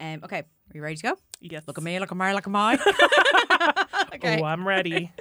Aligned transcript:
Um, 0.00 0.20
okay, 0.24 0.38
are 0.38 0.44
you 0.74 0.82
ready 0.82 0.96
to 0.96 1.02
go? 1.02 1.16
Yes. 1.40 1.64
Look 1.66 1.78
at 1.78 1.84
me, 1.84 1.98
look 1.98 2.10
at 2.12 2.16
me, 2.16 2.32
look 2.32 2.46
at 2.46 2.52
me. 2.52 2.78
okay. 4.14 4.40
Oh, 4.40 4.44
I'm 4.44 4.66
ready. 4.66 5.12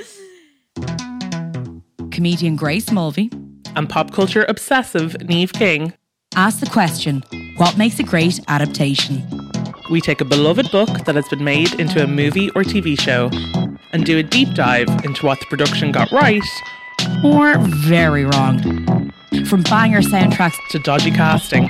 Comedian 2.12 2.55
Grace 2.55 2.92
Mulvey 2.92 3.29
and 3.76 3.88
pop 3.90 4.12
culture 4.12 4.46
obsessive 4.50 5.13
Niamh 5.21 5.54
King. 5.54 5.94
ask 6.36 6.60
the 6.60 6.66
question 6.68 7.24
What 7.58 7.78
makes 7.78 8.00
a 8.00 8.04
great 8.04 8.40
adaptation? 8.48 9.24
We 9.92 10.02
take 10.02 10.20
a 10.21 10.26
beloved 10.26 10.69
book 10.71 10.89
that 11.05 11.15
has 11.15 11.28
been 11.29 11.44
made 11.44 11.79
into 11.79 12.03
a 12.03 12.07
movie 12.07 12.49
or 12.51 12.63
TV 12.63 12.99
show 12.99 13.29
and 13.94 14.03
do 14.05 14.17
a 14.17 14.23
deep 14.23 14.53
dive 14.53 14.89
into 15.05 15.25
what 15.25 15.39
the 15.39 15.46
production 15.46 15.91
got 15.91 16.12
right 16.12 16.44
Or 17.23 17.57
very 17.59 18.25
wrong. 18.25 18.59
From 19.45 19.62
banger 19.63 20.02
soundtracks 20.02 20.57
to 20.71 20.80
dodgy 20.80 21.12
casting. 21.12 21.70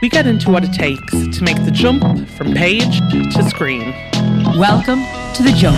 We 0.00 0.08
get 0.08 0.28
into 0.28 0.52
what 0.52 0.62
it 0.62 0.72
takes 0.72 1.10
to 1.10 1.42
make 1.42 1.56
the 1.64 1.72
jump 1.72 2.28
from 2.30 2.54
page 2.54 3.00
to 3.34 3.42
screen. 3.48 3.92
Welcome 4.56 5.00
to 5.34 5.42
the 5.42 5.52
jump. 5.56 5.76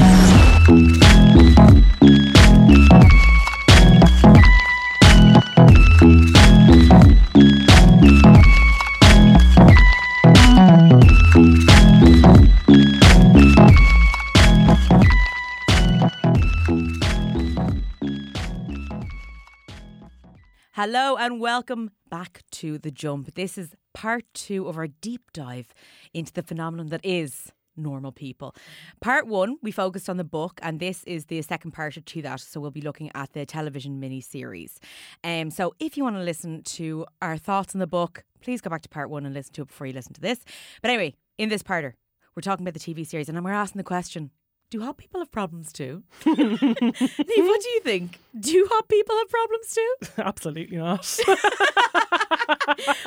Hello 20.73 21.17
and 21.17 21.41
welcome 21.41 21.91
back 22.11 22.43
to 22.51 22.79
The 22.79 22.91
Jump. 22.91 23.35
This 23.35 23.57
is 23.57 23.77
part 23.93 24.25
two 24.35 24.69
of 24.69 24.77
our 24.77 24.87
deep 24.87 25.33
dive 25.33 25.75
into 26.15 26.33
the 26.33 26.43
phenomenon 26.43 26.89
that 26.89 27.05
is 27.05 27.53
normal 27.77 28.13
people. 28.13 28.55
Part 29.01 29.27
one, 29.27 29.57
we 29.63 29.71
focused 29.71 30.09
on 30.09 30.17
the 30.17 30.25
book, 30.25 30.61
and 30.63 30.81
this 30.81 31.03
is 31.05 31.27
the 31.27 31.41
second 31.43 31.73
part 31.73 31.97
to 32.05 32.23
that. 32.23 32.41
So 32.41 32.61
we'll 32.61 32.71
be 32.71 32.81
looking 32.81 33.11
at 33.15 33.33
the 33.33 33.47
television 33.47 34.01
mini 34.01 34.21
series. 34.21 34.79
Um, 35.25 35.51
so 35.51 35.75
if 35.81 35.97
you 35.97 36.05
want 36.05 36.17
to 36.17 36.23
listen 36.23 36.63
to 36.63 37.07
our 37.23 37.37
thoughts 37.37 37.75
on 37.75 37.79
the 37.79 37.87
book, 37.87 38.25
please 38.41 38.61
go 38.61 38.71
back 38.71 38.83
to 38.83 38.89
part 38.89 39.11
one 39.11 39.25
and 39.25 39.35
listen 39.35 39.53
to 39.55 39.63
it 39.63 39.69
before 39.69 39.87
you 39.87 39.93
listen 39.93 40.13
to 40.15 40.21
this. 40.21 40.41
But 40.83 40.91
anyway, 40.91 41.15
in 41.39 41.49
this 41.49 41.63
parter, 41.63 41.95
we're 42.37 42.43
talking 42.43 42.67
about 42.67 42.79
the 42.79 42.81
TV 42.81 43.07
series, 43.07 43.29
and 43.29 43.45
we're 43.45 43.53
asking 43.53 43.79
the 43.79 43.85
question. 43.85 44.31
Do 44.71 44.81
hot 44.83 44.97
people 44.99 45.21
have 45.21 45.33
problems 45.33 45.73
too? 45.73 46.05
Niamh, 46.27 46.37
what 46.39 47.61
do 47.61 47.69
you 47.69 47.81
think? 47.83 48.21
Do 48.39 48.69
hot 48.71 48.89
people 48.89 49.17
have 49.17 49.29
problems 49.29 49.75
too? 49.75 49.95
Absolutely 50.23 50.77
not. 50.77 51.19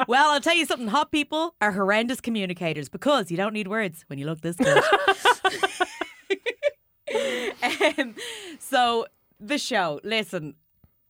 Well, 0.08 0.30
I'll 0.32 0.42
tell 0.42 0.56
you 0.56 0.66
something. 0.66 0.88
Hot 0.88 1.12
people 1.12 1.56
are 1.62 1.72
horrendous 1.72 2.20
communicators 2.22 2.90
because 2.90 3.32
you 3.32 3.38
don't 3.38 3.54
need 3.54 3.68
words 3.68 4.04
when 4.08 4.20
you 4.20 4.26
look 4.26 4.42
this 4.42 4.56
good. 4.56 4.84
um, 7.98 8.16
so 8.60 9.06
the 9.40 9.58
show. 9.58 10.00
Listen, 10.04 10.56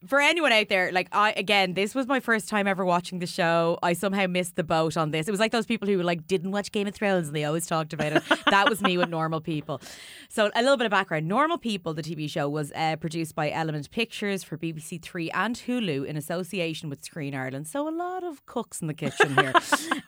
for 0.07 0.19
anyone 0.19 0.51
out 0.51 0.69
there, 0.69 0.91
like 0.91 1.07
I 1.11 1.33
again, 1.37 1.73
this 1.73 1.95
was 1.95 2.07
my 2.07 2.19
first 2.19 2.49
time 2.49 2.67
ever 2.67 2.83
watching 2.85 3.19
the 3.19 3.27
show. 3.27 3.77
I 3.81 3.93
somehow 3.93 4.27
missed 4.27 4.55
the 4.55 4.63
boat 4.63 4.97
on 4.97 5.11
this. 5.11 5.27
It 5.27 5.31
was 5.31 5.39
like 5.39 5.51
those 5.51 5.65
people 5.65 5.87
who 5.87 6.01
like 6.01 6.27
didn't 6.27 6.51
watch 6.51 6.71
Game 6.71 6.87
of 6.87 6.95
Thrones 6.95 7.27
and 7.27 7.35
they 7.35 7.45
always 7.45 7.65
talked 7.65 7.93
about 7.93 8.13
it. 8.13 8.23
that 8.49 8.69
was 8.69 8.81
me 8.81 8.97
with 8.97 9.09
Normal 9.09 9.41
People. 9.41 9.81
So 10.29 10.51
a 10.55 10.61
little 10.61 10.77
bit 10.77 10.85
of 10.85 10.91
background. 10.91 11.27
Normal 11.27 11.57
People, 11.57 11.93
the 11.93 12.03
TV 12.03 12.29
show, 12.29 12.49
was 12.49 12.71
uh, 12.75 12.95
produced 12.97 13.35
by 13.35 13.51
Element 13.51 13.89
Pictures 13.91 14.43
for 14.43 14.57
BBC 14.57 15.01
Three 15.01 15.31
and 15.31 15.55
Hulu 15.55 16.05
in 16.05 16.17
association 16.17 16.89
with 16.89 17.03
Screen 17.03 17.33
Ireland. 17.33 17.67
So 17.67 17.87
a 17.87 17.91
lot 17.91 18.23
of 18.23 18.45
cooks 18.45 18.81
in 18.81 18.87
the 18.87 18.93
kitchen 18.93 19.35
here. 19.35 19.53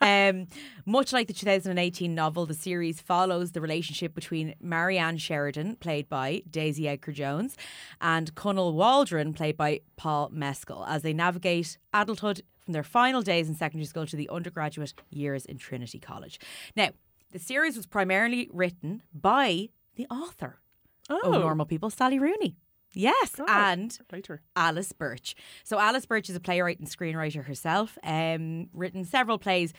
um, 0.00 0.48
much 0.84 1.12
like 1.12 1.26
the 1.26 1.32
2018 1.32 2.14
novel, 2.14 2.46
the 2.46 2.54
series 2.54 3.00
follows 3.00 3.52
the 3.52 3.60
relationship 3.60 4.14
between 4.14 4.54
Marianne 4.60 5.18
Sheridan, 5.18 5.76
played 5.76 6.08
by 6.08 6.42
Daisy 6.50 6.88
Edgar 6.88 7.12
Jones, 7.12 7.56
and 8.00 8.34
Connell 8.34 8.74
Waldron, 8.74 9.32
played 9.32 9.56
by 9.56 9.80
Paul 9.96 10.30
Mescal, 10.32 10.84
as 10.86 11.02
they 11.02 11.12
navigate 11.12 11.78
adulthood 11.92 12.42
from 12.60 12.72
their 12.72 12.82
final 12.82 13.22
days 13.22 13.48
in 13.48 13.54
secondary 13.54 13.86
school 13.86 14.06
to 14.06 14.16
the 14.16 14.28
undergraduate 14.28 14.94
years 15.10 15.44
in 15.46 15.58
Trinity 15.58 15.98
College. 15.98 16.38
Now, 16.74 16.90
the 17.32 17.38
series 17.38 17.76
was 17.76 17.86
primarily 17.86 18.48
written 18.52 19.02
by 19.14 19.68
the 19.96 20.06
author 20.10 20.60
oh, 21.08 21.20
of 21.34 21.40
Normal 21.40 21.66
People, 21.66 21.90
Sally 21.90 22.18
Rooney. 22.18 22.56
Yes, 22.92 23.36
Oh. 23.38 23.44
and 23.48 23.98
Later. 24.10 24.40
Alice 24.54 24.92
Birch. 24.92 25.34
So 25.64 25.78
Alice 25.78 26.06
Birch 26.06 26.30
is 26.30 26.36
a 26.36 26.40
playwright 26.40 26.78
and 26.78 26.88
screenwriter 26.88 27.44
herself, 27.44 27.98
um, 28.02 28.68
written 28.72 29.04
several 29.04 29.38
plays, 29.38 29.72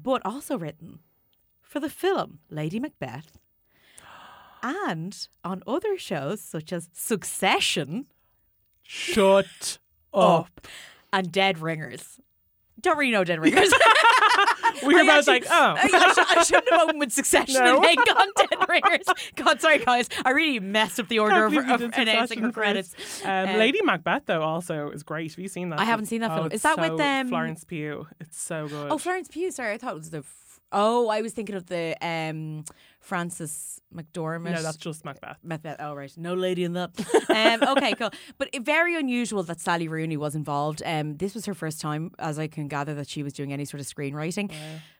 but 0.00 0.20
also 0.24 0.58
written 0.58 0.98
for 1.62 1.78
the 1.78 1.90
film 1.90 2.40
Lady 2.50 2.80
Macbeth 2.80 3.38
and 4.62 5.28
on 5.44 5.62
other 5.66 5.96
shows 5.96 6.40
such 6.40 6.72
as 6.72 6.88
Succession 6.92 8.06
Shut 8.92 9.78
up. 10.12 10.66
and 11.12 11.30
Dead 11.30 11.58
Ringers. 11.60 12.18
Don't 12.80 12.98
really 12.98 13.12
know 13.12 13.22
Dead 13.24 13.40
Ringers. 13.40 13.72
We 14.86 14.94
were 14.94 15.00
I 15.00 15.04
both 15.04 15.28
actually- 15.28 15.32
like, 15.40 15.46
oh. 15.50 15.74
I, 15.76 15.80
I 15.82 16.12
should, 16.14 16.38
I 16.38 16.42
shouldn't 16.44 16.70
have 16.70 16.80
opened 16.82 17.00
with 17.00 17.12
Succession 17.12 17.54
No. 17.54 17.76
and 17.76 17.84
then 17.84 17.96
gone 17.96 18.28
Dead 18.36 18.68
Ringers. 18.68 19.06
God, 19.34 19.60
sorry 19.60 19.78
guys, 19.78 20.08
I 20.24 20.30
really 20.30 20.58
messed 20.60 20.98
up 20.98 21.08
the 21.08 21.18
order 21.18 21.44
of, 21.44 21.52
Can't 21.52 21.66
believe 21.66 21.80
you 21.80 21.86
of 21.86 21.92
announcing 21.98 22.38
her 22.40 22.52
credits. 22.52 22.94
Um, 23.24 23.30
Um, 23.50 23.56
Lady 23.58 23.80
Macbeth, 23.82 24.22
though, 24.26 24.42
also 24.42 24.90
is 24.90 25.02
great. 25.02 25.32
Have 25.32 25.38
you 25.40 25.48
seen 25.48 25.70
that? 25.70 25.80
I 25.80 25.84
haven't 25.84 26.06
seen 26.06 26.20
that 26.22 26.30
Oh, 26.30 26.36
film. 26.36 26.52
Is 26.52 26.62
that 26.62 26.78
with, 26.78 26.98
so- 26.98 27.04
um, 27.04 27.28
Florence 27.28 27.64
Pugh? 27.64 28.06
It's 28.20 28.40
so 28.40 28.68
good. 28.68 28.90
Oh, 28.92 28.96
Florence 28.98 29.28
Pugh. 29.28 29.50
Sorry, 29.50 29.72
I 29.74 29.78
thought 29.78 29.92
it 29.92 29.98
was 29.98 30.10
the. 30.10 30.18
F- 30.18 30.60
oh, 30.72 31.08
I 31.08 31.20
was 31.20 31.32
thinking 31.34 31.56
of 31.56 31.66
the 31.66 31.96
um, 32.00 32.64
Frances 33.00 33.80
McDormand. 33.94 34.52
no, 34.52 34.62
that's 34.62 34.76
just 34.76 35.04
Macbeth. 35.04 35.38
Macbeth. 35.42 35.76
Oh, 35.80 35.94
right. 35.94 36.12
No 36.16 36.34
lady 36.34 36.62
in 36.64 36.74
that. 36.74 36.90
um, 37.62 37.76
okay, 37.76 37.94
cool. 37.94 38.10
But 38.38 38.50
very 38.62 38.94
unusual 38.94 39.42
that 39.44 39.58
Sally 39.58 39.88
Rooney 39.88 40.16
was 40.16 40.34
involved. 40.34 40.82
Um, 40.84 41.16
this 41.16 41.34
was 41.34 41.46
her 41.46 41.54
first 41.54 41.80
time, 41.80 42.12
as 42.18 42.38
I 42.38 42.46
can 42.46 42.68
gather, 42.68 42.94
that 42.94 43.08
she 43.08 43.22
was 43.22 43.32
doing 43.32 43.52
any 43.52 43.64
sort 43.64 43.80
of 43.80 43.86
screenwriting. 43.86 44.52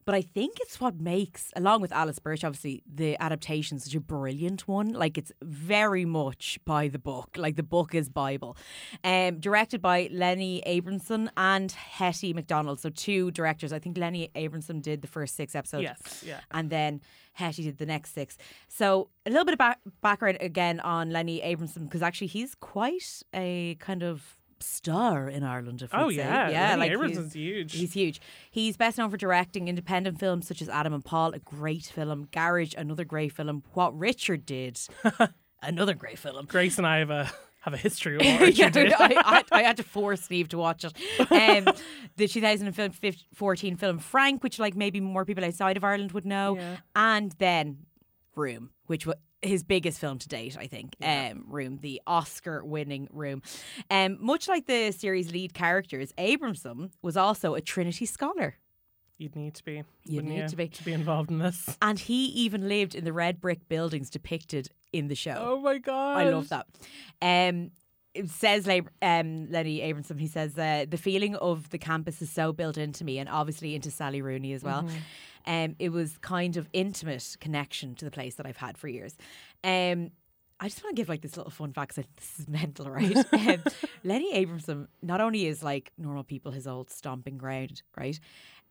But 0.06 0.15
I 0.15 0.22
think 0.22 0.56
it's 0.61 0.81
what 0.81 0.99
makes, 0.99 1.53
along 1.55 1.83
with 1.83 1.93
Alice 1.93 2.19
Birch, 2.19 2.43
obviously, 2.43 2.83
the 2.93 3.16
adaptation 3.21 3.78
such 3.78 3.94
a 3.94 4.00
brilliant 4.00 4.67
one. 4.67 4.88
Like 4.93 5.17
it's 5.19 5.31
very 5.43 6.05
much 6.05 6.59
by 6.65 6.88
the 6.88 6.99
book. 6.99 7.37
Like 7.37 7.55
the 7.56 7.62
book 7.62 7.94
is 7.94 8.09
Bible. 8.09 8.56
Um, 9.05 9.38
directed 9.38 9.81
by 9.82 10.09
Lenny 10.11 10.62
Abrahamson 10.67 11.31
and 11.37 11.71
Hettie 11.71 12.32
Macdonald. 12.32 12.81
So 12.81 12.88
two 12.88 13.31
directors. 13.31 13.72
I 13.72 13.78
think 13.78 13.99
Lenny 13.99 14.31
Abrahamson 14.34 14.81
did 14.81 15.03
the 15.03 15.09
first 15.09 15.37
six 15.37 15.55
episodes 15.55 15.82
Yes, 15.84 16.25
yeah. 16.27 16.41
and 16.50 16.71
then 16.71 17.03
Hettie 17.40 17.64
did 17.64 17.78
the 17.78 17.86
next 17.86 18.14
six. 18.14 18.38
So 18.68 19.08
a 19.26 19.30
little 19.30 19.44
bit 19.44 19.54
of 19.54 19.58
back- 19.58 19.80
background 20.00 20.38
again 20.40 20.78
on 20.80 21.10
Lenny 21.10 21.42
Abrahamson 21.42 21.84
because 21.84 22.02
actually 22.02 22.28
he's 22.28 22.54
quite 22.54 23.22
a 23.34 23.74
kind 23.80 24.02
of 24.02 24.36
star 24.60 25.28
in 25.28 25.42
Ireland. 25.42 25.80
If 25.82 25.90
Oh, 25.94 26.08
we'd 26.08 26.16
say. 26.16 26.22
yeah. 26.22 26.48
yeah, 26.50 26.68
Lenny 26.70 26.80
like 26.80 26.92
Abrahamson's 26.92 27.32
he's, 27.32 27.42
huge. 27.42 27.72
He's 27.72 27.92
huge. 27.94 28.20
He's 28.50 28.76
best 28.76 28.98
known 28.98 29.10
for 29.10 29.16
directing 29.16 29.68
independent 29.68 30.18
films 30.20 30.46
such 30.46 30.60
as 30.62 30.68
Adam 30.68 30.92
and 30.92 31.04
Paul, 31.04 31.32
a 31.32 31.38
great 31.38 31.84
film. 31.86 32.28
Garage, 32.30 32.74
another 32.76 33.04
great 33.04 33.32
film. 33.32 33.62
What 33.72 33.98
Richard 33.98 34.44
did, 34.44 34.78
another 35.62 35.94
great 35.94 36.18
film. 36.18 36.44
Grace 36.46 36.76
and 36.78 36.86
I 36.86 36.98
have 37.60 37.75
a 37.75 37.76
history 37.76 38.16
of 38.16 38.22
Yeah, 38.56 38.71
I, 38.75 39.43
I, 39.53 39.59
I 39.59 39.62
had 39.62 39.76
to 39.78 39.82
force 39.97 40.26
Niamh 40.28 40.48
to 40.48 40.59
watch 40.59 40.84
it. 40.84 40.93
Um, 41.31 41.75
the 42.16 42.26
2014 42.26 43.76
film 43.76 43.98
Frank, 43.98 44.43
which 44.43 44.59
like 44.59 44.75
maybe 44.76 45.00
more 45.00 45.25
people 45.25 45.44
outside 45.44 45.76
of 45.76 45.84
Ireland 45.84 46.12
would 46.12 46.25
know, 46.26 46.56
Yeah. 46.56 46.76
and 46.97 47.32
then 47.38 47.78
Room, 48.37 48.70
which 48.87 49.06
was 49.06 49.16
his 49.43 49.62
biggest 49.65 49.99
film 49.99 50.19
to 50.19 50.28
date, 50.28 50.56
I 50.59 50.66
think. 50.66 50.94
Um, 51.03 51.44
Room, 51.49 51.78
the 51.81 52.00
Oscar-winning 52.06 53.09
Room. 53.10 53.43
Um, 53.91 54.19
much 54.20 54.49
like 54.49 54.66
the 54.66 54.93
series' 54.93 55.32
lead 55.32 55.54
characters, 55.54 56.12
Abrahamson 56.19 56.91
was 57.03 57.16
also 57.16 57.54
a 57.54 57.60
Trinity 57.62 58.04
scholar. 58.06 58.56
You'd 59.20 59.36
need 59.36 59.54
to 59.56 59.64
be. 59.64 59.84
You'd 60.06 60.25
need 60.25 60.38
you, 60.38 60.48
to 60.48 60.56
be. 60.56 60.69
to 60.69 60.82
be 60.82 60.94
involved 60.94 61.31
in 61.31 61.38
this. 61.38 61.76
And 61.82 61.98
he 61.98 62.25
even 62.28 62.69
lived 62.69 62.94
in 62.94 63.05
the 63.05 63.12
red 63.12 63.38
brick 63.38 63.69
buildings 63.69 64.08
depicted 64.08 64.70
in 64.94 65.08
the 65.08 65.14
show. 65.14 65.34
Oh 65.37 65.61
my 65.61 65.76
god! 65.76 66.17
I 66.17 66.31
love 66.31 66.49
that. 66.49 66.67
Um, 67.20 67.70
it 68.14 68.31
says 68.31 68.67
um, 68.67 69.50
Lenny 69.50 69.82
Abrahamson. 69.82 70.17
He 70.17 70.26
says 70.26 70.58
uh, 70.58 70.87
the 70.88 70.96
feeling 70.96 71.37
of 71.37 71.69
the 71.69 71.76
campus 71.76 72.22
is 72.22 72.31
so 72.31 72.55
built 72.55 72.78
into 72.78 73.05
me, 73.05 73.19
and 73.19 73.28
obviously 73.28 73.75
into 73.75 73.90
Sally 73.90 74.22
Rooney 74.22 74.55
as 74.55 74.64
well. 74.64 74.88
Um, 75.46 75.76
it 75.78 75.90
was 75.90 76.17
kind 76.19 76.56
of 76.56 76.67
intimate 76.72 77.37
connection 77.40 77.94
to 77.96 78.06
the 78.06 78.11
place 78.11 78.37
that 78.37 78.46
I've 78.46 78.56
had 78.56 78.78
for 78.78 78.88
years. 78.88 79.17
Um, 79.62 80.12
I 80.62 80.69
just 80.69 80.82
want 80.84 80.94
to 80.94 81.00
give 81.00 81.08
like 81.08 81.22
this 81.22 81.37
little 81.37 81.50
fun 81.50 81.72
fact. 81.72 81.94
'cause 81.94 82.05
I 82.05 82.08
this 82.17 82.40
is 82.40 82.49
mental, 82.49 82.90
right? 82.90 83.17
um, 83.32 83.62
Lenny 84.05 84.32
Abrahamson 84.34 84.88
not 85.02 85.20
only 85.20 85.46
is 85.46 85.62
like 85.62 85.93
normal 85.96 86.25
people 86.25 86.52
his 86.52 86.67
old 86.67 86.90
stomping 86.90 87.38
ground, 87.38 87.82
right? 87.96 88.19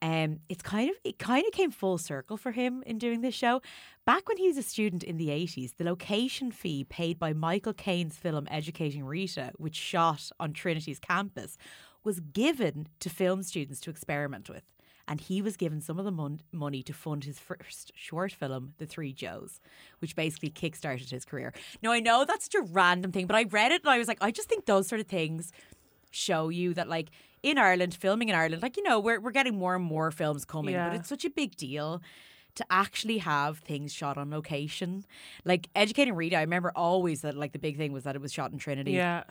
Um, 0.01 0.39
it's 0.47 0.61
kind 0.61 0.89
of 0.89 0.95
it 1.03 1.19
kind 1.19 1.45
of 1.45 1.51
came 1.51 1.71
full 1.71 1.97
circle 1.97 2.37
for 2.37 2.51
him 2.51 2.83
in 2.85 2.97
doing 2.97 3.19
this 3.21 3.35
show. 3.35 3.61
Back 4.05 4.29
when 4.29 4.37
he 4.37 4.47
was 4.47 4.57
a 4.57 4.63
student 4.63 5.03
in 5.03 5.17
the 5.17 5.29
eighties, 5.29 5.73
the 5.73 5.83
location 5.83 6.51
fee 6.51 6.85
paid 6.85 7.19
by 7.19 7.33
Michael 7.33 7.73
Caine's 7.73 8.15
film 8.15 8.47
Educating 8.49 9.03
Rita, 9.03 9.51
which 9.57 9.75
shot 9.75 10.31
on 10.39 10.53
Trinity's 10.53 10.99
campus, 10.99 11.57
was 12.03 12.21
given 12.21 12.87
to 13.01 13.09
film 13.09 13.43
students 13.43 13.81
to 13.81 13.89
experiment 13.89 14.49
with. 14.49 14.63
and 15.09 15.19
he 15.19 15.41
was 15.41 15.57
given 15.57 15.81
some 15.81 15.97
of 15.97 16.05
the 16.05 16.11
mon- 16.11 16.39
money 16.51 16.83
to 16.83 16.93
fund 16.93 17.23
his 17.23 17.39
first 17.39 17.91
short 17.95 18.31
film, 18.31 18.73
The 18.77 18.85
Three 18.85 19.11
Joes, 19.11 19.59
which 19.97 20.15
basically 20.15 20.51
kickstarted 20.51 21.09
his 21.09 21.25
career. 21.25 21.51
Now, 21.81 21.91
I 21.91 21.99
know 21.99 22.23
that's 22.25 22.45
such 22.45 22.55
a 22.55 22.71
random 22.71 23.11
thing, 23.11 23.25
but 23.25 23.35
I 23.35 23.43
read 23.43 23.71
it 23.71 23.81
and 23.81 23.89
I 23.89 23.97
was 23.97 24.07
like, 24.07 24.19
I 24.21 24.29
just 24.29 24.47
think 24.47 24.65
those 24.65 24.87
sort 24.87 25.01
of 25.01 25.07
things 25.07 25.51
show 26.11 26.49
you 26.49 26.75
that, 26.75 26.87
like, 26.87 27.09
in 27.43 27.57
Ireland, 27.57 27.93
filming 27.93 28.29
in 28.29 28.35
Ireland, 28.35 28.61
like, 28.61 28.77
you 28.77 28.83
know, 28.83 28.99
we're, 28.99 29.19
we're 29.19 29.31
getting 29.31 29.55
more 29.57 29.75
and 29.75 29.83
more 29.83 30.11
films 30.11 30.45
coming, 30.45 30.73
Yeah. 30.73 30.89
but 30.89 30.95
it's 30.97 31.09
such 31.09 31.25
a 31.25 31.29
big 31.29 31.55
deal 31.55 32.01
to 32.55 32.65
actually 32.69 33.19
have 33.19 33.59
things 33.59 33.93
shot 33.93 34.17
on 34.17 34.29
location. 34.31 35.05
Like, 35.45 35.69
educating 35.75 36.15
Rita, 36.15 36.35
I 36.37 36.41
remember 36.41 36.71
always 36.75 37.21
that, 37.21 37.35
like, 37.35 37.53
the 37.53 37.59
big 37.59 37.77
thing 37.77 37.93
was 37.93 38.03
that 38.03 38.15
it 38.15 38.21
was 38.21 38.33
shot 38.33 38.51
in 38.51 38.57
Trinity 38.57 38.91
Yeah. 38.93 39.23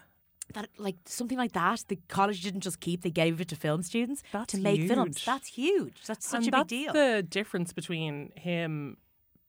that 0.54 0.68
like 0.78 0.96
something 1.04 1.36
like 1.36 1.52
that 1.52 1.84
the 1.88 1.98
college 2.08 2.40
didn't 2.42 2.60
just 2.62 2.80
keep 2.80 3.02
they 3.02 3.10
gave 3.10 3.38
it 3.38 3.48
to 3.48 3.56
film 3.56 3.82
students 3.82 4.22
That's 4.32 4.52
to 4.54 4.60
make 4.60 4.88
films 4.88 5.22
that's 5.22 5.46
huge 5.48 5.96
that's 6.06 6.26
such 6.26 6.46
and 6.46 6.54
a 6.54 6.58
big 6.64 6.68
deal 6.68 6.92
the 6.94 7.22
difference 7.22 7.74
between 7.74 8.32
him 8.34 8.96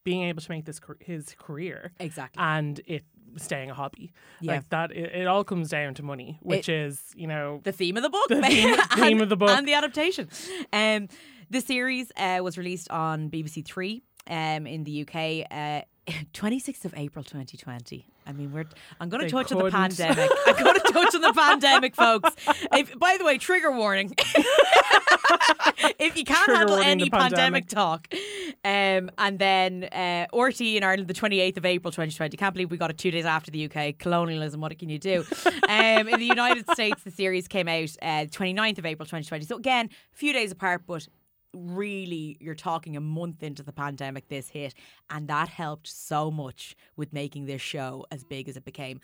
being 0.09 0.23
able 0.29 0.41
to 0.41 0.51
make 0.51 0.65
this 0.65 0.79
his 0.99 1.35
career 1.37 1.91
exactly 1.99 2.41
and 2.41 2.81
it 2.85 3.03
staying 3.37 3.69
a 3.69 3.73
hobby. 3.75 4.11
Yeah. 4.41 4.53
Like 4.53 4.69
that, 4.69 4.91
it, 4.91 5.13
it 5.21 5.27
all 5.27 5.43
comes 5.43 5.69
down 5.69 5.93
to 5.95 6.03
money, 6.03 6.39
which 6.41 6.67
is, 6.67 6.99
you 7.15 7.27
know, 7.27 7.61
the 7.63 7.71
theme 7.71 7.95
of 7.95 8.03
the 8.03 8.09
book 8.09 8.27
The 8.27 8.41
theme- 8.41 8.75
theme 8.95 9.03
and, 9.13 9.21
of 9.21 9.29
the 9.29 9.37
book. 9.37 9.49
and 9.51 9.67
the 9.67 9.75
adaptation 9.75 10.27
um 10.73 11.07
the 11.51 11.61
series 11.61 12.11
uh, 12.17 12.39
was 12.43 12.57
released 12.57 12.89
on 12.91 13.29
BBC 13.29 13.63
Three 13.65 14.01
um 14.27 14.65
in 14.67 14.83
the 14.83 14.95
UK 15.03 15.15
uh 15.51 15.81
26th 16.33 16.85
of 16.85 16.93
April 16.97 17.23
2020. 17.23 18.07
I 18.29 18.31
mean, 18.31 18.51
we're. 18.51 18.65
I'm 18.99 19.09
going 19.09 19.23
to 19.23 19.29
touch 19.29 19.51
on 19.51 19.57
the 19.57 19.71
pandemic. 19.71 20.29
I'm 20.45 20.63
going 20.63 20.75
to 20.75 20.93
touch 20.93 21.15
on 21.15 21.21
the 21.21 21.33
pandemic, 21.33 21.95
folks. 21.95 22.29
If, 22.71 22.97
by 22.99 23.17
the 23.17 23.25
way, 23.25 23.39
trigger 23.39 23.71
warning. 23.71 24.13
if 25.97 26.15
you 26.15 26.23
can't 26.23 26.45
Trigger 26.45 26.57
handle 26.57 26.75
any 26.75 27.09
pandemic 27.09 27.67
pandemic. 27.67 27.67
talk, 27.69 28.07
um, 28.63 29.09
and 29.17 29.39
then 29.39 29.85
uh, 29.91 30.27
RTÉ 30.31 30.75
in 30.75 30.83
Ireland, 30.83 31.07
the 31.07 31.13
28th 31.15 31.57
of 31.57 31.65
April 31.65 31.91
2020. 31.91 32.37
Can't 32.37 32.53
believe 32.53 32.69
we 32.69 32.77
got 32.77 32.91
it 32.91 32.99
two 32.99 33.09
days 33.09 33.25
after 33.25 33.49
the 33.49 33.65
UK. 33.65 33.97
Colonialism. 33.97 34.61
What 34.61 34.77
can 34.77 34.89
you 34.89 34.99
do? 34.99 35.25
um, 35.67 36.07
in 36.07 36.19
the 36.19 36.27
United 36.27 36.69
States, 36.69 37.01
the 37.01 37.11
series 37.11 37.47
came 37.47 37.67
out 37.67 37.89
uh, 38.03 38.25
29th 38.29 38.77
of 38.77 38.85
April 38.85 39.07
2020. 39.07 39.45
So 39.45 39.57
again, 39.57 39.89
a 40.13 40.15
few 40.15 40.33
days 40.33 40.51
apart, 40.51 40.83
but 40.85 41.07
really 41.53 42.37
you're 42.39 42.55
talking 42.55 42.95
a 42.95 43.01
month 43.01 43.41
into 43.41 43.63
the 43.63 43.71
pandemic 43.71 44.27
this 44.29 44.49
hit 44.49 44.73
and 45.09 45.27
that 45.27 45.49
helped 45.49 45.87
so 45.87 46.29
much 46.29 46.75
with 46.95 47.11
making 47.11 47.45
this 47.45 47.61
show 47.61 48.05
as 48.11 48.23
big 48.23 48.47
as 48.47 48.55
it 48.55 48.65
became. 48.65 48.99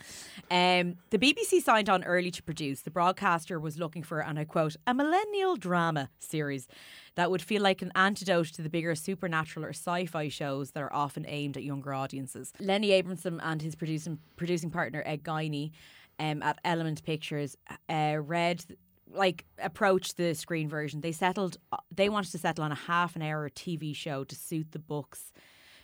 Um, 0.52 0.96
the 1.10 1.18
bbc 1.18 1.62
signed 1.62 1.90
on 1.90 2.04
early 2.04 2.32
to 2.32 2.44
produce. 2.44 2.82
The 2.82 2.92
broadcaster 2.92 3.60
was 3.60 3.78
looking 3.78 4.04
for 4.04 4.20
and 4.20 4.38
i 4.38 4.44
quote 4.44 4.76
a 4.86 4.94
millennial 4.94 5.56
drama 5.56 6.10
series 6.20 6.68
that 7.16 7.32
would 7.32 7.42
feel 7.42 7.62
like 7.62 7.82
an 7.82 7.92
antidote 7.96 8.48
to 8.48 8.62
the 8.62 8.70
bigger 8.70 8.94
supernatural 8.94 9.66
or 9.66 9.70
sci-fi 9.70 10.28
shows 10.28 10.72
that 10.72 10.84
are 10.84 10.94
often 10.94 11.26
aimed 11.28 11.58
at 11.58 11.64
younger 11.64 11.94
audiences. 11.94 12.54
Lenny 12.60 12.92
abrahamson 12.92 13.40
and 13.42 13.62
his 13.62 13.76
producing 13.76 14.20
producing 14.36 14.70
partner 14.70 15.02
ed 15.06 15.24
guiney 15.24 15.72
um, 16.20 16.42
at 16.44 16.60
element 16.64 17.04
pictures 17.04 17.58
uh, 17.90 18.18
read 18.22 18.64
like 19.12 19.46
approach 19.62 20.16
the 20.16 20.34
screen 20.34 20.68
version. 20.70 21.02
They 21.02 21.12
settled. 21.12 21.58
They 21.92 22.10
wanted 22.10 22.32
to 22.32 22.38
settle 22.38 22.64
on 22.64 22.72
a 22.72 22.76
half 22.76 23.16
an 23.16 23.22
hour 23.22 23.50
TV 23.50 23.96
show 23.96 24.24
to 24.24 24.36
suit 24.36 24.72
the 24.72 24.80
book's 24.80 25.32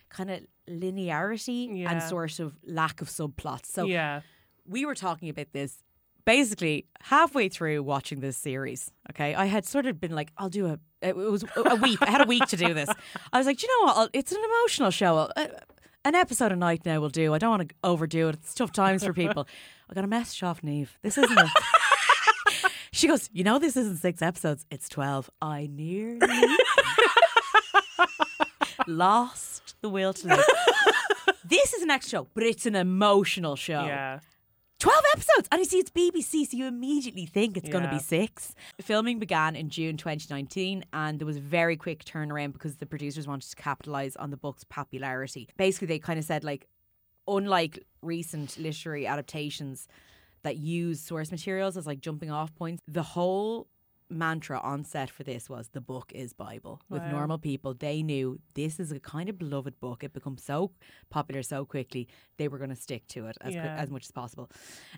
kind 0.09 0.29
of 0.29 0.41
linearity 0.69 1.85
and 1.87 2.03
sort 2.03 2.39
of 2.39 2.57
lack 2.65 3.01
of 3.01 3.07
subplots. 3.07 3.67
So 3.67 3.85
yeah. 3.85 4.21
we 4.67 4.85
were 4.85 4.95
talking 4.95 5.29
about 5.29 5.53
this 5.53 5.77
basically 6.25 6.85
halfway 7.01 7.49
through 7.49 7.83
watching 7.83 8.19
this 8.19 8.37
series. 8.37 8.91
Okay, 9.11 9.33
I 9.35 9.45
had 9.45 9.65
sort 9.65 9.85
of 9.85 9.99
been 9.99 10.13
like, 10.13 10.31
I'll 10.37 10.49
do 10.49 10.67
a. 10.67 10.79
It 11.01 11.15
was 11.15 11.43
a 11.55 11.75
week. 11.75 11.99
I 12.01 12.11
had 12.11 12.21
a 12.21 12.27
week 12.27 12.45
to 12.45 12.57
do 12.57 12.75
this. 12.75 12.89
I 13.33 13.37
was 13.39 13.47
like, 13.47 13.57
"Do 13.57 13.65
you 13.65 13.79
know 13.79 13.85
what? 13.87 13.97
I'll, 13.97 14.09
it's 14.13 14.31
an 14.31 14.41
emotional 14.43 14.91
show. 14.91 15.17
I'll, 15.17 15.31
uh, 15.35 15.47
an 16.05 16.15
episode 16.15 16.51
a 16.51 16.55
night 16.55 16.85
now 16.85 16.99
will 16.99 17.09
do. 17.09 17.33
I 17.33 17.39
don't 17.39 17.49
want 17.49 17.69
to 17.69 17.75
overdo 17.83 18.29
it. 18.29 18.35
It's 18.35 18.53
tough 18.53 18.71
times 18.71 19.03
for 19.03 19.13
people. 19.13 19.47
I 19.89 19.93
got 19.93 20.03
a 20.03 20.07
message 20.07 20.43
off 20.43 20.61
Niamh. 20.61 20.89
This 21.01 21.17
isn't. 21.17 21.37
A, 21.37 21.51
she 23.01 23.07
goes, 23.07 23.29
you 23.33 23.43
know, 23.43 23.57
this 23.57 23.75
isn't 23.75 23.97
six 23.97 24.21
episodes. 24.21 24.63
It's 24.69 24.87
twelve. 24.87 25.29
I 25.41 25.67
nearly 25.71 26.19
lost 28.87 29.75
the 29.81 29.89
will 29.89 30.13
to 30.13 30.27
live. 30.27 30.45
this 31.43 31.73
is 31.73 31.81
an 31.81 31.89
extra 31.89 32.19
show, 32.19 32.27
but 32.35 32.43
it's 32.43 32.67
an 32.67 32.75
emotional 32.75 33.55
show. 33.55 33.83
Yeah. 33.85 34.19
12 34.79 35.03
episodes 35.13 35.47
and 35.51 35.59
you 35.59 35.65
see 35.65 35.77
it's 35.77 35.91
BBC 35.91 36.49
so 36.49 36.57
you 36.57 36.65
immediately 36.65 37.27
think 37.27 37.55
it's 37.55 37.69
going 37.69 37.83
to 37.83 37.89
be 37.91 37.99
6. 37.99 38.55
Filming 38.81 39.19
began 39.19 39.55
in 39.55 39.69
June 39.69 39.95
2019 39.95 40.83
and 40.91 41.19
there 41.19 41.25
was 41.27 41.37
a 41.37 41.39
very 41.39 41.77
quick 41.77 42.03
turnaround 42.03 42.53
because 42.53 42.77
the 42.77 42.87
producers 42.87 43.27
wanted 43.27 43.47
to 43.47 43.55
capitalize 43.55 44.15
on 44.15 44.31
the 44.31 44.37
book's 44.37 44.63
popularity. 44.63 45.47
Basically 45.55 45.85
they 45.85 45.99
kind 45.99 46.17
of 46.17 46.25
said 46.25 46.43
like 46.43 46.67
unlike 47.27 47.85
recent 48.01 48.57
literary 48.57 49.05
adaptations 49.05 49.87
that 50.43 50.57
use 50.57 50.99
source 51.01 51.31
materials 51.31 51.77
as 51.77 51.85
like 51.87 52.01
jumping 52.01 52.31
off 52.31 52.53
points, 52.55 52.81
the 52.87 53.03
whole 53.03 53.67
mantra 54.09 54.59
on 54.59 54.83
set 54.83 55.09
for 55.09 55.23
this 55.23 55.49
was 55.49 55.69
the 55.69 55.79
book 55.79 56.11
is 56.13 56.33
Bible. 56.33 56.81
With 56.89 57.01
normal 57.03 57.37
people, 57.37 57.73
they 57.73 58.03
knew 58.03 58.41
this 58.55 58.77
is 58.77 58.91
a 58.91 58.99
kind 58.99 59.29
of 59.29 59.37
beloved 59.39 59.79
book. 59.79 60.03
It 60.03 60.11
becomes 60.11 60.43
so 60.43 60.71
popular 61.09 61.41
so 61.43 61.63
quickly, 61.63 62.09
they 62.35 62.49
were 62.49 62.57
going 62.57 62.71
to 62.71 62.75
stick 62.75 63.07
to 63.09 63.27
it 63.27 63.37
as, 63.39 63.53
Yeah. 63.53 63.73
as 63.77 63.89
much 63.89 64.03
as 64.03 64.11
possible. 64.11 64.49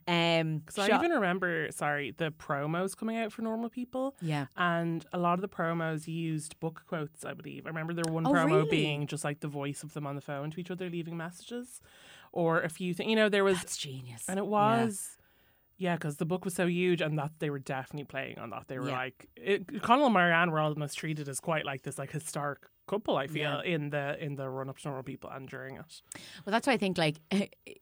Um, 0.08 0.58
Because 0.66 0.90
I 0.90 0.96
even 0.98 1.12
remember, 1.12 1.68
sorry, 1.72 2.10
the 2.10 2.32
promos 2.32 2.98
coming 2.98 3.18
out 3.18 3.32
for 3.32 3.44
normal 3.44 3.70
people. 3.70 4.16
yeah. 4.20 4.48
And 4.58 5.06
a 5.14 5.20
lot 5.20 5.36
of 5.36 5.42
the 5.42 5.48
promos 5.50 6.08
used 6.08 6.60
book 6.60 6.82
quotes, 6.88 7.24
I 7.24 7.34
believe. 7.36 7.68
I 7.68 7.70
remember 7.70 7.94
there 7.94 8.12
one 8.12 8.26
Oh, 8.26 8.32
promo 8.32 8.46
really? 8.64 8.70
being 8.70 9.06
just 9.06 9.24
like 9.24 9.42
the 9.42 9.48
voice 9.48 9.84
of 9.84 9.94
them 9.94 10.08
on 10.08 10.16
the 10.16 10.22
phone 10.22 10.50
to 10.52 10.60
each 10.60 10.72
other, 10.72 10.90
leaving 10.90 11.18
messages, 11.18 11.82
or 12.32 12.62
a 12.62 12.70
few 12.70 12.96
things. 12.96 13.12
You 13.12 13.16
know, 13.16 13.30
there 13.30 13.44
was, 13.44 13.58
That's 13.60 13.78
genius. 13.78 14.28
and 14.28 14.40
it 14.40 14.48
was, 14.48 15.18
yeah, 15.20 15.23
because 15.80 16.18
the 16.18 16.26
book 16.26 16.46
was 16.46 16.54
so 16.54 16.68
huge, 16.68 17.02
and 17.02 17.18
that 17.20 17.32
they 17.40 17.50
were 17.50 17.60
definitely 17.60 18.06
playing 18.06 18.40
on 18.40 18.50
that. 18.52 18.68
They 18.68 18.80
were 18.80 18.88
Yeah. 18.90 18.98
like, 18.98 19.28
it, 19.36 19.82
Connell 19.82 20.06
and 20.06 20.14
Marianne 20.14 20.52
were 20.52 20.60
almost 20.60 20.98
treated 20.98 21.28
as 21.28 21.40
quite 21.40 21.66
like 21.66 21.82
this 21.84 21.98
like 21.98 22.12
historic 22.12 22.60
couple. 22.88 23.16
I 23.18 23.28
feel 23.28 23.62
Yeah. 23.64 23.74
in 23.76 23.90
the 23.90 24.22
in 24.24 24.36
the 24.36 24.50
run 24.50 24.70
up 24.70 24.78
to 24.80 24.88
normal 24.88 25.04
people 25.04 25.30
and 25.30 25.48
during 25.48 25.76
it. 25.78 26.02
Well, 26.46 26.52
that's 26.52 26.68
why 26.68 26.74
I 26.74 26.78
think, 26.78 26.98
like, 26.98 27.18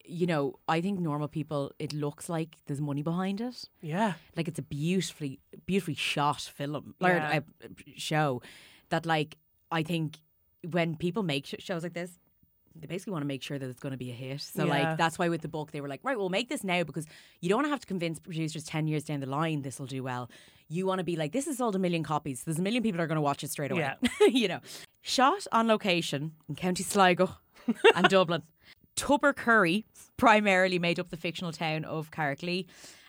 you 0.04 0.26
know, 0.26 0.54
I 0.68 0.80
think 0.80 1.00
normal 1.00 1.28
people, 1.28 1.72
it 1.78 1.92
looks 1.92 2.28
like 2.28 2.56
there's 2.66 2.80
money 2.80 3.02
behind 3.02 3.40
it. 3.40 3.64
Yeah, 3.80 4.14
like 4.36 4.48
it's 4.48 4.58
a 4.58 4.62
beautifully 4.62 5.40
beautifully 5.66 5.94
shot 5.96 6.40
film 6.40 6.94
or 7.00 7.10
Yeah. 7.10 7.40
uh, 7.64 7.68
show 7.96 8.42
that 8.90 9.06
like 9.06 9.38
I 9.70 9.82
think 9.82 10.18
when 10.70 10.96
people 10.96 11.22
make 11.22 11.46
sh- 11.46 11.54
shows 11.58 11.82
like 11.82 11.94
this 11.94 12.18
they 12.76 12.86
basically 12.86 13.12
want 13.12 13.22
to 13.22 13.26
make 13.26 13.42
sure 13.42 13.58
that 13.58 13.68
it's 13.68 13.80
going 13.80 13.92
to 13.92 13.98
be 13.98 14.10
a 14.10 14.14
hit. 14.14 14.40
So 14.40 14.64
Yeah. 14.64 14.70
like 14.88 14.98
that's 14.98 15.18
why 15.18 15.28
with 15.28 15.42
the 15.42 15.48
book 15.48 15.70
they 15.72 15.80
were 15.80 15.88
like, 15.88 16.00
right, 16.02 16.16
we'll 16.18 16.28
make 16.28 16.48
this 16.48 16.64
now 16.64 16.82
because 16.82 17.06
you 17.40 17.48
don't 17.48 17.58
want 17.58 17.66
to 17.66 17.70
have 17.70 17.80
to 17.80 17.86
convince 17.86 18.18
producers 18.18 18.64
ten 18.64 18.86
years 18.86 19.04
down 19.04 19.20
the 19.20 19.26
line 19.26 19.62
this 19.62 19.78
will 19.78 19.86
do 19.86 20.02
well. 20.02 20.30
You 20.68 20.86
want 20.86 20.98
to 21.00 21.04
be 21.04 21.16
like, 21.16 21.32
this 21.32 21.44
has 21.46 21.58
sold 21.58 21.76
a 21.76 21.78
million 21.78 22.02
copies. 22.02 22.44
There's 22.44 22.58
a 22.58 22.62
million 22.62 22.82
people 22.82 22.96
that 22.98 23.04
are 23.04 23.08
going 23.08 23.16
to 23.16 23.20
watch 23.22 23.44
it 23.44 23.50
straight 23.50 23.70
away. 23.70 23.92
you 24.28 24.48
know, 24.48 24.60
shot 25.02 25.46
on 25.52 25.68
location 25.68 26.32
in 26.48 26.54
County 26.54 26.82
Sligo 26.82 27.30
and 27.94 28.08
Dublin. 28.08 28.42
Tubbercurry 28.96 29.84
primarily 30.16 30.78
made 30.78 30.98
up 31.00 31.10
the 31.10 31.16
fictional 31.16 31.52
town 31.52 31.84
of 31.84 32.10
Carricklea, 32.10 32.66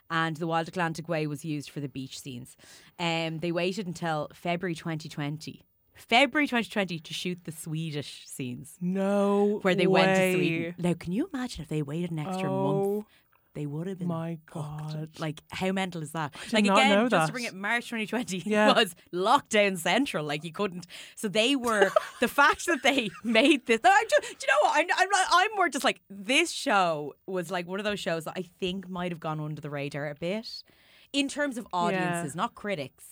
and 0.09 0.37
the 0.37 0.47
Wild 0.47 0.67
Atlantic 0.67 1.07
Way 1.07 1.27
was 1.27 1.45
used 1.45 1.69
for 1.69 1.79
the 1.79 1.87
beach 1.89 2.19
scenes. 2.19 2.55
Um, 2.99 3.39
they 3.39 3.51
waited 3.51 3.87
until 3.87 4.29
February 4.33 4.75
2020. 4.75 5.61
February 5.95 6.47
2020 6.47 6.99
to 6.99 7.13
shoot 7.13 7.39
the 7.43 7.51
Swedish 7.51 8.23
scenes 8.25 8.77
no, 8.81 9.59
where 9.61 9.75
they 9.75 9.87
went 9.87 10.15
to 10.15 10.21
way. 10.21 10.33
Sweden. 10.35 10.75
Now, 10.79 10.93
can 10.93 11.11
you 11.13 11.29
imagine 11.33 11.63
if 11.63 11.69
they 11.69 11.81
waited 11.81 12.11
an 12.11 12.19
extra 12.19 12.51
oh 12.51 12.63
month? 12.63 12.85
Oh 12.87 13.05
They 13.53 13.65
would 13.67 13.85
have 13.87 13.99
been. 13.99 14.07
my 14.07 14.39
fucked. 14.51 14.93
god! 14.93 15.09
Like, 15.19 15.41
how 15.51 15.71
mental 15.71 16.01
is 16.01 16.11
that? 16.13 16.35
like, 16.51 16.65
again, 16.65 17.07
just 17.09 17.27
to 17.27 17.31
bring 17.31 17.45
it 17.45 17.53
March 17.53 17.85
2020 17.89 18.43
Yeah. 18.49 18.73
was 18.75 18.95
lockdown 19.13 19.77
central. 19.77 20.25
Like, 20.25 20.43
you 20.43 20.51
couldn't. 20.51 20.87
So 21.15 21.27
they 21.27 21.55
were, 21.55 21.91
the 22.19 22.27
fact 22.27 22.65
that 22.65 22.81
they 22.81 23.11
made 23.23 23.67
this, 23.67 23.79
I 23.83 24.05
just, 24.09 24.21
do 24.39 24.47
you 24.47 24.47
know 24.47 24.67
what? 24.69 24.79
I'm, 24.79 24.87
I'm, 24.97 25.07
I'm 25.31 25.51
more 25.55 25.69
just 25.69 25.85
like, 25.85 26.01
this 26.09 26.51
show 26.51 27.13
was 27.27 27.51
like 27.51 27.67
one 27.67 27.79
of 27.79 27.85
those 27.85 27.99
shows 27.99 28.23
that 28.25 28.33
I 28.35 28.45
think 28.59 28.89
might 28.89 29.11
have 29.11 29.19
gone 29.19 29.39
under 29.39 29.61
the 29.61 29.69
radar 29.69 30.09
a 30.09 30.15
bit 30.15 30.63
in 31.11 31.27
terms 31.27 31.59
of 31.59 31.67
audiences, 31.71 32.35
not 32.35 32.55
critics. 32.55 33.05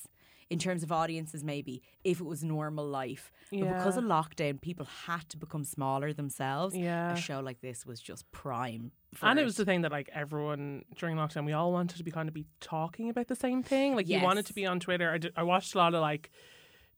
In 0.52 0.60
terms 0.60 0.84
of 0.84 0.92
audiences, 0.92 1.44
maybe 1.44 1.82
if 2.04 2.20
it 2.20 2.26
was 2.26 2.44
normal 2.44 2.86
life, 2.86 3.32
but 3.50 3.60
because 3.62 3.96
of 3.96 4.04
lockdown, 4.04 4.60
people 4.60 4.86
had 5.06 5.28
to 5.30 5.38
become 5.38 5.64
smaller 5.64 6.12
themselves. 6.12 6.76
Yeah. 6.76 7.14
a 7.14 7.16
show 7.16 7.40
like 7.40 7.62
this 7.62 7.86
was 7.86 8.02
just 8.02 8.30
prime. 8.32 8.92
For 9.14 9.28
And 9.28 9.40
it 9.40 9.44
was 9.46 9.56
the 9.56 9.64
thing 9.66 9.82
that 9.82 9.92
like 9.92 10.10
everyone 10.14 10.84
during 10.98 11.16
lockdown, 11.16 11.46
we 11.46 11.54
all 11.54 11.72
wanted 11.72 11.98
to 11.98 12.04
be 12.04 12.12
kind 12.12 12.28
of 12.28 12.34
be 12.34 12.48
talking 12.60 13.10
about 13.10 13.28
the 13.28 13.36
same 13.36 13.64
thing. 13.64 13.96
Like 13.96 14.10
you 14.10 14.22
wanted 14.22 14.46
to 14.48 14.54
be 14.54 14.66
on 14.66 14.80
Twitter. 14.82 15.10
I, 15.10 15.18
did, 15.20 15.34
I 15.38 15.44
watched 15.44 15.74
a 15.74 15.78
lot 15.78 15.94
of 15.94 16.02
like 16.02 16.30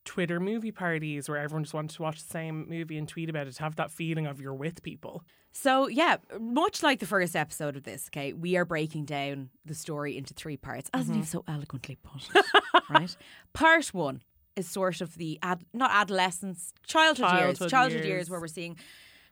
Twitter 0.06 0.40
movie 0.40 0.72
parties 0.72 1.30
where 1.30 1.38
everyone 1.38 1.64
just 1.64 1.74
wanted 1.74 1.96
to 1.96 2.02
watch 2.02 2.22
the 2.22 2.32
same 2.32 2.68
movie 2.68 2.98
and 2.98 3.08
tweet 3.08 3.30
about 3.30 3.48
it 3.48 3.54
to 3.54 3.64
have 3.64 3.76
that 3.78 3.92
feeling 3.92 4.26
of 4.26 4.42
you're 4.42 4.54
with 4.54 4.84
people. 4.84 5.24
So 5.56 5.88
yeah, 5.88 6.18
much 6.40 6.82
like 6.82 7.00
the 7.00 7.06
first 7.06 7.36
episode 7.36 7.76
of 7.76 7.84
this, 7.84 8.10
okay, 8.10 8.34
we 8.34 8.58
are 8.58 8.66
breaking 8.66 9.06
down 9.06 9.50
the 9.66 9.76
story 9.76 10.18
into 10.18 10.34
three 10.34 10.58
parts, 10.58 10.90
as 10.94 11.06
Mm-hmm. 11.06 11.22
Niamh 11.22 11.26
so 11.28 11.44
eloquently 11.48 11.98
put 12.02 12.28
it. 12.36 12.46
right, 12.90 13.16
part 13.54 13.88
one: 13.94 14.22
is 14.56 14.68
sort 14.68 15.00
of 15.02 15.16
the 15.16 15.38
ad, 15.44 15.64
not 15.74 15.92
adolescence, 15.94 16.74
childhood, 16.88 17.32
years, 17.34 17.40
Childhood 17.60 17.70
childhood 17.70 17.98
years. 18.00 18.08
years. 18.08 18.30
where 18.32 18.40
we're 18.42 18.48
seeing 18.48 18.78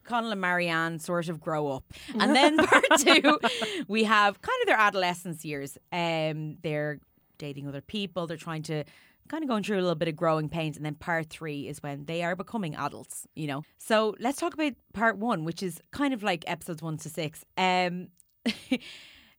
Connell 0.04 0.32
and 0.32 0.40
Marianne 0.42 1.00
sort 1.00 1.28
of 1.28 1.40
grow 1.42 1.70
up, 1.70 1.92
and 2.20 2.36
then 2.36 2.58
part 2.58 2.86
two, 3.00 3.40
we 3.88 4.04
have 4.04 4.42
kind 4.42 4.62
of 4.62 4.68
their 4.68 4.78
adolescence 4.78 5.44
years. 5.44 5.78
Um, 5.92 6.58
they're 6.62 7.00
dating 7.40 7.68
other 7.68 7.82
people. 7.82 8.28
They're 8.28 8.38
trying 8.38 8.64
to. 8.64 8.84
Kind 9.28 9.44
of 9.44 9.48
going 9.50 9.64
through 9.64 9.78
a 9.78 9.82
little 9.82 9.96
bit 9.96 10.08
of 10.10 10.16
growing 10.16 10.50
pains, 10.50 10.76
and 10.76 10.86
then 10.86 10.96
part 10.96 11.30
three 11.30 11.68
is 11.68 11.82
when 11.82 12.06
they 12.06 12.22
are 12.24 12.36
becoming 12.36 12.76
adults, 12.76 13.26
you 13.36 13.48
know. 13.48 13.64
So 13.78 14.16
let's 14.20 14.38
talk 14.40 14.54
about 14.54 14.74
part 14.94 15.18
one, 15.18 15.46
which 15.46 15.64
is 15.64 15.80
kind 15.92 16.14
of 16.14 16.22
like 16.22 16.44
episodes 16.48 16.82
one 16.82 16.98
to 16.98 17.10
six. 17.10 17.46
Um, 17.58 18.10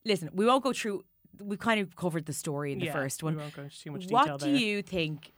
listen, 0.05 0.29
we 0.33 0.45
won't 0.45 0.63
go 0.63 0.73
through. 0.73 1.03
We've 1.41 1.59
kind 1.59 1.79
of 1.79 1.95
covered 1.95 2.25
the 2.25 2.33
story 2.33 2.71
in 2.73 2.79
the 2.79 2.85
Yeah, 2.87 2.93
first 2.93 3.23
we 3.23 3.27
one. 3.27 3.37
won't 3.37 3.55
go 3.55 3.63
into 3.63 3.79
too 3.79 3.91
much 3.91 4.01
detail 4.03 4.17
What 4.17 4.39
do 4.39 4.45
there. 4.51 4.55
you 4.55 4.81
think, 4.83 5.33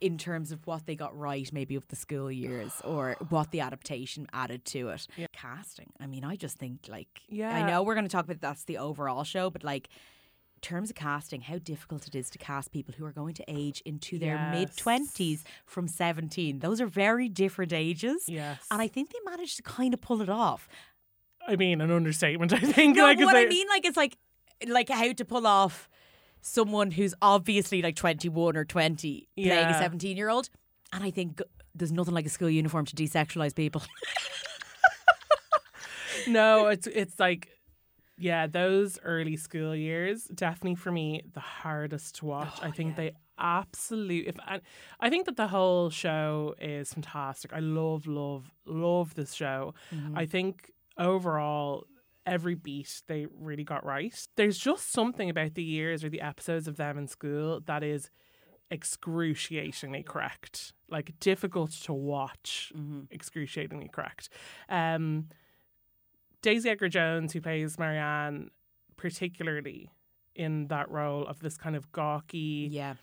in 0.00 0.18
terms 0.18 0.52
of 0.52 0.66
what 0.66 0.84
they 0.86 0.94
got 0.94 1.16
right, 1.18 1.50
maybe 1.52 1.74
of 1.76 1.86
the 1.88 1.96
school 1.96 2.30
years, 2.30 2.72
or 2.84 3.16
what 3.30 3.50
the 3.50 3.60
adaptation 3.60 4.26
added 4.32 4.64
to 4.66 4.88
it? 4.90 5.06
Yeah. 5.16 5.26
Casting. 5.32 5.92
I 5.98 6.06
mean, 6.06 6.24
I 6.24 6.36
just 6.36 6.58
think 6.58 6.86
like, 6.88 7.08
yeah. 7.28 7.54
I 7.54 7.66
know 7.70 7.82
we're 7.82 7.94
going 7.94 8.06
to 8.06 8.10
talk 8.12 8.24
about 8.26 8.40
that's 8.40 8.64
the 8.64 8.78
overall 8.78 9.24
show, 9.24 9.50
but 9.50 9.64
like. 9.64 9.88
In 10.64 10.68
Terms 10.76 10.88
of 10.90 10.96
casting, 10.96 11.42
how 11.42 11.58
difficult 11.58 12.06
it 12.08 12.14
is 12.14 12.30
to 12.30 12.38
cast 12.38 12.72
people 12.72 12.94
who 12.96 13.04
are 13.04 13.12
going 13.12 13.34
to 13.34 13.44
age 13.46 13.82
into 13.84 14.18
their 14.18 14.36
Yes. 14.36 14.54
mid 14.54 14.76
twenties 14.78 15.44
from 15.66 15.86
seventeen. 15.88 16.60
Those 16.60 16.80
are 16.80 16.86
very 16.86 17.28
different 17.28 17.72
ages, 17.74 18.24
Yes. 18.28 18.64
and 18.70 18.80
I 18.80 18.88
think 18.88 19.10
they 19.12 19.18
managed 19.30 19.56
to 19.58 19.62
kind 19.62 19.92
of 19.92 20.00
pull 20.00 20.22
it 20.22 20.30
off. 20.30 20.66
I 21.46 21.56
mean, 21.56 21.82
an 21.82 21.90
understatement. 21.90 22.54
I 22.54 22.58
think. 22.60 22.96
No, 22.96 23.02
like, 23.02 23.18
but 23.18 23.26
what 23.26 23.36
I 23.36 23.44
mean, 23.44 23.66
like, 23.68 23.84
it's 23.84 23.96
like, 23.98 24.16
like 24.66 24.88
how 24.88 25.12
to 25.12 25.24
pull 25.26 25.46
off 25.46 25.90
someone 26.40 26.92
who's 26.92 27.14
obviously 27.20 27.82
like 27.82 27.96
21 27.96 28.56
or 28.56 28.64
20 28.64 29.28
playing 29.36 29.50
a 29.68 29.78
17 29.78 30.16
year 30.16 30.30
old. 30.30 30.48
And 30.94 31.04
I 31.04 31.10
think 31.10 31.42
there's 31.74 31.92
nothing 31.92 32.14
like 32.14 32.24
a 32.26 32.30
school 32.30 32.48
uniform 32.48 32.86
to 32.86 32.96
desexualize 32.96 33.54
people. 33.54 33.82
no, 36.26 36.68
it's 36.68 36.86
it's 36.86 37.20
like 37.20 37.50
yeah, 38.18 38.46
those 38.46 38.98
early 39.02 39.36
school 39.36 39.74
years 39.74 40.24
definitely 40.24 40.76
for 40.76 40.92
me 40.92 41.22
the 41.32 41.40
hardest 41.40 42.16
to 42.16 42.26
watch. 42.26 42.58
I 42.62 42.70
think 42.70 42.96
they 42.96 43.12
absolutely. 43.38 44.28
If 44.28 44.36
I, 44.40 44.60
I 45.00 45.10
think 45.10 45.26
that 45.26 45.36
the 45.36 45.48
whole 45.48 45.90
show 45.90 46.54
is 46.60 46.92
fantastic. 46.92 47.52
I 47.52 47.60
love, 47.60 48.06
love, 48.06 48.50
love 48.66 49.14
this 49.14 49.34
show. 49.34 49.74
I 50.14 50.26
think 50.26 50.70
overall. 50.98 51.84
Every 52.26 52.54
beat 52.54 53.02
they 53.06 53.26
really 53.38 53.64
got 53.64 53.84
right. 53.84 54.26
There's 54.36 54.56
just 54.56 54.90
something 54.90 55.28
about 55.28 55.56
the 55.56 55.62
years 55.62 56.02
or 56.02 56.08
the 56.08 56.22
episodes 56.22 56.66
of 56.66 56.78
them 56.78 56.96
in 56.96 57.06
school 57.06 57.60
that 57.66 57.82
is 57.82 58.08
excruciatingly 58.70 60.04
correct. 60.04 60.72
Like 60.88 61.12
difficult 61.20 61.72
to 61.82 61.92
watch, 61.92 62.72
excruciatingly 63.10 63.90
correct. 63.92 64.30
Um, 64.70 65.28
Daisy 66.44 66.68
Edgar 66.68 66.90
Jones, 66.90 67.32
who 67.32 67.40
plays 67.40 67.78
Marianne, 67.78 68.50
particularly 68.98 69.90
in 70.34 70.66
that 70.66 70.90
role 70.90 71.26
of 71.26 71.40
this 71.40 71.56
kind 71.56 71.74
of 71.74 71.90
gawky, 71.90 72.68
yeah. 72.70 72.94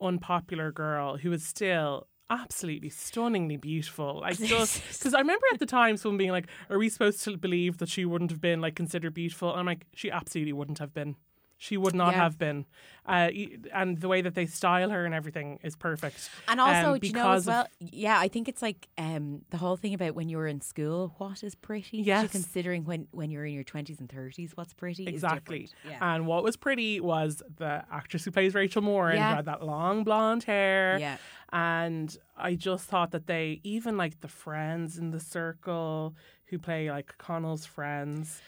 unpopular 0.00 0.72
girl 0.72 1.16
who 1.16 1.32
is 1.32 1.44
still 1.44 2.08
absolutely 2.28 2.88
stunningly 2.88 3.56
beautiful. 3.56 4.18
Like 4.20 4.36
just 4.42 4.82
because 4.98 5.14
I 5.14 5.18
remember 5.18 5.46
at 5.52 5.60
the 5.60 5.66
time 5.66 5.96
someone 5.96 6.18
being 6.18 6.32
like, 6.32 6.48
"Are 6.70 6.78
we 6.78 6.88
supposed 6.88 7.22
to 7.22 7.36
believe 7.36 7.78
that 7.78 7.88
she 7.88 8.04
wouldn't 8.04 8.32
have 8.32 8.40
been 8.40 8.60
like 8.60 8.74
considered 8.74 9.14
beautiful?" 9.14 9.52
And 9.52 9.60
I'm 9.60 9.66
like, 9.66 9.86
she 9.94 10.10
absolutely 10.10 10.52
wouldn't 10.52 10.80
have 10.80 10.92
been. 10.92 11.14
She 11.62 11.76
would 11.76 11.94
not 11.94 12.12
Yeah. 12.14 12.22
have 12.24 12.38
been. 12.38 12.66
Uh, 13.06 13.30
and 13.72 14.00
the 14.00 14.08
way 14.08 14.20
that 14.20 14.34
they 14.34 14.46
style 14.46 14.90
her 14.90 15.04
and 15.04 15.14
everything 15.14 15.60
is 15.62 15.76
perfect. 15.76 16.28
And 16.48 16.60
also, 16.60 16.94
um, 16.94 16.98
do 16.98 17.06
you 17.06 17.12
know 17.12 17.30
as 17.30 17.46
well? 17.46 17.68
Yeah, 17.78 18.18
I 18.18 18.26
think 18.26 18.48
it's 18.48 18.62
like 18.62 18.88
um, 18.98 19.42
the 19.50 19.58
whole 19.58 19.76
thing 19.76 19.94
about 19.94 20.16
when 20.16 20.28
you're 20.28 20.48
in 20.48 20.60
school, 20.60 21.14
what 21.18 21.44
is 21.44 21.54
pretty? 21.54 21.98
Yes. 21.98 22.32
considering 22.32 22.84
when, 22.84 23.06
when 23.12 23.30
you're 23.30 23.44
in 23.46 23.54
your 23.54 23.62
20s 23.62 24.00
and 24.00 24.08
30s, 24.08 24.52
what's 24.56 24.74
pretty? 24.74 25.04
is 25.04 25.08
Exactly. 25.10 25.60
different. 25.66 26.00
Yeah. 26.00 26.14
And 26.14 26.26
what 26.26 26.42
was 26.42 26.56
pretty 26.56 26.98
was 26.98 27.44
the 27.58 27.84
actress 27.92 28.24
who 28.24 28.32
plays 28.32 28.54
Rachel 28.54 28.82
Moore 28.82 29.10
and 29.10 29.18
Yeah. 29.18 29.30
who 29.30 29.36
had 29.36 29.44
that 29.44 29.62
long 29.64 30.02
blonde 30.02 30.42
hair. 30.42 30.96
Yeah. 30.98 31.18
And 31.52 32.16
I 32.36 32.56
just 32.56 32.88
thought 32.88 33.12
that 33.12 33.28
they, 33.28 33.60
even 33.62 33.96
like 33.96 34.20
the 34.20 34.26
friends 34.28 34.98
in 34.98 35.12
the 35.12 35.20
circle 35.20 36.16
who 36.46 36.58
play 36.58 36.90
like 36.90 37.16
Connell's 37.18 37.66
friends, 37.66 38.40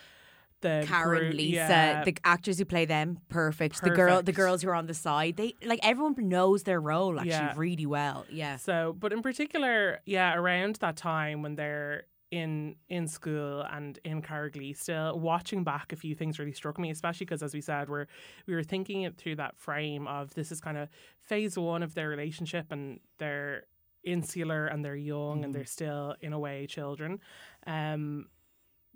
the 0.64 0.84
Karen, 0.88 1.20
group- 1.20 1.34
Lisa, 1.34 1.56
yeah, 1.56 2.04
the 2.04 2.14
actors 2.24 2.58
who 2.58 2.64
play 2.64 2.84
them, 2.96 3.18
perfect. 3.28 3.80
The 3.82 3.90
girl, 4.00 4.22
the 4.22 4.32
girls 4.42 4.62
who 4.62 4.68
are 4.70 4.74
on 4.82 4.86
the 4.86 4.94
side, 5.08 5.36
they 5.36 5.54
like 5.64 5.80
everyone 5.82 6.14
knows 6.36 6.62
their 6.64 6.80
role 6.80 7.14
actually 7.20 7.30
Yeah. 7.50 7.54
really 7.56 7.86
well. 7.86 8.24
Yeah, 8.30 8.56
So, 8.56 8.74
but 9.02 9.12
in 9.12 9.22
particular, 9.22 10.00
yeah, 10.06 10.34
around 10.34 10.76
that 10.84 10.96
time 10.96 11.42
when 11.44 11.54
they're 11.56 12.04
in 12.30 12.74
in 12.88 13.06
school 13.06 13.60
and 13.76 13.98
in 14.04 14.20
Carricklea, 14.20 14.76
still 14.76 15.20
watching 15.20 15.62
back, 15.62 15.92
a 15.92 15.96
few 16.04 16.14
things 16.16 16.38
really 16.40 16.52
struck 16.60 16.76
me, 16.78 16.90
especially 16.90 17.26
because, 17.26 17.42
as 17.44 17.52
we 17.54 17.60
said, 17.60 17.88
we're 17.88 18.06
we 18.46 18.54
were 18.54 18.64
thinking 18.64 19.02
it 19.02 19.16
through 19.16 19.36
that 19.36 19.56
frame 19.56 20.08
of 20.08 20.34
this 20.34 20.50
is 20.50 20.60
kind 20.60 20.76
of 20.76 20.88
phase 21.30 21.56
one 21.56 21.82
of 21.84 21.94
their 21.94 22.08
relationship, 22.08 22.66
and 22.72 22.98
they're 23.20 23.64
insular 24.02 24.66
and 24.66 24.84
they're 24.84 24.96
young 25.14 25.44
and 25.44 25.54
they're 25.54 25.64
still 25.64 26.14
in 26.20 26.32
a 26.32 26.38
way 26.38 26.66
children. 26.66 27.20
Um, 27.66 28.26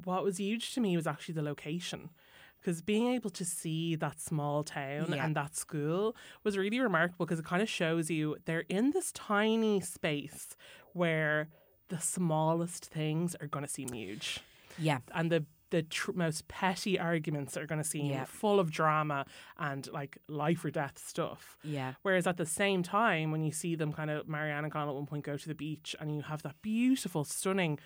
what 0.05 0.23
was 0.25 0.39
huge 0.39 0.73
to 0.75 0.81
me 0.81 0.97
was 0.97 1.07
actually 1.07 1.35
the 1.35 1.43
location. 1.43 2.11
Because 2.61 2.83
being 2.83 3.07
able 3.09 3.31
to 3.31 3.45
see 3.45 3.95
that 3.97 4.21
small 4.21 4.65
town 4.65 5.07
Yeah. 5.13 5.25
and 5.25 5.37
that 5.37 5.55
school 5.55 6.17
was 6.43 6.59
really 6.59 6.81
remarkable 6.81 7.25
because 7.25 7.39
it 7.39 7.45
kind 7.45 7.63
of 7.63 7.69
shows 7.69 8.11
you 8.11 8.37
they're 8.47 8.65
in 8.69 8.91
this 8.91 9.13
tiny 9.13 9.81
space 9.81 10.57
where 10.93 11.49
the 11.89 12.01
smallest 12.01 12.85
things 12.87 13.35
are 13.41 13.47
going 13.47 13.65
to 13.65 13.71
seem 13.71 13.93
huge. 13.93 14.41
yeah, 14.77 14.99
And 15.15 15.31
the 15.33 15.47
the 15.71 15.83
tr- 15.83 16.13
most 16.13 16.49
petty 16.49 16.99
arguments 16.99 17.55
are 17.55 17.67
going 17.67 17.81
to 17.81 17.87
seem 17.87 18.07
Yeah. 18.07 18.25
full 18.25 18.59
of 18.59 18.71
drama 18.71 19.27
and 19.59 19.87
like 19.93 20.17
life 20.27 20.65
or 20.65 20.71
death 20.71 20.97
stuff. 20.99 21.59
yeah, 21.63 21.93
Whereas 22.01 22.27
at 22.27 22.39
the 22.39 22.47
same 22.47 22.83
time, 22.83 23.31
when 23.33 23.43
you 23.43 23.53
see 23.53 23.75
them 23.75 23.93
kind 23.93 24.11
of, 24.11 24.27
Marianne 24.27 24.65
and 24.65 24.73
Connell 24.73 24.95
at 24.95 24.97
one 24.97 25.05
point 25.07 25.25
go 25.25 25.37
to 25.37 25.47
the 25.49 25.55
beach 25.55 25.95
and 26.01 26.11
you 26.15 26.23
have 26.23 26.41
that 26.43 26.57
beautiful, 26.63 27.23
stunning, 27.23 27.79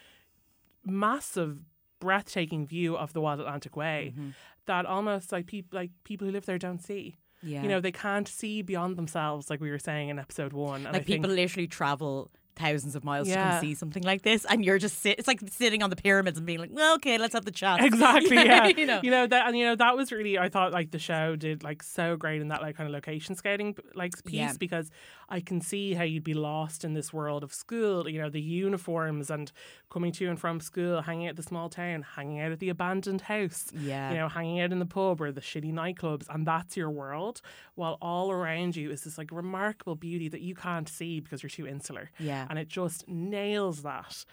massive, 0.85 1.59
breathtaking 2.07 2.63
view 2.67 2.91
of 3.03 3.09
the 3.13 3.21
Wild 3.21 3.39
Atlantic 3.41 3.75
Way 3.77 3.99
Mm-hmm. 4.13 4.31
that 4.67 4.85
almost 4.87 5.27
like 5.35 5.47
people 5.47 5.73
like 5.81 5.91
people 6.05 6.27
who 6.27 6.33
live 6.33 6.47
there 6.47 6.59
don't 6.69 6.83
see. 6.91 7.05
yeah. 7.43 7.63
You 7.63 7.69
know, 7.73 7.81
they 7.81 7.93
can't 8.07 8.29
see 8.41 8.63
beyond 8.63 8.97
themselves, 8.97 9.49
like 9.51 9.61
we 9.67 9.71
were 9.75 9.79
saying 9.91 10.09
in 10.13 10.19
episode 10.19 10.53
one. 10.53 10.81
And 10.87 10.93
like 10.97 11.03
I 11.03 11.05
think, 11.05 11.23
people 11.25 11.31
literally 11.43 11.69
travel 11.81 12.31
thousands 12.57 12.95
of 12.95 13.05
miles 13.05 13.29
to 13.29 13.35
come 13.35 13.61
see 13.61 13.75
something 13.75 14.03
like 14.03 14.23
this, 14.23 14.45
and 14.45 14.65
you're 14.65 14.79
just 14.79 15.01
sit. 15.01 15.19
It's 15.19 15.29
like 15.29 15.41
sitting 15.51 15.83
on 15.83 15.91
the 15.91 15.97
pyramids 15.97 16.39
and 16.39 16.47
being 16.47 16.59
like, 16.59 16.71
well, 16.73 16.95
okay, 16.97 17.19
let's 17.19 17.35
have 17.35 17.45
the 17.45 17.51
chat. 17.51 17.81
Exactly, 17.93 18.37
yeah. 18.37 18.67
you 18.69 18.87
know. 19.11 19.27
that, 19.27 19.47
and 19.49 19.57
you 19.57 19.65
know 19.65 19.75
that 19.77 19.97
was 19.97 20.13
really 20.13 20.39
I 20.39 20.49
thought 20.49 20.73
like 20.73 20.91
the 20.91 20.99
show 20.99 21.37
did 21.37 21.63
like 21.63 21.83
so 21.83 22.17
great 22.17 22.41
in 22.41 22.49
that 22.49 22.63
like 22.63 22.77
kind 22.77 22.87
of 22.87 22.93
location 22.93 23.35
scouting 23.37 23.77
like 23.95 24.13
piece 24.25 24.35
Yeah. 24.35 24.53
because 24.59 24.91
I 25.29 25.41
can 25.41 25.61
see 25.61 25.95
how 25.95 26.03
you'd 26.05 26.25
be 26.25 26.35
lost 26.35 26.85
in 26.85 26.95
this 26.95 27.13
world 27.13 27.43
of 27.43 27.53
school. 27.55 28.09
You 28.09 28.21
know 28.21 28.29
the 28.31 28.41
uniforms 28.41 29.31
and 29.31 29.51
coming 29.91 30.13
to 30.13 30.27
and 30.29 30.39
from 30.39 30.61
school, 30.61 31.03
hanging 31.03 31.27
out 31.27 31.31
at 31.31 31.37
the 31.37 31.43
small 31.43 31.69
town, 31.69 32.03
hanging 32.17 32.41
out 32.41 32.53
at 32.53 32.59
the 32.61 32.69
abandoned 32.69 33.23
house. 33.23 33.67
Yeah. 33.75 34.11
you 34.11 34.17
know 34.19 34.29
hanging 34.29 34.61
out 34.61 34.73
in 34.73 34.79
the 34.79 34.87
pub 34.87 35.21
or 35.21 35.33
the 35.33 35.41
shitty 35.41 35.73
nightclubs, 35.73 36.27
and 36.29 36.47
that's 36.47 36.77
your 36.77 36.91
world. 36.91 37.41
While 37.75 37.99
all 38.03 38.31
around 38.31 38.77
you 38.77 38.91
is 38.91 39.03
this 39.05 39.17
like 39.19 39.31
remarkable 39.33 39.95
beauty 39.97 40.29
that 40.29 40.41
you 40.41 40.55
can't 40.55 40.89
see 40.89 41.21
because 41.21 41.43
you're 41.43 41.51
too 41.51 41.67
insular. 41.67 42.11
Yeah. 42.19 42.42
And 42.49 42.59
it 42.59 42.69
just 42.69 43.09
nails 43.09 43.83
that. 43.83 44.25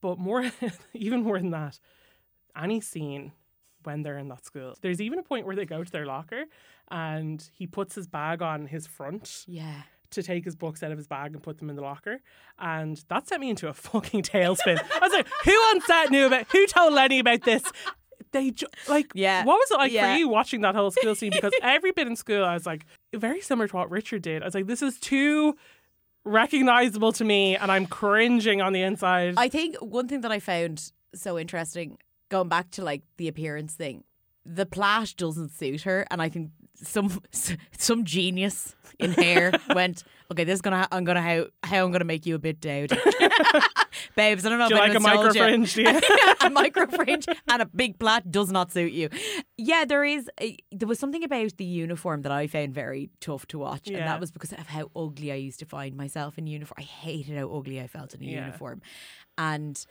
But 0.00 0.18
more, 0.18 0.44
even 0.94 1.22
more 1.22 1.38
than 1.38 1.50
that, 1.50 1.78
any 2.56 2.80
scene 2.80 3.32
when 3.84 4.02
they're 4.02 4.18
in 4.18 4.28
that 4.28 4.44
school. 4.44 4.74
There's 4.80 5.00
even 5.00 5.18
a 5.18 5.22
point 5.22 5.46
where 5.46 5.56
they 5.56 5.64
go 5.64 5.84
to 5.84 5.90
their 5.90 6.06
locker 6.06 6.44
and 6.90 7.48
he 7.54 7.66
puts 7.66 7.94
his 7.94 8.06
bag 8.06 8.42
on 8.42 8.66
his 8.66 8.86
front 8.86 9.44
yeah. 9.46 9.82
to 10.10 10.22
take 10.22 10.44
his 10.44 10.56
books 10.56 10.82
out 10.82 10.90
of 10.90 10.98
his 10.98 11.06
bag 11.06 11.32
and 11.32 11.42
put 11.42 11.58
them 11.58 11.70
in 11.70 11.76
the 11.76 11.82
locker. 11.82 12.18
And 12.58 13.02
that 13.08 13.28
sent 13.28 13.40
me 13.40 13.48
into 13.50 13.68
a 13.68 13.72
fucking 13.74 14.22
tailspin. 14.22 14.78
I 14.94 14.98
was 15.00 15.12
like, 15.12 15.28
who 15.44 15.52
on 15.52 15.80
set 15.82 16.10
knew 16.10 16.26
about 16.26 16.46
who 16.50 16.66
told 16.66 16.94
Lenny 16.94 17.20
about 17.20 17.42
this? 17.42 17.62
They 18.32 18.50
ju- 18.50 18.66
like, 18.88 19.12
Yeah. 19.14 19.44
What 19.44 19.54
was 19.56 19.70
it 19.70 19.78
like 19.78 19.92
Yeah. 19.92 20.14
for 20.14 20.18
you 20.18 20.28
watching 20.28 20.62
that 20.62 20.74
whole 20.74 20.90
school 20.90 21.14
scene? 21.14 21.30
Because 21.30 21.52
every 21.62 21.92
bit 21.92 22.08
in 22.08 22.16
school, 22.16 22.44
I 22.44 22.54
was 22.54 22.66
like, 22.66 22.86
very 23.14 23.40
similar 23.40 23.68
to 23.68 23.76
what 23.76 23.90
Richard 23.90 24.22
did. 24.22 24.42
I 24.42 24.46
was 24.46 24.54
like, 24.54 24.66
this 24.66 24.82
is 24.82 24.98
too 24.98 25.56
recognizable 26.26 27.12
to 27.12 27.24
me, 27.24 27.56
and 27.56 27.72
I'm 27.72 27.86
cringing 27.86 28.60
on 28.60 28.72
the 28.72 28.82
inside. 28.82 29.34
I 29.36 29.48
think 29.48 29.76
one 29.76 30.08
thing 30.08 30.20
that 30.22 30.32
I 30.32 30.40
found 30.40 30.92
so 31.14 31.38
interesting, 31.38 31.98
going 32.28 32.48
back 32.48 32.70
to 32.72 32.84
like 32.84 33.02
the 33.16 33.28
appearance 33.28 33.74
thing, 33.74 34.04
the 34.44 34.66
plash 34.66 35.14
doesn't 35.14 35.52
suit 35.52 35.82
her, 35.82 36.06
and 36.10 36.20
I 36.20 36.28
think 36.28 36.50
some 36.74 37.20
some 37.78 38.04
genius 38.04 38.74
in 38.98 39.12
hair 39.12 39.52
went, 39.74 40.02
okay, 40.30 40.44
this 40.44 40.54
is 40.56 40.60
gonna 40.62 40.86
I'm 40.92 41.04
gonna 41.04 41.22
how 41.22 41.46
how 41.62 41.84
I'm 41.84 41.92
gonna 41.92 42.04
make 42.04 42.26
you 42.26 42.34
a 42.34 42.38
bit 42.38 42.60
dowdy. 42.60 42.96
Babes, 44.14 44.44
I 44.46 44.48
don't 44.50 44.58
know 44.58 44.68
Do 44.68 44.76
if 44.76 44.82
you 44.82 44.88
like 44.88 44.96
a 44.96 45.00
micro 45.00 45.26
you. 45.32 45.32
fringe? 45.32 45.76
Yeah. 45.76 46.00
a 46.40 46.50
micro 46.50 46.86
fringe 46.86 47.26
and 47.48 47.62
a 47.62 47.66
big 47.66 47.98
plait 47.98 48.30
does 48.30 48.50
not 48.50 48.72
suit 48.72 48.92
you. 48.92 49.08
Yeah, 49.58 49.84
there 49.86 50.04
is. 50.04 50.30
A, 50.40 50.56
there 50.72 50.88
was 50.88 50.98
something 50.98 51.24
about 51.24 51.56
the 51.56 51.64
uniform 51.64 52.22
that 52.22 52.32
I 52.32 52.46
found 52.46 52.74
very 52.74 53.10
tough 53.20 53.46
to 53.48 53.58
watch, 53.58 53.88
and 53.88 53.96
that 53.98 54.20
was 54.20 54.30
because 54.30 54.52
of 54.52 54.66
how 54.66 54.90
ugly 54.96 55.32
I 55.32 55.36
used 55.36 55.58
to 55.60 55.66
find 55.66 55.96
myself 55.96 56.38
in 56.38 56.46
uniform. 56.46 56.76
I 56.78 56.82
hated 56.82 57.36
how 57.38 57.48
ugly 57.54 57.80
I 57.80 57.86
felt 57.86 58.14
in 58.14 58.22
a 58.22 58.26
Yeah. 58.26 58.46
uniform, 58.46 58.82
and 59.38 59.84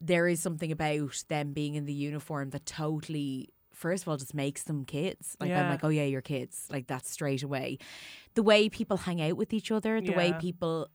there 0.00 0.28
is 0.28 0.40
something 0.42 0.70
about 0.72 1.24
them 1.28 1.52
being 1.52 1.74
in 1.74 1.86
the 1.86 1.92
uniform 1.94 2.50
that 2.50 2.66
totally. 2.66 3.48
First 3.76 4.04
of 4.04 4.08
all, 4.08 4.16
just 4.16 4.34
makes 4.34 4.62
them 4.64 4.84
kids. 4.84 5.36
Like 5.38 5.50
I'm 5.64 5.70
like, 5.70 5.84
oh 5.84 5.90
yeah, 5.90 6.04
you're 6.04 6.22
kids. 6.22 6.66
Like 6.70 6.86
that's 6.86 7.10
straight 7.10 7.42
away. 7.42 7.78
The 8.34 8.42
way 8.42 8.68
people 8.70 8.96
hang 8.96 9.20
out 9.20 9.36
with 9.36 9.52
each 9.52 9.70
other, 9.70 10.00
the 10.00 10.12
way 10.16 10.32
people 10.40 10.88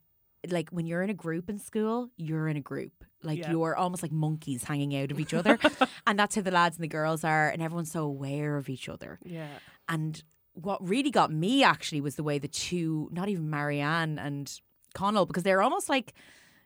like 0.50 0.70
when 0.72 0.88
you're 0.88 1.04
in 1.04 1.12
a 1.12 1.14
group 1.14 1.48
in 1.50 1.60
school, 1.60 2.10
you're 2.18 2.48
in 2.48 2.58
a 2.58 2.62
group. 2.62 3.04
Like 3.22 3.38
Yeah. 3.38 3.52
you're 3.52 3.76
almost 3.76 4.02
like 4.02 4.12
monkeys 4.12 4.64
hanging 4.64 4.96
out 4.96 5.12
of 5.12 5.20
each 5.20 5.34
other. 5.36 5.60
and 6.08 6.18
that's 6.18 6.34
how 6.36 6.42
the 6.42 6.50
lads 6.50 6.78
and 6.78 6.84
the 6.84 6.88
girls 6.88 7.24
are, 7.24 7.50
and 7.50 7.62
everyone's 7.62 7.92
so 7.92 8.04
aware 8.04 8.58
of 8.58 8.68
each 8.68 8.90
other. 8.90 9.20
yeah. 9.24 9.48
And 9.88 10.24
what 10.54 10.86
really 10.88 11.12
got 11.12 11.32
me 11.32 11.64
actually 11.64 12.02
was 12.02 12.16
the 12.16 12.24
way 12.24 12.40
the 12.40 12.48
two, 12.48 13.10
not 13.12 13.30
even 13.30 13.50
Marianne 13.50 14.18
and 14.18 14.52
Connell, 14.96 15.26
because 15.28 15.44
they're 15.44 15.62
almost 15.62 15.88
like 15.90 16.14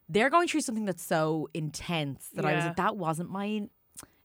they're 0.07 0.29
going 0.29 0.47
through 0.47 0.61
something 0.61 0.85
that's 0.85 1.03
so 1.03 1.49
intense 1.53 2.29
that 2.35 2.45
I 2.45 2.55
was 2.55 2.65
like, 2.65 2.75
that 2.77 2.95
wasn't 2.97 3.29
my 3.29 3.67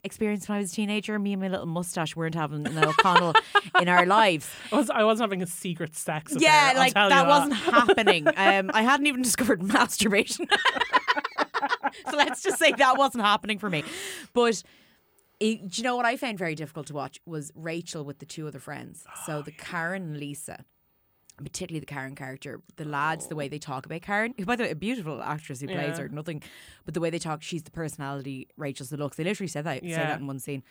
experience 0.04 0.49
when 0.49 0.57
I 0.59 0.61
was 0.61 0.73
a 0.73 0.75
teenager. 0.75 1.19
Me 1.19 1.33
and 1.33 1.42
my 1.42 1.49
little 1.49 1.66
mustache 1.66 2.16
weren't 2.16 2.35
having 2.35 2.66
an 2.66 2.78
O'Connell 2.78 3.35
in 3.80 3.88
our 3.88 4.07
lives. 4.07 4.49
I, 4.73 4.76
was, 4.76 4.90
I 4.90 5.04
wasn't 5.04 5.30
having 5.30 5.42
a 5.42 5.47
secret 5.47 5.97
sex 5.97 6.35
affair. 6.35 6.49
Yeah, 6.49 6.73
like 6.76 6.88
you 6.90 7.09
that 7.09 7.26
wasn't 7.26 7.54
happening. 7.54 8.26
Um, 8.28 8.71
I 8.75 8.83
hadn't 8.83 9.07
even 9.07 9.23
discovered 9.23 9.62
masturbation. 9.73 10.47
so 12.11 12.16
let's 12.16 12.42
just 12.42 12.59
say 12.59 12.73
that 12.73 12.99
wasn't 12.99 13.25
happening 13.25 13.59
for 13.59 13.71
me. 13.71 13.85
But 14.33 14.62
it, 15.38 15.69
do 15.71 15.80
you 15.80 15.85
know 15.85 15.97
what 15.97 16.07
I 16.07 16.16
found 16.16 16.38
very 16.38 16.54
difficult 16.54 16.87
to 16.88 16.95
watch 16.95 17.19
was 17.25 17.50
Rachel 17.54 18.04
with 18.04 18.19
the 18.19 18.26
two 18.26 18.47
other 18.47 18.59
friends. 18.59 19.04
Oh, 19.09 19.21
So 19.26 19.42
the 19.42 19.52
Karen 19.52 20.02
and 20.02 20.16
Lisa. 20.19 20.64
Particularly 21.42 21.80
the 21.80 21.87
Karen 21.87 22.14
character, 22.14 22.61
the 22.76 22.85
lads, 22.85 23.26
the 23.28 23.37
way 23.37 23.49
they 23.49 23.59
talk 23.59 23.87
about 23.87 24.02
Karen, 24.02 24.35
who, 24.38 24.44
by 24.44 24.56
the 24.56 24.64
way, 24.64 24.70
a 24.70 24.75
beautiful 24.75 25.23
actress 25.23 25.61
who 25.61 25.66
plays 25.66 25.97
Yeah. 25.97 26.02
her, 26.02 26.09
nothing, 26.09 26.42
but 26.85 26.94
the 26.94 27.00
way 27.00 27.11
they 27.11 27.18
talk, 27.18 27.42
she's 27.42 27.62
the 27.62 27.70
personality, 27.70 28.49
Rachel's 28.56 28.90
the 28.90 28.97
looks. 28.97 29.16
They 29.16 29.25
literally 29.25 29.49
said 29.49 29.64
that, 29.64 29.82
say 29.82 29.88
Yeah. 29.88 30.04
that 30.09 30.20
in 30.20 30.26
one 30.26 30.38
scene. 30.38 30.62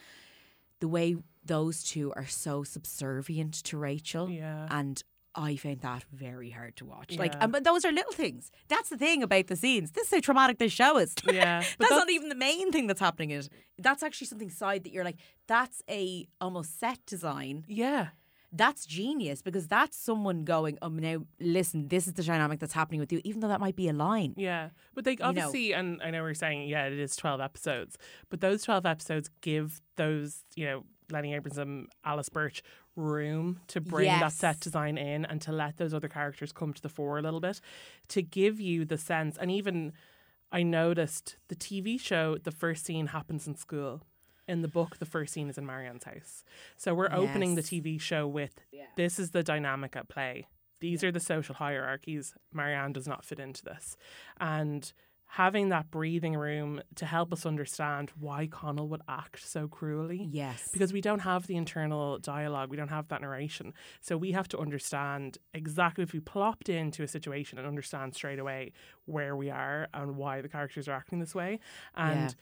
The 0.79 0.88
way 0.88 1.17
those 1.43 1.83
two 1.83 2.13
are 2.15 2.25
so 2.27 2.63
subservient 2.63 3.53
to 3.65 3.77
Rachel, 3.77 4.29
Yeah. 4.29 4.67
and 4.71 5.01
I 5.35 5.55
found 5.57 5.81
that 5.81 6.03
very 6.11 6.49
hard 6.49 6.75
to 6.77 6.85
watch. 6.85 7.17
Like, 7.17 7.35
um, 7.39 7.51
but 7.51 7.63
those 7.63 7.85
are 7.85 7.91
little 7.91 8.11
things. 8.11 8.51
That's 8.67 8.89
the 8.89 8.97
thing 8.97 9.21
about 9.23 9.47
the 9.47 9.55
scenes. 9.55 9.91
This 9.91 10.07
is 10.07 10.13
how 10.13 10.19
traumatic 10.21 10.57
this 10.57 10.71
show 10.73 10.97
is. 10.97 11.13
Yeah, 11.25 11.59
that's, 11.61 11.75
but 11.77 11.89
not 11.91 12.09
even 12.09 12.29
the 12.29 12.35
main 12.35 12.71
thing 12.71 12.88
that's 12.88 12.99
happening. 12.99 13.29
In 13.31 13.39
it. 13.41 13.49
That's 13.77 14.01
actually 14.03 14.27
something 14.27 14.49
side 14.49 14.83
that 14.85 14.91
you're 14.91 15.03
like, 15.03 15.19
that's 15.47 15.83
a 15.89 16.27
almost 16.41 16.79
set 16.79 17.05
design. 17.05 17.63
Yeah. 17.67 18.07
That's 18.51 18.86
genius 18.86 19.41
because 19.41 19.68
that's 19.68 19.96
someone 19.96 20.44
going, 20.44 20.77
um, 20.82 20.98
now 20.98 21.24
listen, 21.39 21.88
this 21.88 22.08
is 22.08 22.13
the 22.13 22.24
dynamic 22.24 22.60
that's 22.60 22.74
happening 22.74 23.00
with 23.00 23.12
you, 23.12 23.22
even 23.24 23.41
though 23.41 23.48
that 23.48 23.60
might 23.60 23.75
be 23.75 23.88
a 23.89 23.94
line. 23.94 24.34
Yeah, 24.38 24.70
but 24.96 25.06
they 25.06 25.15
know. 25.15 25.27
obviously, 25.27 25.74
and 25.74 26.01
I 26.01 26.10
know 26.10 26.24
we're 26.24 26.34
saying, 26.34 26.68
yeah, 26.68 26.86
it 26.86 26.94
is 26.94 27.15
12 27.15 27.41
episodes, 27.41 27.98
but 28.29 28.41
those 28.41 28.63
12 28.63 28.86
episodes 28.86 29.29
give 29.41 29.82
those, 29.98 30.44
you 30.56 30.65
know, 30.65 30.84
Lenny 31.12 31.34
Abrahamson 31.34 31.88
Alice 32.03 32.29
Birch 32.29 32.63
room 32.96 33.62
to 33.68 33.82
bring 33.82 34.08
that 34.08 34.32
set 34.32 34.60
design 34.60 34.98
in 34.98 35.25
and 35.25 35.41
to 35.41 35.51
let 35.51 35.77
those 35.77 35.94
other 35.94 36.08
characters 36.08 36.51
come 36.51 36.74
to 36.74 36.82
the 36.82 36.89
fore 36.89 37.18
a 37.18 37.22
little 37.22 37.39
bit 37.39 37.62
to 38.10 38.22
give 38.22 38.60
you 38.60 38.86
the 38.86 38.98
sense. 38.98 39.38
And 39.38 39.50
even 39.51 39.94
I 40.51 40.63
noticed 40.63 41.38
the 41.48 41.56
TV 41.56 42.00
show, 42.00 42.38
the 42.38 42.51
first 42.51 42.86
scene 42.86 43.08
happens 43.08 43.48
in 43.48 43.56
school. 43.56 44.01
In 44.50 44.63
the 44.63 44.68
book, 44.68 44.98
the 44.98 45.06
first 45.06 45.32
scene 45.34 45.48
is 45.50 45.58
in 45.60 45.65
Marianne's 45.65 46.06
house. 46.06 46.44
So 46.75 46.96
we're 46.96 47.13
opening 47.13 47.53
the 47.53 47.62
TV 47.62 48.01
show 48.01 48.27
with 48.27 48.60
this 48.98 49.20
is 49.20 49.29
the 49.29 49.44
dynamic 49.44 49.96
at 49.96 50.10
play. 50.10 50.48
These 50.82 51.03
are 51.03 51.12
the 51.12 51.20
social 51.20 51.56
hierarchies. 51.56 52.34
Marianne 52.51 52.94
does 52.94 53.08
not 53.08 53.24
fit 53.24 53.39
into 53.39 53.63
this. 53.63 53.96
And 54.39 54.91
having 55.34 55.70
that 55.70 55.91
breathing 55.91 56.36
room 56.36 56.82
to 56.96 57.06
help 57.06 57.32
us 57.32 57.46
understand 57.46 58.12
why 58.20 58.48
Connell 58.48 58.88
would 58.88 59.03
act 59.08 59.48
so 59.48 59.68
cruelly. 59.68 60.27
Yes. 60.32 60.70
Because 60.74 60.91
we 60.91 61.02
don't 61.02 61.19
have 61.19 61.45
the 61.45 61.56
internal 61.56 62.17
dialogue, 62.17 62.71
we 62.71 62.78
don't 62.78 62.88
have 62.88 63.10
that 63.10 63.21
narration. 63.21 63.73
So 64.02 64.17
we 64.17 64.32
have 64.32 64.47
to 64.47 64.58
understand 64.58 65.38
exactly 65.54 66.04
if 66.04 66.13
we 66.13 66.19
plopped 66.19 66.67
into 66.67 67.04
a 67.04 67.08
situation 67.08 67.60
and 67.60 67.67
understand 67.67 68.15
straight 68.15 68.39
away 68.39 68.71
where 69.06 69.36
we 69.36 69.52
are 69.52 69.88
and 69.93 70.15
why 70.15 70.41
the 70.41 70.50
characters 70.50 70.88
are 70.88 70.93
acting 70.93 71.19
this 71.19 71.36
way. 71.36 71.60
And 71.95 72.32
Yeah. 72.32 72.36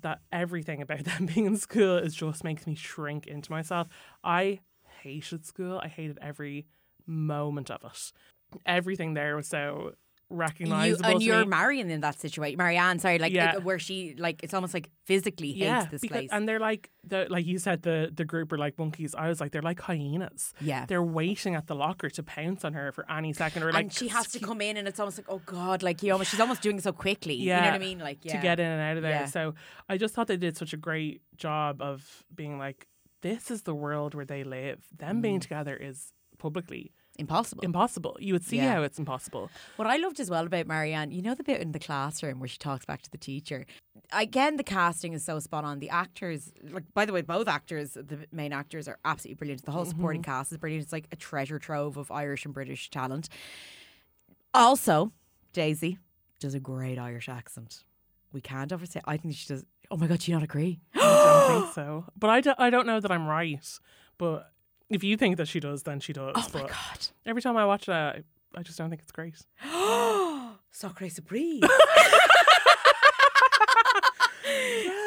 That 0.00 0.20
everything 0.32 0.82
about 0.82 1.04
them 1.04 1.26
being 1.26 1.46
in 1.46 1.56
school 1.56 1.96
is 1.96 2.14
just 2.14 2.44
makes 2.44 2.66
me 2.66 2.74
shrink 2.74 3.26
into 3.26 3.50
myself. 3.50 3.88
I 4.22 4.60
hated 5.02 5.44
school. 5.44 5.80
I 5.82 5.88
hated 5.88 6.18
every 6.20 6.66
moment 7.06 7.70
of 7.70 7.82
it. 7.84 8.12
Everything 8.66 9.14
there 9.14 9.36
was 9.36 9.48
so 9.48 9.94
you, 10.30 10.36
recognizable. 10.36 11.10
and 11.10 11.20
to 11.20 11.24
you're. 11.26 11.44
Marion 11.46 11.90
in 11.90 12.00
that 12.00 12.20
situation. 12.20 12.56
Marianne, 12.58 12.98
sorry, 12.98 13.18
like 13.18 13.32
Yeah. 13.32 13.56
it- 13.56 13.64
where 13.64 13.78
she 13.78 14.14
like 14.18 14.42
it's 14.42 14.54
almost 14.54 14.74
like 14.74 14.90
physically 15.04 15.48
hates 15.48 15.60
yeah, 15.60 15.84
this 15.90 16.00
because, 16.00 16.16
place. 16.16 16.30
and 16.32 16.48
they're 16.48 16.58
like 16.60 16.90
the 17.06 17.26
like 17.28 17.44
you 17.46 17.58
said 17.58 17.82
the 17.82 18.10
the 18.14 18.24
group 18.24 18.52
are 18.52 18.58
like 18.58 18.78
monkeys. 18.78 19.14
I 19.14 19.28
was 19.28 19.40
like 19.40 19.52
they're 19.52 19.62
like 19.62 19.80
hyenas. 19.80 20.52
Yeah. 20.60 20.86
they're 20.86 21.02
waiting 21.02 21.54
at 21.54 21.66
the 21.66 21.74
locker 21.74 22.08
to 22.10 22.22
pounce 22.22 22.64
on 22.64 22.72
her 22.72 22.90
for 22.92 23.04
any 23.10 23.32
second. 23.32 23.62
Or 23.62 23.72
like 23.72 23.82
and 23.84 23.92
she 23.92 24.08
has 24.08 24.28
to 24.32 24.38
come 24.40 24.60
in, 24.60 24.76
and 24.76 24.88
it's 24.88 24.98
almost 25.00 25.18
like, 25.18 25.26
oh 25.28 25.42
god, 25.46 25.82
like 25.82 26.02
almost, 26.04 26.30
she's 26.30 26.40
almost 26.40 26.62
doing 26.62 26.78
it 26.78 26.82
so 26.84 26.92
quickly. 26.92 27.34
Yeah, 27.34 27.56
you 27.58 27.60
know 27.62 27.68
what 27.68 27.74
I 27.74 27.78
mean? 27.78 27.98
Like, 27.98 28.18
yeah. 28.24 28.36
to 28.36 28.42
get 28.42 28.60
in 28.60 28.66
and 28.66 28.80
out 28.80 28.96
of 28.96 29.02
there. 29.02 29.12
Yeah. 29.12 29.26
So 29.26 29.54
I 29.88 29.98
just 29.98 30.14
thought 30.14 30.26
they 30.26 30.36
did 30.36 30.56
such 30.56 30.72
a 30.72 30.76
great 30.78 31.20
job 31.36 31.82
of 31.82 32.24
being 32.34 32.58
like, 32.58 32.86
this 33.22 33.50
is 33.50 33.62
the 33.62 33.74
world 33.74 34.14
where 34.14 34.24
they 34.24 34.44
live. 34.44 34.80
Them 34.96 35.18
Mm. 35.18 35.22
being 35.22 35.40
together 35.40 35.76
is 35.76 36.12
publicly 36.38 36.92
impossible. 37.18 37.62
impossible. 37.64 38.16
You 38.20 38.32
would 38.34 38.44
see 38.44 38.56
Yeah. 38.56 38.74
how 38.74 38.82
it's 38.82 38.98
impossible. 38.98 39.50
what 39.76 39.86
I 39.86 39.96
loved 39.96 40.18
as 40.20 40.30
well 40.30 40.46
about 40.46 40.66
Marianne, 40.66 41.10
you 41.10 41.22
know 41.22 41.34
the 41.34 41.44
bit 41.44 41.60
in 41.60 41.72
the 41.72 41.78
classroom 41.78 42.40
where 42.40 42.48
she 42.48 42.58
talks 42.58 42.84
back 42.84 43.02
to 43.02 43.10
the 43.10 43.18
teacher. 43.18 43.66
Again, 44.12 44.56
the 44.56 44.64
casting 44.64 45.12
is 45.12 45.24
so 45.24 45.38
spot 45.38 45.64
on. 45.64 45.78
The 45.78 45.90
actors, 45.90 46.52
like 46.62 46.84
by 46.94 47.04
the 47.06 47.12
way, 47.12 47.22
both 47.22 47.48
actors, 47.48 47.92
the 47.92 48.26
main 48.32 48.52
actors, 48.52 48.86
are 48.88 48.98
absolutely 49.04 49.36
brilliant. 49.36 49.64
The 49.64 49.70
whole 49.72 49.84
supporting 49.84 50.22
Mm-hmm. 50.22 50.30
cast 50.30 50.52
is 50.52 50.58
brilliant. 50.58 50.82
It's 50.84 50.92
like 50.92 51.06
a 51.12 51.16
treasure 51.16 51.58
trove 51.58 51.96
of 51.96 52.10
Irish 52.10 52.44
and 52.44 52.52
British 52.52 52.90
talent. 52.90 53.28
Also, 54.52 55.12
Daisy 55.52 55.98
does 56.40 56.54
a 56.54 56.60
great 56.60 56.98
Irish 56.98 57.28
accent. 57.28 57.84
We 58.32 58.40
can't 58.40 58.72
overstate. 58.72 59.02
I 59.06 59.16
think 59.16 59.34
she 59.34 59.46
does. 59.48 59.64
Oh 59.90 59.96
my 59.96 60.06
god, 60.06 60.18
do 60.20 60.30
you 60.30 60.36
not 60.36 60.42
agree? 60.44 60.80
I 60.94 60.98
don't 61.48 61.62
think 61.62 61.74
so. 61.74 62.04
But 62.18 62.30
I 62.58 62.70
don't 62.70 62.86
know 62.86 63.00
that 63.00 63.10
I'm 63.12 63.26
right. 63.26 63.78
But 64.18 64.50
if 64.90 65.02
you 65.04 65.16
think 65.16 65.36
that 65.36 65.48
she 65.48 65.60
does, 65.60 65.82
then 65.82 66.00
she 66.00 66.12
does. 66.12 66.34
Oh 66.36 66.40
my 66.54 66.60
but 66.62 66.68
god. 66.68 67.06
every 67.26 67.42
time 67.42 67.56
I 67.56 67.64
watch 67.66 67.86
that, 67.86 68.16
I, 68.16 68.22
I 68.58 68.62
just 68.62 68.78
don't 68.78 68.90
think 68.90 69.02
it's 69.02 69.12
great. 69.12 69.34
Sacre 70.70 71.08
Surprise. 71.08 71.60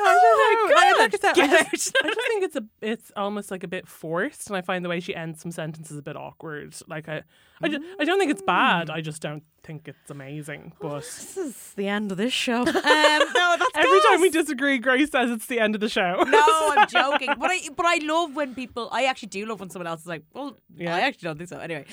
I 0.10 0.14
don't 0.14 0.70
know. 0.70 0.76
I, 0.78 0.94
like 1.14 1.24
I, 1.24 1.34
said, 1.34 1.44
I, 1.44 1.64
just, 1.72 1.96
I 2.04 2.08
just 2.08 2.28
think 2.28 2.44
it's 2.44 2.56
a 2.56 2.64
it's 2.82 3.12
almost 3.16 3.52
like 3.52 3.64
a 3.64 3.68
bit 3.68 3.88
forced, 3.88 4.48
and 4.50 4.58
I 4.58 4.62
find 4.62 4.84
the 4.86 4.90
way 4.90 5.00
she 5.00 5.16
ends 5.16 5.42
some 5.42 5.52
sentences 5.52 5.98
a 5.98 6.02
bit 6.02 6.16
awkward. 6.16 6.76
Like 6.88 7.10
I, 7.10 7.24
I, 7.62 7.70
just, 7.70 7.82
I 8.00 8.04
don't 8.06 8.20
think 8.20 8.32
it's 8.32 8.42
bad. 8.42 8.90
I 8.90 9.02
just 9.02 9.22
don't 9.22 9.44
think 9.64 9.88
it's 9.88 10.10
amazing. 10.12 10.74
But 10.80 11.00
This 11.00 11.38
is 11.38 11.74
the 11.76 11.88
end 11.88 12.12
of 12.12 12.18
this 12.18 12.34
show. 12.34 12.62
Um, 12.68 13.24
no, 13.34 13.56
that's 13.60 13.72
every 13.76 14.00
time 14.10 14.22
we 14.22 14.30
disagree, 14.30 14.78
Grace 14.80 15.12
says 15.12 15.30
it's 15.32 15.48
the 15.48 15.60
end 15.60 15.76
of 15.76 15.82
the 15.82 15.90
show. 15.90 16.24
No, 16.28 16.74
I'm 16.78 16.88
joking. 16.90 17.30
But 17.38 17.52
I 17.52 17.60
but 17.76 17.86
I 17.86 17.98
love 18.04 18.36
when 18.36 18.56
people 18.56 18.90
I 18.92 19.06
actually 19.06 19.30
do 19.30 19.46
love 19.46 19.60
when 19.60 19.70
someone 19.70 19.88
else 19.88 20.02
is 20.02 20.08
like, 20.08 20.24
Well, 20.34 20.58
Yeah. 20.76 20.96
I 20.96 21.02
actually 21.02 21.28
don't 21.28 21.38
think 21.38 21.50
so. 21.50 21.58
Anyway. 21.60 21.86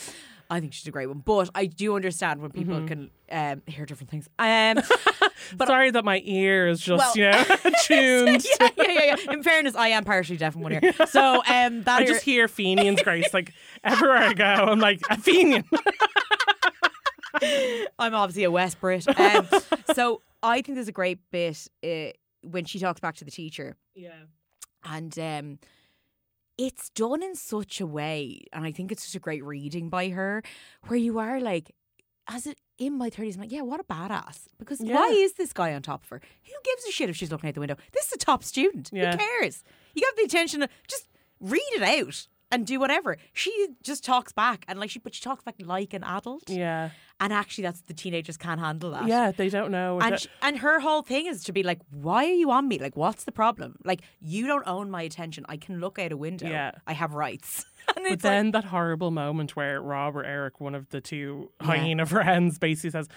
I 0.50 0.60
think 0.60 0.72
she's 0.72 0.86
a 0.86 0.90
great 0.90 1.06
one. 1.06 1.18
But 1.24 1.50
I 1.54 1.66
do 1.66 1.96
understand 1.96 2.40
when 2.42 2.50
people 2.50 2.74
Mm-hmm. 2.76 2.86
can 2.86 3.10
um, 3.30 3.62
hear 3.66 3.86
different 3.86 4.10
things. 4.10 4.28
Um 4.38 4.80
but 5.56 5.68
sorry 5.68 5.90
that 5.90 6.04
my 6.04 6.20
ear 6.24 6.68
is 6.68 6.80
just 6.80 7.16
Well- 7.16 7.16
you 7.16 7.30
know 7.30 7.44
tuned. 7.82 8.44
yeah, 8.60 8.68
yeah, 8.76 8.84
yeah, 8.88 9.16
yeah. 9.26 9.32
In 9.32 9.42
fairness, 9.42 9.74
I 9.74 9.88
am 9.88 10.04
partially 10.04 10.36
deaf 10.36 10.54
in 10.54 10.62
one 10.62 10.72
ear. 10.72 10.92
So 11.08 11.36
um 11.46 11.82
that 11.84 12.00
I 12.02 12.04
just 12.06 12.22
hear 12.24 12.48
Fenian's 12.48 13.02
Grace 13.02 13.32
like 13.34 13.52
everywhere 13.82 14.18
I 14.18 14.32
go. 14.34 14.44
I'm 14.44 14.80
like 14.80 15.00
a 15.10 15.16
Fenian. 15.16 15.64
I'm 17.98 18.14
obviously 18.14 18.44
a 18.44 18.50
West 18.50 18.80
Brit. 18.80 19.06
Um, 19.18 19.48
so 19.92 20.22
I 20.42 20.62
think 20.62 20.76
there's 20.76 20.88
a 20.88 20.92
great 20.92 21.18
bit 21.30 21.66
uh, 21.84 22.10
when 22.42 22.64
she 22.64 22.78
talks 22.78 23.00
back 23.00 23.16
to 23.16 23.24
the 23.24 23.30
teacher 23.30 23.76
yeah. 23.94 24.12
and 24.84 25.18
um, 25.18 25.58
it's 26.56 26.90
done 26.90 27.22
in 27.22 27.34
such 27.34 27.80
a 27.80 27.86
way, 27.86 28.44
and 28.52 28.64
I 28.64 28.72
think 28.72 28.92
it's 28.92 29.04
such 29.06 29.14
a 29.14 29.20
great 29.20 29.44
reading 29.44 29.88
by 29.88 30.10
her, 30.10 30.42
where 30.86 30.98
you 30.98 31.18
are 31.18 31.40
like, 31.40 31.74
as 32.28 32.46
it 32.46 32.58
in 32.78 32.96
my 32.96 33.10
thirties, 33.10 33.36
I'm 33.36 33.42
like, 33.42 33.52
yeah, 33.52 33.62
what 33.62 33.80
a 33.80 33.84
badass. 33.84 34.46
Because 34.58 34.80
why 34.80 35.08
is 35.08 35.34
this 35.34 35.52
guy 35.52 35.74
on 35.74 35.82
top 35.82 36.02
of 36.02 36.08
her? 36.08 36.20
Who 36.44 36.52
gives 36.64 36.86
a 36.88 36.90
shit 36.90 37.10
if 37.10 37.16
she's 37.16 37.30
looking 37.30 37.48
out 37.48 37.54
the 37.54 37.60
window? 37.60 37.76
This 37.92 38.06
is 38.06 38.12
a 38.14 38.18
top 38.18 38.42
student. 38.42 38.90
Yeah. 38.92 39.12
Who 39.12 39.18
cares? 39.18 39.62
You 39.94 40.02
got 40.02 40.16
the 40.16 40.22
attention. 40.22 40.62
Of, 40.62 40.70
just 40.88 41.08
read 41.40 41.62
it 41.74 41.82
out. 41.82 42.26
And 42.54 42.66
do 42.66 42.78
whatever. 42.80 43.16
She 43.32 43.50
just 43.82 44.04
talks 44.04 44.32
back 44.32 44.64
and 44.68 44.78
like 44.78 44.90
she, 44.90 44.98
but 45.00 45.14
she 45.14 45.20
talks 45.22 45.42
back 45.42 45.56
like 45.58 45.92
an 45.92 46.04
adult. 46.04 46.48
Yeah. 46.48 46.90
And 47.20 47.32
actually, 47.32 47.62
that's 47.62 47.80
the 47.82 47.94
teenagers 47.94 48.36
can't 48.36 48.60
handle 48.60 48.90
that. 48.92 49.06
Yeah, 49.06 49.30
they 49.32 49.48
don't 49.48 49.70
know. 49.70 50.00
And 50.00 50.12
that- 50.12 50.20
sh- 50.20 50.26
and 50.42 50.58
her 50.58 50.80
whole 50.80 51.02
thing 51.02 51.26
is 51.26 51.44
to 51.44 51.52
be 51.52 51.62
like, 51.62 51.80
why 51.90 52.24
are 52.24 52.32
you 52.42 52.50
on 52.50 52.66
me? 52.68 52.78
Like, 52.78 52.96
what's 52.96 53.24
the 53.24 53.32
problem? 53.32 53.76
Like, 53.84 54.02
you 54.20 54.46
don't 54.46 54.66
own 54.66 54.90
my 54.90 55.02
attention. 55.02 55.44
I 55.48 55.56
can 55.56 55.80
look 55.80 55.98
out 55.98 56.12
a 56.12 56.16
window. 56.16 56.48
Yeah. 56.48 56.72
I 56.86 56.92
have 56.92 57.14
rights. 57.14 57.64
And 57.86 57.96
But 58.04 58.12
it's 58.12 58.24
like- 58.24 58.30
then 58.32 58.50
that 58.52 58.64
horrible 58.64 59.10
moment 59.10 59.56
where 59.56 59.78
Rob 59.78 60.16
or 60.16 60.24
Eric, 60.24 60.58
one 60.58 60.74
of 60.74 60.88
the 60.88 61.02
two 61.02 61.50
hyena 61.60 62.06
friends, 62.14 62.58
basically 62.58 62.88
says, 62.90 63.08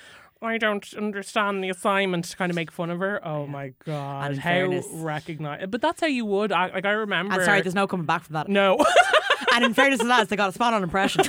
I 0.41 0.57
don't 0.57 0.93
understand 0.93 1.63
the 1.63 1.69
assignment 1.69 2.25
to 2.25 2.37
kind 2.37 2.51
of 2.51 2.55
make 2.55 2.71
fun 2.71 2.89
of 2.89 2.99
her. 2.99 3.25
Oh 3.27 3.47
my 3.47 3.73
God. 3.85 4.31
And 4.31 4.39
how 4.39 4.49
fairness- 4.51 4.87
recognize 4.91 5.65
But 5.69 5.81
that's 5.81 5.99
how 6.01 6.07
you 6.07 6.25
would 6.25 6.51
act. 6.51 6.73
Like, 6.75 6.85
I 6.85 6.91
remember. 6.91 7.33
I'm 7.33 7.43
sorry, 7.43 7.61
there's 7.61 7.73
no 7.75 7.87
coming 7.87 8.05
back 8.05 8.23
from 8.23 8.33
that. 8.33 8.47
No. 8.49 8.77
And 9.53 9.63
in 9.63 9.73
fairness 9.73 9.99
to 10.01 10.07
that, 10.07 10.29
they 10.29 10.35
got 10.35 10.49
a 10.49 10.51
spot 10.51 10.73
on 10.75 10.83
impression. 10.83 11.23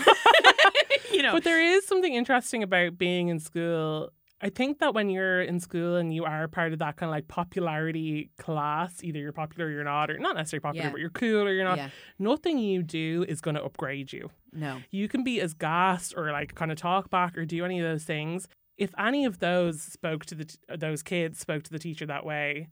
you 1.12 1.22
know. 1.22 1.32
But 1.32 1.44
there 1.44 1.62
is 1.62 1.86
something 1.86 2.12
interesting 2.12 2.62
about 2.62 2.98
being 2.98 3.28
in 3.28 3.38
school. 3.38 4.10
I 4.42 4.50
think 4.50 4.80
that 4.80 4.92
when 4.94 5.08
you're 5.08 5.40
in 5.42 5.60
school 5.60 5.96
and 5.96 6.12
you 6.12 6.24
are 6.24 6.46
part 6.46 6.72
of 6.72 6.78
that 6.80 6.96
kind 6.96 7.08
of 7.08 7.14
like 7.14 7.26
popularity 7.28 8.30
class, 8.38 9.02
either 9.02 9.18
you're 9.18 9.32
popular 9.32 9.66
or 9.68 9.70
you're 9.72 9.84
not, 9.84 10.10
or 10.10 10.18
not 10.18 10.36
necessarily 10.36 10.60
popular, 10.62 10.86
Yeah. 10.86 10.90
but 10.92 11.00
you're 11.00 11.10
cool 11.10 11.42
or 11.46 11.52
you're 11.52 11.64
not, 11.64 11.78
Yeah. 11.78 11.88
nothing 12.18 12.58
you 12.58 12.82
do 12.82 13.24
is 13.28 13.40
going 13.40 13.54
to 13.56 13.64
upgrade 13.64 14.12
you. 14.12 14.30
no. 14.52 14.78
You 14.90 15.08
can 15.08 15.24
be 15.24 15.40
as 15.40 15.54
gassed 15.54 16.14
or 16.16 16.30
like 16.32 16.54
kind 16.54 16.70
of 16.72 16.78
talk 16.78 17.10
back 17.10 17.36
or 17.36 17.44
do 17.44 17.64
any 17.64 17.80
of 17.80 17.84
those 17.86 18.04
things. 18.04 18.46
If 18.78 18.94
any 18.98 19.24
of 19.26 19.40
those 19.40 19.82
spoke 19.82 20.24
to 20.26 20.34
the 20.34 20.44
t- 20.46 20.58
those 20.76 21.02
kids 21.02 21.38
spoke 21.38 21.64
to 21.64 21.70
the 21.70 21.78
teacher 21.78 22.06
that 22.06 22.24
way, 22.24 22.68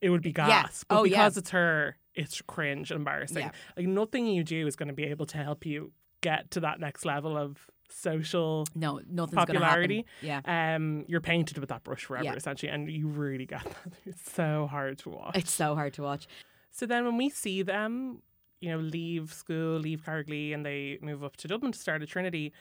it 0.00 0.10
would 0.10 0.22
be 0.22 0.32
gas. 0.32 0.84
But 0.88 0.98
Oh, 1.00 1.04
yeah. 1.04 1.10
because 1.10 1.36
it's 1.36 1.50
her, 1.50 1.96
it's 2.14 2.40
cringe 2.42 2.90
and 2.90 2.98
embarrassing. 2.98 3.38
Yeah. 3.38 3.50
Like 3.76 3.86
nothing 3.86 4.26
you 4.26 4.44
do 4.44 4.66
is 4.66 4.76
going 4.76 4.88
to 4.88 4.94
be 4.94 5.04
able 5.04 5.26
to 5.26 5.38
help 5.38 5.66
you 5.66 5.92
get 6.20 6.50
to 6.52 6.60
that 6.60 6.80
next 6.80 7.04
level 7.04 7.36
of 7.36 7.66
social 7.90 8.66
No, 8.74 9.00
nothing's 9.08 9.36
popularity. 9.36 10.06
Yeah. 10.22 10.40
Um, 10.44 11.04
you're 11.08 11.20
painted 11.20 11.58
with 11.58 11.68
that 11.70 11.82
brush 11.84 12.04
forever, 12.04 12.24
Yeah. 12.24 12.34
essentially, 12.34 12.70
and 12.70 12.90
you 12.90 13.08
really 13.08 13.46
get 13.46 13.64
that. 13.64 13.92
It's 14.04 14.32
so 14.32 14.66
hard 14.70 14.98
to 15.00 15.10
watch. 15.10 15.36
It's 15.36 15.52
so 15.52 15.74
hard 15.74 15.92
to 15.94 16.02
watch. 16.02 16.26
So 16.70 16.86
then 16.86 17.04
when 17.04 17.16
we 17.16 17.30
see 17.30 17.62
them, 17.62 18.22
you 18.60 18.70
know, 18.70 18.78
leave 18.78 19.32
school, 19.32 19.78
leave 19.78 20.02
Carricklea, 20.04 20.54
and 20.54 20.64
they 20.64 20.98
move 21.02 21.22
up 21.24 21.36
to 21.38 21.48
Dublin 21.48 21.72
to 21.72 21.78
start 21.78 22.02
at 22.02 22.08
Trinity, 22.08 22.52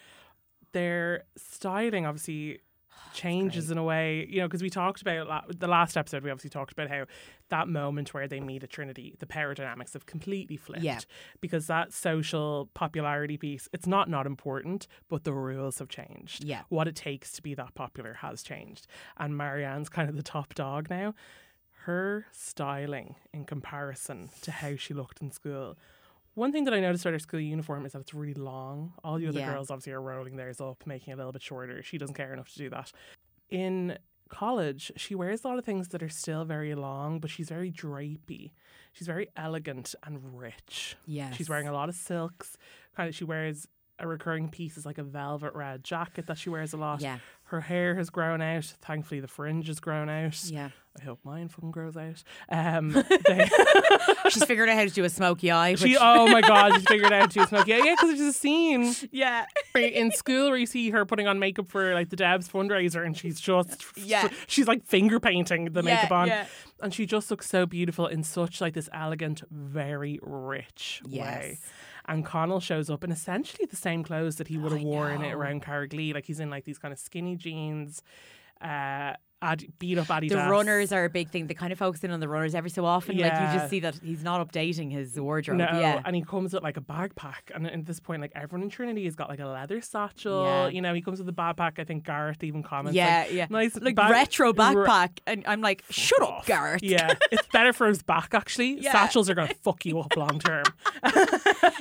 their 0.75 1.23
styling 1.37 2.05
obviously 2.05 2.59
changes 3.13 3.71
in 3.71 3.77
a 3.77 3.83
way, 3.83 4.27
you 4.29 4.41
know, 4.41 4.47
because 4.47 4.61
we 4.61 4.69
talked 4.69 5.01
about 5.01 5.27
la- 5.27 5.41
the 5.47 5.67
last 5.67 5.95
episode, 5.95 6.21
we 6.21 6.29
obviously 6.29 6.49
talked 6.49 6.73
about 6.73 6.89
how 6.89 7.05
that 7.49 7.69
moment 7.69 8.13
where 8.13 8.27
they 8.27 8.41
meet 8.41 8.61
at 8.61 8.69
Trinity, 8.69 9.15
the 9.19 9.25
power 9.25 9.53
dynamics 9.53 9.93
have 9.93 10.05
completely 10.05 10.57
flipped. 10.57 10.83
Yeah. 10.83 10.99
Because 11.39 11.67
that 11.67 11.93
social 11.93 12.69
popularity 12.73 13.37
piece, 13.37 13.69
it's 13.71 13.87
not 13.87 14.09
not 14.09 14.25
important, 14.25 14.85
but 15.07 15.23
the 15.23 15.31
rules 15.33 15.79
have 15.79 15.87
changed. 15.87 16.43
Yeah. 16.43 16.63
What 16.67 16.89
it 16.89 16.95
takes 16.95 17.31
to 17.33 17.41
be 17.41 17.53
that 17.53 17.73
popular 17.73 18.15
has 18.15 18.43
changed. 18.43 18.85
And 19.17 19.37
Marianne's 19.37 19.89
kind 19.89 20.09
of 20.09 20.17
the 20.17 20.23
top 20.23 20.53
dog 20.53 20.89
now 20.89 21.15
her 21.85 22.25
styling 22.31 23.13
in 23.31 23.45
comparison 23.45 24.27
to 24.41 24.49
how 24.49 24.75
she 24.75 24.91
looked 24.91 25.21
in 25.21 25.31
school. 25.31 25.77
One 26.35 26.51
thing 26.51 26.65
that 26.65 26.73
I 26.73 26.79
noticed 26.81 27.05
about 27.05 27.13
her 27.13 27.19
school 27.19 27.39
uniform 27.39 27.85
is 27.85 27.93
that 27.93 27.99
it's 28.01 28.13
really 28.13 28.33
long. 28.33 28.93
All 29.03 29.17
the 29.17 29.27
other 29.27 29.39
Yeah. 29.39 29.53
girls 29.53 29.71
obviously 29.71 29.93
are 29.93 30.01
rolling 30.01 30.35
theirs 30.35 30.61
up, 30.61 30.85
making 30.85 31.11
it 31.11 31.15
a 31.15 31.17
little 31.17 31.31
bit 31.31 31.41
shorter. 31.41 31.81
She 31.81 31.97
doesn't 31.97 32.15
care 32.15 32.33
enough 32.33 32.49
to 32.53 32.57
do 32.57 32.69
that. 32.71 32.91
In 33.49 33.97
college, 34.27 34.91
she 34.97 35.15
wears 35.15 35.43
a 35.45 35.47
lot 35.47 35.57
of 35.57 35.63
things 35.65 35.89
that 35.89 36.03
are 36.03 36.09
still 36.09 36.43
very 36.43 36.75
long, 36.75 37.19
but 37.19 37.29
she's 37.29 37.47
very 37.47 37.71
drapey. 37.71 38.51
She's 38.91 39.07
very 39.07 39.29
elegant 39.37 39.95
and 40.03 40.37
rich. 40.39 40.97
Yes. 41.05 41.35
She's 41.35 41.47
wearing 41.49 41.67
a 41.67 41.73
lot 41.73 41.87
of 41.89 41.95
silks. 41.95 42.57
Kind 42.95 43.07
of, 43.07 43.15
she 43.15 43.23
wears 43.23 43.67
a 43.99 44.07
recurring 44.07 44.49
piece 44.49 44.77
is 44.77 44.85
like 44.85 44.97
a 44.97 45.03
velvet 45.03 45.53
red 45.53 45.83
jacket 45.83 46.27
that 46.27 46.37
she 46.37 46.49
wears 46.49 46.73
a 46.73 46.77
lot. 46.77 47.01
Yeah. 47.01 47.19
Her 47.45 47.61
hair 47.61 47.95
has 47.95 48.09
grown 48.09 48.41
out. 48.41 48.65
Thankfully, 48.81 49.19
the 49.19 49.27
fringe 49.27 49.67
has 49.67 49.79
grown 49.79 50.09
out. 50.09 50.43
Yeah. 50.45 50.69
I 50.99 51.03
hope 51.03 51.19
mine 51.23 51.49
fucking 51.49 51.71
grows 51.71 51.97
out. 51.97 52.23
Um, 52.49 52.91
they, 53.27 53.49
She's 54.29 54.45
figured 54.45 54.69
out 54.69 54.75
how 54.77 54.85
to 54.85 54.89
do 54.89 55.03
a 55.03 55.09
smoky 55.09 55.51
eye. 55.51 55.71
Which, 55.71 55.81
she, 55.81 55.97
oh 55.99 56.27
my 56.27 56.41
god, 56.41 56.73
she's 56.73 56.83
figured 56.87 57.11
out 57.11 57.33
how 57.33 57.43
to 57.43 57.47
smoke. 57.47 57.67
Yeah, 57.67 57.83
yeah, 57.83 57.93
because 57.93 58.17
there's 58.17 58.21
a 58.21 58.33
scene 58.33 58.95
yeah. 59.11 59.45
in 59.75 60.11
school 60.11 60.47
where 60.49 60.57
you 60.57 60.65
see 60.65 60.89
her 60.91 61.05
putting 61.05 61.27
on 61.27 61.37
makeup 61.37 61.67
for 61.67 61.93
like 61.93 62.09
the 62.09 62.15
Debs 62.15 62.47
fundraiser, 62.47 63.05
and 63.05 63.15
she's 63.17 63.39
just 63.39 63.83
Yeah. 63.97 64.29
she's 64.47 64.67
like 64.67 64.85
finger 64.85 65.19
painting 65.19 65.65
the 65.73 65.83
Yeah, 65.83 65.95
makeup 65.95 66.11
on, 66.11 66.27
yeah. 66.29 66.45
and 66.81 66.93
she 66.93 67.05
just 67.05 67.29
looks 67.29 67.49
so 67.49 67.65
beautiful 67.65 68.07
in 68.07 68.23
such 68.23 68.61
like 68.61 68.73
this 68.73 68.89
elegant, 68.93 69.43
very 69.51 70.19
rich 70.23 71.01
way. 71.05 71.57
Yes. 71.59 71.59
And 72.07 72.25
Connell 72.25 72.59
shows 72.59 72.89
up 72.89 73.03
in 73.03 73.11
essentially 73.11 73.65
the 73.65 73.75
same 73.75 74.03
clothes 74.03 74.35
that 74.35 74.47
he 74.47 74.57
would 74.57 74.71
have 74.71 74.81
worn 74.81 75.23
it 75.23 75.33
around 75.33 75.63
Carricklea. 75.63 76.13
Like 76.13 76.25
he's 76.25 76.39
in 76.39 76.49
like 76.49 76.65
these 76.65 76.77
kind 76.77 76.91
of 76.91 76.99
skinny 76.99 77.35
jeans, 77.35 78.03
uh, 78.61 79.13
ad- 79.45 79.65
beat 79.79 79.97
up 79.97 80.07
Adidas. 80.07 80.29
The 80.29 80.37
runners 80.49 80.91
are 80.91 81.05
a 81.05 81.09
big 81.09 81.29
thing. 81.29 81.47
They 81.47 81.53
kind 81.53 81.71
of 81.71 81.79
focus 81.79 82.03
in 82.03 82.11
on 82.11 82.19
the 82.19 82.27
runners 82.27 82.55
every 82.55 82.69
so 82.69 82.85
often. 82.85 83.17
Like 83.17 83.33
you 83.33 83.57
just 83.59 83.69
see 83.69 83.79
that 83.81 83.95
he's 84.03 84.23
not 84.23 84.45
updating 84.45 84.91
his 84.91 85.19
wardrobe. 85.19 85.57
No, 85.57 85.65
Yeah. 85.65 86.01
and 86.05 86.15
he 86.15 86.21
comes 86.23 86.53
with 86.53 86.63
like 86.63 86.77
a 86.77 86.81
backpack, 86.81 87.51
and 87.53 87.67
at 87.67 87.85
this 87.85 87.99
point, 87.99 88.21
like 88.21 88.31
everyone 88.35 88.63
in 88.63 88.69
Trinity 88.69 89.05
has 89.05 89.15
got 89.15 89.29
like 89.29 89.39
a 89.39 89.45
leather 89.45 89.79
satchel. 89.81 90.43
Yeah. 90.45 90.67
You 90.67 90.81
know, 90.81 90.93
he 90.93 91.01
comes 91.01 91.19
with 91.19 91.29
a 91.29 91.33
backpack. 91.33 91.79
I 91.79 91.83
think 91.83 92.03
Gareth 92.05 92.43
even 92.43 92.63
comments. 92.63 92.95
Yeah, 92.95 93.23
like, 93.27 93.33
yeah. 93.33 93.47
nice, 93.49 93.79
like 93.79 93.95
bag- 93.95 94.11
retro 94.11 94.53
backpack. 94.53 95.19
and 95.27 95.43
I'm 95.47 95.61
like, 95.61 95.83
shut 95.89 96.21
up, 96.21 96.45
Gareth. 96.45 96.83
Yeah, 96.83 97.13
it's 97.31 97.47
better 97.49 97.73
for 97.73 97.87
his 97.87 98.01
back 98.03 98.33
actually. 98.33 98.81
Yeah. 98.81 98.91
Satchels 98.91 99.29
are 99.29 99.35
going 99.35 99.47
to 99.49 99.55
fuck 99.55 99.85
you 99.85 99.99
up 99.99 100.15
long 100.17 100.39
term. 100.39 100.63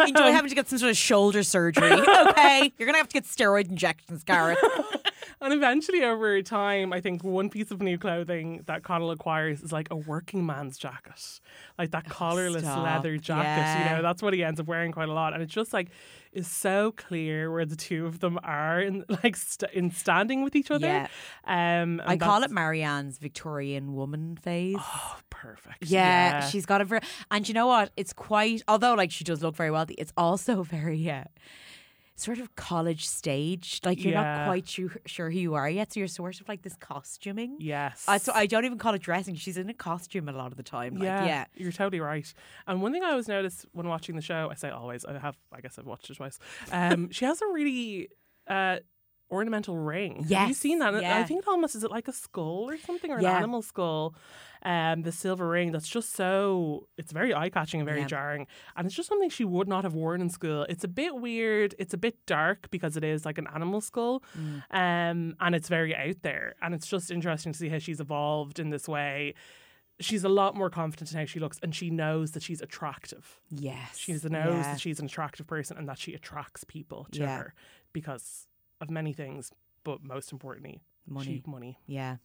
Enjoy 0.06 0.32
having 0.32 0.48
to 0.48 0.54
get 0.54 0.68
some 0.68 0.78
sort 0.78 0.90
of 0.90 0.96
shoulder 0.96 1.42
surgery. 1.42 1.90
okay. 1.92 2.72
You're 2.78 2.86
going 2.86 2.94
to 2.94 2.98
have 2.98 3.08
to 3.08 3.14
get 3.14 3.24
steroid 3.24 3.68
injections, 3.70 4.22
Gareth. 4.24 4.58
And 5.40 5.52
eventually, 5.52 6.02
over 6.04 6.40
time, 6.42 6.92
I 6.92 7.00
think 7.00 7.22
one 7.24 7.50
piece 7.50 7.70
of 7.70 7.80
new 7.82 7.98
clothing 7.98 8.62
that 8.66 8.82
Connell 8.82 9.10
acquires 9.10 9.62
is 9.62 9.72
like 9.72 9.88
a 9.90 9.96
working 9.96 10.44
man's 10.46 10.78
jacket, 10.78 11.40
like 11.78 11.90
that 11.92 12.06
collarless 12.08 12.56
Oh, 12.58 12.60
stop. 12.60 12.84
leather 12.84 13.16
jacket. 13.18 13.44
Yeah. 13.44 13.90
You 13.90 13.96
know, 13.96 14.02
that's 14.02 14.22
what 14.22 14.34
he 14.34 14.42
ends 14.44 14.60
up 14.60 14.66
wearing 14.66 14.92
quite 14.92 15.08
a 15.08 15.12
lot, 15.12 15.34
and 15.34 15.42
it's 15.42 15.52
just 15.52 15.72
like 15.72 15.88
is 16.32 16.48
so 16.48 16.90
clear 16.96 17.48
where 17.52 17.64
the 17.64 17.76
two 17.76 18.06
of 18.06 18.18
them 18.18 18.38
are 18.42 18.80
in 18.80 19.04
like 19.22 19.36
st- 19.36 19.70
in 19.72 19.90
standing 19.90 20.42
with 20.42 20.56
each 20.56 20.70
other. 20.70 20.86
Yeah. 20.86 21.08
Um, 21.82 22.02
I 22.04 22.16
call 22.16 22.42
it 22.42 22.50
Marianne's 22.50 23.18
Victorian 23.18 23.94
woman 23.94 24.36
phase. 24.36 24.76
Oh, 24.78 25.16
perfect. 25.30 25.84
Yeah, 25.86 26.40
she's 26.48 26.66
got 26.66 26.80
a 26.80 26.84
very, 26.84 27.02
and 27.30 27.46
you 27.46 27.54
know 27.54 27.66
what? 27.68 27.90
It's 27.96 28.12
quite, 28.12 28.62
although 28.66 28.94
like 28.94 29.10
she 29.12 29.22
does 29.24 29.42
look 29.42 29.54
very 29.54 29.70
wealthy, 29.70 29.94
it's 29.94 30.12
also 30.16 30.62
very, 30.76 31.08
uh, 31.08 31.24
sort 32.16 32.38
of 32.38 32.54
college 32.54 33.06
stage. 33.06 33.80
Like 33.84 34.02
you're 34.04 34.12
Yeah. 34.14 34.22
not 34.38 34.46
quite 34.46 34.68
sure, 34.68 34.90
sure 35.06 35.30
who 35.30 35.38
you 35.38 35.54
are 35.54 35.68
yet, 35.68 35.92
so 35.92 36.00
you're 36.00 36.08
sort 36.08 36.40
of 36.40 36.48
like 36.48 36.62
this 36.62 36.76
costuming. 36.76 37.56
yes. 37.58 38.04
Uh, 38.06 38.18
so 38.18 38.32
I 38.32 38.46
don't 38.46 38.64
even 38.64 38.78
call 38.78 38.94
it 38.94 39.02
dressing. 39.02 39.34
She's 39.34 39.56
in 39.56 39.68
a 39.68 39.74
costume 39.74 40.28
a 40.28 40.32
lot 40.32 40.50
of 40.52 40.56
the 40.56 40.62
time. 40.62 40.94
Like, 40.94 41.04
yeah, 41.04 41.24
yeah. 41.26 41.44
you're 41.54 41.72
totally 41.72 42.00
right. 42.00 42.32
And 42.66 42.80
one 42.82 42.92
thing 42.92 43.02
I 43.02 43.10
always 43.10 43.26
notice 43.28 43.66
when 43.72 43.88
watching 43.88 44.14
the 44.16 44.22
show, 44.22 44.48
I 44.50 44.54
say 44.54 44.70
always, 44.70 45.04
I 45.04 45.18
have, 45.18 45.36
I 45.52 45.60
guess 45.60 45.78
I've 45.78 45.86
watched 45.86 46.08
it 46.10 46.14
twice. 46.16 46.38
Um, 46.70 47.10
she 47.10 47.24
has 47.24 47.42
a 47.42 47.46
really 47.48 48.08
uh, 48.46 48.78
ornamental 49.30 49.76
ring. 49.76 50.16
have 50.16 50.30
you 50.30 50.36
Yes, 50.48 50.58
seen 50.58 50.78
that? 50.80 50.94
And 50.94 51.04
I 51.06 51.24
think 51.24 51.42
it 51.42 51.48
almost 51.48 51.74
is 51.74 51.82
it 51.84 51.90
like 51.90 52.08
a 52.08 52.12
skull 52.12 52.66
or 52.68 52.76
something, 52.78 53.10
or 53.10 53.18
an 53.18 53.24
animal 53.26 53.62
skull. 53.62 54.14
Um, 54.66 55.02
the 55.02 55.12
silver 55.12 55.46
ring 55.46 55.72
that's 55.72 55.86
just 55.88 56.14
so 56.14 56.88
it's 56.96 57.12
very 57.12 57.34
eye 57.34 57.50
catching 57.50 57.80
and 57.80 57.86
very 57.86 58.00
Yeah. 58.00 58.06
jarring, 58.06 58.46
and 58.76 58.86
it's 58.86 58.94
just 58.94 59.10
something 59.10 59.28
she 59.28 59.44
would 59.44 59.68
not 59.68 59.84
have 59.84 59.92
worn 59.94 60.22
in 60.22 60.30
school. 60.30 60.64
It's 60.70 60.84
a 60.84 60.88
bit 60.88 61.16
weird. 61.16 61.74
It's 61.78 61.92
a 61.92 61.98
bit 61.98 62.24
dark 62.24 62.70
because 62.70 62.96
it 62.96 63.04
is 63.04 63.26
like 63.26 63.36
an 63.36 63.46
animal 63.54 63.82
skull, 63.82 64.22
Mm. 64.38 64.62
um, 64.70 65.36
and 65.40 65.54
it's 65.54 65.68
very 65.68 65.94
out 65.94 66.22
there. 66.22 66.54
And 66.62 66.74
it's 66.74 66.86
just 66.86 67.10
interesting 67.10 67.52
to 67.52 67.58
see 67.58 67.68
how 67.68 67.78
she's 67.78 68.00
evolved 68.00 68.58
in 68.58 68.70
this 68.70 68.88
way 68.88 69.34
she's 70.00 70.24
a 70.24 70.28
lot 70.28 70.56
more 70.56 70.68
confident 70.68 71.12
in 71.12 71.16
how 71.20 71.24
she 71.24 71.38
looks 71.38 71.60
and 71.62 71.72
she 71.72 71.88
knows 71.88 72.32
that 72.32 72.42
she's 72.42 72.60
attractive. 72.60 73.38
Yes. 73.48 73.96
She 73.96 74.10
knows 74.12 74.24
yeah. 74.24 74.62
that 74.72 74.80
she's 74.80 74.98
an 74.98 75.06
attractive 75.06 75.46
person 75.46 75.76
and 75.76 75.88
that 75.88 75.98
she 75.98 76.14
attracts 76.14 76.64
people 76.64 77.06
to 77.12 77.20
Yeah. 77.20 77.38
her 77.38 77.54
because 77.92 78.48
of 78.80 78.90
many 78.90 79.12
things, 79.12 79.50
but 79.84 80.02
most 80.02 80.32
importantly, 80.32 80.82
Money. 81.06 81.26
cheap 81.26 81.46
money. 81.46 81.78
Yeah. 81.86 82.16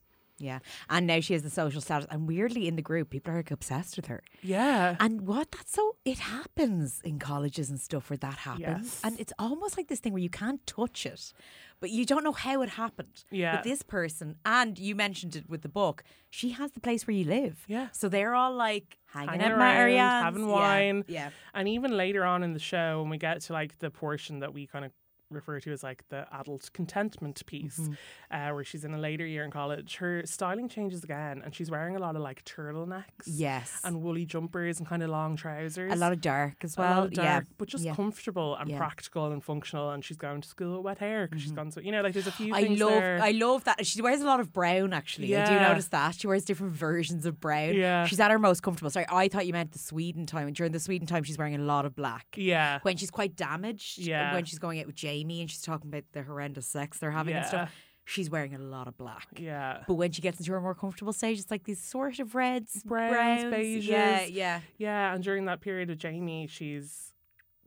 Yeah. 0.41 0.59
And 0.89 1.05
now 1.05 1.19
she 1.19 1.33
has 1.33 1.43
the 1.43 1.49
social 1.49 1.81
status. 1.81 2.07
And 2.09 2.25
weirdly, 2.25 2.67
in 2.69 2.77
the 2.77 2.81
group, 2.81 3.09
people 3.09 3.33
are 3.33 3.38
like 3.38 3.51
obsessed 3.51 3.97
with 3.97 4.05
her. 4.05 4.23
Yeah. 4.41 4.95
And 4.97 5.27
what? 5.27 5.51
That's 5.51 5.73
so, 5.73 5.97
it 6.05 6.19
happens 6.19 7.01
in 7.03 7.19
colleges 7.19 7.69
and 7.69 7.77
stuff 7.77 8.09
where 8.09 8.15
that 8.15 8.35
happens. 8.38 8.62
Yes. 8.85 9.01
And 9.03 9.19
it's 9.19 9.33
almost 9.38 9.75
like 9.75 9.89
this 9.89 9.99
thing 9.99 10.13
where 10.13 10.21
you 10.21 10.29
can't 10.29 10.65
touch 10.65 11.05
it, 11.05 11.33
but 11.81 11.89
you 11.89 12.05
don't 12.05 12.23
know 12.23 12.31
how 12.31 12.62
it 12.62 12.69
happened. 12.69 13.25
Yeah. 13.31 13.57
But 13.57 13.63
this 13.65 13.81
person, 13.81 14.38
and 14.45 14.79
you 14.79 14.95
mentioned 14.95 15.35
it 15.35 15.49
with 15.49 15.62
the 15.62 15.67
book, 15.67 16.03
she 16.29 16.51
has 16.51 16.71
the 16.71 16.79
place 16.79 17.05
where 17.05 17.17
you 17.17 17.25
live. 17.25 17.65
Yeah. 17.67 17.88
So 17.91 18.07
they're 18.07 18.33
all 18.33 18.53
like 18.55 18.97
hanging, 19.07 19.29
Hanging 19.31 19.45
at 19.45 19.51
around, 19.51 19.59
Marianne's. 19.75 20.23
having 20.23 20.47
Yeah, 20.47 20.53
wine. 20.53 21.03
Yeah. 21.09 21.29
And 21.53 21.67
even 21.67 21.97
later 21.97 22.23
on 22.23 22.43
in 22.43 22.53
the 22.53 22.59
show, 22.59 23.01
when 23.01 23.09
we 23.09 23.17
get 23.17 23.41
to 23.41 23.51
like 23.53 23.77
the 23.79 23.91
portion 23.91 24.39
that 24.39 24.53
we 24.53 24.67
kind 24.67 24.85
of 24.85 24.93
refer 25.30 25.60
to 25.60 25.72
as 25.72 25.84
like 25.84 26.04
the 26.10 26.26
adult 26.34 26.70
contentment 26.74 27.46
piece, 27.46 27.80
Mm-hmm. 27.80 27.94
uh, 28.32 28.54
where 28.54 28.63
she's 28.63 28.84
in 28.84 28.94
a 28.94 28.98
later 28.98 29.26
year 29.26 29.44
in 29.44 29.52
college. 29.52 29.98
Her 29.98 30.24
styling 30.26 30.70
changes 30.70 31.04
again, 31.04 31.42
and 31.44 31.54
she's 31.56 31.70
wearing 31.70 31.96
a 31.96 32.00
lot 32.00 32.15
of 32.15 32.22
like 32.22 32.44
turtlenecks, 32.46 33.04
Yes. 33.26 33.80
and 33.84 34.02
woolly 34.02 34.26
jumpers 34.26 34.80
and 34.80 34.88
kind 34.88 35.04
of 35.04 35.10
long 35.10 35.36
trousers. 35.36 35.92
a 35.92 35.96
lot 35.96 36.12
of 36.13 36.22
dark 36.22 36.63
as 36.63 36.78
well. 36.78 37.08
dark, 37.08 37.15
yeah. 37.15 37.42
but 37.58 37.68
just 37.68 37.84
Yeah. 37.84 37.96
comfortable 37.96 38.56
and 38.56 38.70
Yeah. 38.70 38.78
practical 38.78 39.32
and 39.32 39.44
functional. 39.44 39.92
And 39.92 40.04
she's 40.04 40.18
going 40.18 40.42
to 40.42 40.48
school 40.48 40.78
with 40.78 40.86
wet 40.86 40.98
hair 41.00 41.28
because 41.28 41.42
she's 41.42 41.52
gone. 41.52 41.72
So 41.72 41.82
you 41.82 41.92
know, 41.92 42.02
like 42.02 42.13
there's 42.13 42.28
a 42.28 42.32
few. 42.32 42.54
I 42.54 42.63
things 42.63 42.80
love 42.80 42.89
there. 42.92 43.20
I 43.22 43.32
love 43.32 43.63
that. 43.65 43.86
She 43.86 44.02
wears 44.02 44.22
a 44.22 44.26
lot 44.26 44.39
of 44.39 44.52
brown 44.54 44.94
actually. 44.94 45.36
I 45.36 45.46
do 45.46 45.54
Yeah. 45.54 45.68
notice 45.70 45.88
that. 45.89 46.15
She 46.15 46.28
wears 46.28 46.44
different 46.46 46.74
versions 46.74 47.26
of 47.26 47.39
brown. 47.39 47.76
Yeah. 47.76 48.06
She's 48.06 48.20
at 48.20 48.32
her 48.32 48.39
most 48.39 48.62
comfortable. 48.63 48.89
Sorry, 48.89 49.06
I 49.10 49.28
thought 49.28 49.46
you 49.48 49.54
meant 49.54 49.72
the 49.72 49.80
Sweden 49.80 50.26
time. 50.26 50.48
And 50.48 50.56
during 50.56 50.72
the 50.72 50.80
Sweden 50.80 51.08
time 51.08 51.24
she's 51.24 51.38
wearing 51.38 51.56
a 51.56 51.60
lot 51.60 51.86
of 51.86 51.96
black. 51.96 52.26
yeah, 52.36 52.80
When 52.84 52.98
she's 52.98 53.12
quite 53.12 53.36
damaged. 53.36 54.00
Yeah. 54.00 54.34
When 54.34 54.46
she's 54.46 54.60
going 54.60 54.80
out 54.80 54.86
with 54.88 54.96
Jamie 55.19 55.41
and 55.41 55.49
she's 55.51 55.62
talking 55.62 55.89
about 55.89 56.03
the 56.13 56.23
horrendous 56.23 56.67
sex 56.67 56.99
they're 56.99 57.12
having 57.12 57.36
and 57.36 57.45
stuff. 57.45 57.71
She's 58.05 58.29
wearing 58.29 58.55
a 58.55 58.60
lot 58.60 58.88
of 58.88 58.97
black. 58.97 59.27
yeah. 59.38 59.84
But 59.88 59.93
when 59.93 60.12
she 60.12 60.21
gets 60.21 60.39
into 60.39 60.51
her 60.53 60.62
more 60.62 60.73
comfortable 60.73 61.13
stage, 61.13 61.39
it's 61.39 61.51
like 61.51 61.65
these 61.65 61.79
sort 61.79 62.17
of 62.19 62.34
reds, 62.34 62.82
Browns, 62.84 63.12
browns. 63.43 63.53
beiges. 63.53 63.88
Yeah, 63.88 64.23
yeah. 64.23 64.60
Yeah, 64.79 65.13
and 65.13 65.23
during 65.23 65.45
that 65.45 65.62
period 65.62 65.91
of 65.91 65.99
Jamie, 65.99 66.47
she's 66.47 67.13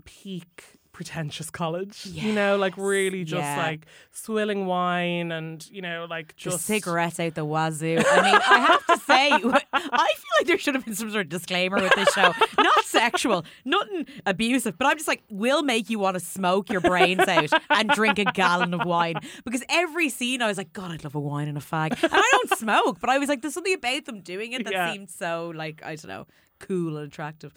peak 0.04 0.64
pretentious 0.92 1.48
college. 1.50 2.04
You 2.06 2.32
know, 2.32 2.56
like 2.56 2.76
really 2.76 3.24
just 3.24 3.40
Yeah. 3.42 3.56
like 3.56 3.86
swilling 4.10 4.66
wine 4.66 5.32
and, 5.32 5.66
you 5.70 5.80
know, 5.82 6.06
like 6.08 6.28
The 6.36 6.50
just 6.50 6.66
cigarettes 6.66 7.18
out 7.18 7.34
the 7.34 7.44
wazoo. 7.44 7.96
I 7.98 8.22
mean, 8.22 8.40
I 8.46 8.58
have 8.58 8.86
to 8.86 8.98
say, 9.04 9.30
I 9.32 9.38
feel 9.40 10.30
like 10.38 10.46
there 10.46 10.58
should 10.58 10.74
have 10.74 10.84
been 10.84 10.94
some 10.94 11.10
sort 11.10 11.22
of 11.26 11.28
disclaimer 11.30 11.80
with 11.80 11.94
this 11.94 12.12
show. 12.12 12.32
Not 12.58 12.84
sexual, 12.84 13.44
nothing 13.64 14.06
abusive, 14.26 14.76
but 14.76 14.86
I'm 14.86 14.96
just 14.96 15.08
like, 15.08 15.22
we'll 15.30 15.62
make 15.62 15.88
you 15.88 15.98
want 15.98 16.14
to 16.14 16.20
smoke 16.20 16.70
your 16.70 16.82
brains 16.82 17.20
out 17.26 17.50
and 17.70 17.88
drink 17.90 18.18
a 18.18 18.26
gallon 18.26 18.74
of 18.74 18.84
wine. 18.86 19.14
Because 19.44 19.62
every 19.70 20.08
scene, 20.10 20.42
I 20.42 20.46
was 20.46 20.58
like, 20.58 20.72
God, 20.74 20.90
I'd 20.90 21.04
love 21.04 21.14
a 21.14 21.20
wine 21.20 21.48
and 21.48 21.56
a 21.56 21.62
fag. 21.62 21.92
And 22.02 22.12
I 22.12 22.28
don't 22.32 22.58
smoke, 22.58 22.98
but 23.00 23.08
I 23.08 23.18
was 23.18 23.28
like, 23.30 23.40
there's 23.40 23.54
something 23.54 23.74
about 23.74 24.04
them 24.04 24.20
doing 24.20 24.52
it 24.52 24.64
that 24.64 24.72
Yeah. 24.72 24.92
seemed 24.92 25.10
so, 25.10 25.52
like, 25.54 25.82
I 25.84 25.96
don't 25.96 26.08
know, 26.08 26.26
cool 26.58 26.98
and 26.98 27.06
attractive. 27.08 27.52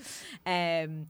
Um, 0.45 1.07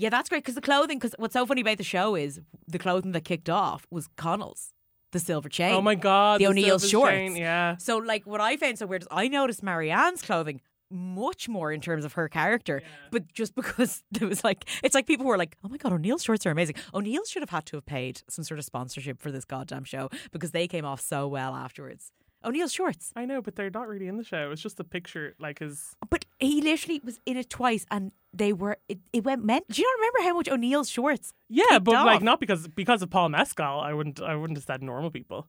yeah, 0.00 0.08
that's 0.08 0.30
great 0.30 0.42
because 0.42 0.54
the 0.54 0.62
clothing. 0.62 0.98
Because 0.98 1.14
what's 1.18 1.34
so 1.34 1.44
funny 1.44 1.60
about 1.60 1.76
the 1.76 1.84
show 1.84 2.14
is 2.14 2.40
the 2.66 2.78
clothing 2.78 3.12
that 3.12 3.24
kicked 3.24 3.50
off 3.50 3.86
was 3.90 4.08
Connell's, 4.16 4.72
the 5.12 5.18
silver 5.18 5.50
chain. 5.50 5.74
Oh 5.74 5.82
my 5.82 5.94
god, 5.94 6.40
the 6.40 6.46
O'Neill 6.46 6.78
silver 6.78 6.90
shorts. 6.90 7.12
chain, 7.12 7.36
yeah. 7.36 7.76
So, 7.76 7.98
like, 7.98 8.26
what 8.26 8.40
I 8.40 8.56
found 8.56 8.78
so 8.78 8.86
weird 8.86 9.02
is 9.02 9.08
I 9.10 9.28
noticed 9.28 9.62
Marianne's 9.62 10.22
clothing 10.22 10.62
much 10.90 11.48
more 11.50 11.70
in 11.70 11.82
terms 11.82 12.06
of 12.06 12.14
her 12.14 12.28
character, 12.30 12.82
but 13.10 13.30
just 13.32 13.54
because 13.60 14.02
there 14.10 14.26
was 14.26 14.42
like, 14.42 14.64
it's 14.82 14.94
like 14.94 15.06
people 15.06 15.26
were 15.26 15.36
like, 15.36 15.56
oh 15.62 15.68
my 15.68 15.76
God, 15.76 15.92
O'Neill's 15.92 16.24
shorts 16.24 16.46
are 16.46 16.50
amazing. 16.50 16.76
O'Neill 16.94 17.24
should 17.26 17.42
have 17.42 17.50
had 17.50 17.66
to 17.66 17.76
have 17.76 17.84
paid 17.84 18.22
some 18.28 18.42
sort 18.42 18.58
of 18.58 18.64
sponsorship 18.64 19.20
for 19.20 19.30
this 19.30 19.44
goddamn 19.44 19.84
show 19.84 20.08
because 20.32 20.52
they 20.52 20.66
came 20.66 20.86
off 20.86 21.00
so 21.00 21.28
well 21.28 21.54
afterwards. 21.54 22.10
O'Neill's 22.44 22.72
shorts. 22.72 23.12
I 23.14 23.24
know, 23.26 23.42
but 23.42 23.56
they're 23.56 23.70
not 23.70 23.86
really 23.88 24.08
in 24.08 24.16
the 24.16 24.24
show. 24.24 24.50
It's 24.50 24.62
just 24.62 24.80
a 24.80 24.84
picture, 24.84 25.34
like 25.38 25.58
his. 25.58 25.94
But 26.08 26.24
he 26.38 26.62
literally 26.62 27.00
was 27.04 27.20
in 27.26 27.36
it 27.36 27.50
twice 27.50 27.86
and 27.90 28.12
they 28.32 28.52
were, 28.52 28.78
it, 28.88 28.98
it 29.12 29.24
went 29.24 29.44
meant. 29.44 29.68
Do 29.68 29.82
you 29.82 29.88
not 29.88 29.98
remember 29.98 30.28
how 30.30 30.36
much 30.36 30.48
O'Neill's 30.48 30.88
shorts? 30.88 31.34
Yeah, 31.48 31.78
but 31.78 31.94
off? 31.94 32.06
like 32.06 32.22
not 32.22 32.40
because 32.40 32.66
because 32.68 33.02
of 33.02 33.10
Paul 33.10 33.28
Mescal. 33.28 33.80
I 33.80 33.92
wouldn't. 33.92 34.20
I 34.20 34.36
wouldn't 34.36 34.56
have 34.56 34.64
said 34.64 34.82
normal 34.82 35.10
people. 35.10 35.46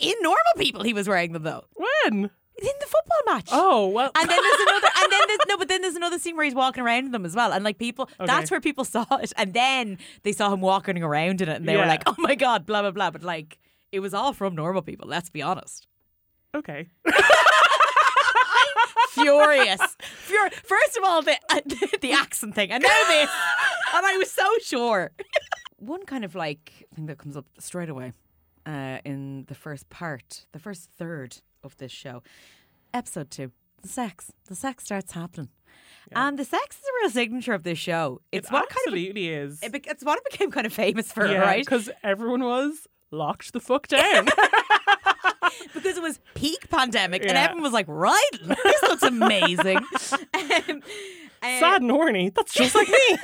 In 0.00 0.14
normal 0.20 0.38
people, 0.56 0.82
he 0.82 0.92
was 0.92 1.08
wearing 1.08 1.32
them 1.32 1.42
though. 1.42 1.64
When? 1.74 2.30
In 2.62 2.72
the 2.78 2.86
football 2.86 3.34
match. 3.34 3.48
Oh 3.50 3.88
well. 3.88 4.10
And 4.14 4.28
then 4.28 4.38
there's 4.42 4.60
another, 4.68 4.88
and 4.98 5.12
then 5.12 5.20
there's 5.28 5.40
no, 5.48 5.56
but 5.56 5.68
then 5.68 5.80
there's 5.82 5.96
another 5.96 6.18
scene 6.18 6.36
where 6.36 6.44
he's 6.44 6.54
walking 6.54 6.82
around 6.82 7.06
in 7.06 7.10
them 7.10 7.24
as 7.24 7.34
well, 7.34 7.52
and 7.52 7.64
like 7.64 7.78
people, 7.78 8.08
that's 8.18 8.50
where 8.50 8.60
people 8.60 8.84
saw 8.84 9.06
it, 9.16 9.32
and 9.36 9.54
then 9.54 9.98
they 10.24 10.32
saw 10.32 10.52
him 10.52 10.60
walking 10.60 11.02
around 11.02 11.40
in 11.40 11.48
it, 11.48 11.56
and 11.56 11.66
they 11.66 11.76
were 11.76 11.86
like, 11.86 12.02
"Oh 12.06 12.14
my 12.18 12.34
god," 12.34 12.66
blah 12.66 12.82
blah 12.82 12.90
blah. 12.90 13.10
But 13.10 13.22
like, 13.22 13.58
it 13.92 14.00
was 14.00 14.12
all 14.12 14.34
from 14.34 14.54
normal 14.54 14.82
people. 14.82 15.08
Let's 15.08 15.30
be 15.30 15.40
honest. 15.40 15.86
Okay. 16.54 16.88
Furious, 19.10 19.80
Fur- 20.00 20.50
First 20.64 20.96
of 20.96 21.04
all, 21.04 21.22
the 21.22 21.36
the 22.00 22.12
accent 22.12 22.54
thing, 22.54 22.70
and 22.70 22.82
now 22.82 22.88
this, 23.08 23.30
and 23.94 24.06
I 24.06 24.16
was 24.16 24.30
so 24.30 24.48
sure. 24.62 25.10
One 25.78 26.04
kind 26.06 26.24
of 26.24 26.34
like 26.34 26.86
thing 26.94 27.06
that 27.06 27.18
comes 27.18 27.36
up 27.36 27.46
straight 27.58 27.88
away 27.88 28.12
uh, 28.66 28.98
in 29.04 29.44
the 29.48 29.54
first 29.54 29.88
part, 29.90 30.46
the 30.52 30.58
first 30.58 30.90
third 30.96 31.38
of 31.64 31.76
this 31.78 31.92
show, 31.92 32.22
episode 32.94 33.30
two, 33.30 33.52
the 33.82 33.88
sex. 33.88 34.32
The 34.46 34.54
sex 34.54 34.84
starts 34.84 35.12
happening. 35.12 35.48
And 36.12 36.38
the 36.38 36.44
sex 36.44 36.76
is 36.76 36.82
a 36.82 37.02
real 37.02 37.10
signature 37.10 37.52
of 37.52 37.62
this 37.62 37.78
show. 37.78 38.20
It's 38.32 38.48
it 38.48 38.52
what 38.52 38.68
kind 38.68 38.88
of 38.88 38.94
absolutely 38.94 39.28
is. 39.28 39.62
it, 39.62 39.86
it's 39.86 40.04
what 40.04 40.18
it 40.18 40.24
became 40.30 40.50
kind 40.50 40.66
of 40.66 40.72
famous 40.72 41.12
for, 41.12 41.26
yeah, 41.26 41.38
right? 41.38 41.64
Because 41.64 41.88
everyone 42.02 42.42
was 42.42 42.86
locked 43.10 43.52
the 43.52 43.60
fuck 43.60 43.86
down. 43.88 44.28
Because 45.74 45.96
it 45.96 46.02
was 46.02 46.18
peak 46.34 46.68
pandemic, 46.70 47.22
and 47.22 47.32
Yeah. 47.32 47.44
everyone 47.44 47.62
was 47.62 47.72
like, 47.72 47.86
"Right, 47.88 48.30
this 48.42 48.82
looks 48.82 49.02
amazing." 49.02 49.76
um, 49.78 50.82
uh, 51.42 51.58
Sad 51.58 51.82
and 51.82 51.90
horny. 51.90 52.30
That's 52.30 52.52
just 52.52 52.74
like 52.74 52.88
me. 52.88 52.96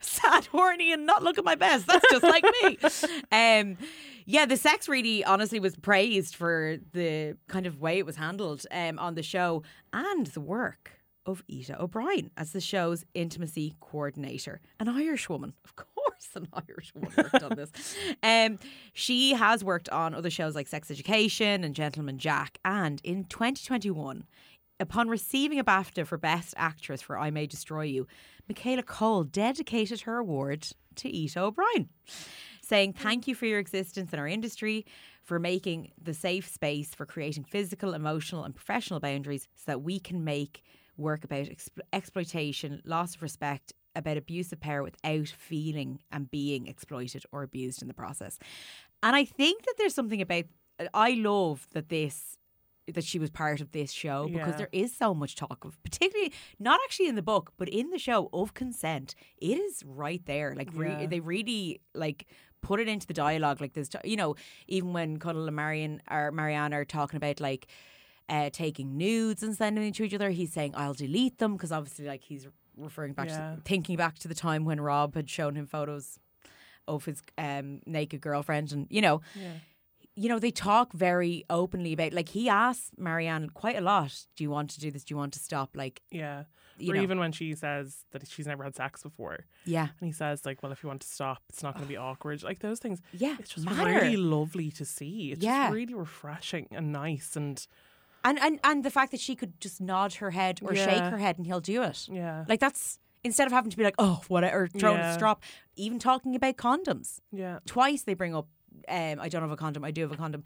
sad, 0.00 0.46
horny, 0.46 0.92
and 0.92 1.06
not 1.06 1.22
looking 1.22 1.44
my 1.44 1.54
best. 1.54 1.86
That's 1.86 2.04
just 2.10 2.22
like 2.24 2.44
me. 2.62 2.78
Um, 3.32 3.76
yeah, 4.26 4.46
the 4.46 4.56
sex 4.56 4.88
really, 4.88 5.24
honestly, 5.24 5.60
was 5.60 5.76
praised 5.76 6.34
for 6.34 6.76
the 6.92 7.36
kind 7.48 7.66
of 7.66 7.80
way 7.80 7.98
it 7.98 8.06
was 8.06 8.16
handled 8.16 8.64
um, 8.70 8.98
on 8.98 9.14
the 9.14 9.22
show 9.22 9.62
and 9.92 10.26
the 10.28 10.40
work 10.40 10.92
of 11.26 11.42
Ita 11.50 11.80
O'Brien 11.82 12.30
as 12.36 12.52
the 12.52 12.60
show's 12.60 13.04
intimacy 13.14 13.74
coordinator, 13.80 14.60
an 14.80 14.88
Irish 14.88 15.28
woman, 15.28 15.54
of 15.64 15.76
course, 15.76 15.88
an 16.34 16.48
Irish 16.52 16.94
woman 16.94 17.12
worked 17.16 17.42
on 17.42 17.56
this. 17.56 17.70
Um, 18.22 18.58
she 18.92 19.34
has 19.34 19.62
worked 19.62 19.88
on 19.88 20.14
other 20.14 20.30
shows 20.30 20.54
like 20.54 20.68
Sex 20.68 20.90
Education 20.90 21.64
and 21.64 21.74
Gentleman 21.74 22.18
Jack, 22.18 22.58
and 22.64 23.00
in 23.04 23.24
2021. 23.24 24.24
Upon 24.80 25.08
receiving 25.08 25.60
a 25.60 25.64
BAFTA 25.64 26.04
for 26.04 26.18
Best 26.18 26.52
Actress 26.56 27.00
for 27.00 27.16
I 27.16 27.30
May 27.30 27.46
Destroy 27.46 27.82
You, 27.82 28.08
Michaela 28.48 28.82
Coel 28.82 29.22
dedicated 29.22 30.00
her 30.02 30.18
award 30.18 30.66
to 30.96 31.24
Ita 31.24 31.40
O'Brien, 31.40 31.88
saying, 32.60 32.94
Thank 32.94 33.28
you 33.28 33.36
for 33.36 33.46
your 33.46 33.60
existence 33.60 34.12
in 34.12 34.18
our 34.18 34.26
industry, 34.26 34.84
for 35.22 35.38
making 35.38 35.92
the 36.00 36.12
safe 36.12 36.46
space 36.48 36.94
for 36.94 37.06
creating 37.06 37.44
physical, 37.44 37.94
emotional, 37.94 38.44
and 38.44 38.54
professional 38.54 39.00
boundaries 39.00 39.48
so 39.54 39.62
that 39.66 39.82
we 39.82 39.98
can 39.98 40.24
make 40.24 40.62
work 40.96 41.24
about 41.24 41.46
exp- 41.46 41.80
exploitation, 41.92 42.82
loss 42.84 43.14
of 43.14 43.22
respect, 43.22 43.72
about 43.96 44.16
abuse 44.16 44.52
of 44.52 44.60
power 44.60 44.82
without 44.82 45.28
feeling 45.28 46.00
and 46.10 46.30
being 46.30 46.66
exploited 46.66 47.24
or 47.32 47.42
abused 47.42 47.82
in 47.82 47.88
the 47.88 47.94
process. 47.94 48.38
And 49.02 49.14
I 49.14 49.24
think 49.24 49.64
that 49.64 49.74
there's 49.78 49.94
something 49.94 50.20
about, 50.20 50.44
I 50.92 51.10
love 51.12 51.66
that 51.72 51.88
this 51.88 52.36
that 52.92 53.02
she 53.02 53.18
was 53.18 53.30
part 53.30 53.62
of 53.62 53.72
this 53.72 53.90
show 53.90 54.28
because 54.28 54.48
Yeah. 54.52 54.56
there 54.58 54.68
is 54.70 54.94
so 54.94 55.14
much 55.14 55.36
talk 55.36 55.64
of 55.64 55.82
particularly 55.82 56.34
not 56.58 56.78
actually 56.84 57.08
in 57.08 57.14
the 57.14 57.22
book 57.22 57.50
but 57.56 57.66
in 57.66 57.88
the 57.88 57.98
show 57.98 58.28
of 58.34 58.52
consent 58.52 59.14
it 59.38 59.56
is 59.56 59.82
right 59.86 60.20
there 60.26 60.54
like 60.54 60.68
re- 60.74 60.90
Yeah. 60.90 61.06
they 61.06 61.20
really 61.20 61.80
like 61.94 62.26
put 62.60 62.80
it 62.80 62.86
into 62.88 63.06
the 63.06 63.14
dialogue 63.14 63.58
like 63.62 63.72
this 63.72 63.88
you 64.04 64.16
know 64.16 64.34
even 64.68 64.92
when 64.92 65.18
Cuddle 65.18 65.46
and 65.46 65.56
Marion 65.56 66.02
or 66.10 66.30
Marianne 66.30 66.74
are 66.74 66.84
talking 66.84 67.16
about 67.16 67.40
like 67.40 67.68
uh, 68.28 68.50
taking 68.52 68.98
nudes 68.98 69.42
and 69.42 69.56
sending 69.56 69.82
them 69.82 69.92
to 69.94 70.04
each 70.04 70.12
other 70.12 70.28
he's 70.28 70.52
saying 70.52 70.74
I'll 70.76 70.92
delete 70.92 71.38
them 71.38 71.54
because 71.54 71.72
obviously 71.72 72.04
like 72.06 72.22
he's 72.24 72.46
referring 72.76 73.12
back 73.12 73.28
Yeah. 73.28 73.56
to 73.56 73.60
thinking 73.64 73.96
back 73.96 74.18
to 74.20 74.28
the 74.28 74.34
time 74.34 74.64
when 74.64 74.80
Rob 74.80 75.14
had 75.14 75.28
shown 75.30 75.54
him 75.56 75.66
photos 75.66 76.18
of 76.86 77.04
his 77.06 77.22
um, 77.38 77.80
naked 77.86 78.20
girlfriend 78.20 78.72
and 78.72 78.86
you 78.90 79.00
know 79.00 79.20
you 80.16 80.28
know, 80.28 80.38
they 80.38 80.52
talk 80.52 80.92
very 80.92 81.44
openly 81.50 81.92
about 81.92 82.12
like 82.12 82.28
he 82.28 82.48
asks 82.48 82.92
Marianne 82.96 83.50
quite 83.50 83.76
a 83.76 83.80
lot, 83.80 84.26
Do 84.36 84.44
you 84.44 84.50
want 84.50 84.70
to 84.70 84.78
do 84.80 84.92
this? 84.92 85.02
Do 85.02 85.12
you 85.12 85.16
want 85.18 85.32
to 85.32 85.40
stop? 85.40 85.70
Like 85.74 86.02
yeah. 86.10 86.44
You 86.78 86.92
or 86.92 86.96
know. 86.96 87.02
even 87.02 87.18
when 87.18 87.32
she 87.32 87.52
says 87.56 88.04
that 88.12 88.24
she's 88.28 88.46
never 88.46 88.62
had 88.62 88.76
sex 88.76 89.02
before. 89.02 89.46
Yeah. 89.64 89.88
And 90.00 90.06
he 90.06 90.12
says, 90.12 90.44
like, 90.46 90.62
well, 90.62 90.70
if 90.72 90.82
you 90.84 90.88
want 90.88 91.02
to 91.02 91.08
stop, 91.08 91.42
it's 91.48 91.62
not 91.64 91.74
going 91.74 91.84
to 91.84 91.88
be 91.88 91.96
awkward. 91.96 92.42
Like, 92.42 92.58
those 92.60 92.80
things. 92.80 93.00
Yeah. 93.12 93.36
It's 93.38 93.50
just 93.54 93.64
matter. 93.66 93.90
really 93.90 94.16
lovely 94.16 94.70
to 94.72 94.84
see. 94.84 95.30
It's 95.32 95.42
Yeah. 95.44 95.64
just 95.66 95.74
really 95.74 95.94
refreshing 95.94 96.66
and 96.72 96.92
nice. 96.92 97.34
And 97.36 97.64
and, 98.24 98.38
and 98.40 98.58
and 98.64 98.84
the 98.84 98.90
fact 98.90 99.10
that 99.12 99.20
she 99.20 99.36
could 99.36 99.60
just 99.60 99.80
nod 99.80 100.14
her 100.14 100.30
head 100.30 100.60
or 100.62 100.74
shake 100.74 101.02
her 101.02 101.18
head 101.18 101.36
and 101.38 101.46
he'll 101.46 101.60
do 101.60 101.82
it. 101.82 102.08
yeah. 102.10 102.44
Like 102.48 102.60
that's 102.60 102.98
instead 103.22 103.46
of 103.46 103.52
having 103.52 103.70
to 103.70 103.76
be 103.76 103.84
like, 103.84 103.94
oh, 103.98 104.22
whatever, 104.28 104.66
throwing 104.68 104.98
Yeah. 104.98 105.12
a 105.12 105.14
strop, 105.14 105.42
even 105.76 105.98
talking 105.98 106.34
about 106.36 106.56
condoms. 106.56 107.20
yeah. 107.32 107.58
Twice 107.66 108.02
they 108.02 108.14
bring 108.14 108.34
up, 108.34 108.48
um, 108.88 109.18
I 109.20 109.28
don't 109.28 109.42
have 109.42 109.50
a 109.50 109.56
condom, 109.56 109.84
I 109.84 109.90
do 109.92 110.02
have 110.02 110.12
a 110.12 110.16
condom. 110.16 110.42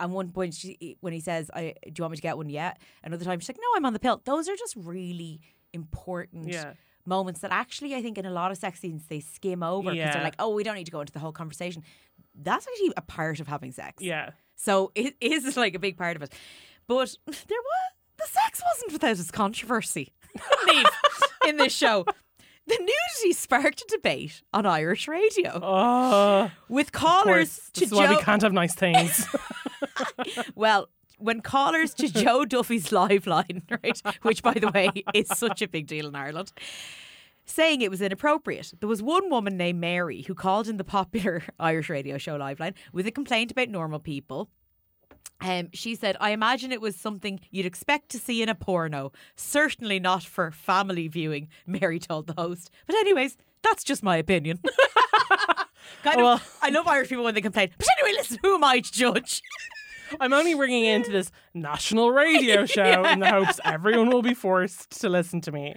And 0.00 0.12
one 0.12 0.30
point 0.30 0.54
she, 0.54 0.96
when 1.00 1.12
he 1.12 1.20
says, 1.20 1.50
I, 1.54 1.74
"Do 1.84 1.92
you 1.98 2.02
want 2.02 2.12
me 2.12 2.16
to 2.16 2.22
get 2.22 2.36
one 2.36 2.48
yet?" 2.48 2.80
Another 3.04 3.24
time 3.24 3.38
she's 3.38 3.48
like, 3.50 3.58
"No, 3.58 3.68
I'm 3.76 3.84
on 3.86 3.92
the 3.92 4.00
pill." 4.00 4.20
Those 4.24 4.48
are 4.48 4.56
just 4.56 4.74
really 4.76 5.40
important 5.72 6.48
Yeah. 6.48 6.72
moments 7.06 7.40
that 7.40 7.52
actually 7.52 7.94
I 7.94 8.02
think 8.02 8.18
in 8.18 8.26
a 8.26 8.30
lot 8.30 8.50
of 8.50 8.58
sex 8.58 8.80
scenes 8.80 9.06
they 9.06 9.20
skim 9.20 9.62
over 9.62 9.92
because 9.92 10.14
they're 10.14 10.22
like, 10.24 10.34
"Oh, 10.40 10.50
we 10.54 10.64
don't 10.64 10.74
need 10.74 10.86
to 10.86 10.90
go 10.92 11.00
into 11.00 11.12
the 11.12 11.18
whole 11.20 11.32
conversation." 11.32 11.84
That's 12.34 12.66
actually 12.66 12.92
a 12.96 13.02
part 13.02 13.40
of 13.40 13.46
having 13.46 13.72
sex. 13.72 14.02
Yeah. 14.02 14.30
So 14.56 14.90
it 14.94 15.14
is 15.20 15.56
like 15.56 15.74
a 15.74 15.78
big 15.78 15.96
part 15.96 16.16
of 16.16 16.22
it. 16.22 16.32
But 16.86 17.16
there 17.26 17.34
was 17.58 17.90
the 18.18 18.26
sex 18.28 18.62
wasn't 18.74 18.92
without 18.92 19.18
its 19.18 19.30
controversy. 19.30 20.12
Niamh, 20.68 20.86
in 21.48 21.56
this 21.56 21.74
show. 21.74 22.04
The 22.64 22.78
nudity 22.78 23.32
sparked 23.32 23.82
a 23.82 23.84
debate 23.88 24.40
on 24.54 24.66
Irish 24.66 25.08
radio 25.08 25.58
Oh, 25.60 26.50
with 26.68 26.92
callers 26.92 27.70
to 27.74 27.80
This 27.80 27.88
is 27.90 27.94
why 27.98 28.06
Joe. 28.06 28.16
we 28.16 28.22
can't 28.22 28.40
have 28.42 28.52
nice 28.52 28.74
things. 28.74 29.26
Well, 30.54 30.88
when 31.18 31.40
callers 31.40 31.92
to 31.94 32.08
Joe 32.08 32.44
Duffy's 32.44 32.88
Liveline, 32.90 33.62
right, 33.82 34.00
which 34.22 34.42
by 34.42 34.54
the 34.54 34.70
way 34.70 34.90
is 35.14 35.28
such 35.28 35.60
a 35.62 35.68
big 35.68 35.86
deal 35.86 36.06
in 36.08 36.14
Ireland, 36.14 36.52
saying 37.44 37.80
it 37.82 37.90
was 37.90 38.00
inappropriate. 38.00 38.72
There 38.80 38.88
was 38.88 39.02
one 39.02 39.28
woman 39.30 39.56
named 39.56 39.80
Mary 39.80 40.22
who 40.22 40.34
called 40.34 40.68
in 40.68 40.76
the 40.76 40.84
popular 40.84 41.42
Irish 41.58 41.88
radio 41.90 42.18
show 42.18 42.38
Liveline 42.38 42.74
with 42.92 43.06
a 43.06 43.10
complaint 43.10 43.50
about 43.50 43.68
normal 43.68 43.98
people. 43.98 44.48
Um, 45.42 45.68
she 45.72 45.94
said, 45.94 46.16
I 46.20 46.30
imagine 46.30 46.72
it 46.72 46.80
was 46.80 46.94
something 46.96 47.40
you'd 47.50 47.66
expect 47.66 48.08
to 48.10 48.18
see 48.18 48.42
in 48.42 48.48
a 48.48 48.54
porno. 48.54 49.12
Certainly 49.36 50.00
not 50.00 50.22
for 50.22 50.50
family 50.52 51.08
viewing, 51.08 51.48
Mary 51.66 51.98
told 51.98 52.26
the 52.28 52.34
host. 52.40 52.70
But, 52.86 52.96
anyways, 52.96 53.36
that's 53.62 53.82
just 53.84 54.02
my 54.02 54.16
opinion. 54.16 54.60
kind 56.02 56.20
of, 56.20 56.24
Well- 56.24 56.40
I 56.62 56.70
love 56.70 56.86
Irish 56.86 57.08
people 57.08 57.24
when 57.24 57.34
they 57.34 57.40
complain. 57.40 57.70
But 57.76 57.86
anyway, 57.98 58.16
listen, 58.18 58.38
who 58.42 58.54
am 58.54 58.64
I 58.64 58.80
to 58.80 58.92
judge? 58.92 59.42
I'm 60.20 60.32
only 60.32 60.54
bringing 60.54 60.84
into 60.84 61.10
this 61.10 61.30
national 61.54 62.10
radio 62.12 62.66
show 62.66 63.04
in 63.06 63.20
the 63.20 63.30
hopes 63.30 63.58
everyone 63.64 64.10
will 64.10 64.20
be 64.22 64.34
forced 64.34 65.00
to 65.00 65.08
listen 65.08 65.40
to 65.42 65.52
me. 65.52 65.74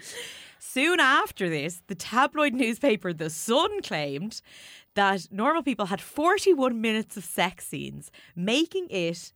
Soon 0.59 0.99
after 0.99 1.47
this, 1.49 1.81
the 1.87 1.95
tabloid 1.95 2.53
newspaper 2.53 3.13
The 3.13 3.29
Sun 3.29 3.81
claimed 3.81 4.41
that 4.95 5.27
normal 5.31 5.63
people 5.63 5.85
had 5.85 6.01
41 6.01 6.81
minutes 6.81 7.15
of 7.15 7.23
sex 7.23 7.65
scenes, 7.67 8.11
making 8.35 8.87
it, 8.89 9.31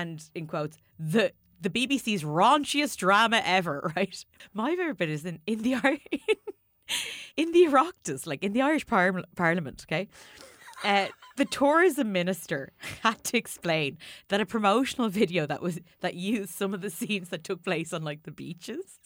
and 0.00 0.22
in 0.34 0.46
quotes, 0.46 0.76
the 0.98 1.32
the 1.60 1.70
BBC's 1.70 2.22
raunchiest 2.22 2.96
drama 2.96 3.42
ever, 3.44 3.92
right? 3.96 4.24
My 4.52 4.70
favourite 4.70 4.98
bit 4.98 5.08
is 5.08 5.24
in, 5.24 5.40
in 5.46 5.62
the 5.62 5.74
in 7.36 7.52
the 7.52 7.66
Oireachtas, 7.66 8.26
like 8.26 8.42
in 8.42 8.52
the 8.52 8.62
Irish 8.62 8.86
par- 8.86 9.24
Parliament, 9.34 9.84
okay? 9.86 10.08
Uh, 10.84 11.06
the 11.36 11.44
tourism 11.44 12.12
minister 12.12 12.72
had 13.02 13.22
to 13.24 13.36
explain 13.36 13.98
that 14.28 14.40
a 14.40 14.46
promotional 14.46 15.08
video 15.08 15.46
that 15.46 15.62
was 15.62 15.80
that 16.00 16.14
used 16.14 16.50
some 16.50 16.74
of 16.74 16.80
the 16.80 16.90
scenes 16.90 17.30
that 17.30 17.44
took 17.44 17.62
place 17.62 17.92
on 17.92 18.02
like 18.02 18.24
the 18.24 18.30
beaches 18.30 18.98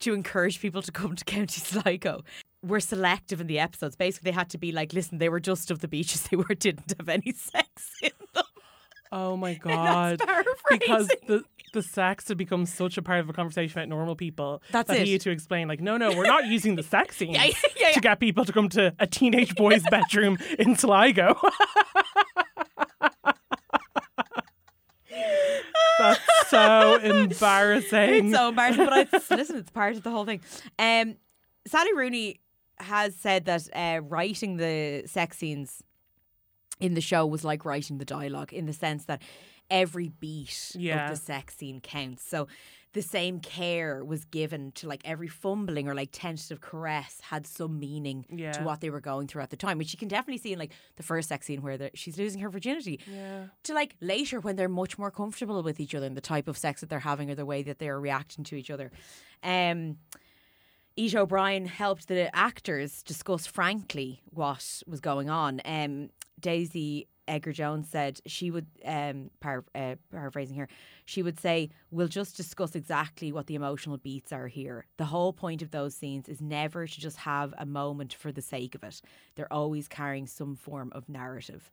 to 0.00 0.12
encourage 0.12 0.60
people 0.60 0.82
to 0.82 0.92
come 0.92 1.16
to 1.16 1.24
County 1.24 1.60
Sligo 1.60 2.22
were 2.62 2.80
selective 2.80 3.40
in 3.40 3.46
the 3.46 3.58
episodes. 3.58 3.96
Basically, 3.96 4.30
they 4.30 4.34
had 4.34 4.50
to 4.50 4.58
be 4.58 4.72
like, 4.72 4.92
listen, 4.92 5.18
they 5.18 5.28
were 5.28 5.40
just 5.40 5.70
of 5.70 5.80
the 5.80 5.88
beaches. 5.88 6.28
They 6.30 6.36
were 6.36 6.54
didn't 6.54 6.92
have 6.98 7.08
any 7.08 7.32
sex 7.32 7.92
in 8.02 8.10
them. 8.34 8.44
Oh 9.12 9.36
my 9.36 9.54
god! 9.62 10.20
Because 10.70 11.08
the 11.26 11.42
the 11.72 11.82
sex 11.82 12.28
had 12.28 12.38
become 12.38 12.64
such 12.64 12.96
a 12.96 13.02
part 13.02 13.20
of 13.20 13.28
a 13.28 13.32
conversation 13.32 13.78
about 13.78 13.88
normal 13.88 14.16
people 14.16 14.62
That's 14.72 14.88
that 14.88 14.98
it. 15.00 15.06
he 15.06 15.12
had 15.12 15.20
to 15.22 15.30
explain, 15.30 15.68
like, 15.68 15.80
no, 15.80 15.96
no, 15.98 16.16
we're 16.16 16.24
not 16.26 16.46
using 16.46 16.74
the 16.76 16.82
sex 16.82 17.16
scenes 17.18 17.36
Yeah, 17.36 17.44
yeah, 17.44 17.52
yeah, 17.78 17.90
to 17.92 18.00
get 18.00 18.18
people 18.20 18.44
to 18.46 18.52
come 18.52 18.68
to 18.70 18.94
a 18.98 19.06
teenage 19.06 19.54
boy's 19.56 19.82
bedroom 19.90 20.38
in 20.58 20.74
Sligo. 20.76 21.36
That's 25.98 26.20
so 26.48 26.96
embarrassing. 26.96 28.26
It's 28.26 28.36
so 28.36 28.48
embarrassing, 28.50 28.86
but 28.86 29.08
it's, 29.12 29.30
listen, 29.30 29.56
it's 29.56 29.70
part 29.70 29.96
of 29.96 30.02
the 30.02 30.10
whole 30.10 30.24
thing. 30.24 30.40
Um, 30.78 31.16
Sally 31.66 31.94
Rooney 31.94 32.40
has 32.78 33.14
said 33.16 33.46
that 33.46 33.68
uh, 33.74 34.00
writing 34.02 34.56
the 34.58 35.04
sex 35.06 35.38
scenes 35.38 35.82
in 36.80 36.94
the 36.94 37.00
show 37.00 37.24
was 37.26 37.44
like 37.44 37.64
writing 37.64 37.98
the 37.98 38.04
dialogue 38.04 38.52
in 38.52 38.66
the 38.66 38.72
sense 38.72 39.04
that 39.06 39.22
every 39.70 40.08
beat 40.08 40.72
Yeah. 40.74 41.10
of 41.10 41.10
the 41.18 41.22
sex 41.24 41.56
scene 41.56 41.80
counts. 41.80 42.22
So 42.28 42.46
the 42.92 43.02
same 43.02 43.40
care 43.40 44.02
was 44.04 44.24
given 44.24 44.72
to 44.72 44.88
like 44.88 45.02
every 45.04 45.28
fumbling 45.28 45.86
or 45.88 45.94
like 45.94 46.10
tentative 46.12 46.60
caress 46.62 47.20
had 47.20 47.46
some 47.46 47.78
meaning 47.78 48.24
Yeah. 48.30 48.52
to 48.52 48.62
what 48.62 48.80
they 48.80 48.88
were 48.90 49.00
going 49.00 49.26
through 49.26 49.42
at 49.42 49.50
the 49.50 49.56
time, 49.56 49.76
which 49.76 49.92
you 49.92 49.98
can 49.98 50.08
definitely 50.08 50.38
see 50.38 50.52
in 50.54 50.58
like 50.58 50.72
the 50.96 51.02
first 51.02 51.28
sex 51.28 51.46
scene 51.46 51.60
where 51.62 51.90
she's 51.94 52.16
losing 52.16 52.40
her 52.40 52.48
virginity 52.48 53.00
yeah. 53.12 53.46
to 53.64 53.74
like 53.74 53.96
later 54.00 54.40
when 54.40 54.56
they're 54.56 54.68
much 54.68 54.96
more 54.98 55.10
comfortable 55.10 55.62
with 55.62 55.78
each 55.80 55.94
other 55.94 56.06
and 56.06 56.16
the 56.16 56.20
type 56.22 56.48
of 56.48 56.56
sex 56.56 56.80
that 56.80 56.88
they're 56.88 57.00
having 57.00 57.30
or 57.30 57.34
the 57.34 57.44
way 57.44 57.62
that 57.62 57.78
they're 57.78 58.00
reacting 58.00 58.44
to 58.44 58.56
each 58.56 58.70
other. 58.70 58.90
Um, 59.42 59.98
Ita 60.98 61.20
O'Brien 61.20 61.66
helped 61.66 62.08
the 62.08 62.34
actors 62.34 63.02
discuss 63.02 63.46
frankly 63.46 64.22
what 64.30 64.82
was 64.86 65.00
going 65.00 65.28
on. 65.28 65.60
Um, 65.64 66.08
Daisy 66.40 67.08
Edgar 67.28 67.52
Jones 67.52 67.88
said 67.90 68.20
she 68.26 68.50
would, 68.50 68.66
um, 68.84 69.30
par- 69.40 69.64
uh, 69.74 69.96
paraphrasing 70.10 70.54
here, 70.54 70.68
she 71.04 71.22
would 71.22 71.38
say, 71.38 71.70
We'll 71.90 72.08
just 72.08 72.36
discuss 72.36 72.74
exactly 72.74 73.32
what 73.32 73.46
the 73.46 73.56
emotional 73.56 73.98
beats 73.98 74.32
are 74.32 74.48
here. 74.48 74.86
The 74.96 75.06
whole 75.06 75.32
point 75.32 75.60
of 75.60 75.70
those 75.70 75.94
scenes 75.94 76.28
is 76.28 76.40
never 76.40 76.86
to 76.86 77.00
just 77.00 77.18
have 77.18 77.52
a 77.58 77.66
moment 77.66 78.14
for 78.14 78.32
the 78.32 78.42
sake 78.42 78.74
of 78.74 78.84
it, 78.84 79.00
they're 79.34 79.52
always 79.52 79.88
carrying 79.88 80.26
some 80.26 80.56
form 80.56 80.92
of 80.94 81.08
narrative. 81.08 81.70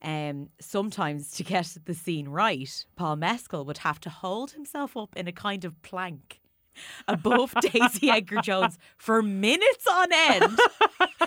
Um, 0.00 0.50
sometimes 0.60 1.30
to 1.32 1.44
get 1.44 1.76
the 1.84 1.94
scene 1.94 2.28
right, 2.28 2.84
Paul 2.96 3.16
Mescal 3.16 3.64
would 3.64 3.78
have 3.78 4.00
to 4.00 4.10
hold 4.10 4.52
himself 4.52 4.96
up 4.96 5.16
in 5.16 5.26
a 5.26 5.32
kind 5.32 5.64
of 5.64 5.80
plank 5.82 6.40
above 7.08 7.54
Daisy 7.60 8.10
Edgar 8.10 8.40
Jones 8.42 8.78
for 8.96 9.22
minutes 9.22 9.86
on 9.90 10.08
end. 10.12 10.58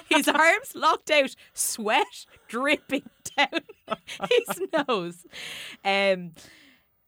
His 0.10 0.28
arms 0.28 0.76
locked 0.76 1.12
out, 1.12 1.36
sweat 1.54 2.26
dripping 2.48 3.10
down 3.38 3.62
his 4.30 4.62
nose. 4.88 5.26
Um, 5.84 6.32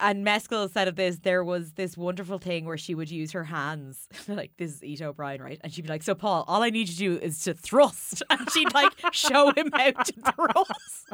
and 0.02 0.24
Mescal 0.24 0.70
said 0.70 0.88
of 0.88 0.96
this, 0.96 1.20
there 1.24 1.44
was 1.44 1.74
this 1.74 1.98
wonderful 1.98 2.38
thing 2.40 2.64
where 2.64 2.78
she 2.78 2.96
would 2.96 3.12
use 3.12 3.34
her 3.34 3.44
hands, 3.44 4.08
like 4.30 4.52
this 4.58 4.82
is 4.82 4.94
Ita 5.02 5.08
O'Brien, 5.10 5.42
right? 5.42 5.60
And 5.62 5.74
she'd 5.74 5.82
be 5.82 5.90
like, 5.90 6.04
"So 6.04 6.16
Paul, 6.16 6.46
all 6.48 6.64
I 6.64 6.70
need 6.70 6.88
you 6.88 6.94
to 6.94 7.18
do 7.20 7.26
is 7.26 7.44
to 7.44 7.54
thrust," 7.54 8.24
and 8.30 8.50
she'd 8.50 8.74
like 8.74 8.94
show 9.12 9.52
him 9.52 9.70
how 9.74 9.92
to 9.92 10.14
thrust. 10.14 11.08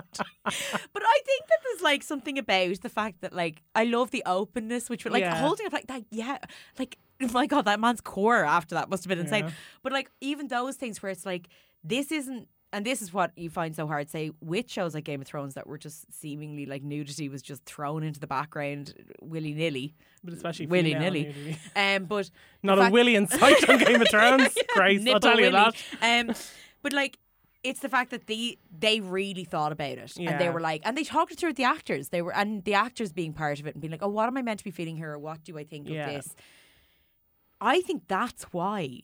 but 0.44 1.04
I 1.04 1.20
think 1.26 1.48
that 1.48 1.58
there's 1.64 1.82
like 1.82 2.04
something 2.04 2.38
about 2.38 2.80
the 2.82 2.90
fact 2.90 3.22
that 3.22 3.34
like 3.34 3.64
I 3.74 3.86
love 3.86 4.12
the 4.12 4.22
openness, 4.28 4.88
which 4.88 5.04
would 5.04 5.14
like 5.14 5.22
Yeah. 5.24 5.36
holding 5.36 5.66
up 5.66 5.74
like 5.74 5.88
that, 5.88 6.04
yeah, 6.12 6.38
like 6.78 7.00
my 7.34 7.46
god, 7.48 7.66
that 7.66 7.80
man's 7.80 8.02
core 8.02 8.44
after 8.46 8.76
that 8.76 8.90
must 8.90 9.04
have 9.04 9.10
been 9.10 9.20
insane. 9.20 9.46
Yeah. 9.46 9.52
But 9.84 9.94
like 9.94 10.10
even 10.22 10.48
those 10.48 10.76
things 10.76 11.02
where 11.02 11.12
it's 11.12 11.26
like 11.26 11.48
this 11.84 12.12
isn't. 12.12 12.48
And 12.74 12.86
this 12.86 13.02
is 13.02 13.14
what 13.14 13.32
you 13.38 13.50
find 13.50 13.74
so 13.74 13.88
hard, 13.88 14.10
say, 14.10 14.32
with 14.42 14.70
shows 14.70 14.94
like 14.96 15.06
Game 15.06 15.22
of 15.22 15.28
Thrones 15.28 15.54
that 15.54 15.66
were 15.66 15.78
just 15.78 16.12
seemingly 16.14 16.66
like 16.66 16.84
nudity 16.84 17.30
was 17.30 17.42
just 17.42 17.64
thrown 17.64 18.04
into 18.04 18.20
the 18.20 18.28
background 18.28 18.94
willy 19.22 19.54
nilly. 19.54 19.96
But 20.26 20.34
especially 20.34 20.66
willy 20.68 20.94
nilly. 20.94 21.34
Um, 21.76 22.04
but 22.04 22.30
Not 22.64 22.76
the 22.76 22.82
a 22.82 22.84
fact- 22.86 22.94
willy 22.94 23.16
in 23.16 23.28
sight 23.28 23.70
on 23.70 23.78
Game 23.78 24.02
of 24.02 24.10
Thrones. 24.10 24.58
Grace, 24.74 25.08
I'll 25.08 25.22
tell 25.22 25.40
you 25.40 25.52
willy. 25.52 25.72
that. 26.02 26.28
Um, 26.28 26.36
but 26.82 26.92
like, 26.92 27.18
it's 27.64 27.80
the 27.80 27.88
fact 27.88 28.12
that 28.12 28.28
they 28.28 28.58
they 28.78 29.00
really 29.00 29.46
thought 29.46 29.72
about 29.72 29.98
it, 29.98 30.18
and 30.18 30.38
they 30.38 30.50
were 30.50 30.60
like, 30.60 30.82
and 30.84 30.98
they 30.98 31.04
talked 31.06 31.32
it 31.32 31.40
through 31.40 31.50
with 31.50 31.58
the 31.58 31.64
actors. 31.64 32.10
They 32.10 32.22
were, 32.22 32.34
and 32.36 32.62
the 32.66 32.74
actors 32.74 33.14
being 33.14 33.32
part 33.32 33.62
of 33.62 33.68
it 33.68 33.76
and 33.76 33.82
being 33.82 33.92
like, 33.92 34.04
oh, 34.04 34.10
what 34.10 34.28
am 34.28 34.36
I 34.36 34.42
meant 34.42 34.58
to 34.60 34.66
be 34.66 34.72
feeling 34.72 34.98
here? 34.98 35.14
Or 35.14 35.20
what 35.20 35.46
do 35.46 35.58
I 35.58 35.64
think 35.64 35.88
Yeah. 35.88 36.10
of 36.10 36.14
this? 36.16 36.36
I 37.62 37.82
think 37.82 38.04
that's 38.08 38.44
why 38.52 39.02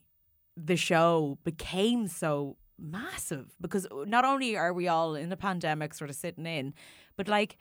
the 0.58 0.76
show 0.76 1.38
became 1.44 2.08
so 2.08 2.58
massive 2.78 3.56
because 3.62 3.88
not 4.08 4.26
only 4.26 4.58
are 4.58 4.74
we 4.74 4.88
all 4.88 5.16
in 5.16 5.32
a 5.32 5.38
pandemic 5.38 5.94
sort 5.94 6.10
of 6.10 6.16
sitting 6.16 6.46
in, 6.46 6.74
but 7.16 7.28
like 7.28 7.58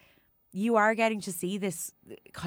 you 0.53 0.77
are 0.77 0.95
getting 0.95 1.21
to 1.21 1.33
see 1.33 1.59
this 1.59 1.93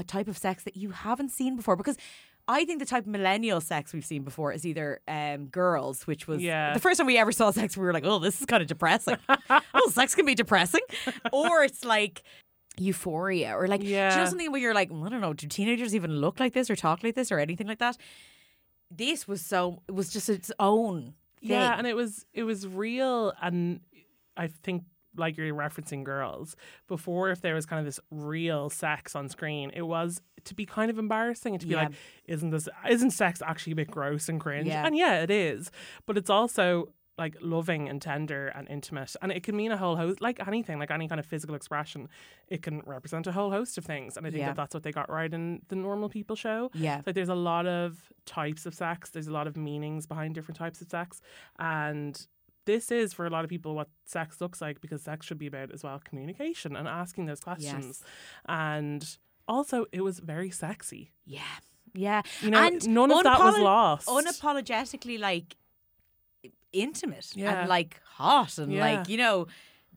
type 0.07 0.27
of 0.27 0.37
sex 0.37 0.63
that 0.63 0.75
you 0.75 0.91
haven't 0.91 1.29
seen 1.29 1.55
before 1.55 1.75
because 1.75 1.97
I 2.45 2.65
think 2.65 2.79
the 2.79 2.85
type 2.85 3.03
of 3.03 3.07
millennial 3.07 3.61
sex 3.61 3.93
we've 3.93 4.03
seen 4.03 4.23
before 4.23 4.51
is 4.51 4.65
either 4.65 4.99
um, 5.07 5.45
girls, 5.47 6.05
which 6.05 6.27
was 6.27 6.41
Yeah. 6.41 6.73
the 6.73 6.79
first 6.81 6.97
time 6.97 7.07
we 7.07 7.17
ever 7.17 7.31
saw 7.31 7.51
sex, 7.51 7.77
we 7.77 7.85
were 7.85 7.93
like, 7.93 8.03
oh, 8.05 8.19
this 8.19 8.41
is 8.41 8.45
kind 8.45 8.61
of 8.61 8.67
depressing. 8.67 9.15
oh, 9.73 9.89
sex 9.91 10.13
can 10.13 10.25
be 10.25 10.35
depressing. 10.35 10.81
or 11.31 11.63
it's 11.63 11.85
like 11.85 12.23
euphoria 12.77 13.55
or 13.55 13.67
like, 13.67 13.81
do 13.81 13.87
you 13.87 13.93
know 13.93 14.25
something 14.25 14.51
where 14.51 14.59
you're 14.59 14.73
like, 14.73 14.91
I 14.91 15.09
don't 15.09 15.21
know, 15.21 15.33
do 15.33 15.47
teenagers 15.47 15.95
even 15.95 16.17
look 16.19 16.39
like 16.39 16.51
this 16.53 16.69
or 16.69 16.75
talk 16.75 17.01
like 17.03 17.15
this 17.15 17.31
or 17.31 17.39
anything 17.39 17.67
like 17.67 17.79
that? 17.79 17.95
This 18.95 19.27
was 19.27 19.41
so, 19.45 19.81
it 19.87 19.93
was 19.93 20.09
just 20.11 20.29
its 20.29 20.51
own 20.59 21.13
thing. 21.39 21.51
Yeah, 21.51 21.75
and 21.77 21.87
it 21.87 21.95
was 21.95 22.25
it 22.33 22.43
was 22.43 22.67
real, 22.67 23.33
and 23.41 23.79
I 24.37 24.47
think 24.47 24.83
like 25.15 25.37
you're 25.37 25.53
referencing 25.53 26.03
girls 26.03 26.55
before. 26.87 27.29
If 27.29 27.41
there 27.41 27.53
was 27.55 27.65
kind 27.65 27.79
of 27.79 27.85
this 27.85 27.99
real 28.11 28.69
sex 28.69 29.15
on 29.15 29.29
screen, 29.29 29.71
it 29.73 29.83
was 29.83 30.21
to 30.45 30.55
be 30.55 30.65
kind 30.65 30.89
of 30.91 30.97
embarrassing 30.97 31.53
and 31.53 31.61
to 31.61 31.67
be 31.67 31.73
Yeah. 31.73 31.83
like, 31.83 31.93
isn't 32.25 32.49
this 32.49 32.67
isn't 32.89 33.11
sex 33.11 33.41
actually 33.45 33.73
a 33.73 33.75
bit 33.75 33.91
gross 33.91 34.27
and 34.29 34.39
cringe? 34.39 34.67
Yeah. 34.67 34.85
And 34.85 34.95
yeah, 34.97 35.21
it 35.21 35.29
is, 35.31 35.69
but 36.05 36.17
it's 36.17 36.29
also 36.29 36.89
like 37.17 37.35
loving 37.41 37.87
and 37.87 38.01
tender 38.01 38.47
and 38.47 38.67
intimate 38.69 39.15
and 39.21 39.31
it 39.31 39.43
can 39.43 39.55
mean 39.55 39.71
a 39.71 39.77
whole 39.77 39.95
host 39.95 40.19
like 40.19 40.45
anything 40.47 40.79
like 40.79 40.89
any 40.89 41.07
kind 41.07 41.19
of 41.19 41.25
physical 41.27 41.53
expression 41.55 42.09
it 42.47 42.63
can 42.63 42.81
represent 42.87 43.27
a 43.27 43.31
whole 43.31 43.51
host 43.51 43.77
of 43.77 43.85
things 43.85 44.17
and 44.17 44.25
i 44.25 44.31
think 44.31 44.39
Yeah. 44.39 44.47
that 44.47 44.55
that's 44.55 44.73
what 44.73 44.81
they 44.81 44.91
got 44.91 45.09
right 45.11 45.31
in 45.31 45.61
the 45.67 45.75
normal 45.75 46.09
people 46.09 46.35
show 46.35 46.71
Yeah. 46.73 47.01
like 47.05 47.13
there's 47.13 47.29
a 47.29 47.35
lot 47.35 47.67
of 47.67 48.11
types 48.25 48.65
of 48.65 48.73
sex. 48.73 49.09
There's 49.11 49.27
a 49.27 49.31
lot 49.33 49.47
of 49.47 49.55
meanings 49.57 50.05
behind 50.07 50.33
different 50.33 50.57
types 50.57 50.81
of 50.81 50.89
sex, 50.89 51.21
and 51.59 52.25
this 52.65 52.89
is 52.91 53.11
for 53.13 53.25
a 53.25 53.29
lot 53.29 53.43
of 53.43 53.49
people 53.49 53.75
what 53.75 53.89
sex 54.05 54.39
looks 54.39 54.61
like 54.61 54.79
because 54.81 55.01
sex 55.03 55.25
should 55.25 55.37
be 55.37 55.47
about 55.47 55.71
as 55.71 55.83
well 55.83 55.99
communication 56.03 56.75
and 56.77 56.87
asking 56.87 57.25
those 57.25 57.41
questions. 57.41 57.85
Yes. 57.85 58.03
And 58.47 59.17
also, 59.47 59.85
it 59.91 60.01
was 60.01 60.19
very 60.19 60.49
sexy. 60.51 61.11
Yeah. 61.25 61.41
Yeah. 61.93 62.21
You 62.41 62.51
know, 62.51 62.59
and 62.65 62.87
none 62.87 63.11
of 63.11 63.23
that 63.23 63.39
was 63.39 63.57
lost. 63.59 64.07
Unapologetically, 64.07 65.19
like 65.19 65.57
intimate 66.73 67.31
Yeah. 67.35 67.61
and 67.61 67.69
like 67.69 68.01
hot 68.03 68.57
and 68.57 68.71
Yeah. 68.73 68.81
like 68.97 69.09
you 69.09 69.17
know, 69.17 69.47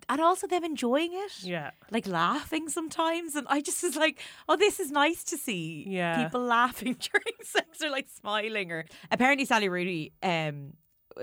and 0.08 0.20
also 0.20 0.46
them 0.46 0.62
enjoying 0.64 1.10
it. 1.12 1.42
yeah. 1.42 1.70
Like 1.90 2.06
laughing 2.06 2.68
sometimes, 2.68 3.34
and 3.34 3.46
I 3.48 3.60
just 3.60 3.82
was 3.82 3.96
like, 3.96 4.20
"Oh, 4.48 4.56
this 4.56 4.78
is 4.78 4.90
nice 4.92 5.24
to 5.24 5.36
see 5.36 5.84
Yeah. 5.88 6.22
people 6.24 6.40
laughing 6.58 6.94
during 7.00 7.36
sex 7.42 7.82
or 7.82 7.90
like 7.90 8.08
smiling." 8.08 8.70
Or 8.72 8.84
apparently, 9.10 9.44
Sally 9.46 9.68
Rooney, 9.68 10.12
um, 10.22 10.74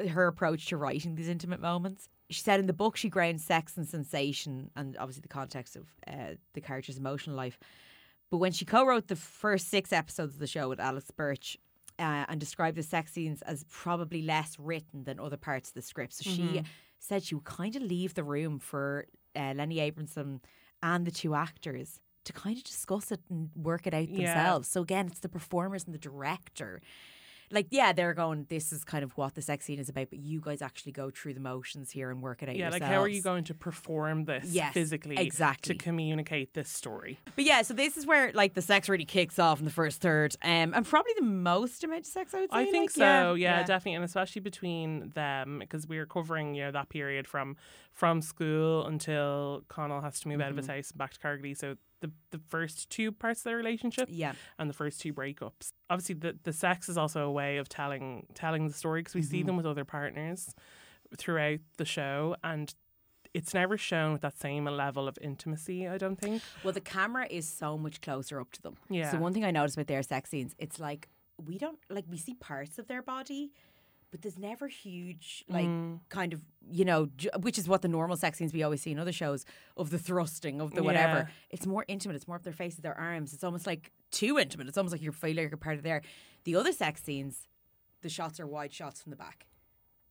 her 0.10 0.28
approach 0.28 0.66
to 0.68 0.78
writing 0.78 1.16
these 1.16 1.30
intimate 1.30 1.62
moments. 1.62 2.10
She 2.30 2.42
said 2.42 2.60
in 2.60 2.66
the 2.66 2.74
book 2.74 2.98
she 2.98 3.10
grounds 3.10 3.44
sex 3.46 3.78
and 3.78 3.88
sensation, 3.88 4.72
and 4.76 4.98
obviously 4.98 5.22
the 5.22 5.28
context 5.28 5.76
of 5.76 5.88
uh, 6.08 6.36
the 6.54 6.62
character's 6.62 6.98
emotional 6.98 7.36
life. 7.36 7.60
But 8.32 8.38
when 8.38 8.52
she 8.52 8.66
co-wrote 8.66 9.08
the 9.08 9.16
first 9.16 9.70
six 9.70 9.94
episodes 9.94 10.34
of 10.34 10.40
the 10.40 10.48
show 10.48 10.68
with 10.68 10.80
Alice 10.80 11.12
Birch 11.16 11.58
uh, 12.00 12.26
and 12.28 12.40
described 12.40 12.78
the 12.78 12.84
sex 12.84 13.12
scenes 13.14 13.42
as 13.44 13.64
probably 13.70 14.22
less 14.22 14.58
written 14.60 15.04
than 15.04 15.20
other 15.20 15.38
parts 15.38 15.70
of 15.70 15.76
the 15.76 15.82
script, 15.82 16.14
so 16.14 16.30
she 16.30 16.62
said 17.00 17.24
she 17.24 17.36
would 17.36 17.44
kind 17.46 17.76
of 17.76 17.82
leave 17.82 18.14
the 18.14 18.24
room 18.24 18.60
for 18.60 19.06
uh, 19.36 19.54
Lenny 19.56 19.80
Abrahamson 19.80 20.42
and 20.82 21.06
the 21.06 21.12
two 21.12 21.36
actors 21.36 22.00
to 22.26 22.34
kind 22.34 22.58
of 22.58 22.64
discuss 22.64 23.12
it 23.12 23.20
and 23.30 23.50
work 23.56 23.86
it 23.86 23.94
out 23.94 24.08
Yeah. 24.08 24.34
themselves. 24.34 24.68
So 24.70 24.82
again, 24.82 25.08
it's 25.08 25.20
the 25.20 25.30
performers 25.30 25.84
and 25.86 25.94
the 25.94 26.00
director. 26.00 26.82
Like, 27.54 27.68
yeah, 27.70 27.94
they're 27.94 28.14
going, 28.14 28.46
this 28.50 28.74
is 28.74 28.84
kind 28.84 29.04
of 29.04 29.12
what 29.18 29.36
the 29.36 29.42
sex 29.42 29.66
scene 29.66 29.80
is 29.80 29.88
about, 29.90 30.10
but 30.10 30.20
you 30.20 30.42
guys 30.42 30.62
actually 30.62 30.92
go 30.92 31.10
through 31.10 31.36
the 31.36 31.40
motions 31.40 31.92
here 31.92 32.10
and 32.10 32.22
work 32.22 32.42
it 32.44 32.50
out 32.50 32.56
Yeah, 32.56 32.66
yourselves. 32.66 32.82
like 32.82 32.90
how 32.92 33.02
are 33.02 33.08
you 33.08 33.22
going 33.22 33.44
to 33.46 33.54
perform 33.54 34.26
this 34.26 34.46
Yes, 34.52 34.74
physically 34.74 35.18
exactly. 35.18 35.76
to 35.76 35.84
communicate 35.84 36.54
this 36.54 36.70
story? 36.70 37.20
But 37.36 37.46
yeah, 37.46 37.62
so 37.62 37.74
this 37.74 37.96
is 37.98 38.06
where 38.06 38.32
like 38.34 38.54
the 38.56 38.62
sex 38.62 38.90
really 38.90 39.06
kicks 39.06 39.38
off 39.40 39.60
in 39.60 39.66
the 39.66 39.72
first 39.72 40.02
third, 40.02 40.36
um, 40.42 40.74
and 40.74 40.86
probably 40.86 41.14
the 41.18 41.26
most 41.26 41.84
amount 41.84 42.02
of 42.02 42.06
sex 42.08 42.34
I 42.34 42.42
would 42.42 42.52
say. 42.52 42.58
I 42.58 42.66
think 42.66 42.92
like, 42.98 43.08
so. 43.24 43.34
Yeah, 43.36 43.64
definitely, 43.64 43.96
and 43.96 44.04
especially 44.06 44.42
between 44.42 45.10
them 45.16 45.60
because 45.60 45.88
we're 45.88 46.06
covering 46.06 46.56
you 46.56 46.64
know 46.64 46.72
that 46.72 46.90
period 46.90 47.28
from 47.28 47.56
from 47.92 48.22
school 48.22 48.86
until 48.88 49.64
Connell 49.68 50.02
has 50.02 50.20
to 50.22 50.28
move 50.28 50.42
out 50.42 50.48
of 50.50 50.54
Mm-hmm. 50.54 50.58
his 50.58 50.68
house 50.68 50.92
and 50.92 50.98
back 50.98 51.14
to 51.14 51.20
Carricklea. 51.20 51.58
So 51.58 51.76
the 52.04 52.12
the 52.32 52.42
first 52.50 52.90
two 52.90 53.12
parts 53.12 53.40
of 53.40 53.46
their 53.46 53.58
relationship 53.58 54.08
Yeah, 54.12 54.34
and 54.60 54.70
the 54.70 54.74
first 54.74 55.02
two 55.02 55.14
breakups. 55.14 55.72
Obviously, 55.90 56.16
the 56.16 56.38
the 56.44 56.54
sex 56.54 56.88
is 56.90 56.98
also 56.98 57.26
a 57.26 57.32
way 57.32 57.58
of 57.58 57.68
telling 57.70 58.28
telling 58.36 58.68
the 58.68 58.74
story 58.74 59.02
because 59.02 59.16
we 59.16 59.22
Mm-hmm. 59.22 59.32
see 59.32 59.44
them 59.44 59.58
with 59.58 59.66
other 59.66 59.86
partners 59.86 60.54
throughout 61.18 61.60
the 61.78 61.86
show 61.86 62.36
and. 62.44 62.74
It's 63.36 63.52
never 63.56 63.80
shown 63.80 64.14
with 64.14 64.22
that 64.22 64.38
same 64.40 64.66
level 64.66 65.08
of 65.08 65.18
intimacy, 65.20 65.88
I 65.88 65.98
don't 65.98 66.18
think. 66.22 66.44
Well, 66.64 66.72
the 66.72 66.80
camera 66.82 67.26
is 67.32 67.48
so 67.50 67.80
much 67.80 68.00
closer 68.00 68.40
up 68.40 68.52
to 68.52 68.62
them. 68.62 68.76
Yeah. 68.92 69.10
So 69.10 69.18
one 69.18 69.34
thing 69.34 69.44
I 69.44 69.50
noticed 69.50 69.76
with 69.76 69.88
their 69.88 70.04
sex 70.04 70.30
scenes, 70.30 70.54
it's 70.60 70.80
like 70.80 71.10
we 71.44 71.58
don't 71.58 71.80
like 71.90 72.06
we 72.08 72.18
see 72.20 72.36
parts 72.36 72.78
of 72.78 72.86
their 72.88 73.02
body, 73.02 73.52
but 74.14 74.22
there's 74.22 74.38
never 74.38 74.68
huge 74.68 75.44
like 75.50 75.66
Mm. 75.66 76.00
kind 76.10 76.34
of 76.34 76.42
you 76.70 76.86
know, 76.86 77.10
which 77.42 77.58
is 77.58 77.68
what 77.68 77.82
the 77.82 77.88
normal 77.90 78.16
sex 78.16 78.38
scenes 78.38 78.54
we 78.54 78.62
always 78.64 78.82
see 78.82 78.92
in 78.92 79.00
other 79.00 79.12
shows 79.12 79.44
of 79.76 79.90
the 79.90 79.98
thrusting 80.00 80.62
of 80.62 80.74
the 80.76 80.84
whatever. 80.84 81.18
Yeah. 81.28 81.28
It's 81.50 81.66
more 81.66 81.84
intimate. 81.90 82.16
It's 82.16 82.28
more 82.28 82.38
of 82.38 82.44
their 82.44 82.54
faces, 82.54 82.80
their 82.80 82.98
arms. 82.98 83.34
It's 83.34 83.44
almost 83.44 83.66
like 83.68 83.92
too 84.12 84.38
intimate. 84.40 84.68
It's 84.70 84.78
almost 84.78 84.94
like 84.94 85.02
you 85.02 85.12
feel 85.12 85.36
like 85.36 85.50
you're 85.50 85.58
part 85.58 85.78
of 85.78 85.84
there. 85.84 86.02
The 86.46 86.56
other 86.56 86.72
sex 86.72 87.04
scenes, 87.04 87.48
the 88.02 88.10
shots 88.10 88.40
are 88.40 88.48
wide 88.48 88.72
shots 88.72 89.02
from 89.02 89.10
the 89.10 89.18
back. 89.18 89.48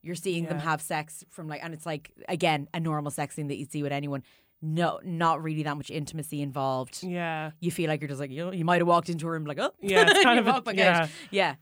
You're 0.03 0.17
seeing 0.17 0.47
them 0.47 0.59
have 0.59 0.83
sex 0.83 1.25
from 1.31 1.47
like, 1.47 1.63
and 1.63 1.73
it's 1.73 1.87
like 1.87 2.11
again 2.29 2.69
a 2.75 2.81
normal 2.81 3.13
sex 3.13 3.37
scene 3.37 3.47
that 3.47 3.57
you'd 3.57 3.71
see 3.71 3.83
with 3.85 3.93
anyone. 3.93 4.25
No, 4.61 5.01
not 5.05 5.43
really 5.43 5.63
that 5.65 5.77
much 5.77 5.91
intimacy 5.91 6.41
involved 6.43 7.03
Yeah. 7.03 7.51
you 7.61 7.71
feel 7.73 7.89
like 7.89 8.01
you're 8.01 8.09
just 8.09 8.21
like 8.21 8.31
you 8.31 8.45
know 8.45 8.53
you 8.53 8.65
might 8.65 8.81
have 8.81 8.87
walked 8.87 9.09
into 9.09 9.27
a 9.27 9.31
room 9.31 9.45
like 9.45 9.59
oh 9.59 9.73
Yeah, 9.81 10.05
it's 10.09 10.23
kind 10.23 10.39
of 10.39 10.47
a- 10.47 10.63
yeah. 10.77 11.03
out. 11.05 11.09
yeah. 11.33 11.55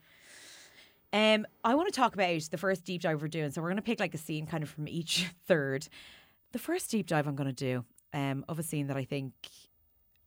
Um, 1.12 1.46
I 1.64 1.74
want 1.74 1.92
to 1.92 1.98
talk 1.98 2.14
about 2.14 2.40
the 2.50 2.58
first 2.58 2.84
deep 2.84 3.02
dive 3.02 3.20
we're 3.22 3.28
doing. 3.28 3.50
So 3.50 3.61
we're 3.62 3.68
going 3.68 3.76
to 3.76 3.82
pick 3.82 4.00
like 4.00 4.14
a 4.14 4.18
scene 4.18 4.46
kind 4.46 4.62
of 4.62 4.70
from 4.70 4.86
each 4.88 5.26
third. 5.46 5.88
The 6.52 6.58
first 6.58 6.90
deep 6.90 7.06
dive 7.06 7.26
I'm 7.26 7.36
going 7.36 7.52
to 7.52 7.52
do 7.54 7.84
um, 8.12 8.44
of 8.48 8.58
a 8.58 8.62
scene 8.62 8.86
that 8.88 8.96
I 8.96 9.04
think 9.04 9.32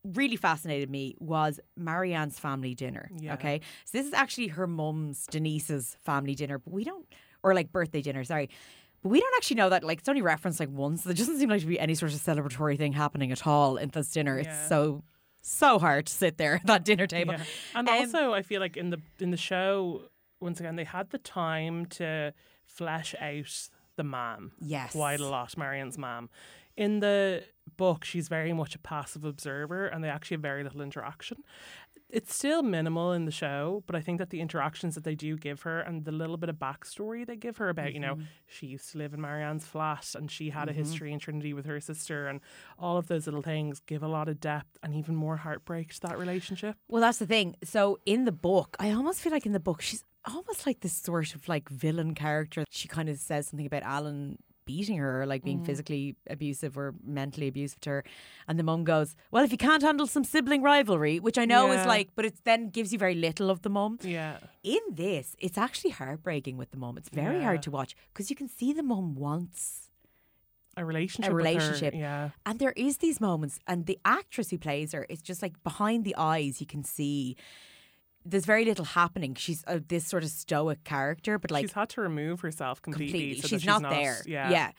really 0.04 0.36
fascinated 0.36 0.90
me 0.90 1.16
was 1.20 1.60
Marianne's 1.78 2.38
family 2.40 2.74
dinner. 2.76 3.10
Yeah. 3.18 3.36
Okay, 3.36 3.62
so 3.86 3.98
this 3.98 4.08
is 4.08 4.14
actually 4.14 4.48
her 4.48 4.68
mum's 4.68 5.26
Denise's 5.28 5.96
family 6.04 6.36
dinner, 6.36 6.58
but 6.60 6.74
we 6.74 6.84
don't, 6.84 7.06
or 7.42 7.54
like 7.54 7.72
birthday 7.72 8.02
dinner. 8.02 8.24
Sorry. 8.26 8.50
But 9.02 9.10
we 9.10 9.20
don't 9.20 9.34
actually 9.38 9.58
know 9.58 9.70
that, 9.70 9.84
like, 9.84 10.00
it's 10.00 10.10
only 10.10 10.22
referenced 10.22 10.60
like 10.62 10.70
once. 10.70 11.04
There 11.04 11.14
doesn't 11.14 11.38
seem 11.38 11.50
like 11.50 11.62
to 11.62 11.68
be 11.68 11.80
any 11.80 11.94
sort 11.96 12.14
of 12.14 12.20
celebratory 12.22 12.78
thing 12.78 12.94
happening 12.94 13.32
at 13.34 13.46
all 13.46 13.76
in 13.78 13.90
this 13.90 14.12
dinner. 14.12 14.40
Yeah. 14.40 14.50
It's 14.50 14.70
so, 14.70 15.04
so 15.42 15.78
hard 15.80 16.06
to 16.08 16.14
sit 16.14 16.38
there 16.38 16.56
at 16.56 16.66
that 16.68 16.86
dinner 16.86 17.06
table. 17.08 17.34
Yeah. 17.34 17.44
And 17.76 17.88
Um, 17.90 17.96
also, 17.96 18.34
I 18.34 18.42
feel 18.44 18.62
like 18.62 18.78
in 18.78 18.90
the 18.92 19.02
in 19.20 19.32
the 19.32 19.38
show, 19.38 20.04
once 20.44 20.60
again, 20.60 20.76
they 20.76 20.84
had 20.84 21.10
the 21.10 21.18
time 21.18 21.86
to 21.88 22.34
flesh 22.66 23.16
out 23.20 23.70
the 23.96 24.04
mom 24.04 24.52
Yes. 24.60 24.92
quite 24.92 25.20
a 25.20 25.28
lot. 25.28 25.58
Marianne's 25.58 25.98
mom. 25.98 26.30
In 26.76 27.00
the 27.02 27.44
book, 27.78 28.04
she's 28.04 28.28
very 28.28 28.52
much 28.52 28.74
a 28.76 28.80
passive 28.80 29.24
observer, 29.24 29.86
and 29.86 30.04
they 30.04 30.10
actually 30.10 30.36
have 30.36 30.42
very 30.42 30.64
little 30.64 30.82
interaction. 30.82 31.38
It's 32.10 32.36
still 32.36 32.62
minimal 32.64 33.12
in 33.14 33.26
the 33.26 33.32
show, 33.32 33.84
but 33.88 33.96
I 33.96 34.02
think 34.02 34.18
that 34.20 34.30
the 34.32 34.40
interactions 34.42 34.94
that 34.96 35.04
they 35.04 35.16
do 35.16 35.36
give 35.38 35.62
her 35.64 35.80
and 35.80 36.06
the 36.06 36.12
little 36.12 36.38
bit 36.38 36.50
of 36.50 36.58
backstory 36.58 37.26
they 37.26 37.36
give 37.36 37.58
her 37.58 37.70
about, 37.70 37.94
you 37.94 38.00
know, 38.00 38.16
Mm-hmm. 38.16 38.24
she 38.48 38.68
used 38.68 38.92
to 38.92 38.98
live 39.00 39.14
in 39.14 39.22
Marianne's 39.22 39.66
flat 39.66 40.14
and 40.16 40.30
she 40.30 40.50
had 40.52 40.68
a 40.70 40.74
history 40.74 41.12
in 41.14 41.20
Trinity 41.20 41.54
with 41.54 41.66
her 41.68 41.80
sister, 41.80 42.28
and 42.28 42.40
all 42.80 42.98
of 42.98 43.08
those 43.08 43.26
little 43.28 43.42
things 43.44 43.80
give 43.80 44.02
a 44.04 44.08
lot 44.08 44.28
of 44.28 44.40
depth 44.40 44.78
and 44.84 44.96
even 44.96 45.16
more 45.16 45.38
heartbreak 45.38 45.94
to 45.94 46.02
that 46.02 46.18
relationship. 46.18 46.76
Well, 46.88 47.02
that's 47.02 47.20
the 47.20 47.28
thing. 47.28 47.56
So 47.64 48.00
in 48.06 48.26
the 48.26 48.32
book, 48.32 48.76
I 48.80 48.92
almost 48.92 49.22
feel 49.22 49.32
like 49.32 49.46
in 49.46 49.54
the 49.54 49.60
book, 49.60 49.82
she's 49.82 50.04
almost 50.26 50.66
like 50.66 50.82
this 50.82 50.94
sort 50.94 51.36
of 51.36 51.48
like 51.48 51.70
villain 51.70 52.16
character. 52.16 52.66
She 52.70 52.88
kind 52.88 53.10
of 53.10 53.18
says 53.18 53.48
something 53.48 53.66
about 53.66 53.84
Alan 53.84 54.38
beating 54.66 54.98
her 54.98 55.22
or 55.22 55.26
like 55.26 55.44
being 55.44 55.60
mm. 55.60 55.66
physically 55.66 56.16
abusive 56.30 56.78
or 56.78 56.96
mentally 57.04 57.48
abusive 57.48 57.80
to 57.82 57.90
her. 57.90 58.04
And 58.48 58.58
the 58.58 58.64
mum 58.64 58.84
goes, 58.84 59.16
Well, 59.32 59.44
if 59.44 59.52
you 59.52 59.58
can't 59.58 59.84
handle 59.84 60.08
some 60.08 60.24
sibling 60.24 60.62
rivalry, 60.62 61.20
which 61.20 61.38
I 61.38 61.46
know 61.46 61.72
is 61.72 61.86
like, 61.86 62.10
but 62.16 62.26
it 62.26 62.36
then 62.44 62.70
gives 62.70 62.94
you 62.94 63.00
very 63.00 63.16
little 63.16 63.50
of 63.50 63.62
the 63.62 63.70
mum. 63.70 64.00
Yeah. 64.02 64.38
In 64.64 64.80
this, 64.90 65.36
it's 65.40 65.58
actually 65.58 65.92
heartbreaking 65.92 66.58
with 66.58 66.72
the 66.72 66.78
mum. 66.78 66.98
It's 66.98 67.10
very 67.10 67.38
Yeah. 67.38 67.44
hard 67.44 67.62
to 67.64 67.72
watch 67.72 67.96
because 68.14 68.30
you 68.30 68.36
can 68.36 68.48
see 68.48 68.74
the 68.74 68.84
mum 68.84 69.16
wants 69.16 69.90
a 70.76 70.86
relationship. 70.86 71.32
her, 71.32 71.38
relationship. 71.38 71.94
Yeah. 71.94 72.30
And 72.46 72.60
there 72.60 72.74
is 72.76 72.98
these 72.98 73.22
moments, 73.22 73.60
and 73.68 73.86
the 73.86 74.00
actress 74.06 74.50
who 74.50 74.58
plays 74.58 74.94
her, 74.94 75.06
it's 75.10 75.22
just 75.22 75.42
like 75.42 75.64
behind 75.64 76.04
the 76.04 76.16
eyes, 76.18 76.62
you 76.62 76.68
can 76.68 76.84
see 76.84 77.36
there's 78.26 78.46
very 78.46 78.66
little 78.66 78.86
happening. 78.86 79.36
She's 79.36 79.64
uh, 79.68 79.80
this 79.88 80.06
sort 80.06 80.24
of 80.24 80.30
stoic 80.30 80.84
character, 80.84 81.38
but 81.38 81.52
like 81.52 81.64
she's 81.64 81.74
had 81.74 81.90
to 81.90 82.02
remove 82.02 82.42
herself 82.42 82.82
completely. 82.82 83.36
completely, 83.36 83.42
so 83.42 83.48
that 83.48 83.62
she's, 83.62 83.66
not, 83.66 83.82
there. 83.90 84.22
Yeah. 84.26 84.50
yeah. 84.50 84.72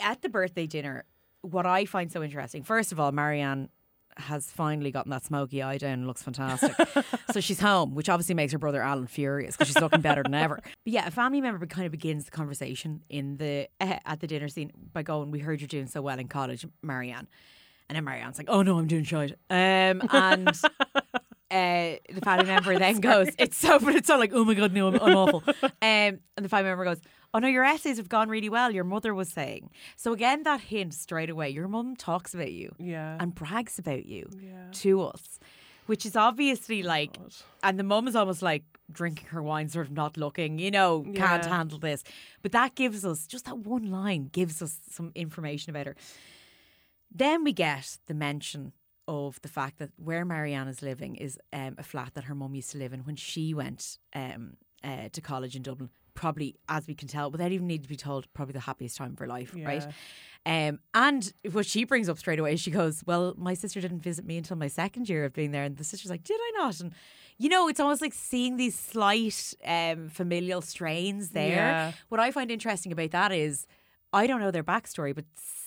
At 0.00 0.22
the 0.22 0.28
birthday 0.28 0.66
dinner, 0.66 1.04
what 1.42 1.66
I 1.66 1.84
find 1.84 2.10
so 2.10 2.22
interesting, 2.22 2.62
first 2.62 2.92
of 2.92 3.00
all, 3.00 3.12
Marianne 3.12 3.68
has 4.16 4.46
finally 4.50 4.90
gotten 4.90 5.10
that 5.10 5.24
smoky 5.24 5.62
eye 5.62 5.78
down 5.78 5.92
and 5.92 6.06
looks 6.06 6.22
fantastic. 6.22 6.72
so 7.32 7.40
she's 7.40 7.60
home, 7.60 7.94
which 7.94 8.08
obviously 8.08 8.34
makes 8.34 8.52
her 8.52 8.58
brother 8.58 8.80
Alan 8.80 9.06
furious 9.06 9.56
because 9.56 9.68
she's 9.68 9.80
looking 9.80 10.00
better 10.00 10.22
than 10.22 10.34
ever. 10.34 10.60
But 10.84 10.92
yeah, 10.92 11.06
a 11.06 11.10
family 11.10 11.40
member 11.40 11.64
kind 11.66 11.86
of 11.86 11.92
begins 11.92 12.26
the 12.26 12.30
conversation 12.30 13.02
in 13.08 13.38
the 13.38 13.68
uh, 13.80 13.98
at 14.04 14.20
the 14.20 14.26
dinner 14.26 14.48
scene 14.48 14.70
by 14.92 15.02
going, 15.02 15.30
"We 15.30 15.38
heard 15.38 15.60
you're 15.60 15.68
doing 15.68 15.86
so 15.86 16.02
well 16.02 16.18
in 16.18 16.28
college, 16.28 16.66
Marianne," 16.82 17.26
and 17.88 17.96
then 17.96 18.04
Marianne's 18.04 18.38
like, 18.38 18.48
"Oh 18.50 18.62
no, 18.62 18.78
I'm 18.78 18.86
doing 18.86 19.04
shite," 19.04 19.32
um, 19.50 20.02
and. 20.10 20.50
Uh, 21.54 21.98
the 22.12 22.20
family 22.20 22.46
member 22.54 22.76
then 22.78 22.98
goes, 23.00 23.28
"It's 23.38 23.56
so, 23.56 23.78
but 23.78 23.94
it's 23.94 24.08
so 24.08 24.18
like, 24.18 24.32
oh 24.34 24.44
my 24.44 24.54
god, 24.54 24.72
no, 24.72 24.88
I'm, 24.88 24.94
I'm 25.00 25.16
awful." 25.16 25.42
Um, 25.62 26.18
and 26.36 26.44
the 26.44 26.48
family 26.48 26.70
member 26.70 26.84
goes, 26.84 27.00
"Oh 27.32 27.38
no, 27.38 27.46
your 27.48 27.64
essays 27.64 27.96
have 27.98 28.08
gone 28.08 28.28
really 28.28 28.48
well. 28.48 28.70
Your 28.72 28.84
mother 28.84 29.14
was 29.14 29.28
saying." 29.28 29.70
So 29.96 30.12
again, 30.12 30.42
that 30.42 30.60
hint 30.60 30.94
straight 30.94 31.30
away. 31.30 31.50
Your 31.50 31.68
mum 31.68 31.94
talks 31.96 32.34
about 32.34 32.50
you 32.52 32.74
Yeah. 32.78 33.16
and 33.20 33.34
brags 33.34 33.78
about 33.78 34.04
you 34.06 34.28
yeah. 34.40 34.66
to 34.72 35.02
us, 35.02 35.38
which 35.86 36.04
is 36.04 36.16
obviously 36.16 36.82
like, 36.82 37.18
God. 37.18 37.34
and 37.62 37.78
the 37.78 37.84
mum 37.84 38.08
is 38.08 38.16
almost 38.16 38.42
like 38.42 38.64
drinking 38.90 39.28
her 39.28 39.42
wine, 39.42 39.68
sort 39.68 39.86
of 39.86 39.92
not 39.92 40.16
looking, 40.16 40.58
you 40.58 40.70
know, 40.70 41.04
can't 41.14 41.44
handle 41.46 41.78
this. 41.78 42.02
But 42.42 42.52
that 42.52 42.74
gives 42.74 43.04
us 43.04 43.26
just 43.26 43.44
that 43.46 43.58
one 43.58 43.90
line 43.90 44.28
gives 44.32 44.60
us 44.60 44.78
some 44.90 45.12
information 45.14 45.70
about 45.70 45.86
her. 45.86 45.96
Then 47.14 47.44
we 47.44 47.52
get 47.52 47.98
the 48.06 48.14
mention 48.14 48.72
of 49.06 49.40
the 49.42 49.48
fact 49.48 49.78
that 49.78 49.90
where 49.96 50.24
Marianne 50.24 50.68
is 50.68 50.82
living 50.82 51.16
is 51.16 51.38
um, 51.52 51.74
a 51.78 51.82
flat 51.82 52.12
that 52.14 52.24
her 52.24 52.34
mum 52.34 52.54
used 52.54 52.70
to 52.72 52.78
live 52.78 52.92
in 52.92 53.00
when 53.00 53.16
she 53.16 53.54
went 53.54 53.98
um, 54.14 54.56
uh, 54.82 55.08
to 55.12 55.20
college 55.20 55.54
in 55.56 55.62
Dublin. 55.62 55.90
Probably, 56.14 56.54
as 56.68 56.86
we 56.86 56.94
can 56.94 57.08
tell, 57.08 57.28
without 57.28 57.50
even 57.50 57.66
needing 57.66 57.82
to 57.82 57.88
be 57.88 57.96
told, 57.96 58.32
probably 58.34 58.52
the 58.52 58.60
happiest 58.60 58.96
time 58.96 59.14
of 59.14 59.18
her 59.18 59.26
life, 59.26 59.52
right? 59.66 59.82
Um, 60.46 60.78
and 60.94 61.32
what 61.50 61.66
she 61.66 61.82
brings 61.84 62.08
up 62.08 62.18
straight 62.18 62.38
away, 62.38 62.54
she 62.54 62.70
goes, 62.70 63.02
"Well, 63.04 63.34
my 63.36 63.54
sister 63.54 63.80
didn't 63.80 63.98
visit 64.00 64.24
me 64.24 64.36
until 64.38 64.56
my 64.56 64.68
second 64.68 65.08
year 65.08 65.24
of 65.24 65.32
being 65.32 65.50
there," 65.50 65.64
and 65.64 65.76
the 65.76 65.82
sister's 65.82 66.10
like, 66.10 66.22
"Did 66.22 66.38
I 66.40 66.52
not?" 66.58 66.78
And 66.78 66.92
you 67.36 67.48
know, 67.48 67.66
it's 67.66 67.80
almost 67.80 68.00
like 68.00 68.14
seeing 68.14 68.56
these 68.58 68.78
slight 68.78 69.54
um, 69.66 70.08
familial 70.08 70.60
strains 70.60 71.30
there. 71.30 71.48
Yeah. 71.56 71.92
What 72.10 72.20
I 72.20 72.30
find 72.30 72.48
interesting 72.48 72.92
about 72.92 73.10
that 73.10 73.32
is, 73.32 73.66
I 74.12 74.28
don't 74.28 74.40
know 74.40 74.52
their 74.52 74.62
backstory, 74.62 75.14
but 75.16 75.24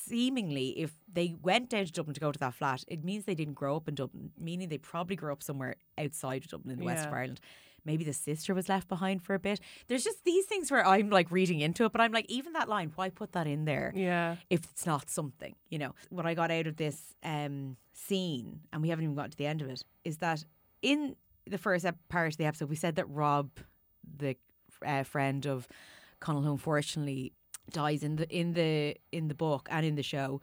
seemingly, 0.08 0.70
if 0.80 0.94
they 1.12 1.36
went 1.42 1.70
down 1.70 1.86
to 1.86 1.92
Dublin 1.92 2.14
to 2.14 2.20
go 2.20 2.32
to 2.32 2.40
that 2.40 2.54
flat, 2.54 2.84
it 2.88 3.04
means 3.04 3.26
they 3.26 3.36
didn't 3.36 3.56
grow 3.56 3.76
up 3.76 3.88
in 3.88 3.96
Dublin, 3.96 4.32
meaning 4.40 4.70
they 4.70 4.78
probably 4.78 5.16
grew 5.16 5.32
up 5.32 5.44
somewhere 5.44 5.76
outside 5.98 6.44
of 6.44 6.50
Dublin 6.50 6.74
in 6.74 6.80
the 6.80 6.86
west 6.86 7.08
of 7.08 7.14
Ireland. 7.14 7.40
Maybe 7.86 8.04
the 8.04 8.14
sister 8.14 8.54
was 8.54 8.68
left 8.68 8.90
behind 8.90 9.24
for 9.24 9.34
a 9.34 9.40
bit. 9.40 9.62
There's 9.88 10.04
just 10.04 10.26
these 10.26 10.46
things 10.46 10.70
where 10.70 10.86
I'm 10.86 11.10
like 11.10 11.32
reading 11.32 11.62
into 11.62 11.86
it, 11.86 11.94
but 11.94 12.02
I'm 12.02 12.12
like, 12.12 12.26
even 12.28 12.52
that 12.54 12.68
line, 12.68 12.92
why 12.96 13.10
put 13.10 13.32
that 13.32 13.48
in 13.48 13.64
there? 13.64 13.94
Yeah. 13.96 14.36
if 14.50 14.66
it's 14.66 14.86
not 14.86 15.10
something, 15.10 15.56
you 15.70 15.80
know. 15.80 15.96
What 16.10 16.26
I 16.26 16.34
got 16.34 16.52
out 16.52 16.68
of 16.68 16.76
this 16.76 17.16
um, 17.24 17.78
scene, 17.94 18.60
and 18.74 18.82
we 18.82 18.90
haven't 18.90 19.06
even 19.06 19.16
got 19.16 19.32
to 19.32 19.38
the 19.38 19.46
end 19.46 19.62
of 19.62 19.70
it, 19.70 19.84
is 20.04 20.18
that 20.18 20.44
in 20.82 21.16
the 21.46 21.58
first 21.58 21.86
part 22.10 22.34
of 22.34 22.38
the 22.38 22.46
episode, 22.46 22.70
we 22.70 22.76
said 22.76 22.96
that 22.98 23.10
Rob, 23.10 23.52
the 24.18 24.36
uh, 24.86 25.04
friend 25.04 25.46
of 25.46 25.68
Connell, 26.20 26.42
who 26.42 26.52
unfortunately 26.52 27.32
dies 27.72 28.04
in 28.04 28.16
the 28.18 28.30
in 28.30 28.54
the 28.54 28.96
in 29.12 29.28
the 29.28 29.36
book 29.36 29.68
and 29.72 29.86
in 29.86 29.96
the 29.96 30.04
show, 30.04 30.42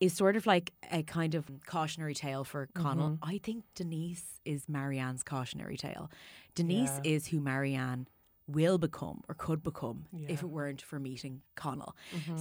is 0.00 0.12
sort 0.12 0.36
of 0.36 0.46
like 0.46 0.72
a 0.92 1.02
kind 1.02 1.34
of 1.34 1.50
cautionary 1.66 2.14
tale 2.14 2.44
for 2.44 2.68
Connell. 2.74 3.18
I 3.22 3.38
think 3.38 3.64
Denise 3.74 4.40
is 4.44 4.68
Marianne's 4.68 5.22
cautionary 5.22 5.76
tale. 5.76 6.10
Denise 6.54 6.90
Yeah. 7.04 7.12
is 7.14 7.26
who 7.28 7.40
Marianne 7.40 8.06
will 8.46 8.78
become 8.78 9.20
or 9.28 9.34
could 9.34 9.62
become 9.62 10.06
if 10.12 10.20
Yeah. 10.20 10.28
Mm-hmm. 10.36 10.46
it 10.46 10.50
weren't 10.50 10.82
for 10.82 10.98
meeting 10.98 11.42
Connell. 11.54 11.94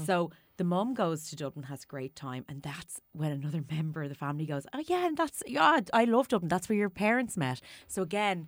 So 0.05 0.31
the 0.55 0.63
mum 0.63 0.93
goes 0.93 1.29
to 1.29 1.35
Dublin, 1.35 1.63
has 1.65 1.83
a 1.83 1.87
great 1.87 2.15
time, 2.15 2.45
and 2.47 2.61
that's 2.61 3.01
when 3.11 3.31
another 3.31 3.63
member 3.71 4.03
of 4.03 4.09
the 4.09 4.15
family 4.15 4.45
goes, 4.45 4.65
"Oh 4.73 4.83
yeah, 4.87 5.05
and 5.07 5.17
that's 5.17 5.43
yeah, 5.45 5.79
I 5.93 6.05
love 6.05 6.27
Dublin. 6.29 6.47
That's 6.49 6.69
where 6.69 6.77
your 6.77 6.89
parents 6.89 7.35
met." 7.35 7.59
So 7.87 8.01
again, 8.03 8.47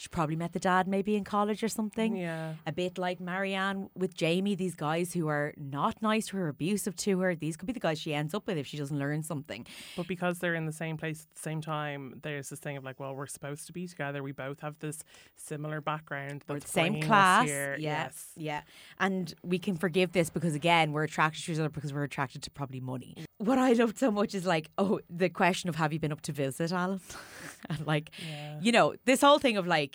she 0.00 0.08
probably 0.08 0.34
met 0.34 0.54
the 0.54 0.58
dad 0.58 0.88
maybe 0.88 1.14
in 1.14 1.24
college 1.24 1.62
or 1.62 1.68
something. 1.68 2.16
Yeah. 2.16 2.54
A 2.66 2.72
bit 2.72 2.96
like 2.96 3.20
Marianne 3.20 3.90
with 3.94 4.14
Jamie, 4.14 4.54
these 4.54 4.74
guys 4.74 5.12
who 5.12 5.28
are 5.28 5.52
not 5.58 6.00
nice 6.00 6.28
to 6.28 6.38
her, 6.38 6.48
abusive 6.48 6.96
to 6.96 7.18
her. 7.20 7.34
These 7.34 7.58
could 7.58 7.66
be 7.66 7.74
the 7.74 7.80
guys 7.80 8.00
she 8.00 8.14
ends 8.14 8.32
up 8.32 8.46
with 8.46 8.56
if 8.56 8.66
she 8.66 8.78
doesn't 8.78 8.98
learn 8.98 9.22
something. 9.22 9.66
But 9.98 10.06
because 10.08 10.38
they're 10.38 10.54
in 10.54 10.64
the 10.64 10.72
same 10.72 10.96
place 10.96 11.26
at 11.28 11.34
the 11.36 11.42
same 11.42 11.60
time, 11.60 12.18
there's 12.22 12.48
this 12.48 12.58
thing 12.60 12.78
of 12.78 12.82
like, 12.84 12.98
well, 12.98 13.14
we're 13.14 13.26
supposed 13.26 13.66
to 13.66 13.74
be 13.74 13.86
together. 13.86 14.22
We 14.22 14.32
both 14.32 14.60
have 14.60 14.78
this 14.78 15.04
similar 15.36 15.82
background. 15.82 16.44
We're 16.48 16.54
That's 16.60 16.66
the 16.66 16.72
same 16.72 17.02
class. 17.02 17.46
Yeah, 17.48 17.76
Yes. 17.78 18.30
yeah. 18.36 18.62
And 18.98 19.34
we 19.42 19.58
can 19.58 19.76
forgive 19.76 20.12
this 20.12 20.30
because 20.30 20.54
again, 20.54 20.92
we're 20.92 21.04
attracted 21.04 21.44
to 21.44 21.52
each 21.52 21.58
other 21.58 21.68
because 21.68 21.92
we're 21.92 22.04
attracted 22.04 22.42
to 22.44 22.50
probably 22.50 22.80
money. 22.80 23.14
What 23.36 23.58
I 23.58 23.72
loved 23.72 23.98
so 23.98 24.10
much 24.10 24.34
is 24.34 24.46
like, 24.46 24.70
oh, 24.78 25.00
the 25.10 25.28
question 25.28 25.68
of 25.68 25.76
have 25.76 25.92
you 25.92 25.98
been 25.98 26.12
up 26.12 26.20
to 26.22 26.32
visit, 26.32 26.72
Alan? 26.72 27.00
and 27.68 27.86
like, 27.86 28.10
Yeah. 28.26 28.58
you 28.62 28.72
know, 28.72 28.94
this 29.04 29.20
whole 29.20 29.38
thing 29.38 29.56
of 29.56 29.66
like, 29.66 29.89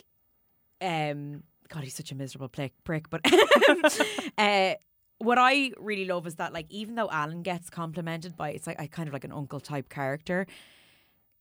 um, 0.81 1.43
God, 1.69 1.83
he's 1.83 1.95
such 1.95 2.11
a 2.11 2.15
miserable 2.15 2.49
prick. 2.49 2.73
prick 2.83 3.09
but 3.09 3.21
uh, 4.37 4.73
what 5.17 5.37
I 5.37 5.71
really 5.77 6.05
love 6.05 6.27
is 6.27 6.35
that 6.35 6.53
like, 6.53 6.67
even 6.69 6.95
though 6.95 7.09
Alan 7.09 7.41
gets 7.41 7.69
complimented 7.69 8.35
by, 8.35 8.51
it's 8.51 8.67
like 8.67 8.79
I 8.79 8.87
kind 8.87 9.07
of 9.07 9.13
like 9.13 9.23
an 9.23 9.31
uncle 9.31 9.59
type 9.59 9.89
character. 9.89 10.45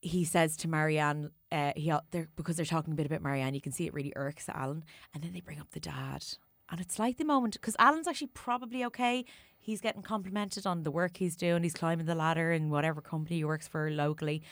He 0.01 0.24
says 0.24 0.57
to 0.59 0.68
Marianne, 0.68 1.30
uh, 1.51 1.72
he 1.76 1.93
they're, 2.11 2.28
because 2.37 2.57
they're 2.57 2.66
talking 2.66 2.93
a 2.93 2.97
bit 2.97 3.07
about 3.07 3.22
Marianne, 3.22 3.55
you 3.55 3.61
can 3.61 3.72
see 3.72 3.87
it 3.87 3.95
really 3.95 4.12
irks 4.16 4.49
Alan, 4.49 4.85
and 5.14 5.22
then 5.22 5.32
they 5.32 5.41
bring 5.41 5.59
up 5.59 5.70
the 5.70 5.80
dad, 5.80 6.24
and 6.70 6.78
it's 6.78 6.99
like 6.99 7.16
the 7.16 7.24
moment 7.24 7.55
because 7.55 7.74
Alan's 7.78 8.07
actually 8.07 8.30
probably 8.35 8.85
okay. 8.85 9.24
He's 9.59 9.80
getting 9.80 10.03
complimented 10.03 10.66
on 10.66 10.82
the 10.82 10.91
work 10.91 11.16
he's 11.16 11.37
doing. 11.37 11.62
He's 11.62 11.72
climbing 11.72 12.05
the 12.05 12.14
ladder 12.14 12.53
in 12.53 12.68
whatever 12.68 13.01
company 13.01 13.37
he 13.37 13.45
works 13.45 13.66
for 13.66 13.91
locally, 13.91 14.43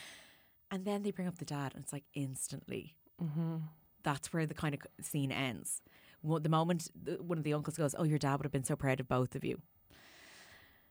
and 0.70 0.86
then 0.86 1.02
they 1.02 1.10
bring 1.10 1.28
up 1.28 1.36
the 1.36 1.44
dad, 1.44 1.72
and 1.74 1.84
it's 1.84 1.92
like 1.92 2.04
instantly 2.14 2.96
Mm-hmm. 3.22 3.56
That's 4.02 4.32
where 4.32 4.46
the 4.46 4.54
kind 4.54 4.74
of 4.74 4.80
scene 5.04 5.32
ends. 5.32 5.82
The 6.24 6.48
moment 6.48 6.90
one 7.20 7.38
of 7.38 7.44
the 7.44 7.54
uncles 7.54 7.76
goes, 7.76 7.94
"Oh, 7.98 8.04
your 8.04 8.18
dad 8.18 8.36
would 8.36 8.44
have 8.44 8.52
been 8.52 8.64
so 8.64 8.76
proud 8.76 9.00
of 9.00 9.08
both 9.08 9.34
of 9.34 9.44
you." 9.44 9.60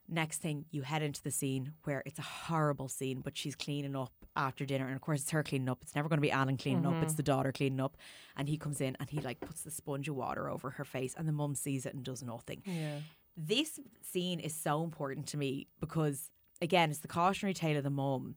Next 0.10 0.40
thing, 0.40 0.66
you 0.72 0.82
head 0.82 1.02
into 1.02 1.24
the 1.24 1.32
scene 1.32 1.74
where 1.86 2.04
it's 2.06 2.20
a 2.20 2.24
horrible 2.24 2.90
scene, 2.90 3.22
but 3.22 3.38
she's 3.38 3.56
cleaning 3.56 3.96
up 3.96 4.12
after 4.36 4.66
dinner, 4.66 4.86
and 4.86 4.96
of 4.96 5.02
course 5.02 5.22
it's 5.22 5.32
her 5.32 5.42
cleaning 5.44 5.70
up. 5.70 5.80
It's 5.82 5.96
never 5.96 6.10
going 6.10 6.18
to 6.18 6.22
be 6.22 6.32
Alan 6.32 6.58
cleaning 6.58 6.86
up; 6.86 6.96
it's 6.96 7.14
mm-hmm. 7.14 7.18
the 7.18 7.24
daughter 7.24 7.52
cleaning 7.54 7.80
up. 7.80 7.96
And 8.36 8.50
he 8.50 8.58
comes 8.58 8.82
in 8.82 8.98
and 9.00 9.10
he 9.10 9.22
like 9.22 9.40
puts 9.40 9.62
the 9.62 9.72
sponge 9.72 10.10
of 10.10 10.16
water 10.16 10.50
over 10.50 10.72
her 10.72 10.84
face, 10.84 11.14
and 11.18 11.28
the 11.28 11.32
mum 11.32 11.56
sees 11.56 11.86
it 11.86 11.94
and 11.94 12.04
does 12.04 12.22
nothing 12.24 12.62
Yeah. 12.66 13.00
this 13.38 13.80
scene 14.02 14.40
is 14.42 14.54
so 14.54 14.84
important 14.84 15.28
to 15.28 15.38
me 15.38 15.68
because 15.80 16.30
again 16.62 16.90
it's 16.90 17.00
the 17.00 17.08
cautionary 17.08 17.54
tale 17.54 17.78
of 17.78 17.84
the 17.84 17.90
mum 17.90 18.36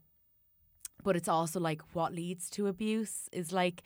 but 1.02 1.16
it's 1.16 1.28
also 1.28 1.58
like 1.60 1.82
what 1.92 2.14
leads 2.14 2.48
to 2.50 2.66
abuse 2.68 3.28
is 3.32 3.52
like 3.52 3.82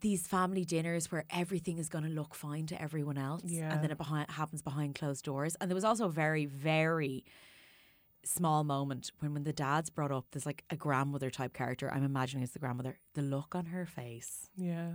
these 0.00 0.26
family 0.26 0.64
dinners 0.64 1.10
where 1.10 1.24
everything 1.30 1.78
is 1.78 1.88
going 1.88 2.04
to 2.04 2.10
look 2.10 2.34
fine 2.34 2.66
to 2.66 2.80
everyone 2.80 3.18
else 3.18 3.42
Yeah. 3.44 3.72
and 3.72 3.82
then 3.82 3.90
it 3.90 3.98
behind, 3.98 4.30
happens 4.30 4.62
behind 4.62 4.94
closed 4.94 5.24
doors 5.24 5.56
and 5.60 5.70
there 5.70 5.74
was 5.74 5.84
also 5.84 6.06
a 6.06 6.10
very 6.10 6.46
very 6.46 7.24
small 8.24 8.64
moment 8.64 9.12
when 9.20 9.32
when 9.32 9.44
the 9.44 9.52
dad's 9.52 9.90
brought 9.90 10.10
up 10.12 10.26
there's 10.32 10.44
like 10.46 10.64
a 10.70 10.76
grandmother 10.76 11.30
type 11.30 11.52
character 11.54 11.90
i'm 11.92 12.02
imagining 12.04 12.42
it's 12.42 12.52
the 12.52 12.58
grandmother 12.58 12.98
the 13.14 13.22
look 13.22 13.54
on 13.54 13.66
her 13.66 13.86
face 13.86 14.48
Yeah. 14.56 14.94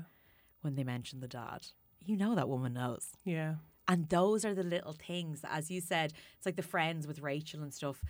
when 0.62 0.76
they 0.76 0.84
mention 0.84 1.20
the 1.20 1.28
dad 1.28 1.68
you 2.06 2.18
know 2.18 2.36
that 2.36 2.50
woman 2.50 2.74
knows 2.74 3.10
Yeah. 3.24 3.56
and 3.88 4.10
those 4.10 4.44
are 4.46 4.54
the 4.54 4.64
little 4.64 4.94
things, 4.94 5.44
as 5.50 5.70
you 5.72 5.80
said, 5.82 6.14
it's 6.38 6.46
like 6.46 6.56
the 6.58 6.62
friends 6.64 7.06
with 7.08 7.20
Rachel 7.20 7.62
and 7.64 7.74
stuff. 7.74 8.02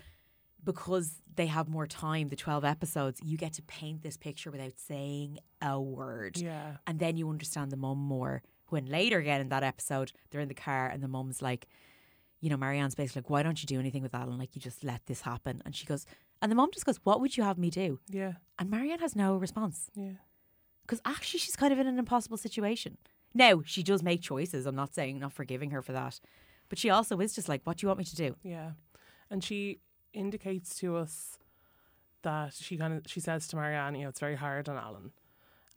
Because 0.64 1.16
they 1.36 1.48
have 1.48 1.68
more 1.68 1.88
time, 1.88 2.30
the 2.30 2.36
12 2.36 2.64
episodes, 2.64 3.20
you 3.24 3.38
get 3.38 3.54
to 3.54 3.62
paint 3.64 4.02
this 4.04 4.18
picture 4.18 4.52
without 4.52 4.74
saying 4.78 5.40
a 5.62 5.80
word. 5.80 6.38
Yeah. 6.38 6.78
And 6.88 7.00
then 7.00 7.18
you 7.18 7.30
understand 7.30 7.72
the 7.72 7.78
mum 7.78 7.98
more. 7.98 8.44
When 8.70 8.86
later 8.86 9.20
again 9.20 9.42
in 9.42 9.50
that 9.50 9.64
episode, 9.64 10.12
they're 10.30 10.42
in 10.42 10.48
the 10.48 10.54
car 10.54 10.88
and 10.88 11.04
the 11.04 11.08
mum's 11.08 11.42
like, 11.42 11.68
you 12.40 12.50
know, 12.50 12.58
Marianne's 12.58 12.96
basically 12.96 13.22
like, 13.22 13.30
why 13.30 13.44
don't 13.44 13.62
you 13.62 13.68
do 13.68 13.80
anything 13.80 14.04
with 14.04 14.14
Alan? 14.16 14.38
Like, 14.38 14.56
you 14.56 14.62
just 14.62 14.84
let 14.84 15.06
this 15.06 15.22
happen. 15.22 15.62
And 15.66 15.76
she 15.76 15.86
goes, 15.86 16.06
and 16.42 16.52
the 16.52 16.56
mum 16.56 16.70
just 16.74 16.86
goes, 16.86 17.00
what 17.04 17.20
would 17.22 17.38
you 17.38 17.44
have 17.44 17.58
me 17.58 17.70
do? 17.70 18.00
Yeah. 18.10 18.34
And 18.60 18.70
Marianne 18.70 19.00
has 19.00 19.16
no 19.16 19.36
response 19.38 19.90
Yeah. 19.96 20.14
because 20.82 21.02
actually 21.06 21.40
she's 21.40 21.56
kind 21.56 21.72
of 21.74 21.80
in 21.80 21.88
an 21.88 21.98
impossible 22.00 22.38
situation. 22.38 22.98
Now, 23.34 23.62
she 23.66 23.82
does 23.82 24.04
make 24.04 24.22
choices. 24.22 24.66
I'm 24.66 24.76
not 24.76 24.94
saying, 24.94 25.20
not 25.20 25.34
forgiving 25.34 25.72
her 25.72 25.82
for 25.82 25.94
that. 25.94 26.20
But 26.70 26.78
she 26.78 26.90
also 26.90 27.20
is 27.20 27.34
just 27.34 27.48
like, 27.50 27.62
what 27.64 27.78
do 27.78 27.86
you 27.86 27.88
want 27.88 28.00
me 28.00 28.06
to 28.06 28.16
do? 28.16 28.36
Yeah. 28.44 28.72
And 29.30 29.44
she 29.44 29.80
indicates 30.14 30.76
to 30.80 30.96
us 30.98 31.38
that 32.22 32.54
she 32.54 32.78
kind 32.78 32.94
of 32.94 33.04
she 33.08 33.20
says 33.20 33.48
to 33.50 33.56
Marianne, 33.56 33.96
you 33.96 34.04
know, 34.04 34.10
it's 34.10 34.20
very 34.20 34.36
hard 34.36 34.70
on 34.70 34.78
Alan. 34.78 35.12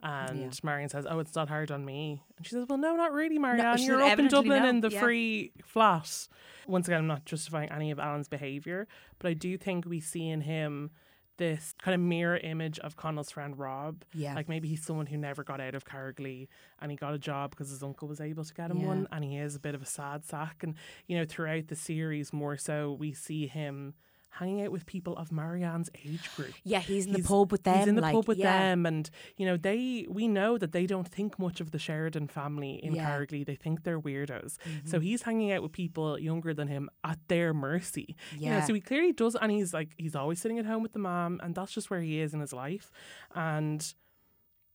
And 0.03 0.39
Yeah. 0.39 0.49
Marianne 0.63 0.89
says, 0.89 1.07
"Oh, 1.09 1.17
it's 1.19 1.33
not 1.35 1.49
hard 1.49 1.71
on 1.71 1.83
me." 1.83 2.23
And 2.37 2.45
she 2.45 2.51
says, 2.51 2.67
"Well, 2.69 2.77
no, 2.77 2.95
not 2.95 3.11
really, 3.13 3.39
Marianne. 3.39 3.77
she 3.77 3.85
You're 3.85 4.01
up 4.03 4.19
in 4.19 4.27
Dublin 4.27 4.61
no." 4.63 4.69
in 4.69 4.81
the 4.81 4.89
Yeah. 4.91 4.99
free 5.01 5.51
flat." 5.63 6.27
Once 6.67 6.87
again, 6.87 6.99
I'm 6.99 7.07
not 7.07 7.25
justifying 7.25 7.69
any 7.71 7.89
of 7.89 7.97
Alan's 7.99 8.27
behaviour, 8.29 8.87
but 9.19 9.29
I 9.29 9.33
do 9.33 9.57
think 9.57 9.85
we 9.85 9.99
see 9.99 10.29
in 10.29 10.41
him 10.41 10.91
this 11.37 11.73
kind 11.79 11.93
of 11.93 12.01
mirror 12.01 12.37
image 12.37 12.79
of 12.79 12.95
Connell's 12.95 13.29
friend 13.31 13.57
Rob. 13.57 14.03
Yeah. 14.13 14.33
Like 14.35 14.47
maybe 14.49 14.67
he's 14.67 14.83
someone 14.83 15.05
who 15.07 15.17
never 15.17 15.43
got 15.43 15.59
out 15.61 15.75
of 15.75 15.85
Carricklea 15.85 16.47
and 16.79 16.89
he 16.91 16.97
got 16.97 17.13
a 17.13 17.19
job 17.19 17.51
because 17.51 17.69
his 17.69 17.83
uncle 17.83 18.07
was 18.07 18.19
able 18.21 18.43
to 18.43 18.53
get 18.53 18.71
him 18.71 18.77
Yeah. 18.79 18.87
one 18.87 19.07
and 19.11 19.23
he 19.23 19.37
is 19.37 19.55
a 19.55 19.59
bit 19.59 19.75
of 19.75 19.81
a 19.83 19.85
sad 19.85 20.25
sack. 20.25 20.63
And, 20.63 20.75
you 21.07 21.15
know, 21.17 21.25
throughout 21.25 21.67
the 21.67 21.75
series, 21.75 22.33
more 22.33 22.57
so, 22.57 22.93
we 22.93 23.13
see 23.13 23.45
him 23.47 23.93
hanging 24.29 24.61
out 24.61 24.71
with 24.71 24.85
people 24.85 25.15
of 25.17 25.31
Marianne's 25.31 25.89
age 26.05 26.33
group. 26.35 26.53
Yeah, 26.63 26.79
he's 26.79 27.05
in 27.05 27.13
the 27.13 27.23
pub 27.23 27.51
with 27.51 27.63
them. 27.63 27.79
He's 27.79 27.87
in 27.87 27.95
the 27.95 28.01
like, 28.01 28.13
pub 28.13 28.27
with 28.27 28.37
yeah. 28.37 28.59
them, 28.59 28.85
and 28.85 29.09
you 29.35 29.45
know 29.45 29.57
they. 29.57 30.05
We 30.09 30.27
know 30.27 30.57
that 30.57 30.71
they 30.71 30.85
don't 30.85 31.07
think 31.07 31.39
much 31.39 31.59
of 31.59 31.71
the 31.71 31.79
Sheridan 31.79 32.27
family 32.27 32.75
in 32.83 32.93
Yeah. 32.95 33.03
Mm-hmm. 33.09 33.23
Carricklea. 33.35 33.45
They 33.45 33.55
think 33.55 33.83
they're 33.83 33.99
weirdos. 33.99 34.57
So 34.85 34.99
he's 34.99 35.23
hanging 35.23 35.51
out 35.51 35.63
with 35.63 35.71
people 35.71 36.19
younger 36.19 36.53
than 36.53 36.67
him 36.67 36.89
at 37.03 37.19
their 37.27 37.53
mercy. 37.53 38.15
You 38.37 38.49
know, 38.49 38.57
Yeah. 38.57 38.65
so 38.65 38.73
he 38.73 38.81
clearly 38.81 39.13
does, 39.13 39.35
and 39.35 39.51
he's 39.51 39.73
like 39.73 39.93
he's 39.97 40.15
always 40.15 40.39
sitting 40.39 40.59
at 40.59 40.65
home 40.65 40.83
with 40.83 40.93
the 40.93 40.99
mom, 40.99 41.39
and 41.43 41.55
that's 41.55 41.71
just 41.71 41.89
where 41.89 42.01
he 42.01 42.19
is 42.19 42.33
in 42.33 42.39
his 42.39 42.53
life, 42.53 42.91
and 43.33 43.93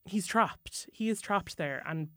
he's 0.04 0.26
trapped. 0.26 0.88
He 0.92 1.08
is 1.08 1.20
trapped 1.20 1.56
there, 1.56 1.82
and 1.86 2.08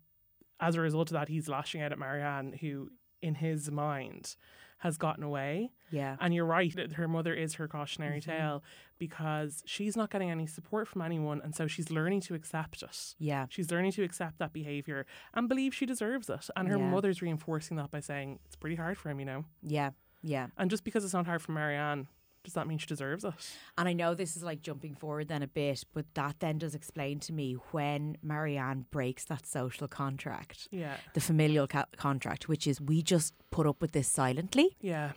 as 0.60 0.76
a 0.76 0.82
result 0.82 1.10
of 1.10 1.14
that, 1.14 1.28
he's 1.28 1.50
lashing 1.50 1.82
out 1.82 1.92
at 1.92 2.00
Marianne, 2.00 2.54
who 2.62 2.90
in 3.26 3.36
his 3.36 3.70
mind 3.72 4.36
has 4.80 4.98
gotten 4.98 5.24
away. 5.24 5.72
Yeah. 5.90 6.16
And 6.20 6.34
you're 6.34 6.46
right, 6.46 6.74
that 6.76 6.94
her 6.94 7.08
mother 7.08 7.34
is 7.34 7.56
her 7.56 7.68
cautionary 7.68 8.20
Mm-hmm. 8.20 8.32
tale 8.32 8.64
because 9.00 9.64
she's 9.66 9.96
not 9.98 10.10
getting 10.12 10.30
any 10.30 10.48
support 10.48 10.88
from 10.88 11.02
anyone. 11.02 11.42
And 11.44 11.56
so 11.56 11.68
she's 11.68 11.90
learning 11.90 12.22
to 12.28 12.36
accept 12.36 12.84
it. 12.84 13.16
Yeah. 13.18 13.46
She's 13.50 13.72
learning 13.72 13.94
to 13.94 14.04
accept 14.04 14.38
that 14.40 14.54
behavior 14.54 15.06
and 15.34 15.50
believe 15.50 15.74
she 15.74 15.86
deserves 15.86 16.30
it. 16.30 16.50
And 16.56 16.68
her 16.68 16.78
Yeah. 16.78 16.90
mother's 16.90 17.22
reinforcing 17.22 17.78
that 17.78 17.90
by 17.92 18.00
saying 18.02 18.40
it's 18.46 18.56
pretty 18.56 18.76
hard 18.76 18.98
for 18.98 19.10
him, 19.10 19.20
you 19.20 19.26
know. 19.26 19.46
Yeah. 19.64 19.92
Yeah. 20.22 20.48
And 20.58 20.70
just 20.70 20.84
because 20.84 21.04
it's 21.04 21.14
not 21.14 21.26
hard 21.26 21.42
for 21.42 21.52
Marianne, 21.54 22.08
does 22.46 22.54
that 22.54 22.68
mean 22.68 22.78
she 22.78 22.88
deserves 22.88 23.24
it? 23.24 23.34
And 23.78 23.88
I 23.90 23.94
know 23.94 24.14
this 24.14 24.38
is 24.38 24.44
like 24.44 24.62
jumping 24.62 24.96
forward 24.96 25.28
then 25.28 25.44
a 25.44 25.48
bit, 25.48 25.84
but 25.94 26.06
that 26.16 26.40
then 26.40 26.58
does 26.58 26.74
explain 26.76 27.20
to 27.22 27.34
me 27.34 27.54
when 27.72 28.18
Marianne 28.24 28.86
breaks 28.92 29.26
that 29.26 29.46
social 29.46 29.88
contract, 29.88 30.68
Yeah. 30.72 30.98
the 31.14 31.22
familial 31.22 31.68
ca- 31.68 31.86
contract, 31.98 32.48
which 32.48 32.66
is 32.68 32.80
we 32.80 33.02
just 33.02 33.34
put 33.52 33.68
up 33.68 33.82
with 33.82 33.92
this 33.92 34.08
silently 34.08 34.76
Yeah. 34.82 35.12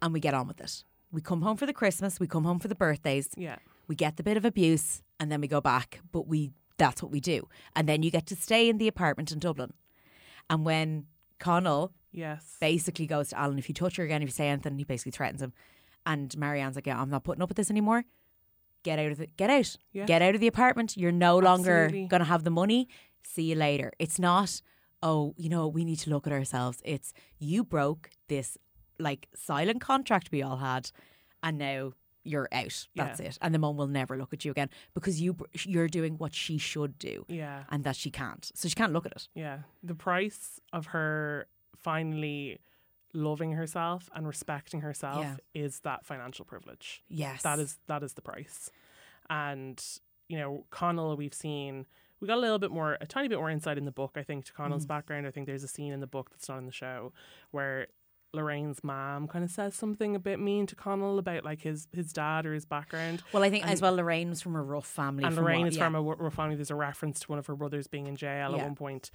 and 0.00 0.12
we 0.12 0.20
get 0.20 0.34
on 0.34 0.48
with 0.48 0.60
it. 0.60 0.84
We 1.12 1.20
come 1.20 1.42
home 1.42 1.56
for 1.56 1.66
the 1.66 1.72
Christmas, 1.72 2.18
we 2.20 2.26
come 2.26 2.44
home 2.44 2.58
for 2.58 2.68
the 2.68 2.74
birthdays, 2.74 3.30
Yeah. 3.36 3.56
we 3.86 3.94
get 3.94 4.16
the 4.16 4.22
bit 4.22 4.36
of 4.36 4.44
abuse 4.44 5.02
and 5.20 5.30
then 5.32 5.40
we 5.40 5.48
go 5.48 5.60
back 5.60 6.00
but 6.12 6.26
we 6.28 6.52
that's 6.76 7.02
what 7.02 7.10
we 7.10 7.18
do 7.18 7.48
and 7.74 7.88
then 7.88 8.04
you 8.04 8.10
get 8.10 8.24
to 8.26 8.36
stay 8.36 8.68
in 8.68 8.78
the 8.78 8.86
apartment 8.86 9.32
in 9.32 9.40
dublin 9.40 9.72
and 10.48 10.64
when 10.64 11.06
connell 11.40 11.92
Yes. 12.12 12.56
basically 12.60 13.06
goes 13.06 13.30
to 13.30 13.38
alan 13.38 13.58
if 13.58 13.68
you 13.68 13.74
touch 13.74 13.96
her 13.96 14.04
again 14.04 14.22
if 14.22 14.28
you 14.28 14.32
say 14.32 14.48
anything 14.48 14.78
he 14.78 14.84
basically 14.84 15.10
threatens 15.12 15.42
him 15.42 15.52
And 16.08 16.36
Marianne's 16.38 16.74
like, 16.76 16.86
yeah, 16.86 17.00
I'm 17.00 17.10
not 17.10 17.22
putting 17.22 17.42
up 17.42 17.48
with 17.50 17.56
this 17.56 17.70
anymore. 17.70 18.04
Get 18.82 18.98
out 18.98 19.12
of 19.12 19.18
the 19.18 19.26
get 19.26 19.50
out. 19.50 19.76
Yeah. 19.92 20.06
Get 20.06 20.22
out 20.22 20.34
of 20.34 20.40
the 20.40 20.46
apartment. 20.46 20.96
You're 20.96 21.12
no 21.12 21.38
longer 21.38 21.90
gonna 22.08 22.24
have 22.24 22.42
the 22.44 22.50
money. 22.50 22.88
See 23.22 23.42
you 23.50 23.54
later. 23.56 23.92
It's 23.98 24.18
not, 24.18 24.62
oh, 25.02 25.34
you 25.36 25.48
know, 25.50 25.68
we 25.68 25.84
need 25.84 25.98
to 26.00 26.10
look 26.10 26.26
at 26.26 26.32
ourselves. 26.32 26.80
It's 26.84 27.12
you 27.38 27.62
broke 27.62 28.10
this 28.28 28.56
like 28.98 29.28
silent 29.34 29.80
contract 29.80 30.30
we 30.32 30.42
all 30.42 30.56
had, 30.56 30.90
and 31.42 31.58
now 31.58 31.92
you're 32.24 32.48
out. 32.52 32.86
That's 32.94 33.20
it. 33.20 33.36
And 33.42 33.54
the 33.54 33.58
mom 33.58 33.76
will 33.76 33.86
never 33.86 34.16
look 34.16 34.32
at 34.32 34.44
you 34.44 34.50
again 34.52 34.70
because 34.94 35.20
you 35.20 35.36
you're 35.64 35.88
doing 35.88 36.14
what 36.16 36.32
she 36.34 36.56
should 36.58 36.98
do, 36.98 37.26
Yeah. 37.28 37.64
and 37.70 37.84
that 37.84 37.96
she 37.96 38.10
can't. 38.10 38.50
So 38.54 38.68
she 38.68 38.74
can't 38.74 38.92
look 38.92 39.06
at 39.06 39.12
it. 39.12 39.28
Yeah. 39.34 39.58
The 39.82 39.94
price 39.94 40.60
of 40.72 40.86
her 40.86 41.48
finally 41.76 42.60
loving 43.14 43.52
herself 43.52 44.10
and 44.14 44.26
respecting 44.26 44.80
herself 44.82 45.20
Yeah. 45.24 45.36
is 45.62 45.80
that 45.80 46.04
financial 46.04 46.44
privilege. 46.44 47.02
Yes, 47.08 47.42
That 47.42 47.58
is 47.58 47.78
that 47.86 48.02
is 48.02 48.14
the 48.14 48.22
price. 48.22 48.70
And 49.30 49.82
you 50.28 50.38
know, 50.38 50.66
Connell 50.70 51.16
we've 51.16 51.34
seen 51.34 51.86
we 52.20 52.26
got 52.26 52.36
a 52.36 52.40
little 52.40 52.58
bit 52.58 52.70
more 52.70 52.98
a 53.00 53.06
tiny 53.06 53.28
bit 53.28 53.38
more 53.38 53.50
insight 53.50 53.78
in 53.78 53.84
the 53.84 53.92
book, 53.92 54.12
I 54.16 54.22
think, 54.22 54.44
to 54.46 54.52
Connell's 54.52 54.84
Mm. 54.84 54.88
background. 54.88 55.26
I 55.26 55.30
think 55.30 55.46
there's 55.46 55.62
a 55.64 55.68
scene 55.68 55.92
in 55.92 56.00
the 56.00 56.06
book 56.06 56.30
that's 56.30 56.48
not 56.48 56.58
in 56.58 56.66
the 56.66 56.72
show 56.72 57.12
where 57.50 57.86
Lorraine's 58.34 58.84
mom 58.84 59.26
kind 59.26 59.42
of 59.42 59.50
says 59.50 59.74
something 59.74 60.14
a 60.14 60.18
bit 60.18 60.38
mean 60.38 60.66
to 60.66 60.76
Connell 60.76 61.18
about 61.18 61.44
like 61.44 61.62
his 61.62 61.88
his 61.92 62.12
dad 62.12 62.44
or 62.44 62.52
his 62.52 62.66
background. 62.66 63.22
Well, 63.32 63.42
I 63.42 63.48
think 63.50 63.66
as 63.66 63.80
well, 63.80 63.94
Lorraine 63.94 64.28
was 64.28 64.42
from 64.42 64.54
a 64.56 64.62
rough 64.62 64.86
family. 64.86 65.24
and 65.24 65.34
Lorraine 65.34 65.60
what- 65.60 65.68
is 65.68 65.76
yeah. 65.78 65.84
from 65.86 65.94
a 65.94 66.02
rough 66.02 66.34
family. 66.34 66.56
There's 66.56 66.70
a 66.70 66.74
reference 66.74 67.20
to 67.20 67.28
one 67.28 67.38
of 67.38 67.46
her 67.46 67.56
brothers 67.56 67.86
being 67.86 68.06
in 68.06 68.16
jail 68.16 68.50
Yeah. 68.52 68.58
at 68.58 68.64
one 68.64 68.74
point. 68.74 69.10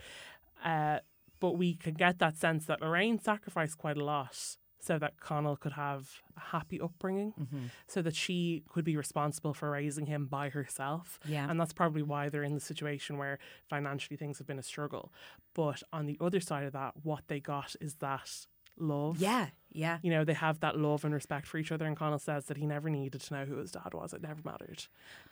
Uh, 0.63 0.99
but 1.43 1.57
we 1.57 1.69
could 1.83 1.97
get 1.97 2.19
that 2.19 2.37
sense 2.37 2.65
that 2.67 2.79
Lorraine 2.81 3.19
sacrificed 3.19 3.77
quite 3.77 3.97
a 3.97 4.03
lot 4.15 4.37
so 4.79 4.97
that 4.97 5.19
Connell 5.19 5.57
could 5.63 5.73
have 5.73 6.01
a 6.37 6.43
happy 6.55 6.79
upbringing, 6.87 7.33
Mm-hmm. 7.39 7.65
so 7.87 8.01
that 8.01 8.15
she 8.15 8.63
could 8.73 8.85
be 8.85 8.95
responsible 9.05 9.53
for 9.53 9.69
raising 9.71 10.05
him 10.13 10.25
by 10.27 10.45
herself. 10.49 11.19
Yeah. 11.25 11.49
And 11.49 11.59
that's 11.59 11.73
probably 11.73 12.01
why 12.01 12.29
they're 12.29 12.43
in 12.51 12.53
the 12.53 12.59
situation 12.71 13.17
where 13.17 13.39
financially 13.69 14.15
things 14.17 14.37
have 14.39 14.47
been 14.47 14.59
a 14.59 14.63
struggle. 14.73 15.05
But 15.53 15.83
on 15.91 16.05
the 16.05 16.17
other 16.21 16.39
side 16.49 16.65
of 16.65 16.73
that, 16.73 16.93
what 17.03 17.23
they 17.27 17.39
got 17.41 17.75
is 17.81 17.95
that 17.95 18.29
love. 18.77 19.19
Yeah, 19.19 19.47
yeah. 19.71 19.97
You 20.01 20.11
know, 20.11 20.23
they 20.23 20.33
have 20.47 20.59
that 20.61 20.77
love 20.77 21.03
and 21.05 21.13
respect 21.13 21.45
for 21.47 21.57
each 21.57 21.71
other. 21.73 21.85
And 21.85 21.95
Connell 21.97 22.19
says 22.19 22.45
that 22.45 22.57
he 22.57 22.65
never 22.65 22.89
needed 22.89 23.21
to 23.21 23.33
know 23.33 23.45
who 23.45 23.57
his 23.57 23.71
dad 23.71 23.93
was. 23.93 24.13
It 24.13 24.21
never 24.21 24.41
mattered 24.45 24.81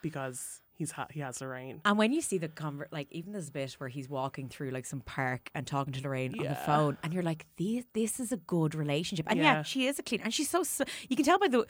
because 0.01 0.62
he's 0.82 0.91
ha- 0.91 1.07
he 1.11 1.19
has 1.19 1.39
Lorraine. 1.41 1.79
And 1.86 1.95
when 1.97 2.11
you 2.11 2.21
see 2.21 2.38
the 2.39 2.47
convert, 2.47 2.91
like 2.91 3.07
even 3.11 3.32
this 3.34 3.49
bit 3.49 3.73
where 3.73 3.88
he's 3.89 4.09
walking 4.09 4.49
through 4.49 4.71
like 4.71 4.86
some 4.88 5.01
park 5.01 5.49
and 5.53 5.65
talking 5.67 5.93
to 5.93 6.01
Lorraine 6.01 6.34
on 6.39 6.45
the 6.45 6.55
phone, 6.55 6.97
and 7.03 7.13
you're 7.13 7.23
like, 7.23 7.45
this, 7.57 7.86
this 7.93 8.19
is 8.19 8.32
a 8.32 8.38
good 8.38 8.73
relationship. 8.73 9.27
And 9.29 9.38
yeah. 9.39 9.53
Yeah. 9.53 9.63
she 9.63 9.86
is 9.86 9.99
a 9.99 10.03
clean, 10.03 10.21
and 10.23 10.34
she's 10.34 10.49
so, 10.49 10.63
so 10.63 10.84
you 11.07 11.15
can 11.15 11.25
tell 11.25 11.38
by 11.39 11.47
the 11.47 11.65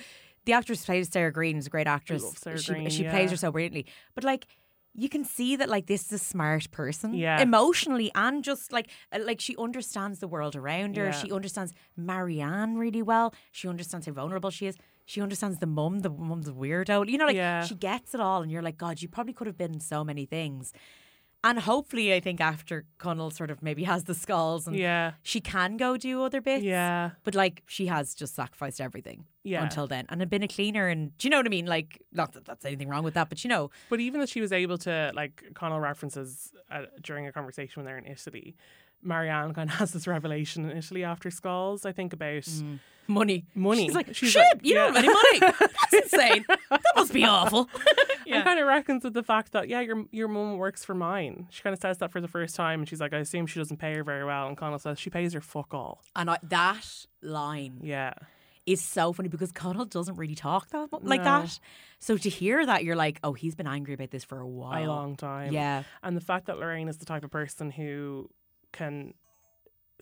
the 0.45 0.53
actress 0.53 0.85
plays 0.85 1.09
Sarah 1.09 1.31
Greene 1.31 1.57
is 1.57 1.67
a 1.67 1.69
great 1.69 1.87
actress. 1.87 2.23
Sarah 2.37 2.57
she 2.57 2.71
Greene, 2.71 2.89
she 2.89 3.03
yeah. 3.03 3.11
plays 3.11 3.29
her 3.31 3.37
so 3.37 3.51
brilliantly, 3.51 3.85
but 4.15 4.23
like. 4.23 4.45
You 4.93 5.07
can 5.07 5.23
see 5.23 5.55
that 5.55 5.69
like 5.69 5.85
this 5.85 6.03
is 6.07 6.11
a 6.11 6.17
smart 6.17 6.69
person, 6.71 7.13
Yeah. 7.13 7.39
emotionally 7.39 8.11
and 8.13 8.43
just 8.43 8.73
like 8.73 8.89
uh, 9.13 9.19
like 9.23 9.39
she 9.39 9.55
understands 9.55 10.19
the 10.19 10.27
world 10.27 10.53
around 10.53 10.97
her. 10.97 11.05
Yeah. 11.05 11.11
She 11.11 11.31
understands 11.31 11.71
Marianne 11.95 12.75
really 12.77 13.01
well. 13.01 13.33
She 13.53 13.69
understands 13.69 14.05
how 14.05 14.11
vulnerable 14.11 14.49
she 14.49 14.65
is. 14.67 14.75
She 15.11 15.19
understands 15.19 15.59
the 15.59 15.67
mum. 15.67 15.99
The 15.99 16.09
mum's 16.09 16.47
a 16.47 16.53
weirdo. 16.53 17.09
You 17.09 17.17
know, 17.17 17.25
like 17.25 17.35
Yeah. 17.35 17.65
she 17.65 17.75
gets 17.75 18.13
it 18.15 18.21
all, 18.21 18.41
and 18.41 18.49
you're 18.49 18.61
like, 18.61 18.77
God, 18.77 19.01
you 19.01 19.09
probably 19.09 19.33
could 19.33 19.45
have 19.47 19.57
been 19.57 19.81
so 19.81 20.05
many 20.05 20.25
things. 20.25 20.71
And 21.43 21.59
hopefully, 21.59 22.13
I 22.13 22.21
think 22.21 22.39
after 22.39 22.85
Connell 22.97 23.29
sort 23.31 23.51
of 23.51 23.61
maybe 23.61 23.83
has 23.83 24.05
the 24.05 24.13
Schols 24.13 24.67
and 24.67 24.75
Yeah. 24.75 25.13
she 25.21 25.41
can 25.41 25.75
go 25.75 25.97
do 25.97 26.23
other 26.23 26.39
bits. 26.39 26.63
Yeah. 26.63 27.11
But 27.25 27.35
like 27.35 27.63
she 27.67 27.87
has 27.87 28.13
just 28.13 28.35
sacrificed 28.35 28.79
everything 28.79 29.25
Yeah. 29.43 29.63
until 29.63 29.85
then 29.87 30.05
and 30.09 30.21
had 30.21 30.29
been 30.29 30.43
a 30.43 30.47
cleaner. 30.47 30.87
And 30.87 31.17
do 31.17 31.27
you 31.27 31.29
know 31.31 31.37
what 31.37 31.47
I 31.47 31.49
mean? 31.49 31.65
Like, 31.65 31.99
not 32.13 32.31
that 32.33 32.45
that's 32.45 32.63
anything 32.63 32.87
wrong 32.89 33.03
with 33.03 33.15
that, 33.15 33.27
but 33.27 33.43
you 33.43 33.49
know, 33.49 33.69
But 33.89 33.99
even 33.99 34.19
that 34.21 34.29
she 34.29 34.39
was 34.39 34.51
able 34.53 34.77
to, 34.87 35.11
like, 35.15 35.43
Connell 35.55 35.79
references 35.81 36.53
uh, 36.69 36.85
during 37.01 37.25
a 37.27 37.31
conversation 37.33 37.73
when 37.81 37.85
they're 37.87 37.97
in 37.97 38.05
Italy, 38.05 38.55
Marianne 39.01 39.53
kind 39.55 39.69
of 39.71 39.75
has 39.81 39.91
this 39.93 40.05
revelation 40.07 40.69
in 40.69 40.77
Italy 40.77 41.03
after 41.03 41.29
Schols, 41.31 41.85
I 41.87 41.91
think, 41.91 42.13
about 42.13 42.47
money. 43.11 43.45
money. 43.55 43.85
She's 43.85 43.95
like, 43.95 44.15
She's 44.15 44.31
shit, 44.31 44.43
like, 44.53 44.65
you 44.65 44.73
don't 44.73 44.95
have 44.95 45.03
any 45.03 45.13
money. 45.13 45.39
That's 45.91 45.93
insane. 46.13 46.45
That 46.69 46.81
must 46.95 47.13
be 47.13 47.23
awful. 47.25 47.69
and 48.27 48.43
kind 48.43 48.59
of 48.59 48.65
reckons 48.67 49.03
with 49.03 49.13
the 49.13 49.23
fact 49.23 49.51
that, 49.51 49.67
yeah, 49.69 49.81
your 49.81 50.05
your 50.11 50.27
mum 50.27 50.57
works 50.57 50.83
for 50.85 50.95
mine. 50.95 51.47
She 51.51 51.61
kind 51.61 51.73
of 51.73 51.79
says 51.79 51.97
that 51.99 52.11
for 52.11 52.21
the 52.21 52.27
first 52.27 52.55
time. 52.55 52.79
And 52.81 52.89
she's 52.89 52.99
like, 53.01 53.13
I 53.13 53.17
assume 53.17 53.45
she 53.47 53.59
doesn't 53.59 53.77
pay 53.77 53.93
her 53.95 54.03
very 54.03 54.25
well. 54.25 54.47
And 54.47 54.57
Connell 54.57 54.79
says, 54.79 54.99
she 54.99 55.09
pays 55.09 55.33
her 55.33 55.41
fuck 55.41 55.73
all. 55.73 56.01
And 56.15 56.29
I, 56.29 56.37
that 56.43 57.05
line 57.21 57.79
Yeah. 57.83 58.13
is 58.65 58.81
so 58.81 59.11
funny 59.13 59.29
because 59.29 59.51
Connell 59.51 59.85
doesn't 59.85 60.15
really 60.15 60.35
talk 60.35 60.69
that 60.69 60.91
mu- 60.91 60.99
like 61.01 61.23
No. 61.23 61.41
that. 61.41 61.59
So 61.99 62.17
to 62.17 62.29
hear 62.29 62.65
that, 62.65 62.83
you're 62.83 62.95
like, 62.95 63.19
oh, 63.23 63.33
he's 63.33 63.53
been 63.55 63.67
angry 63.67 63.93
about 63.93 64.11
this 64.11 64.23
for 64.23 64.39
a 64.39 64.47
while. 64.47 64.85
A 64.85 64.87
long 64.87 65.15
time. 65.15 65.53
Yeah. 65.53 65.83
And 66.01 66.15
the 66.17 66.21
fact 66.21 66.47
that 66.47 66.57
Lorraine 66.57 66.87
is 66.87 66.97
the 66.97 67.05
type 67.05 67.23
of 67.23 67.31
person 67.31 67.69
who 67.71 68.29
can 68.71 69.13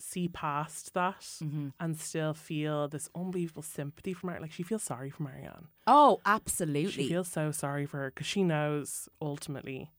see 0.00 0.28
past 0.28 0.94
that 0.94 1.20
Mm-hmm. 1.20 1.68
and 1.78 1.96
still 1.98 2.34
feel 2.34 2.88
this 2.88 3.08
unbelievable 3.14 3.62
sympathy 3.62 4.12
for 4.12 4.26
Mar 4.26 4.40
Like 4.40 4.52
she 4.52 4.62
feels 4.62 4.82
sorry 4.82 5.10
for 5.10 5.22
Marianne. 5.22 5.68
Oh, 5.86 6.20
absolutely. 6.24 6.90
She 7.04 7.08
feels 7.08 7.28
so 7.28 7.50
sorry 7.52 7.86
for 7.86 7.98
her 7.98 8.10
because 8.10 8.26
she 8.26 8.42
knows 8.42 9.08
ultimately 9.20 9.90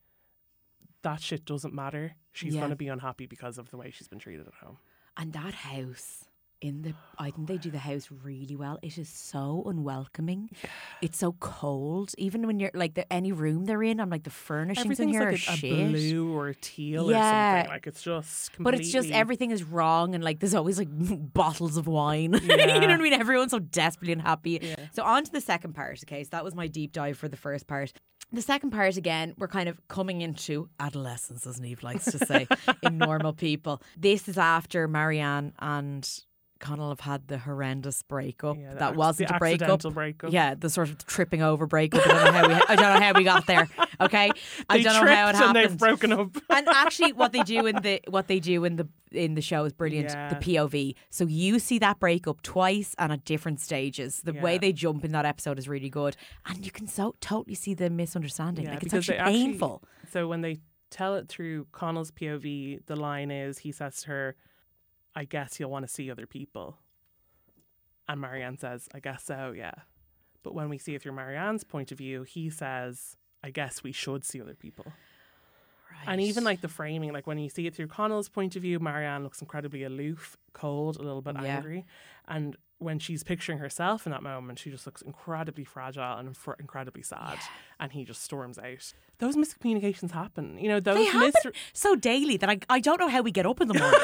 that 1.03 1.19
shit 1.21 1.45
doesn't 1.45 1.73
matter. 1.73 2.15
She's 2.31 2.53
Yeah. 2.53 2.61
going 2.61 2.69
to 2.71 2.75
be 2.75 2.87
unhappy 2.87 3.25
because 3.25 3.57
of 3.57 3.69
the 3.71 3.77
way 3.77 3.91
she's 3.91 4.07
been 4.07 4.19
treated 4.19 4.47
at 4.47 4.53
home. 4.55 4.77
And 5.17 5.33
that 5.33 5.53
house 5.53 6.25
in 6.61 6.83
the 6.83 6.93
I 7.17 7.31
think 7.31 7.47
they 7.47 7.57
do 7.57 7.69
the 7.71 7.77
house 7.79 8.07
really 8.23 8.55
well. 8.55 8.79
It 8.81 8.97
is 8.97 9.09
so 9.09 9.63
unwelcoming. 9.67 10.49
Yeah. 10.63 10.69
It's 11.01 11.17
so 11.17 11.33
cold. 11.39 12.13
Even 12.17 12.45
when 12.47 12.59
you're 12.59 12.71
like 12.73 12.93
the 12.93 13.11
any 13.11 13.31
room 13.31 13.65
they're 13.65 13.83
in, 13.83 13.99
I'm 13.99 14.09
like 14.09 14.23
the 14.23 14.29
furnishings 14.29 14.85
in 14.85 14.91
Everything's 14.91 15.11
here 15.11 15.21
like 15.21 15.27
are 15.47 15.51
a, 15.51 15.53
a 15.53 15.57
shit. 15.57 15.91
blue 15.91 16.33
or 16.33 16.47
a 16.49 16.55
teal 16.55 17.09
or 17.09 17.13
Yeah. 17.13 17.55
something. 17.57 17.71
Like 17.71 17.87
it's 17.87 18.01
just 18.01 18.51
But 18.59 18.75
it's 18.75 18.91
just 18.91 19.09
everything 19.11 19.51
is 19.51 19.63
wrong 19.63 20.15
and 20.15 20.23
like 20.23 20.39
there's 20.39 20.55
always 20.55 20.77
like 20.77 20.87
bottles 21.33 21.77
of 21.77 21.87
wine. 21.87 22.33
you 22.41 22.47
know 22.57 22.79
what 22.79 22.89
I 22.89 22.97
mean? 22.97 23.13
Everyone's 23.13 23.51
so 23.51 23.59
desperately 23.59 24.13
unhappy. 24.13 24.75
So 24.93 25.03
on 25.03 25.23
to 25.23 25.31
the 25.31 25.41
second 25.41 25.73
part, 25.73 25.99
okay? 26.03 26.23
So 26.23 26.29
that 26.31 26.43
was 26.43 26.55
my 26.55 26.67
deep 26.67 26.91
dive 26.93 27.17
for 27.17 27.27
the 27.27 27.37
first 27.37 27.67
part. 27.67 27.93
The 28.33 28.41
second 28.41 28.69
part 28.71 28.95
again, 28.95 29.33
we're 29.37 29.49
kind 29.49 29.67
of 29.67 29.85
coming 29.89 30.21
into 30.21 30.69
adolescence, 30.79 31.45
as 31.45 31.59
Niamh 31.59 31.83
likes 31.83 32.05
to 32.05 32.17
say, 32.25 32.47
in 32.83 32.97
normal 32.97 33.33
people. 33.33 33.81
This 33.97 34.29
is 34.29 34.37
after 34.37 34.87
Marianne 34.87 35.51
and 35.59 36.07
Connell 36.61 36.89
have 36.89 37.01
had 37.01 37.27
the 37.27 37.37
horrendous 37.37 38.03
breakup. 38.03 38.57
Yeah, 38.57 38.73
the 38.73 38.79
that 38.79 38.95
wasn't 38.95 39.31
a 39.31 39.37
breakup. 39.37 39.81
breakup. 39.93 40.31
Yeah, 40.31 40.55
the 40.55 40.69
sort 40.69 40.89
of 40.89 41.05
tripping 41.05 41.41
over 41.41 41.65
breakup. 41.67 42.05
I 42.05 42.09
don't 42.09 42.25
know 42.25 42.31
how 42.31 42.47
we. 42.47 42.53
I 42.53 42.75
don't 42.75 42.99
know 42.99 43.05
how 43.05 43.13
we 43.13 43.23
got 43.23 43.45
there. 43.47 43.67
Okay, 43.99 44.31
I 44.69 44.81
don't 44.81 45.05
know 45.05 45.11
how 45.13 45.29
it 45.29 45.31
tripped 45.31 45.45
and 45.45 45.57
happened 45.57 45.71
they've 45.71 45.77
broken 45.77 46.13
up. 46.13 46.37
and 46.49 46.67
actually 46.69 47.11
what 47.13 47.33
they 47.33 47.43
do 47.43 47.65
in 47.65 47.75
the 47.81 48.01
what 48.07 48.27
they 48.27 48.39
do 48.39 48.63
in 48.63 48.77
the 48.77 48.87
in 49.11 49.35
the 49.35 49.41
show 49.41 49.65
is 49.65 49.73
brilliant 49.73 50.07
the 50.07 50.37
pov 50.37 50.95
so 51.09 51.25
you 51.25 51.59
see 51.59 51.77
that 51.77 51.99
breakup 51.99 52.41
twice 52.43 52.95
and 52.97 53.11
at 53.11 53.25
different 53.25 53.59
stages 53.59 54.21
the 54.23 54.31
way 54.31 54.57
they 54.57 54.71
jump 54.71 55.03
in 55.03 55.11
that 55.11 55.25
episode 55.25 55.59
is 55.59 55.67
really 55.67 55.89
good 55.89 56.15
and 56.45 56.65
you 56.65 56.71
can 56.71 56.87
so 56.87 57.13
totally 57.19 57.53
see 57.53 57.73
the 57.73 57.89
misunderstanding 57.89 58.65
like 58.67 58.81
it's 58.81 58.93
actually 58.93 59.17
they 59.17 59.23
painful 59.25 59.83
so 60.13 60.29
when 60.29 60.39
they 60.39 60.59
tell 60.91 61.15
it 61.15 61.27
through 61.27 61.65
Connell's 61.71 62.11
POV, 62.11 62.85
the 62.85 62.95
line 62.95 63.31
is 63.31 63.59
he 63.59 63.71
says 63.71 64.01
to 64.01 64.09
her, 64.09 64.35
"I 65.15 65.25
guess 65.25 65.59
you'll 65.59 65.71
want 65.71 65.85
to 65.87 65.91
see 65.93 66.09
other 66.11 66.25
people," 66.27 66.77
and 68.07 68.19
Marianne 68.21 68.57
says, 68.57 68.87
"I 68.93 68.99
guess 68.99 69.23
so, 69.23 69.53
yeah." 69.55 69.73
But 70.43 70.53
when 70.55 70.69
we 70.69 70.77
see 70.77 70.95
it 70.95 71.01
through 71.01 71.11
Marianne's 71.13 71.63
point 71.63 71.91
of 71.91 71.97
view, 71.97 72.23
he 72.23 72.49
says, 72.49 73.17
"I 73.43 73.51
guess 73.51 73.83
we 73.83 73.91
should 73.91 74.23
see 74.23 74.41
other 74.41 74.55
people." 74.55 74.85
And 76.07 76.19
even 76.19 76.43
like 76.43 76.61
the 76.61 76.67
framing, 76.67 77.13
like 77.13 77.27
when 77.27 77.37
you 77.37 77.47
see 77.49 77.67
it 77.67 77.75
through 77.75 77.87
Connell's 77.87 78.27
point 78.29 78.55
of 78.55 78.63
view, 78.63 78.79
Marianne 78.79 79.23
looks 79.23 79.39
incredibly 79.39 79.83
aloof, 79.83 80.35
cold, 80.53 80.95
a 80.97 81.01
little 81.03 81.21
bit 81.21 81.35
Yeah. 81.35 81.57
angry. 81.57 81.85
And 82.27 82.57
when 82.79 82.97
she's 82.97 83.21
picturing 83.23 83.59
herself 83.59 84.07
in 84.07 84.11
that 84.11 84.23
moment, 84.23 84.57
she 84.57 84.71
just 84.71 84.87
looks 84.87 85.03
incredibly 85.03 85.63
fragile 85.63 86.17
and 86.17 86.29
inf- 86.29 86.55
incredibly 86.59 87.03
sad. 87.03 87.37
And 87.79 87.91
he 87.91 88.03
just 88.03 88.23
storms 88.23 88.57
out. 88.57 88.93
Those 89.19 89.35
miscommunications 89.35 90.09
happen. 90.11 90.57
You 90.57 90.69
know, 90.69 90.79
those 90.79 91.13
mis- 91.13 91.35
so 91.73 91.95
daily 91.95 92.35
that 92.37 92.49
I, 92.49 92.59
I 92.67 92.79
don't 92.79 92.99
know 92.99 93.09
how 93.09 93.21
we 93.21 93.29
get 93.29 93.45
up 93.45 93.61
in 93.61 93.67
the 93.67 93.73
morning 93.79 93.99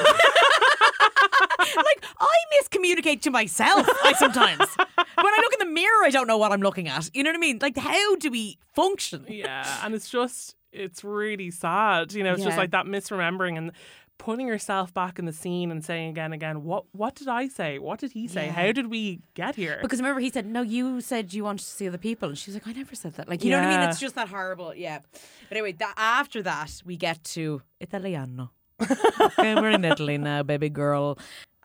like 1.76 2.04
I 2.20 2.36
miscommunicate 2.62 3.22
to 3.22 3.32
myself 3.32 3.88
I 4.04 4.14
sometimes 4.14 4.60
when 4.78 4.98
I 5.18 5.40
look 5.42 5.54
in 5.54 5.68
the 5.68 5.74
mirror 5.74 6.04
I 6.04 6.10
don't 6.10 6.28
know 6.28 6.38
what 6.38 6.52
I'm 6.52 6.62
looking 6.62 6.88
at 6.88 7.10
you 7.14 7.24
know 7.24 7.30
what 7.30 7.38
I 7.38 7.40
mean 7.40 7.60
like 7.62 7.78
how 7.78 8.16
do 8.16 8.32
we 8.32 8.58
function 8.74 9.26
Yeah, 9.28 9.66
and 9.84 9.94
it's 9.94 10.10
just 10.10 10.56
it's 10.72 11.04
really 11.04 11.52
sad. 11.52 12.14
You 12.14 12.24
know, 12.24 12.34
it's 12.34 12.44
just 12.44 12.58
like 12.58 12.72
that 12.72 12.86
misremembering 12.86 13.58
and 13.58 13.72
putting 14.18 14.48
yourself 14.48 14.94
back 14.94 15.20
in 15.20 15.26
the 15.26 15.34
scene 15.34 15.70
and 15.72 15.84
saying 15.84 16.10
again 16.10 16.26
and 16.26 16.34
again, 16.36 16.64
what 16.64 16.86
what 16.92 17.16
did 17.16 17.28
I 17.28 17.48
say? 17.48 17.80
What 17.80 18.00
did 18.00 18.12
he 18.12 18.28
say? 18.28 18.48
Yeah. 18.48 18.54
How 18.54 18.72
did 18.72 18.88
we 18.88 19.22
get 19.34 19.56
here? 19.56 19.80
Because 19.82 20.00
remember, 20.00 20.20
he 20.20 20.30
said, 20.30 20.46
"No, 20.46 20.62
you 20.62 21.02
said 21.02 21.34
you 21.34 21.44
wanted 21.44 21.64
to 21.64 21.72
see 21.72 21.88
other 21.88 21.98
people," 21.98 22.30
and 22.30 22.38
she's 22.38 22.54
like, 22.54 22.68
"I 22.68 22.74
never 22.74 22.96
said 22.96 23.14
that." 23.16 23.28
Like, 23.28 23.44
you 23.44 23.52
know 23.52 23.60
what 23.60 23.68
I 23.68 23.80
mean? 23.80 23.90
It's 23.90 24.00
just 24.00 24.16
that 24.16 24.30
horrible. 24.30 24.74
Yeah. 24.76 25.00
But 25.50 25.58
anyway, 25.58 25.74
that, 25.74 25.94
after 25.98 26.42
that, 26.44 26.82
we 26.86 26.98
get 26.98 27.24
to 27.36 27.62
Italiano. 27.80 28.52
okay, 28.82 29.56
we're 29.56 29.72
in 29.72 29.86
Italy 29.86 30.18
now, 30.18 30.44
baby 30.44 30.70
girl. 30.70 31.18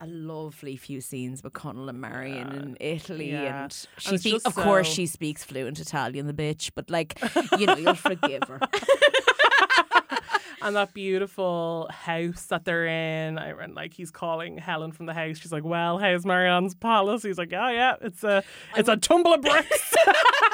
A 0.05 0.07
lovely 0.07 0.75
few 0.77 1.01
scenes 1.01 1.45
with 1.45 1.53
Connell 1.53 1.89
and 1.89 2.01
Marianne 2.01 2.51
in 2.53 2.77
Italy, 2.81 3.31
Yeah. 3.31 3.63
and 3.65 3.87
she 3.99 4.17
speaks. 4.19 4.43
just 4.43 4.47
Of 4.49 4.57
course, 4.57 4.89
she 4.89 5.07
speaks 5.07 5.45
fluent 5.45 5.79
Italian, 5.79 6.27
the 6.27 6.33
bitch. 6.33 6.73
But 6.75 6.91
like, 6.91 7.21
you 7.59 7.67
know, 7.67 7.77
you'll 7.77 7.95
forgive 7.95 8.43
her. 8.49 8.59
and 10.63 10.75
that 10.75 10.93
beautiful 10.93 11.89
house 11.93 12.47
that 12.47 12.65
they're 12.65 12.87
in. 12.87 13.39
I 13.39 13.51
and 13.51 13.75
like 13.77 13.95
he's 13.95 14.11
calling 14.11 14.59
Helen 14.59 14.91
from 14.91 15.07
the 15.07 15.15
house. 15.15 15.39
She's 15.39 15.53
like, 15.53 15.65
"Well, 15.65 15.99
how's 15.99 16.25
Marianne's 16.27 16.75
palace?" 16.75 17.23
He's 17.23 17.39
like, 17.39 17.53
"Yeah, 17.53 17.71
yeah, 17.71 17.95
it's 18.01 18.25
a 18.25 18.43
it's 18.77 18.89
a 18.89 18.97
tumble 18.97 19.35
of 19.35 19.43
bricks." 19.43 19.95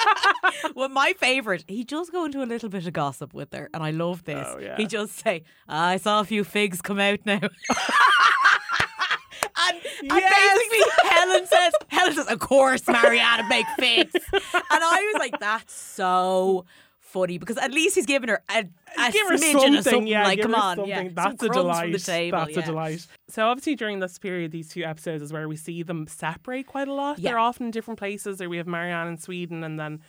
well, 0.74 0.90
my 0.90 1.14
favorite, 1.14 1.64
he 1.68 1.84
does 1.84 2.10
go 2.10 2.24
into 2.26 2.42
a 2.42 2.44
little 2.44 2.68
bit 2.68 2.86
of 2.86 2.92
gossip 2.92 3.32
with 3.32 3.52
her, 3.54 3.70
and 3.72 3.82
I 3.82 3.92
love 3.92 4.24
this. 4.24 4.46
Oh, 4.46 4.58
yeah. 4.58 4.76
He 4.76 4.86
just 4.86 5.18
say, 5.18 5.44
"I 5.68 5.96
saw 5.96 6.20
a 6.20 6.24
few 6.24 6.44
figs 6.44 6.82
come 6.82 6.98
out 6.98 7.20
now." 7.24 7.40
And, 9.68 9.76
and 10.10 10.20
Yes. 10.20 10.58
basically, 10.58 10.92
Helen 11.10 11.46
says, 11.46 11.72
Helen 11.88 12.14
says, 12.14 12.26
of 12.26 12.38
course, 12.38 12.86
Marianne 12.88 13.38
would 13.38 13.48
make 13.48 13.66
figs. 13.78 14.12
And 14.32 14.42
I 14.70 15.10
was 15.12 15.18
like, 15.18 15.38
that's 15.40 15.74
so 15.74 16.64
funny 17.00 17.38
because 17.38 17.56
at 17.56 17.72
least 17.72 17.94
he's 17.94 18.04
giving 18.04 18.28
her 18.28 18.42
a, 18.50 18.58
a 18.98 19.10
give 19.12 19.26
her 19.28 19.38
something, 19.38 19.76
of 19.76 19.84
something. 19.84 20.06
yeah. 20.06 20.24
like, 20.24 20.40
come 20.42 20.54
on, 20.54 20.76
something. 20.76 20.88
yeah. 20.90 21.08
That's 21.14 21.40
Some 21.40 21.50
a 21.50 21.52
delight. 21.54 21.98
Table, 22.02 22.38
That's 22.38 22.52
yeah. 22.52 22.62
a 22.62 22.66
delight. 22.66 23.06
So 23.28 23.46
obviously 23.46 23.76
during 23.76 24.00
this 24.00 24.18
period, 24.18 24.52
these 24.52 24.68
two 24.68 24.84
episodes 24.84 25.22
is 25.22 25.32
where 25.32 25.48
we 25.48 25.56
see 25.56 25.82
them 25.82 26.06
separate 26.06 26.66
quite 26.66 26.86
a 26.88 26.92
lot. 26.92 27.18
Yeah. 27.18 27.30
They're 27.30 27.38
often 27.38 27.66
in 27.66 27.70
different 27.72 27.98
places. 27.98 28.36
There 28.38 28.50
we 28.50 28.58
have 28.58 28.66
Marianne 28.66 29.08
in 29.08 29.16
Sweden, 29.18 29.64
and 29.64 29.80
then 29.80 30.00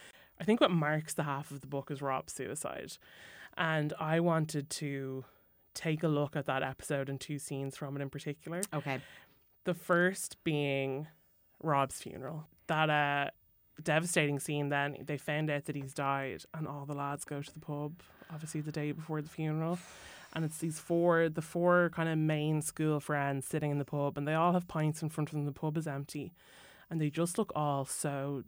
I 0.41 0.43
think 0.43 0.59
what 0.59 0.71
marks 0.71 1.13
the 1.13 1.23
half 1.23 1.51
of 1.51 1.61
the 1.61 1.67
book 1.67 1.89
is 1.89 2.01
Rob's 2.01 2.33
suicide. 2.33 2.91
And 3.57 3.93
I 3.99 4.19
wanted 4.19 4.69
to 4.71 5.23
take 5.73 6.03
a 6.03 6.07
look 6.09 6.35
at 6.35 6.45
that 6.47 6.63
episode 6.63 7.07
and 7.09 7.19
two 7.19 7.39
scenes 7.39 7.77
from 7.77 7.95
it 7.95 8.01
in 8.01 8.09
particular. 8.09 8.61
Okay. 8.73 8.99
The 9.69 9.75
first 9.75 10.37
being 10.43 11.07
Rob's 11.61 11.99
funeral. 12.01 12.47
That 12.67 12.89
uh 12.89 13.29
devastating 13.83 14.39
scene 14.39 14.69
then 14.69 14.97
they 15.05 15.17
found 15.17 15.49
out 15.49 15.65
that 15.65 15.75
he's 15.75 15.93
died 15.93 16.43
and 16.53 16.67
all 16.67 16.85
the 16.85 16.93
lads 16.93 17.23
go 17.23 17.41
to 17.41 17.53
the 17.53 17.59
pub, 17.59 18.01
obviously 18.33 18.61
the 18.61 18.71
day 18.71 18.91
before 18.91 19.21
the 19.21 19.29
funeral. 19.29 19.77
And 20.33 20.43
it's 20.43 20.57
these 20.57 20.79
four 20.79 21.29
the 21.29 21.41
four 21.41 21.89
kind 21.93 22.09
of 22.09 22.17
main 22.17 22.61
school 22.61 22.99
friends 22.99 23.45
sitting 23.45 23.71
in 23.71 23.77
the 23.77 23.85
pub 23.85 24.17
and 24.17 24.27
they 24.27 24.33
all 24.33 24.53
have 24.53 24.67
pints 24.67 25.01
in 25.03 25.09
front 25.09 25.29
of 25.29 25.33
them, 25.35 25.45
the 25.45 25.51
pub 25.51 25.77
is 25.77 25.87
empty. 25.87 26.33
And 26.89 26.99
they 26.99 27.09
just 27.11 27.37
look 27.37 27.51
all 27.55 27.85
so 27.85 28.43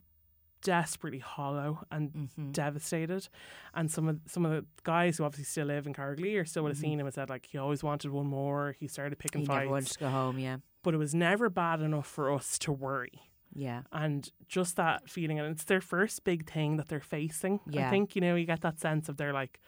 desperately 0.63 1.19
hollow 1.19 1.85
and 1.91 2.11
Mm-hmm. 2.13 2.51
devastated. 2.51 3.27
And 3.73 3.89
some 3.89 4.07
of 4.09 4.19
some 4.27 4.45
of 4.45 4.51
the 4.51 4.65
guys 4.83 5.17
who 5.17 5.23
obviously 5.23 5.45
still 5.45 5.67
live 5.67 5.87
in 5.87 5.93
Carricklea 5.93 6.41
or 6.41 6.45
still 6.45 6.63
would 6.63 6.69
have 6.71 6.77
seen 6.77 6.99
him 6.99 7.05
and 7.05 7.13
said 7.15 7.29
like 7.29 7.45
he 7.45 7.57
always 7.57 7.83
wanted 7.83 8.11
one 8.11 8.27
more. 8.27 8.75
He 8.79 8.87
started 8.87 9.17
picking 9.19 9.41
He 9.41 9.47
fights 9.47 9.59
never 9.61 9.71
wanted 9.71 9.87
to 9.91 9.99
go 9.99 10.09
home, 10.09 10.39
yeah. 10.39 10.57
But 10.83 10.93
it 10.93 10.97
was 10.97 11.13
never 11.13 11.49
bad 11.49 11.81
enough 11.81 12.07
for 12.07 12.31
us 12.31 12.57
to 12.59 12.71
worry. 12.71 13.21
Yeah. 13.53 13.81
And 13.91 14.29
just 14.47 14.75
that 14.77 15.09
feeling, 15.09 15.39
and 15.39 15.51
it's 15.51 15.65
their 15.65 15.81
first 15.81 16.23
big 16.23 16.49
thing 16.49 16.77
that 16.77 16.87
they're 16.87 16.99
facing. 16.99 17.59
Yeah. 17.69 17.87
I 17.87 17.89
think 17.89 18.15
you 18.15 18.21
know 18.21 18.35
you 18.35 18.45
get 18.45 18.61
that 18.61 18.79
sense 18.79 19.09
of 19.09 19.17
they're 19.17 19.33
like, 19.33 19.59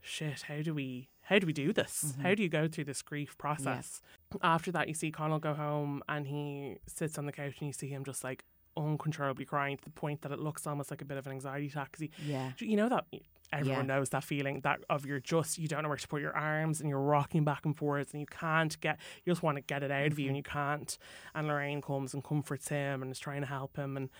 shit, 0.00 0.42
how 0.42 0.62
do 0.62 0.74
we, 0.74 1.08
how 1.22 1.38
do 1.38 1.46
we 1.46 1.52
do 1.52 1.72
this? 1.72 2.04
Mm-hmm. 2.06 2.22
How 2.22 2.34
do 2.34 2.42
you 2.42 2.48
go 2.48 2.68
through 2.68 2.84
this 2.84 3.02
grief 3.02 3.36
process? 3.38 4.00
After 4.42 4.70
that, 4.72 4.88
you 4.88 4.94
see 4.94 5.10
Connell 5.10 5.38
go 5.38 5.54
home 5.54 6.02
and 6.08 6.26
he 6.26 6.76
sits 6.86 7.18
on 7.18 7.26
the 7.26 7.32
couch 7.32 7.54
and 7.60 7.66
you 7.66 7.72
see 7.72 7.88
him 7.88 8.04
just 8.04 8.22
like 8.22 8.44
uncontrollably 8.78 9.44
crying 9.44 9.76
to 9.76 9.84
the 9.84 9.90
point 9.90 10.22
that 10.22 10.32
it 10.32 10.38
looks 10.38 10.66
almost 10.66 10.90
like 10.90 11.02
a 11.02 11.04
bit 11.04 11.18
of 11.18 11.26
an 11.26 11.32
anxiety 11.32 11.68
taxi. 11.68 12.10
Yeah. 12.24 12.52
you 12.58 12.76
know 12.76 12.88
that 12.88 13.04
everyone 13.52 13.86
Yeah. 13.88 13.94
knows 13.96 14.10
that 14.10 14.24
feeling 14.24 14.60
that 14.60 14.80
of 14.90 15.06
you're 15.06 15.20
just 15.20 15.58
you 15.58 15.68
don't 15.68 15.82
know 15.82 15.88
where 15.88 15.96
to 15.96 16.08
put 16.08 16.20
your 16.20 16.36
arms 16.36 16.80
and 16.80 16.88
you're 16.90 17.00
rocking 17.00 17.44
back 17.44 17.64
and 17.64 17.76
forwards 17.76 18.12
and 18.12 18.20
you 18.20 18.26
can't 18.26 18.78
get 18.80 18.98
you 19.24 19.32
just 19.32 19.42
want 19.42 19.56
to 19.56 19.62
get 19.62 19.82
it 19.82 19.90
out 19.90 20.06
of 20.08 20.18
you 20.18 20.24
mm-hmm. 20.24 20.28
and 20.28 20.36
you 20.36 20.42
can't 20.42 20.98
and 21.34 21.46
Lorraine 21.48 21.80
comes 21.80 22.12
and 22.12 22.22
comforts 22.22 22.68
him 22.68 23.02
and 23.02 23.10
is 23.10 23.18
trying 23.18 23.40
to 23.40 23.46
help 23.46 23.76
him 23.76 23.96
and 23.96 24.10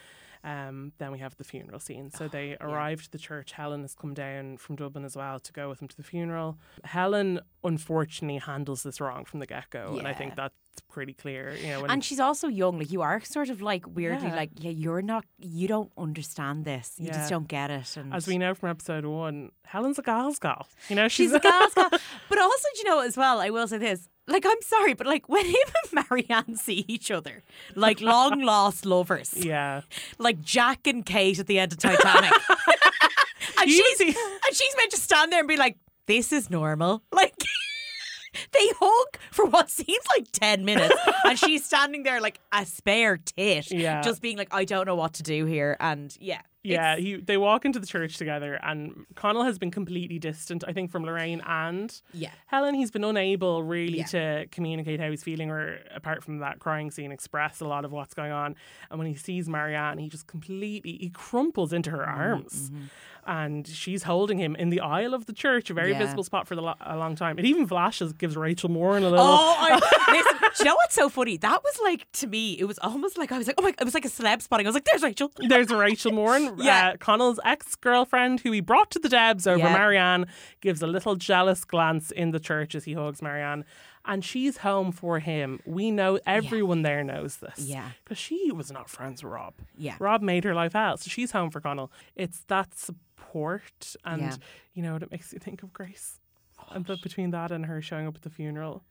um, 0.44 0.92
then 0.98 1.10
we 1.12 1.18
have 1.18 1.36
the 1.36 1.44
funeral 1.44 1.80
scene. 1.80 2.10
So 2.10 2.28
they 2.28 2.56
arrive 2.60 3.02
to 3.04 3.10
the 3.10 3.18
church. 3.18 3.52
Helen 3.52 3.82
has 3.82 3.94
come 3.94 4.14
down 4.14 4.56
from 4.58 4.76
Dublin 4.76 5.04
as 5.04 5.16
well 5.16 5.38
to 5.40 5.52
go 5.52 5.68
with 5.68 5.80
him 5.82 5.88
to 5.88 5.96
the 5.96 6.02
funeral. 6.02 6.58
Helen, 6.84 7.40
unfortunately, 7.64 8.38
handles 8.38 8.82
this 8.82 9.00
wrong 9.00 9.24
from 9.24 9.40
the 9.40 9.46
get 9.46 9.70
go, 9.70 9.96
and 9.98 10.06
I 10.08 10.12
think 10.14 10.36
that's 10.36 10.54
pretty 10.88 11.12
clear. 11.12 11.54
You 11.54 11.68
know, 11.68 11.80
when 11.82 11.90
And 11.90 12.04
she's 12.04 12.20
also 12.20 12.46
young. 12.48 12.78
Like 12.78 12.90
you 12.92 13.02
are 13.02 13.20
sort 13.22 13.48
of 13.50 13.60
like 13.60 13.84
weirdly 13.86 14.28
Yeah. 14.28 14.36
like, 14.36 14.50
yeah, 14.56 14.70
you're 14.70 15.02
not 15.02 15.24
you 15.38 15.66
don't 15.68 15.90
understand 15.98 16.64
this. 16.64 16.94
You 16.98 17.06
Yeah. 17.06 17.14
just 17.14 17.30
don't 17.30 17.48
get 17.48 17.70
it. 17.70 17.96
And 17.96 18.14
as 18.14 18.26
we 18.28 18.38
know 18.38 18.54
from 18.54 18.70
episode 18.70 19.04
one, 19.04 19.50
Helen's 19.64 19.98
a 19.98 20.02
gal's 20.02 20.38
gal. 20.38 20.68
You 20.88 20.96
know, 20.96 21.08
She's 21.08 21.32
a 21.32 21.40
gas 21.40 21.74
gal. 21.74 21.90
But 22.28 22.38
also, 22.38 22.68
do 22.74 22.78
you 22.78 22.84
know, 22.84 23.00
as 23.00 23.16
well, 23.16 23.40
I 23.40 23.50
will 23.50 23.66
say 23.66 23.78
this. 23.78 24.08
Like, 24.28 24.44
I'm 24.46 24.60
sorry, 24.62 24.94
but 24.94 25.06
like 25.06 25.28
when 25.28 25.44
him 25.46 25.54
and 25.92 26.06
Marianne 26.10 26.56
see 26.56 26.84
each 26.86 27.10
other, 27.10 27.42
like 27.74 28.00
long 28.00 28.40
lost 28.52 28.84
lovers, 28.86 29.32
yeah. 29.34 29.80
like 30.18 30.40
Jack 30.42 30.86
and 30.86 31.04
Kate 31.04 31.38
at 31.38 31.46
the 31.46 31.58
end 31.58 31.72
of 31.72 31.78
Titanic. 31.78 32.30
and, 33.58 33.68
You 33.70 33.76
she's, 33.76 33.98
see- 33.98 34.06
and 34.46 34.54
she's 34.56 34.76
meant 34.76 34.90
to 34.92 34.98
stand 34.98 35.32
there 35.32 35.40
and 35.40 35.48
be 35.48 35.56
like, 35.56 35.76
this 36.06 36.32
is 36.32 36.48
normal. 36.50 37.02
Like, 37.12 37.34
they 38.52 38.68
hug 38.78 39.18
for 39.30 39.46
what 39.46 39.70
seems 39.70 40.04
like 40.16 40.26
10 40.32 40.64
minutes. 40.64 40.94
and 41.24 41.38
she's 41.38 41.64
standing 41.64 42.02
there 42.02 42.20
like 42.20 42.38
a 42.52 42.64
spare 42.66 43.16
tit, 43.16 43.70
Yeah. 43.70 44.02
just 44.02 44.20
being 44.22 44.36
like, 44.36 44.48
I 44.52 44.64
don't 44.64 44.86
know 44.86 44.94
what 44.96 45.14
to 45.14 45.22
do 45.22 45.44
here. 45.46 45.76
And 45.80 46.14
yeah. 46.20 46.40
Yeah, 46.64 46.96
he, 46.96 47.16
they 47.16 47.36
walk 47.36 47.64
into 47.64 47.78
the 47.78 47.86
church 47.86 48.18
together, 48.18 48.58
and 48.62 49.06
Connell 49.14 49.44
has 49.44 49.58
been 49.58 49.70
completely 49.70 50.18
distant, 50.18 50.64
I 50.66 50.72
think, 50.72 50.90
from 50.90 51.04
Lorraine 51.04 51.40
and 51.46 51.98
Yeah. 52.12 52.30
Helen. 52.46 52.74
He's 52.74 52.90
been 52.90 53.04
unable 53.04 53.62
really 53.62 53.98
Yeah. 53.98 54.06
to 54.06 54.46
communicate 54.50 55.00
how 55.00 55.08
he's 55.08 55.22
feeling, 55.22 55.50
or 55.50 55.78
apart 55.94 56.22
from 56.24 56.38
that 56.38 56.58
crying 56.58 56.90
scene, 56.90 57.12
express 57.12 57.60
a 57.60 57.64
lot 57.66 57.84
of 57.84 57.92
what's 57.92 58.12
going 58.12 58.32
on. 58.32 58.56
And 58.90 58.98
when 58.98 59.06
he 59.08 59.14
sees 59.14 59.48
Marianne, 59.48 59.98
he 59.98 60.08
just 60.08 60.26
completely 60.26 60.98
he 61.00 61.10
crumples 61.10 61.72
into 61.72 61.90
her 61.90 61.98
Mm-hmm, 62.04 62.20
arms, 62.20 62.70
and 63.28 63.68
she's 63.68 64.02
holding 64.04 64.38
him 64.38 64.56
in 64.56 64.70
the 64.70 64.80
aisle 64.80 65.12
of 65.14 65.26
the 65.26 65.32
church, 65.34 65.68
a 65.70 65.74
very 65.74 65.92
Yeah. 65.92 65.98
visible 65.98 66.24
spot 66.24 66.48
for 66.48 66.56
the 66.56 66.62
lo- 66.62 66.74
a 66.80 66.96
long 66.96 67.14
time. 67.14 67.38
It 67.38 67.44
even 67.44 67.66
flashes, 67.66 68.12
gives 68.14 68.36
Rachel 68.36 68.70
Moore 68.70 68.96
a 68.96 69.00
little. 69.00 69.18
Oh, 69.20 69.54
I, 69.58 69.74
listen, 70.12 70.38
do 70.40 70.48
you 70.58 70.64
know 70.64 70.74
what's 70.76 70.94
so 70.94 71.08
funny? 71.10 71.36
That 71.36 71.62
was 71.62 71.78
like 71.84 72.10
to 72.14 72.26
me, 72.26 72.58
it 72.58 72.64
was 72.64 72.78
almost 72.78 73.18
like 73.18 73.30
I 73.30 73.38
was 73.38 73.46
like, 73.46 73.56
oh 73.58 73.62
my, 73.62 73.68
it 73.78 73.84
was 73.84 73.92
like 73.94 74.06
a 74.06 74.08
celeb 74.08 74.40
spotting. 74.42 74.66
I 74.66 74.70
was 74.70 74.74
like, 74.74 74.86
there's 74.86 75.02
Rachel. 75.02 75.30
There's 75.48 75.70
Rachel 75.70 76.10
Moran, 76.12 76.54
Yeah. 76.58 76.92
uh, 76.94 76.96
Connell's 76.96 77.38
ex 77.44 77.74
girlfriend, 77.76 78.40
who 78.40 78.50
he 78.50 78.60
brought 78.60 78.90
to 78.92 78.98
the 78.98 79.08
Debs 79.10 79.46
over 79.46 79.58
Yeah. 79.58 79.72
Marianne, 79.74 80.26
gives 80.62 80.80
a 80.82 80.86
little 80.86 81.14
jealous 81.14 81.64
glance 81.66 82.10
in 82.10 82.30
the 82.30 82.40
church 82.40 82.74
as 82.74 82.84
he 82.84 82.94
hugs 82.94 83.20
Marianne. 83.22 83.64
And 84.06 84.24
she's 84.24 84.56
home 84.58 84.90
for 84.90 85.18
him. 85.18 85.60
We 85.66 85.90
know 85.90 86.18
everyone 86.24 86.80
there 86.80 87.04
knows 87.04 87.36
this. 87.38 87.58
Yeah. 87.58 87.90
Because 88.04 88.16
she 88.16 88.50
was 88.52 88.72
not 88.72 88.88
friends 88.88 89.22
with 89.22 89.30
Rob. 89.34 89.52
Yeah. 89.76 89.96
Rob 89.98 90.22
made 90.22 90.44
her 90.44 90.54
life 90.54 90.72
hell. 90.72 90.96
So 90.96 91.10
she's 91.10 91.32
home 91.32 91.50
for 91.50 91.60
Connell. 91.60 91.92
It's 92.16 92.40
that 92.48 92.68
support. 93.22 93.96
And, 94.04 94.22
Yeah. 94.22 94.36
you 94.74 94.82
know 94.82 94.92
what 94.94 95.02
it 95.02 95.10
makes 95.10 95.32
you 95.32 95.38
think 95.38 95.62
of, 95.62 95.72
Grace? 95.72 96.20
Oh, 96.58 96.66
and 96.74 96.86
but 96.86 97.00
between 97.02 97.30
that 97.30 97.50
and 97.52 97.66
her 97.66 97.80
showing 97.82 98.06
up 98.06 98.16
at 98.16 98.22
the 98.22 98.30
funeral, 98.30 98.84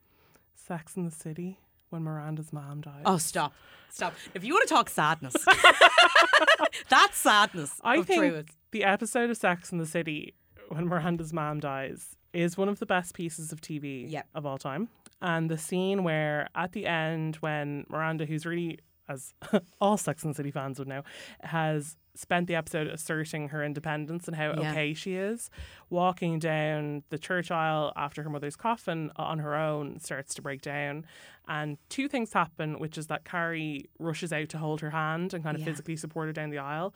Sex 0.55 0.95
in 0.95 1.05
the 1.05 1.11
City, 1.11 1.59
when 1.89 2.03
Miranda's 2.03 2.51
mom 2.53 2.82
died. 2.82 3.03
Oh, 3.05 3.17
stop, 3.17 3.53
stop. 3.89 4.13
If 4.34 4.43
you 4.43 4.53
want 4.53 4.67
to 4.67 4.73
talk 4.73 4.89
sadness, 4.89 5.36
that's 6.89 7.17
sadness. 7.17 7.80
I 7.84 8.01
think 8.01 8.49
the 8.71 8.84
episode 8.84 9.30
of 9.30 9.38
Sex 9.38 9.71
in 9.71 9.78
the 9.78 9.86
City 9.86 10.34
when 10.69 10.88
Miranda's 10.88 11.32
mom 11.34 11.59
dies 11.59 12.15
is 12.34 12.57
one 12.57 12.67
of 12.69 12.80
the 12.80 12.86
best 12.86 13.13
pieces 13.13 13.51
of 13.51 13.61
TV 13.61 14.09
Yep. 14.11 14.28
of 14.36 14.45
all 14.45 14.57
time. 14.57 14.89
And 15.21 15.49
the 15.49 15.57
scene 15.57 16.03
where 16.03 16.49
at 16.55 16.73
the 16.73 16.86
end 16.86 17.38
when 17.38 17.86
Miranda, 17.89 18.25
who's 18.25 18.45
really 18.45 18.80
as 19.09 19.34
all 19.82 19.97
Sex 19.97 20.23
and 20.23 20.34
the 20.34 20.36
City 20.36 20.51
fans 20.51 20.80
would 20.80 20.88
know, 20.88 21.03
has 21.41 21.95
spent 22.18 22.47
the 22.47 22.55
episode 22.55 22.88
asserting 22.88 23.49
her 23.49 23.63
independence 23.63 24.28
and 24.28 24.36
how 24.36 24.53
Yeah. 24.59 24.72
okay 24.72 24.93
she 24.93 25.15
is, 25.15 25.49
walking 25.89 26.39
down 26.39 27.03
the 27.09 27.18
church 27.20 27.51
aisle 27.51 27.93
after 27.95 28.24
her 28.24 28.30
mother's 28.30 28.55
coffin 28.55 29.11
on 29.15 29.39
her 29.39 29.55
own 29.55 29.99
starts 29.99 30.34
to 30.36 30.41
break 30.41 30.61
down. 30.61 31.05
And 31.47 31.78
two 31.89 32.07
things 32.07 32.34
happen, 32.34 32.80
which 32.80 32.97
is 32.97 33.07
that 33.07 33.24
Carrie 33.24 33.89
rushes 33.99 34.34
out 34.34 34.49
to 34.49 34.57
hold 34.57 34.82
her 34.82 34.89
hand 34.89 35.34
and 35.34 35.43
kind 35.43 35.55
of 35.55 35.61
Yeah. 35.61 35.68
physically 35.68 35.95
support 35.95 36.28
her 36.28 36.34
down 36.34 36.49
the 36.49 36.57
aisle. 36.57 36.93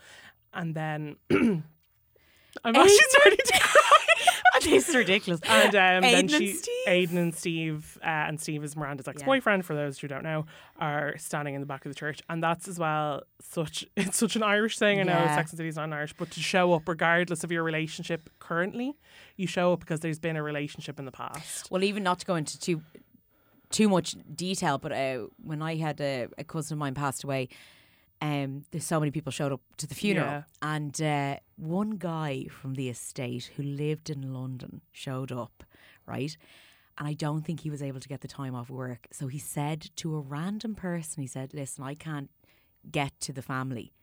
And 0.54 0.76
then 0.76 1.16
I'm 1.32 2.76
actually 2.76 2.98
starting 3.10 3.38
to 3.46 3.60
cry. 3.60 4.01
this 4.70 4.90
is 4.90 4.96
ridiculous. 4.96 5.42
And 5.48 5.76
um, 5.76 6.02
then 6.02 6.04
Aidan 6.06 6.20
and 6.20 6.56
Steve. 6.56 6.66
Aidan 6.88 7.18
and 7.18 7.36
Steve, 7.36 7.98
uh, 8.04 8.08
and 8.08 8.40
Steve 8.40 8.64
is 8.64 8.76
Miranda's 8.76 9.08
ex-boyfriend. 9.08 9.66
For 9.66 9.76
those 9.76 10.00
who 10.00 10.08
don't 10.08 10.24
know, 10.24 10.46
are 10.80 11.18
standing 11.18 11.56
in 11.56 11.62
the 11.62 11.68
back 11.68 11.86
of 11.86 11.92
the 11.92 11.96
church, 11.96 12.22
and 12.30 12.44
that's 12.44 12.68
as 12.68 12.78
well 12.80 13.24
such. 13.40 13.86
It's 13.98 14.18
such 14.18 14.36
an 14.36 14.44
Irish 14.44 14.78
thing. 14.78 15.00
I 15.00 15.04
know 15.04 15.14
Yeah. 15.14 15.36
Sex 15.36 15.52
and 15.52 15.58
City 15.58 15.70
is 15.70 15.76
not 15.76 15.92
Irish, 15.94 16.14
but 16.14 16.32
to 16.32 16.40
show 16.42 16.74
up 16.74 16.88
regardless 16.88 17.44
of 17.44 17.52
your 17.52 17.64
relationship 17.64 18.30
currently, 18.40 18.98
you 19.38 19.48
show 19.48 19.74
up 19.74 19.80
because 19.82 20.00
there's 20.00 20.20
been 20.20 20.36
a 20.36 20.44
relationship 20.44 21.00
in 21.00 21.06
the 21.06 21.12
past. 21.12 21.70
Well, 21.72 21.84
even 21.84 22.04
not 22.04 22.20
to 22.20 22.26
go 22.26 22.36
into 22.36 22.60
too 22.60 22.82
too 23.70 23.88
much 23.88 24.16
detail, 24.36 24.78
but 24.78 24.92
uh, 24.92 25.28
when 25.42 25.62
I 25.62 25.76
had 25.78 26.02
a, 26.02 26.28
a 26.38 26.44
cousin 26.44 26.76
of 26.76 26.80
mine 26.80 26.94
passed 26.94 27.24
away, 27.24 27.48
um, 28.22 28.64
there's 28.72 28.86
so 28.86 29.00
many 29.00 29.12
people 29.12 29.32
showed 29.32 29.52
up 29.52 29.62
to 29.78 29.88
the 29.88 29.96
funeral, 29.96 30.28
Yeah. 30.28 30.44
and 30.62 31.02
uh, 31.02 31.38
one 31.58 31.92
guy 31.98 32.46
from 32.50 32.76
the 32.76 32.90
estate 32.90 33.52
who 33.56 33.64
lived 33.64 34.10
in 34.10 34.34
London 34.34 34.82
showed 34.92 35.32
up, 35.32 35.64
right? 36.06 36.36
And 36.98 37.08
I 37.08 37.14
don't 37.14 37.42
think 37.44 37.62
he 37.62 37.70
was 37.72 37.82
able 37.82 38.00
to 38.00 38.08
get 38.08 38.22
the 38.22 38.28
time 38.28 38.54
off 38.54 38.70
work. 38.70 39.08
So 39.12 39.28
he 39.28 39.40
said 39.40 39.90
to 39.98 40.16
a 40.16 40.20
random 40.20 40.76
person, 40.76 41.22
he 41.22 41.28
said, 41.28 41.54
Listen, 41.54 41.84
I 41.84 41.96
can't 41.96 42.30
get 42.92 43.20
to 43.22 43.34
the 43.34 43.42
family, 43.42 43.94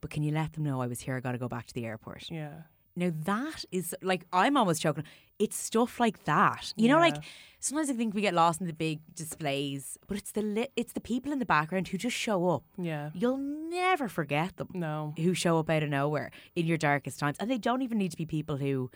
but 0.00 0.10
can 0.10 0.22
you 0.22 0.30
let 0.32 0.52
them 0.52 0.62
know 0.64 0.80
I 0.80 0.86
was 0.86 1.00
here? 1.00 1.16
I 1.16 1.20
got 1.20 1.32
to 1.32 1.38
go 1.38 1.48
back 1.48 1.66
to 1.66 1.74
the 1.74 1.84
airport. 1.86 2.30
Yeah. 2.30 2.62
Now 2.96 3.10
that 3.24 3.64
is 3.72 3.94
like 4.02 4.24
I'm 4.32 4.56
almost 4.56 4.82
choking. 4.82 5.04
It's 5.38 5.56
stuff 5.56 5.98
like 5.98 6.24
that, 6.26 6.72
you 6.76 6.86
know. 6.86 6.98
Like 6.98 7.16
sometimes 7.58 7.90
I 7.90 7.94
think 7.94 8.14
we 8.14 8.20
get 8.20 8.34
lost 8.34 8.60
in 8.60 8.68
the 8.68 8.72
big 8.72 9.00
displays, 9.16 9.98
but 10.06 10.16
it's 10.16 10.30
the 10.30 10.42
li- 10.42 10.68
it's 10.76 10.92
the 10.92 11.00
people 11.00 11.32
in 11.32 11.40
the 11.40 11.44
background 11.46 11.88
who 11.88 11.98
just 11.98 12.16
show 12.16 12.48
up. 12.50 12.62
Yeah. 12.78 13.10
You'll 13.14 13.38
never 13.38 14.08
forget 14.08 14.56
them 14.58 14.68
No. 14.74 15.12
who 15.16 15.34
show 15.34 15.58
up 15.58 15.68
out 15.70 15.82
of 15.82 15.88
nowhere 15.90 16.30
in 16.54 16.66
your 16.66 16.76
darkest 16.78 17.18
times, 17.18 17.36
and 17.40 17.50
they 17.50 17.58
don't 17.58 17.82
even 17.82 17.98
need 17.98 18.12
to 18.12 18.16
be 18.16 18.26
people 18.26 18.58
who, 18.58 18.92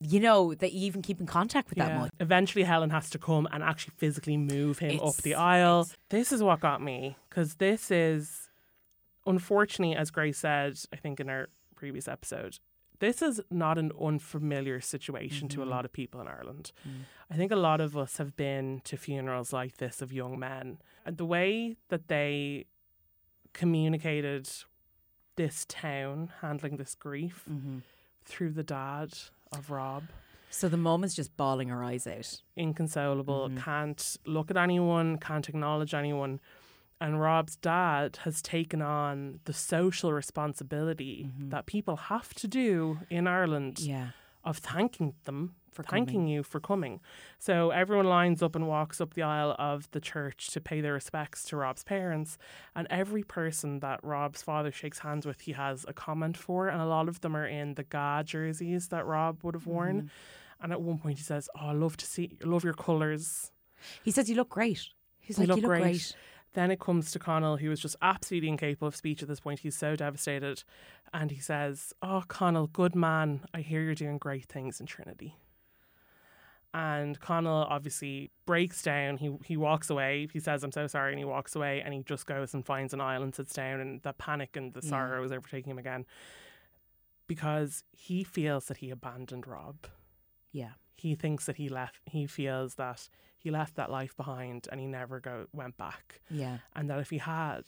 you 0.00 0.18
know, 0.18 0.54
that 0.54 0.72
you 0.72 0.86
even 0.86 1.02
keep 1.02 1.20
in 1.20 1.26
contact 1.26 1.68
with 1.68 1.76
that 1.78 1.88
Yeah. 1.90 1.98
much. 1.98 2.10
Eventually, 2.20 2.64
Helen 2.64 2.88
has 2.88 3.10
to 3.10 3.18
come 3.18 3.46
and 3.52 3.62
actually 3.62 3.92
physically 3.98 4.38
move 4.38 4.78
him 4.78 4.98
up 5.00 5.16
the 5.16 5.34
aisle. 5.34 5.86
This 6.08 6.32
is 6.32 6.42
what 6.42 6.60
got 6.60 6.80
me 6.80 7.16
because 7.28 7.56
this 7.56 7.90
is, 7.90 8.48
unfortunately, 9.26 9.94
as 9.94 10.10
Grace 10.10 10.38
said, 10.38 10.78
I 10.90 10.96
think 10.96 11.20
in 11.20 11.28
our 11.28 11.50
previous 11.76 12.08
episode, 12.08 12.58
this 13.00 13.20
is 13.22 13.40
not 13.50 13.76
an 13.78 13.90
unfamiliar 14.00 14.80
situation 14.80 15.48
to 15.48 15.60
a 15.60 15.64
Mm-hmm. 15.64 15.70
lot 15.70 15.84
of 15.84 15.92
people 15.92 16.20
in 16.20 16.28
Ireland. 16.28 16.72
Mm. 16.88 17.02
I 17.30 17.34
think 17.34 17.50
a 17.52 17.56
lot 17.56 17.80
of 17.80 17.96
us 17.96 18.16
have 18.18 18.36
been 18.36 18.80
to 18.84 18.96
funerals 18.96 19.52
like 19.52 19.76
this 19.78 20.00
of 20.00 20.12
young 20.12 20.38
men. 20.38 20.78
And 21.04 21.16
the 21.16 21.24
way 21.26 21.76
that 21.88 22.08
they 22.08 22.66
communicated 23.52 24.48
this 25.36 25.64
town 25.68 26.30
handling 26.40 26.76
this 26.76 26.94
grief 26.94 27.44
Mm-hmm. 27.50 27.78
through 28.24 28.52
the 28.52 28.62
dad 28.62 29.12
of 29.52 29.70
Rob 29.70 30.04
So 30.50 30.68
the 30.68 30.76
mum 30.76 31.04
is 31.04 31.14
just 31.14 31.36
bawling 31.36 31.68
her 31.68 31.82
eyes 31.84 32.06
out. 32.06 32.42
inconsolable, 32.56 33.48
Mhm. 33.48 33.58
can't 33.58 34.16
look 34.26 34.50
at 34.50 34.56
anyone, 34.56 35.16
can't 35.18 35.48
acknowledge 35.48 35.94
anyone. 35.94 36.40
And 37.00 37.20
Rob's 37.20 37.56
dad 37.56 38.18
has 38.24 38.42
taken 38.42 38.82
on 38.82 39.40
the 39.44 39.52
social 39.54 40.12
responsibility 40.12 41.30
Mhm. 41.38 41.50
that 41.50 41.66
people 41.66 41.96
have 41.96 42.34
to 42.34 42.46
do 42.48 43.00
in 43.08 43.26
Ireland 43.26 43.78
Yeah, 43.78 44.10
of 44.44 44.58
thanking 44.58 45.14
them, 45.24 45.54
for 45.72 45.82
thanking 45.82 46.20
coming. 46.20 46.28
you 46.28 46.42
for 46.42 46.60
coming. 46.60 47.00
So 47.38 47.70
everyone 47.70 48.06
lines 48.06 48.42
up 48.42 48.54
and 48.54 48.66
walks 48.68 49.00
up 49.00 49.14
the 49.14 49.22
aisle 49.22 49.54
of 49.58 49.90
the 49.92 50.00
church 50.00 50.48
to 50.48 50.60
pay 50.60 50.80
their 50.82 50.92
respects 50.94 51.44
to 51.44 51.56
Rob's 51.56 51.84
parents. 51.84 52.36
And 52.74 52.86
every 52.90 53.22
person 53.22 53.80
that 53.80 54.00
Rob's 54.02 54.42
father 54.42 54.72
shakes 54.72 54.98
hands 54.98 55.24
with, 55.24 55.42
he 55.42 55.52
has 55.52 55.86
a 55.88 55.92
comment 55.94 56.36
for. 56.36 56.68
And 56.68 56.82
a 56.82 56.86
lot 56.86 57.08
of 57.08 57.20
them 57.22 57.34
are 57.36 57.46
in 57.46 57.74
the 57.74 57.84
GAA 57.84 58.22
jerseys 58.24 58.88
that 58.88 59.06
Rob 59.06 59.42
would 59.42 59.54
have 59.54 59.66
worn. 59.66 59.96
Mm-hmm. 60.02 60.62
And 60.64 60.72
at 60.72 60.82
one 60.82 60.98
point 60.98 61.16
he 61.18 61.24
says, 61.24 61.48
Oh, 61.54 61.68
I 61.68 61.72
love 61.72 61.96
to 61.98 62.04
see, 62.06 62.36
love 62.42 62.64
your 62.64 62.74
colours. 62.74 63.52
He 64.02 64.10
says 64.10 64.28
you 64.28 64.36
look 64.36 64.50
great. 64.50 64.88
He's 65.20 65.38
You 65.38 65.42
like, 65.42 65.48
look 65.48 65.56
you 65.58 65.62
look 65.62 65.70
great." 65.70 65.82
great. 65.82 66.16
Then 66.52 66.70
it 66.70 66.80
comes 66.80 67.12
to 67.12 67.18
Connell, 67.18 67.58
who 67.58 67.70
is 67.70 67.80
just 67.80 67.96
absolutely 68.02 68.48
incapable 68.48 68.88
of 68.88 68.96
speech 68.96 69.22
at 69.22 69.28
this 69.28 69.40
point. 69.40 69.60
He's 69.60 69.76
so 69.76 69.94
devastated. 69.94 70.64
And 71.14 71.30
he 71.30 71.38
says, 71.38 71.92
Oh, 72.02 72.24
Connell, 72.26 72.66
good 72.66 72.94
man. 72.96 73.42
I 73.54 73.60
hear 73.60 73.82
you're 73.82 73.94
doing 73.94 74.18
great 74.18 74.46
things 74.46 74.80
in 74.80 74.86
Trinity. 74.86 75.36
And 76.72 77.18
Connell 77.20 77.66
obviously 77.68 78.30
breaks 78.46 78.82
down. 78.82 79.16
He 79.16 79.36
he 79.44 79.56
walks 79.56 79.90
away. 79.90 80.28
He 80.32 80.38
says, 80.38 80.62
I'm 80.62 80.70
so 80.72 80.86
sorry. 80.86 81.12
And 81.12 81.18
he 81.18 81.24
walks 81.24 81.56
away 81.56 81.82
and 81.84 81.92
he 81.92 82.02
just 82.04 82.26
goes 82.26 82.54
and 82.54 82.64
finds 82.64 82.94
an 82.94 83.00
aisle 83.00 83.22
and 83.22 83.34
sits 83.34 83.52
down. 83.52 83.80
And 83.80 84.02
the 84.02 84.12
panic 84.12 84.56
and 84.56 84.72
the 84.72 84.82
sorrow 84.82 85.22
is 85.24 85.32
overtaking 85.32 85.70
him 85.70 85.78
again 85.78 86.06
because 87.26 87.84
he 87.92 88.24
feels 88.24 88.66
that 88.66 88.78
he 88.78 88.90
abandoned 88.90 89.46
Rob 89.46 89.86
Yeah, 90.52 90.72
he 90.96 91.14
thinks 91.14 91.46
that 91.46 91.56
he 91.56 91.68
left 91.68 92.00
he 92.06 92.26
feels 92.26 92.74
that 92.74 93.08
he 93.40 93.50
left 93.50 93.74
that 93.76 93.90
life 93.90 94.16
behind 94.16 94.68
and 94.70 94.80
he 94.80 94.86
never 94.86 95.18
go 95.20 95.46
went 95.52 95.76
back 95.76 96.20
yeah, 96.30 96.58
and 96.76 96.88
that 96.90 96.98
if 97.00 97.10
he 97.10 97.18
had 97.18 97.64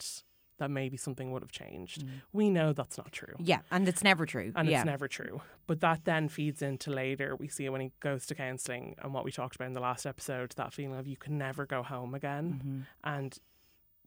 that 0.59 0.71
maybe 0.71 0.97
something 0.97 1.33
would 1.33 1.43
have 1.43 1.51
changed 1.51 2.05
Mm. 2.05 2.09
we 2.33 2.49
know 2.51 2.73
that's 2.73 2.97
not 2.99 3.11
true 3.11 3.35
yeah, 3.41 3.61
and 3.71 3.89
it's 3.89 4.05
never 4.05 4.25
true. 4.27 4.53
and 4.55 4.69
yeah. 4.69 4.79
it's 4.79 4.87
never 4.87 5.09
true 5.09 5.41
but 5.67 5.81
that 5.81 6.05
then 6.05 6.29
feeds 6.29 6.63
into 6.63 6.91
later 6.91 7.35
we 7.35 7.49
see 7.49 7.65
it 7.65 7.71
when 7.71 7.81
he 7.81 7.91
goes 8.01 8.27
to 8.27 8.35
counselling 8.35 8.95
and 9.03 9.13
what 9.15 9.25
we 9.25 9.33
talked 9.33 9.57
about 9.57 9.67
in 9.67 9.73
the 9.73 9.81
last 9.81 10.07
episode 10.07 10.53
that 10.57 10.73
feeling 10.73 10.97
of 10.99 11.07
you 11.09 11.17
can 11.17 11.37
never 11.39 11.67
go 11.67 11.83
home 11.83 12.15
again 12.15 12.61
Mhm. 12.65 12.87
and 13.03 13.39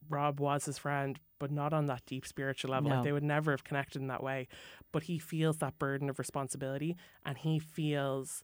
Rob 0.08 0.40
was 0.40 0.66
his 0.66 0.78
friend, 0.78 1.20
but 1.40 1.50
not 1.50 1.74
on 1.74 1.88
that 1.88 2.04
deep 2.06 2.28
spiritual 2.28 2.70
level. 2.70 2.90
No. 2.92 2.98
Like 2.98 3.06
they 3.06 3.12
would 3.12 3.24
never 3.24 3.50
have 3.50 3.64
connected 3.64 4.00
in 4.04 4.08
that 4.10 4.22
way. 4.22 4.48
But 4.92 5.02
he 5.04 5.18
feels 5.18 5.58
that 5.58 5.80
burden 5.80 6.12
of 6.12 6.20
responsibility 6.20 6.96
and 7.26 7.40
he 7.40 7.58
feels 7.58 8.44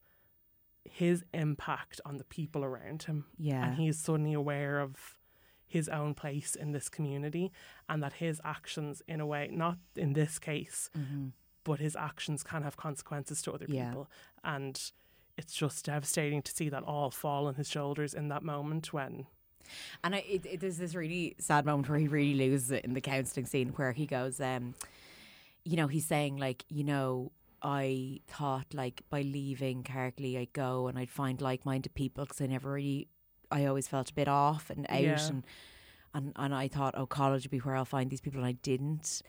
his 0.84 1.24
impact 1.34 2.02
on 2.06 2.18
the 2.18 2.24
people 2.24 2.64
around 2.64 3.04
him. 3.04 3.26
Yeah, 3.38 3.66
And 3.66 3.76
he's 3.76 4.00
suddenly 4.00 4.34
aware 4.34 4.80
of 4.80 5.18
his 5.68 5.88
own 5.88 6.14
place 6.14 6.56
in 6.56 6.72
this 6.72 6.90
community 6.90 7.52
and 7.88 8.02
that 8.04 8.14
his 8.14 8.42
actions, 8.44 9.02
in 9.08 9.22
a 9.22 9.26
way, 9.26 9.50
not 9.52 9.78
in 9.96 10.14
this 10.14 10.38
case, 10.40 10.90
Mhm. 10.98 11.32
but 11.64 11.80
his 11.80 11.96
actions 11.96 12.44
can 12.44 12.64
have 12.64 12.76
consequences 12.78 13.42
to 13.44 13.54
other 13.54 13.68
Yeah. 13.70 13.90
people. 13.90 14.10
And 14.44 14.92
it's 15.38 15.54
just 15.54 15.86
devastating 15.86 16.42
to 16.42 16.52
see 16.52 16.68
that 16.70 16.84
all 16.84 17.10
fall 17.12 17.48
on 17.48 17.56
his 17.56 17.70
shoulders 17.70 18.14
in 18.14 18.28
that 18.30 18.44
moment 18.44 18.92
when 18.92 19.28
And 20.04 20.16
I, 20.16 20.18
it, 20.20 20.46
it, 20.46 20.60
there's 20.60 20.80
this 20.80 20.96
really 20.96 21.36
sad 21.40 21.66
moment 21.66 21.88
where 21.88 22.00
he 22.00 22.08
really 22.08 22.34
loses 22.34 22.72
it 22.72 22.84
in 22.84 22.94
the 22.94 23.00
counselling 23.00 23.46
scene 23.46 23.70
where 23.70 23.94
he 23.94 24.06
goes, 24.06 24.42
um, 24.42 24.74
you 25.64 25.78
know, 25.78 25.88
he's 25.88 26.06
saying 26.06 26.36
like, 26.36 26.66
you 26.68 26.84
know, 26.84 27.32
I 27.64 28.22
thought 28.28 28.74
like 28.74 29.04
by 29.10 29.22
leaving 29.22 29.84
Carricklea 29.84 30.40
I'd 30.42 30.54
go 30.54 30.88
and 30.88 30.98
I'd 30.98 31.10
find 31.12 31.40
like-minded 31.42 31.94
people 31.94 32.26
because 32.26 32.42
I 32.42 32.48
never 32.48 32.72
really, 32.74 33.08
I 33.52 33.66
always 33.66 33.88
felt 33.88 34.10
a 34.10 34.14
bit 34.14 34.28
off 34.28 34.70
and 34.70 34.86
out 34.90 35.02
Yeah. 35.02 35.28
and, 35.28 35.44
and 36.14 36.34
and 36.36 36.56
I 36.56 36.68
thought, 36.68 36.96
oh, 36.98 37.06
college 37.06 37.44
would 37.44 37.52
be 37.52 37.60
where 37.60 37.76
I'll 37.76 37.86
find 37.86 38.10
these 38.10 38.22
people 38.22 38.40
and 38.40 38.48
I 38.48 38.54
didn't. 38.54 39.22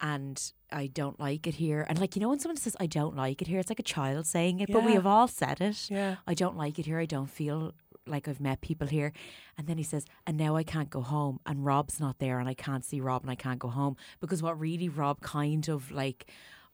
And 0.00 0.52
I 0.72 0.88
don't 0.88 1.20
like 1.20 1.46
it 1.46 1.54
here. 1.54 1.86
And 1.88 2.00
like, 2.00 2.16
you 2.16 2.20
know, 2.20 2.28
when 2.28 2.40
someone 2.40 2.56
says, 2.56 2.76
I 2.80 2.86
don't 2.86 3.14
like 3.16 3.40
it 3.40 3.46
here, 3.46 3.60
it's 3.60 3.70
like 3.70 3.78
a 3.78 3.84
child 3.84 4.26
saying 4.26 4.58
it, 4.58 4.68
but 4.72 4.84
we 4.84 4.94
have 4.94 5.06
all 5.06 5.28
said 5.28 5.60
it. 5.60 5.88
Yeah. 5.88 6.16
I 6.26 6.34
don't 6.34 6.56
like 6.56 6.80
it 6.80 6.86
here. 6.86 6.98
I 6.98 7.06
don't 7.06 7.30
feel 7.30 7.72
like 8.04 8.26
I've 8.26 8.40
met 8.40 8.62
people 8.62 8.88
here. 8.88 9.12
And 9.56 9.68
then 9.68 9.78
he 9.78 9.84
says, 9.84 10.04
and 10.26 10.36
now 10.36 10.56
I 10.56 10.64
can't 10.64 10.90
go 10.90 11.02
home. 11.02 11.38
And 11.46 11.64
Rob's 11.64 12.00
not 12.00 12.18
there, 12.18 12.40
and 12.40 12.48
I 12.48 12.54
can't 12.54 12.84
see 12.84 13.00
Rob, 13.00 13.22
and 13.22 13.30
I 13.30 13.36
can't 13.36 13.60
go 13.60 13.68
home. 13.68 13.96
Because 14.20 14.42
what 14.42 14.58
really 14.58 14.88
Rob 14.88 15.20
kind 15.20 15.68
of 15.68 15.92
like 15.92 16.26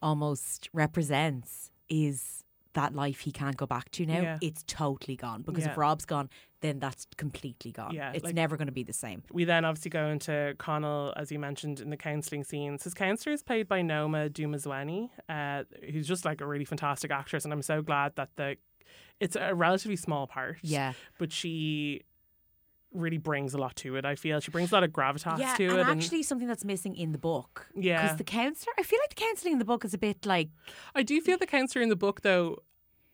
almost 0.02 0.68
represents 0.72 1.70
is 1.88 2.44
that 2.74 2.94
life 2.94 3.20
he 3.20 3.32
can't 3.32 3.56
go 3.56 3.66
back 3.66 3.90
to 3.90 4.06
now. 4.06 4.20
Yeah. 4.20 4.38
It's 4.40 4.62
totally 4.66 5.16
gone. 5.16 5.42
Because 5.42 5.64
Yeah. 5.64 5.72
if 5.72 5.78
Rob's 5.78 6.04
gone, 6.04 6.28
then 6.60 6.78
that's 6.78 7.06
completely 7.16 7.72
gone. 7.72 7.94
Yeah, 7.94 8.12
It's 8.12 8.24
like- 8.24 8.34
never 8.34 8.56
going 8.56 8.66
to 8.66 8.72
be 8.72 8.82
the 8.84 8.92
same. 8.92 9.22
We 9.32 9.44
then 9.44 9.64
obviously 9.64 9.90
go 9.90 10.08
into 10.08 10.54
Connell, 10.58 11.12
as 11.16 11.32
you 11.32 11.38
mentioned, 11.38 11.80
in 11.80 11.90
the 11.90 11.96
counselling 11.96 12.44
scenes. 12.44 12.84
His 12.84 12.94
counsellor 12.94 13.32
is 13.32 13.42
played 13.42 13.66
by 13.68 13.82
Noma 13.82 14.28
Dumezweni, 14.28 15.10
uh, 15.28 15.64
who's 15.90 16.06
just 16.06 16.24
like 16.24 16.40
a 16.40 16.46
really 16.46 16.64
fantastic 16.64 17.10
actress, 17.10 17.44
and 17.44 17.52
I'm 17.52 17.62
so 17.62 17.82
glad 17.82 18.14
that 18.16 18.30
the 18.36 18.56
it's 19.20 19.34
a 19.34 19.54
relatively 19.54 19.96
small 19.96 20.26
part. 20.28 20.58
Yeah. 20.62 20.92
but 21.18 21.32
she 21.32 22.02
really 22.92 23.18
brings 23.18 23.54
a 23.54 23.58
lot 23.58 23.76
to 23.76 23.96
it. 23.96 24.04
I 24.04 24.14
feel 24.14 24.40
she 24.40 24.50
brings 24.50 24.72
a 24.72 24.74
lot 24.74 24.84
of 24.84 24.90
gravitas 24.90 25.38
yeah, 25.38 25.54
to 25.56 25.68
and 25.68 25.78
it, 25.78 25.86
actually 25.86 26.22
something 26.22 26.48
that's 26.48 26.64
missing 26.64 26.94
in 26.96 27.12
the 27.12 27.18
book. 27.18 27.66
Yeah. 27.74 28.02
Because 28.02 28.16
the 28.16 28.24
counsellor, 28.24 28.72
I 28.78 28.82
feel 28.82 28.98
like 29.02 29.10
the 29.10 29.22
counselling 29.22 29.52
in 29.54 29.58
the 29.58 29.64
book 29.64 29.84
is 29.84 29.94
a 29.94 29.98
bit 29.98 30.24
like, 30.24 30.48
I 30.94 31.02
do 31.02 31.20
feel 31.20 31.38
the 31.38 31.46
counsellor 31.46 31.82
in 31.82 31.88
the 31.88 31.96
book 31.96 32.22
though 32.22 32.62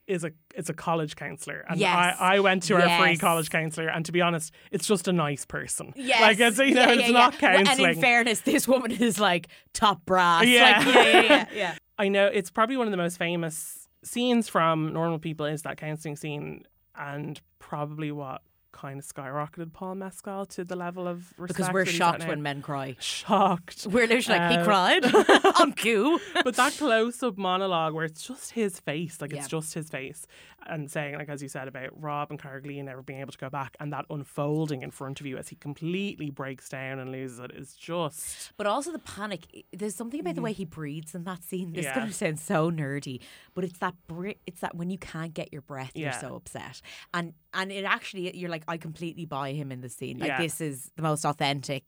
is 0.06 0.22
a 0.22 0.32
it's 0.54 0.68
a 0.68 0.74
college 0.74 1.16
counsellor, 1.16 1.64
and 1.68 1.80
Yes. 1.80 2.16
I, 2.20 2.34
I 2.36 2.40
went 2.40 2.64
to 2.64 2.74
our 2.74 3.02
free 3.02 3.16
college 3.16 3.48
counsellor, 3.48 3.88
and 3.88 4.04
to 4.04 4.12
be 4.12 4.20
honest, 4.20 4.52
it's 4.70 4.86
just 4.86 5.08
a 5.08 5.12
nice 5.12 5.46
person. 5.46 5.94
Yes. 5.96 6.20
like 6.20 6.38
it's 6.40 6.58
you 6.58 6.74
know 6.74 6.82
Yeah, 6.82 6.92
it's 6.92 7.02
yeah, 7.04 7.08
not 7.10 7.40
yeah. 7.40 7.54
Well. 7.54 7.68
And 7.68 7.80
in 7.80 8.00
fairness, 8.00 8.40
this 8.40 8.68
woman 8.68 8.90
is 8.90 9.18
like 9.18 9.48
top 9.72 10.04
brass. 10.04 10.44
Yeah. 10.44 10.78
Like, 10.78 10.94
yeah, 10.94 11.02
yeah, 11.02 11.22
yeah, 11.22 11.46
yeah. 11.54 11.74
I 11.98 12.08
know 12.08 12.26
it's 12.26 12.50
probably 12.50 12.76
one 12.76 12.86
of 12.86 12.90
the 12.90 12.96
most 12.98 13.16
famous 13.16 13.88
scenes 14.04 14.48
from 14.48 14.92
Normal 14.92 15.18
People 15.18 15.46
is 15.46 15.62
that 15.62 15.78
counselling 15.78 16.16
scene, 16.16 16.64
and 16.94 17.40
probably 17.58 18.12
what 18.12 18.42
kind 18.74 18.98
of 18.98 19.06
skyrocketed 19.06 19.72
Paul 19.72 19.94
Mescal 19.94 20.44
to 20.46 20.64
the 20.64 20.76
level 20.76 21.06
of 21.08 21.32
respect 21.38 21.56
because 21.60 21.72
we're 21.72 21.84
that 21.84 21.90
he's 21.92 22.00
at 22.00 22.04
shocked 22.20 22.28
when 22.28 22.42
men 22.42 22.60
cry. 22.60 22.96
shocked. 23.00 23.86
We're 23.90 24.06
literally 24.08 24.38
like, 24.40 24.50
he 24.50 24.56
Uh, 24.58 24.64
cried. 24.64 25.04
I'm 25.56 25.72
cool. 25.72 26.18
but 26.42 26.56
that 26.56 26.74
close 26.76 27.22
up 27.22 27.38
monologue 27.38 27.94
where 27.94 28.04
it's 28.04 28.26
just 28.26 28.50
his 28.52 28.80
face, 28.80 29.20
like 29.20 29.32
Yeah. 29.32 29.38
it's 29.38 29.48
just 29.48 29.72
his 29.74 29.88
face, 29.88 30.26
and 30.66 30.90
saying, 30.90 31.14
like 31.16 31.28
as 31.28 31.42
you 31.42 31.48
said 31.48 31.68
about 31.68 31.90
Rob 32.00 32.30
and 32.30 32.40
Carricklea 32.40 32.82
never 32.84 33.02
being 33.02 33.20
able 33.20 33.32
to 33.32 33.38
go 33.38 33.48
back, 33.48 33.76
and 33.80 33.92
that 33.92 34.06
unfolding 34.10 34.82
in 34.82 34.90
front 34.90 35.20
of 35.20 35.26
you 35.26 35.36
as 35.38 35.48
he 35.48 35.56
completely 35.56 36.30
breaks 36.30 36.68
down 36.68 36.98
and 36.98 37.12
loses 37.12 37.38
it 37.38 37.52
is 37.54 37.74
just 37.74 38.52
But 38.56 38.66
also 38.66 38.90
the 38.92 38.98
panic. 38.98 39.64
There's 39.72 39.94
something 39.94 40.20
about 40.20 40.34
the 40.34 40.42
way 40.42 40.52
he 40.52 40.64
breathes 40.64 41.14
in 41.14 41.24
that 41.24 41.44
scene. 41.44 41.72
This 41.72 41.84
is 41.86 41.90
Mm-hmm. 41.90 41.98
Going 42.00 42.08
to 42.10 42.14
sound 42.14 42.40
so 42.40 42.70
nerdy, 42.72 43.20
but 43.54 43.62
it's 43.62 43.78
that 43.78 43.94
br- 44.08 44.30
it's 44.46 44.60
that 44.62 44.74
when 44.74 44.90
you 44.90 44.98
can't 44.98 45.32
get 45.32 45.52
your 45.52 45.62
breath, 45.62 45.92
you're 45.94 46.12
so 46.12 46.34
upset, 46.34 46.80
and 47.12 47.34
and 47.52 47.70
it 47.70 47.84
actually 47.84 48.36
you're 48.36 48.50
like, 48.50 48.63
I 48.68 48.76
completely 48.76 49.24
buy 49.26 49.52
him 49.52 49.70
in 49.72 49.80
the 49.80 49.88
scene. 49.88 50.18
Like 50.18 50.28
Yeah. 50.28 50.40
this 50.42 50.60
is 50.60 50.90
the 50.96 51.02
most 51.02 51.24
authentic 51.24 51.84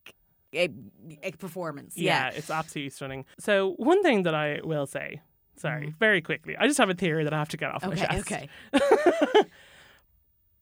eh, 0.52 0.68
eh, 1.22 1.30
performance. 1.38 1.96
yeah, 1.96 2.30
Yeah. 2.30 2.36
it's 2.38 2.50
absolutely 2.50 2.90
stunning. 2.90 3.24
So 3.38 3.72
one 3.78 4.02
thing 4.02 4.22
that 4.24 4.34
I 4.34 4.60
will 4.64 4.86
say, 4.86 5.20
sorry, 5.56 5.94
very 5.98 6.20
quickly, 6.22 6.56
I 6.56 6.66
just 6.66 6.78
have 6.78 6.90
a 6.90 6.94
theory 6.94 7.24
that 7.24 7.32
I 7.32 7.38
have 7.38 7.48
to 7.50 7.56
get 7.56 7.70
off 7.72 7.82
my 7.84 7.94
Mm-hmm. 7.94 8.16
Chest. 8.16 8.32
Okay. 8.32 8.48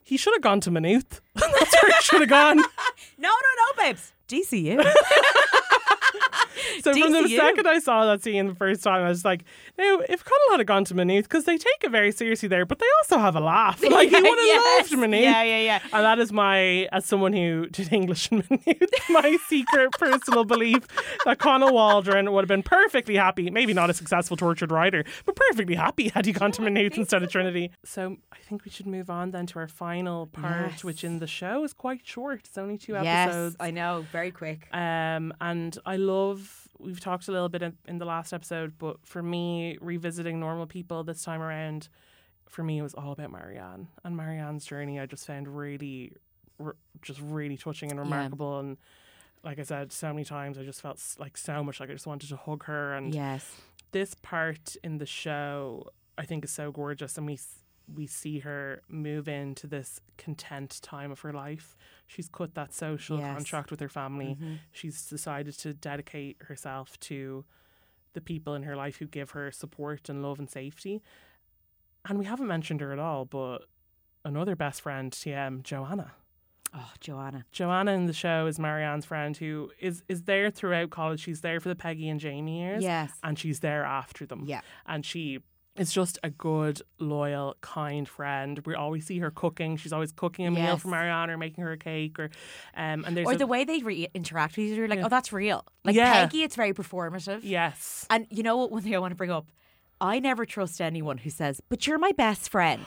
he 0.03 0.17
should 0.17 0.35
have 0.35 0.43
gone 0.43 0.61
to 0.61 0.71
Maynooth. 0.71 1.21
That's 1.35 1.83
where 1.83 1.93
he 1.93 2.03
should 2.03 2.21
have 2.21 2.31
gone. 2.31 2.59
No, 3.19 3.29
no, 3.29 3.83
no, 3.83 3.83
babes. 3.85 4.13
DCU. 4.29 4.77
So 6.85 6.93
from 6.93 7.13
the 7.13 7.29
second 7.29 7.67
I 7.67 7.79
saw 7.79 8.05
that 8.07 8.23
scene 8.23 8.47
the 8.47 8.55
first 8.55 8.83
time, 8.83 9.03
I 9.05 9.09
was 9.09 9.25
like, 9.25 9.45
"Now, 9.79 10.01
if 10.09 10.25
Connell 10.25 10.59
had 10.59 10.67
gone 10.67 10.85
to 10.85 10.95
Maynooth, 10.95 11.25
because 11.25 11.45
they 11.45 11.57
take 11.59 11.83
it 11.83 11.91
very 11.91 12.13
seriously 12.13 12.49
there, 12.49 12.65
but 12.67 12.79
they 12.79 12.87
also 13.03 13.19
have 13.19 13.35
a 13.37 13.41
laugh. 13.41 13.83
Like 13.95 14.09
he 14.11 14.15
would 14.17 14.25
have 14.25 14.39
Yes. 14.39 14.91
loved 14.91 15.01
Maynooth. 15.01 15.23
Yeah, 15.23 15.43
yeah, 15.43 15.59
yeah. 15.61 15.79
And 15.93 16.05
that 16.05 16.19
is 16.19 16.33
my, 16.33 16.89
as 16.93 17.07
someone 17.07 17.33
who 17.33 17.67
did 17.69 17.93
English 17.93 18.31
in 18.33 18.45
Maynooth, 18.51 18.91
my 19.11 19.37
secret 19.49 19.93
personal 19.93 20.45
belief 20.45 20.87
that 21.25 21.39
Connell 21.39 21.73
Waldron 21.73 22.33
would 22.33 22.43
have 22.43 22.49
been 22.49 22.63
perfectly 22.63 23.17
happy, 23.17 23.51
maybe 23.51 23.73
not 23.73 23.91
a 23.91 23.95
successful 23.95 24.37
tortured 24.37 24.71
writer, 24.71 25.05
but 25.25 25.37
perfectly 25.37 25.75
happy 25.77 26.09
had 26.09 26.27
he 26.27 26.33
gone 26.33 26.53
to 26.53 26.63
Maynooth 26.63 26.97
instead 26.99 27.23
of 27.23 27.31
Trinity. 27.31 27.71
So 27.85 28.17
I 28.33 28.37
think 28.49 28.65
we 28.65 28.71
should 28.71 28.87
move 28.87 29.09
on 29.11 29.31
then 29.31 29.47
to 29.47 29.59
our 29.59 29.69
final 29.69 30.27
part, 30.27 30.71
Yes. 30.73 30.85
which 30.85 31.05
in 31.05 31.19
the 31.19 31.27
show 31.27 31.65
is 31.65 31.73
quite 31.73 32.01
short. 32.07 32.41
It's 32.45 32.59
only 32.59 32.77
two 32.79 32.93
yes, 32.93 33.29
episodes. 33.29 33.57
I 33.61 33.71
know. 33.71 34.05
Very 34.13 34.31
quick. 34.33 34.69
Um, 34.73 35.33
and 35.41 35.79
I 35.87 35.97
love, 35.97 36.69
we've 36.85 37.01
talked 37.01 37.29
a 37.29 37.33
little 37.33 37.49
bit 37.49 37.63
in, 37.63 37.77
in 37.89 37.99
the 37.99 38.05
last 38.05 38.33
episode, 38.33 38.75
but 38.79 38.97
for 39.07 39.23
me, 39.23 39.79
revisiting 39.81 40.39
normal 40.39 40.67
people 40.67 41.03
this 41.05 41.23
time 41.23 41.41
around, 41.43 41.89
for 42.49 42.63
me, 42.63 42.79
it 42.79 42.83
was 42.83 42.95
all 42.95 43.13
about 43.13 43.33
Marianne. 43.33 43.89
And 44.05 44.17
Marianne's 44.17 44.65
journey, 44.67 45.01
I 45.01 45.07
just 45.07 45.27
found 45.27 45.49
really, 45.49 46.13
r- 46.63 46.77
just 47.03 47.21
really 47.21 47.57
touching 47.57 47.91
and 47.91 47.99
remarkable. 47.99 48.59
And 48.61 48.77
like 49.43 49.59
I 49.59 49.63
said, 49.63 49.93
so 49.93 50.09
many 50.13 50.25
times, 50.25 50.59
I 50.59 50.63
just 50.63 50.81
felt 50.81 51.01
like 51.19 51.37
so 51.37 51.65
much 51.65 51.81
like 51.81 51.91
I 51.91 51.93
just 51.95 52.07
wanted 52.07 52.29
to 52.29 52.37
hug 52.37 52.65
her. 52.65 52.95
And 52.95 53.15
Yes. 53.15 53.61
this 53.93 54.15
part 54.23 54.77
in 54.85 54.99
the 54.99 55.07
show 55.07 55.89
I 56.17 56.25
think 56.27 56.45
is 56.45 56.53
so 56.53 56.71
gorgeous 56.71 57.19
and 57.19 57.27
we 57.27 57.39
we 57.93 58.07
see 58.07 58.39
her 58.41 58.83
move 58.89 59.29
into 59.29 59.67
this 59.67 60.01
content 60.17 60.81
time 60.83 61.11
of 61.13 61.21
her 61.21 61.33
life. 61.33 61.77
She's 62.07 62.29
cut 62.29 62.55
that 62.55 62.73
social 62.73 63.19
Yes. 63.19 63.35
contract 63.37 63.71
with 63.71 63.81
her 63.81 63.89
family. 63.89 64.37
Mhm. 64.41 64.59
She's 64.73 65.07
decided 65.07 65.55
to 65.59 65.75
dedicate 65.75 66.37
herself 66.45 66.99
to 67.01 67.45
the 68.15 68.21
people 68.21 68.55
in 68.55 68.63
her 68.63 68.77
life 68.77 68.97
who 68.99 69.07
give 69.07 69.33
her 69.33 69.51
support 69.51 70.09
and 70.09 70.23
love 70.23 70.39
and 70.39 70.49
safety. 70.49 71.03
And 72.07 72.19
we 72.19 72.25
haven't 72.27 72.47
mentioned 72.47 72.81
her 72.81 72.93
at 72.93 72.99
all, 72.99 73.25
but 73.25 73.67
another 74.25 74.55
best 74.57 74.81
friend, 74.83 75.13
TM, 75.13 75.63
Joanna. 75.63 76.13
Oh, 76.73 76.93
Joanna. 77.01 77.45
Joanna 77.53 77.93
in 77.93 78.07
the 78.07 78.13
show 78.13 78.47
is 78.47 78.59
Marianne's 78.59 79.05
friend 79.05 79.37
who 79.37 79.71
is 79.79 80.03
is 80.09 80.25
there 80.25 80.51
throughout 80.51 80.91
college. 80.91 81.21
She's 81.21 81.41
there 81.41 81.61
for 81.61 81.69
the 81.69 81.77
Peggy 81.77 82.09
and 82.09 82.19
Jamie 82.19 82.61
years 82.61 82.83
Yes. 82.83 83.13
and 83.23 83.39
she's 83.39 83.61
there 83.61 83.85
after 83.85 84.27
them. 84.27 84.45
Yeah. 84.47 84.61
And 84.87 85.05
she 85.07 85.41
is 85.77 85.93
just 85.93 86.19
a 86.23 86.31
good, 86.31 86.81
loyal, 87.01 87.57
kind 87.61 88.09
friend. 88.09 88.61
We 88.65 88.75
always 88.75 89.07
see 89.07 89.19
her 89.19 89.31
cooking. 89.31 89.77
She's 89.77 89.93
always 89.93 90.13
cooking 90.13 90.47
a 90.47 90.51
meal 90.51 90.77
for 90.77 90.89
Marianne 90.89 91.31
or 91.31 91.37
making 91.37 91.65
her 91.65 91.73
a 91.73 91.77
cake 91.79 92.19
or 92.19 92.31
um 92.77 93.05
and 93.05 93.17
there's 93.17 93.27
Or 93.27 93.33
a, 93.33 93.37
the 93.37 93.47
way 93.47 93.65
they 93.65 93.79
re- 93.81 94.09
interact 94.15 94.57
with 94.57 94.67
each 94.67 94.73
other, 94.79 94.87
like, 94.87 95.01
Yeah. 95.01 95.07
oh, 95.07 95.09
that's 95.09 95.33
real. 95.33 95.65
Like 95.85 95.97
Yeah. 95.97 96.13
Peggy, 96.13 96.43
it's 96.45 96.55
very 96.57 96.73
performative. 96.73 97.41
Yes. 97.43 98.07
And 98.09 98.27
you 98.31 98.43
know 98.43 98.57
what? 98.57 98.71
One 98.71 98.83
thing 98.83 98.95
I 98.95 98.99
want 98.99 99.13
to 99.13 99.17
bring 99.17 99.31
up, 99.33 99.47
I 100.01 100.19
never 100.21 100.45
trust 100.45 100.81
anyone 100.81 101.19
who 101.19 101.31
says, 101.31 101.61
"But 101.69 101.87
you're 101.87 101.99
my 101.99 102.13
best 102.13 102.51
friend." 102.51 102.85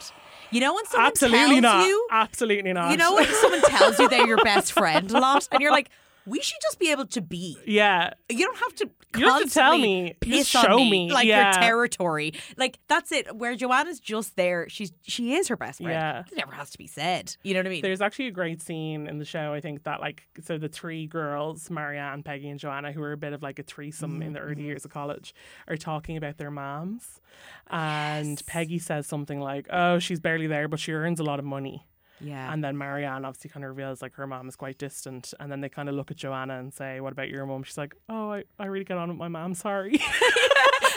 You 0.51 0.59
know 0.61 0.73
when 0.73 0.85
someone 0.85 1.07
Absolutely 1.07 1.61
tells 1.61 1.61
not. 1.61 1.87
you, 1.87 2.07
Absolutely 2.11 2.73
not. 2.73 2.91
you 2.91 2.97
know 2.97 3.15
when 3.15 3.25
someone 3.25 3.61
tells 3.63 3.99
you 3.99 4.07
they're 4.07 4.27
your 4.27 4.37
best 4.43 4.71
friend 4.79 5.09
a 5.11 5.19
lot, 5.19 5.47
and 5.51 5.59
you're 5.61 5.71
like, 5.71 5.89
"We 6.27 6.41
should 6.41 6.59
just 6.61 6.77
be 6.79 6.91
able 6.91 7.05
to 7.07 7.21
be." 7.21 7.57
yeah. 7.65 8.13
You 8.29 8.45
don't 8.45 8.57
have 8.57 8.75
to. 8.75 8.89
You 9.15 9.21
don't 9.25 9.39
have 9.41 9.47
to 9.47 9.53
tell 9.53 9.77
me. 9.77 10.15
You 10.25 10.33
just 10.39 10.49
show 10.51 10.77
me, 10.77 10.91
me. 11.07 11.11
like 11.11 11.25
Yeah. 11.25 11.45
your 11.45 11.53
territory. 11.53 12.33
Like 12.57 12.77
that's 12.87 13.11
it. 13.11 13.35
Where 13.35 13.55
Joanna's 13.55 13.99
just 13.99 14.35
there. 14.35 14.67
She's 14.69 14.91
she 15.03 15.33
is 15.33 15.47
her 15.47 15.55
best 15.57 15.77
friend. 15.79 15.91
Yeah. 15.93 16.23
It 16.31 16.37
never 16.37 16.51
has 16.51 16.69
to 16.71 16.77
be 16.77 16.85
said. 16.87 17.35
You 17.43 17.53
know 17.53 17.61
what 17.61 17.67
I 17.67 17.69
mean? 17.69 17.81
There's 17.81 18.01
actually 18.01 18.27
a 18.27 18.31
great 18.31 18.61
scene 18.61 19.07
in 19.07 19.17
the 19.17 19.25
show. 19.25 19.53
I 19.53 19.61
think 19.61 19.83
that 19.85 20.01
like 20.01 20.23
so 20.43 20.57
the 20.57 20.67
three 20.67 21.07
girls, 21.07 21.69
Marianne, 21.71 22.21
Peggy, 22.21 22.49
and 22.49 22.59
Joanna, 22.59 22.91
who 22.91 23.01
are 23.01 23.13
a 23.13 23.17
bit 23.17 23.33
of 23.33 23.41
like 23.41 23.57
a 23.59 23.63
threesome 23.63 24.21
in 24.21 24.33
the 24.33 24.39
Mm-hmm. 24.39 24.49
early 24.51 24.63
years 24.63 24.85
of 24.85 24.91
college, 24.91 25.33
are 25.67 25.77
talking 25.77 26.17
about 26.17 26.37
their 26.37 26.51
moms. 26.51 27.21
And 27.69 28.41
Peggy 28.45 28.79
says 28.79 29.07
something 29.07 29.39
like, 29.39 29.67
"Oh, 29.71 29.99
she's 29.99 30.19
barely 30.19 30.47
there, 30.47 30.67
but 30.67 30.79
she 30.79 30.91
earns 30.91 31.19
a 31.19 31.23
lot 31.23 31.39
of 31.39 31.45
money." 31.45 31.87
Yeah. 32.19 32.51
And 32.51 32.63
then 32.63 32.77
Marianne 32.77 33.25
obviously 33.25 33.49
kind 33.49 33.63
of 33.63 33.69
reveals 33.69 34.01
like 34.01 34.13
her 34.15 34.25
mom 34.27 34.47
is 34.47 34.55
quite 34.55 34.77
distant. 34.77 35.33
And 35.39 35.51
then 35.51 35.61
they 35.61 35.69
kind 35.69 35.87
of 35.89 35.95
look 35.95 36.11
at 36.11 36.17
Joanna 36.17 36.59
and 36.59 36.73
say, 36.73 36.99
What 36.99 37.13
about 37.13 37.29
your 37.29 37.45
mom? 37.45 37.63
She's 37.63 37.77
like, 37.77 37.95
Oh, 38.09 38.31
I, 38.31 38.43
I 38.59 38.65
really 38.65 38.85
get 38.85 38.97
on 38.97 39.09
with 39.09 39.17
my 39.17 39.27
mom. 39.27 39.53
Sorry. 39.53 39.93
and 39.93 40.01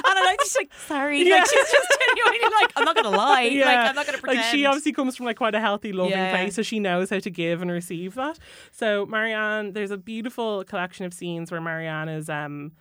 I'm 0.05 0.25
like, 0.25 0.39
just 0.41 0.57
like, 0.57 0.71
sorry. 0.87 1.23
Yeah. 1.23 1.37
Like, 1.37 1.47
she's 1.47 1.71
just 1.71 1.99
genuinely 2.09 2.41
like, 2.61 2.73
I'm 2.77 2.85
not 2.85 2.95
going 2.97 3.11
to 3.11 3.17
lie. 3.17 3.43
Like, 3.65 3.77
I'm 3.91 3.95
not 3.95 4.07
going 4.07 4.17
to 4.17 4.23
pretend. 4.23 4.39
Like 4.45 4.51
she 4.51 4.65
obviously 4.67 4.93
comes 4.93 5.17
from 5.17 5.27
like 5.27 5.37
quite 5.37 5.55
a 5.55 5.61
healthy, 5.61 5.93
loving 5.93 6.13
Yeah. 6.13 6.31
place, 6.31 6.55
so 6.55 6.63
she 6.63 6.79
knows 6.81 7.11
how 7.11 7.19
to 7.19 7.31
give 7.31 7.63
and 7.63 7.71
receive 7.71 8.15
that. 8.15 8.39
So 8.73 9.07
Marianne, 9.07 9.73
there's 9.73 9.91
a 9.91 9.97
beautiful 9.99 10.65
collection 10.65 11.05
of 11.07 11.13
scenes 11.13 11.51
where 11.51 11.61
Marianne 11.61 12.09
is 12.09 12.29
um 12.31 12.73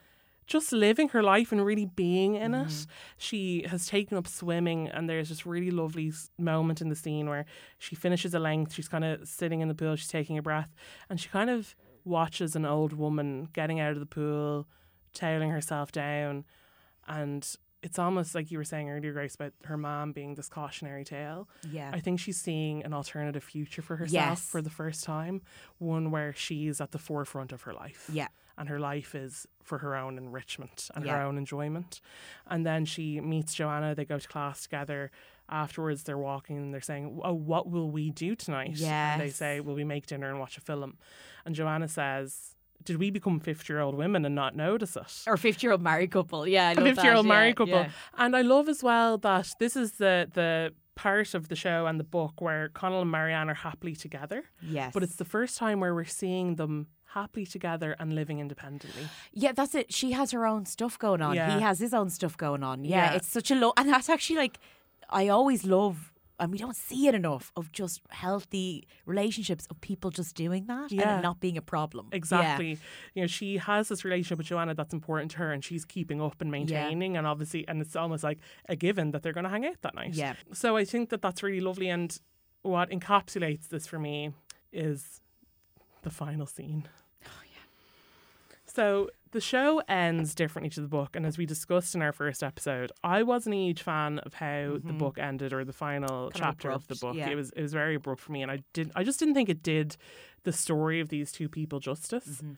just 0.50 0.72
living 0.74 1.10
her 1.10 1.22
life 1.24 1.52
and 1.54 1.64
really 1.66 1.86
being 1.86 2.36
in 2.36 2.52
Mm-hmm. 2.52 2.70
it. 2.70 2.86
She 3.18 3.64
has 3.70 3.86
taken 3.88 4.18
up 4.18 4.28
swimming, 4.28 4.90
and 4.90 5.08
there's 5.10 5.30
this 5.30 5.46
really 5.46 5.72
lovely 5.72 6.12
moment 6.38 6.82
in 6.82 6.90
the 6.90 6.96
scene 6.96 7.30
where 7.30 7.46
she 7.78 7.96
finishes 7.96 8.34
a 8.34 8.40
length. 8.40 8.74
She's 8.74 8.90
kind 8.90 9.06
of 9.06 9.28
sitting 9.28 9.62
in 9.62 9.68
the 9.68 9.76
pool, 9.76 9.96
she's 9.96 10.08
taking 10.20 10.38
a 10.38 10.42
breath, 10.42 10.72
and 11.10 11.20
she 11.22 11.30
kind 11.30 11.50
of 11.50 11.76
watches 12.04 12.56
an 12.56 12.66
old 12.66 12.94
woman 12.94 13.48
getting 13.54 13.80
out 13.80 13.92
of 13.94 14.00
the 14.00 14.06
pool, 14.20 14.68
toweling 15.14 15.52
herself 15.52 15.92
down, 15.92 16.46
and 17.08 17.56
it's 17.82 17.98
almost 17.98 18.36
like 18.36 18.52
you 18.52 18.58
were 18.58 18.66
saying 18.66 18.90
earlier, 18.90 19.14
Grace, 19.14 19.36
about 19.36 19.54
her 19.64 19.78
mom 19.78 20.12
being 20.12 20.36
this 20.36 20.50
cautionary 20.50 21.06
tale. 21.06 21.48
yeah. 21.72 21.92
I 21.94 22.00
think 22.02 22.20
she's 22.20 22.38
seeing 22.38 22.84
an 22.84 22.94
alternative 22.94 23.44
future 23.44 23.82
for 23.82 23.96
herself 23.96 24.12
Yes. 24.40 24.42
for 24.42 24.62
the 24.62 24.70
first 24.70 25.04
time, 25.06 25.42
one 25.78 26.12
where 26.12 26.34
she's 26.34 26.82
at 26.82 26.92
the 26.92 26.98
forefront 27.00 27.54
of 27.54 27.62
her 27.62 27.74
life. 27.74 28.10
Yeah. 28.12 28.28
And 28.60 28.68
her 28.70 28.80
life 28.80 29.16
is 29.16 29.48
for 29.64 29.78
her 29.80 29.96
own 29.96 30.18
enrichment 30.18 30.90
and 30.94 31.08
her 31.08 31.22
own 31.22 31.38
enjoyment. 31.38 32.02
And 32.46 32.66
then 32.66 32.84
she 32.86 33.22
meets 33.22 33.54
Joanna, 33.54 33.96
they 33.96 34.06
go 34.06 34.20
to 34.20 34.28
class 34.28 34.64
together. 34.64 35.12
Afterwards, 35.50 36.04
they're 36.04 36.18
walking 36.18 36.58
and 36.58 36.74
they're 36.74 36.82
saying, 36.82 37.22
Oh, 37.24 37.34
what 37.34 37.70
will 37.70 37.90
we 37.90 38.12
do 38.12 38.36
tonight? 38.36 38.80
And 39.14 39.22
they 39.22 39.30
say, 39.30 39.62
Will 39.62 39.76
we 39.76 39.84
make 39.86 40.06
dinner 40.06 40.30
and 40.30 40.40
watch 40.40 40.58
a 40.58 40.62
film? 40.62 40.98
And 41.46 41.56
Joanna 41.56 41.88
says, 41.88 42.56
Did 42.84 42.98
we 42.98 43.10
become 43.12 43.40
50 43.40 43.72
year 43.74 43.80
old 43.80 43.96
women 43.96 44.26
and 44.26 44.36
not 44.36 44.56
notice 44.56 44.96
it? 44.96 45.24
Or 45.26 45.38
50 45.38 45.66
year 45.66 45.72
old 45.72 45.82
married 45.82 46.12
couple. 46.12 46.46
Yeah. 46.48 46.68
I 46.68 46.72
a 46.74 46.76
love 46.76 46.86
50 46.96 47.02
year 47.02 47.16
old. 47.16 47.26
Yeah, 47.26 47.30
married 47.34 47.56
couple. 47.56 47.74
yeah. 47.74 47.90
And 48.18 48.36
I 48.36 48.42
love 48.42 48.68
as 48.70 48.84
well 48.84 49.18
that 49.20 49.48
this 49.60 49.76
is 49.76 49.94
the 49.94 50.30
the 50.34 50.74
part 50.96 51.34
of 51.34 51.48
the 51.48 51.56
show 51.56 51.86
and 51.86 51.98
the 51.98 52.04
book 52.04 52.42
where 52.42 52.68
Connell 52.70 53.02
and 53.02 53.10
Marianne 53.10 53.50
are 53.50 53.54
happily 53.54 53.96
together. 53.96 54.44
Yes. 54.62 54.92
But 54.94 55.02
it's 55.02 55.16
the 55.16 55.24
first 55.26 55.58
time 55.58 55.80
where 55.80 55.96
we're 55.96 56.04
seeing 56.04 56.56
them 56.56 56.88
happily 57.14 57.46
together 57.46 57.96
and 58.00 58.14
living 58.14 58.40
independently. 58.40 59.08
Yeah, 59.34 59.52
that's 59.52 59.74
it. 59.76 59.94
She 59.94 60.12
has 60.12 60.32
her 60.32 60.46
own 60.46 60.66
stuff 60.66 60.98
going 61.00 61.22
on. 61.22 61.36
Yeah. 61.36 61.56
He 61.56 61.62
has 61.62 61.80
his 61.80 61.94
own 61.94 62.10
stuff 62.10 62.38
going 62.38 62.64
on. 62.64 62.84
Yeah, 62.86 63.12
Yeah. 63.12 63.14
it's 63.16 63.28
such 63.28 63.52
a 63.52 63.56
low, 63.56 63.74
and 63.78 63.90
that's 63.90 64.10
actually 64.10 64.38
like, 64.38 64.60
I 65.10 65.28
always 65.28 65.66
love, 65.66 66.14
and 66.40 66.52
we 66.52 66.58
don't 66.60 66.76
see 66.76 67.08
it 67.08 67.16
enough 67.16 67.52
of 67.58 67.72
just 67.72 68.02
healthy 68.10 68.88
relationships 69.06 69.66
of 69.72 69.82
people 69.82 70.10
just 70.12 70.36
doing 70.36 70.66
that 70.68 70.92
and 70.92 71.00
Yeah. 71.02 71.18
it 71.20 71.22
not 71.22 71.40
being 71.40 71.58
a 71.58 71.62
problem. 71.62 72.08
Yeah. 72.12 72.18
Exactly. 72.18 72.78
You 73.16 73.24
know, 73.24 73.28
she 73.28 73.58
has 73.58 73.90
this 73.90 74.06
relationship 74.06 74.38
with 74.38 74.48
Joanna 74.48 74.74
that's 74.76 74.94
important 74.94 75.32
to 75.32 75.38
her 75.40 75.52
and 75.52 75.66
she's 75.66 75.84
keeping 75.84 76.22
up 76.22 76.40
and 76.42 76.50
maintaining 76.52 77.18
and 77.18 77.28
obviously 77.28 77.68
and 77.68 77.82
it's 77.82 77.96
almost 77.96 78.24
like 78.24 78.38
a 78.70 78.76
given 78.78 79.12
that 79.12 79.22
they're 79.24 79.34
going 79.34 79.44
to 79.44 79.50
hang 79.50 79.66
out 79.66 79.82
that 79.82 79.96
night. 79.96 80.14
Yeah. 80.14 80.36
So 80.54 80.78
I 80.78 80.86
think 80.86 81.10
that 81.10 81.22
that's 81.22 81.44
really 81.44 81.60
lovely 81.60 81.90
and 81.90 82.18
what 82.62 82.90
encapsulates 82.90 83.68
this 83.68 83.86
for 83.88 84.00
me 84.00 84.32
is 84.72 85.20
the 86.04 86.10
final 86.10 86.46
scene. 86.46 86.88
So 88.74 89.10
the 89.32 89.42
show 89.42 89.82
ends 89.88 90.34
differently 90.36 90.70
to 90.72 90.82
the 90.82 90.88
book, 90.88 91.16
and 91.16 91.26
as 91.26 91.38
we 91.38 91.46
discussed 91.46 91.96
in 91.96 92.02
our 92.02 92.12
first 92.12 92.44
episode, 92.44 92.92
I 93.04 93.24
wasn't 93.24 93.56
a 93.56 93.58
huge 93.58 93.82
fan 93.82 94.20
of 94.20 94.36
how 94.36 94.78
the 94.84 94.94
book 94.94 95.18
ended 95.18 95.54
or 95.54 95.64
the 95.66 95.74
final 95.74 96.30
Mm-hmm. 96.30 96.40
Kind 96.40 96.50
of 96.50 96.58
chapter 96.58 96.72
of 96.72 96.88
the 96.88 96.96
book. 96.96 97.16
yeah. 97.16 97.30
It 97.30 97.36
was 97.36 97.52
it 97.52 97.62
was 97.62 97.74
very 97.74 97.96
abrupt 97.96 98.22
for 98.22 98.32
me, 98.32 98.42
and 98.42 98.52
I 98.52 98.60
did 98.74 98.92
I 98.96 99.04
just 99.04 99.20
didn't 99.20 99.34
think 99.34 99.50
it 99.50 99.64
did 99.64 99.98
the 100.44 100.52
story 100.54 101.00
of 101.00 101.10
these 101.10 101.32
two 101.32 101.50
people 101.50 101.80
justice. 101.80 102.28
Mm-hmm. 102.28 102.54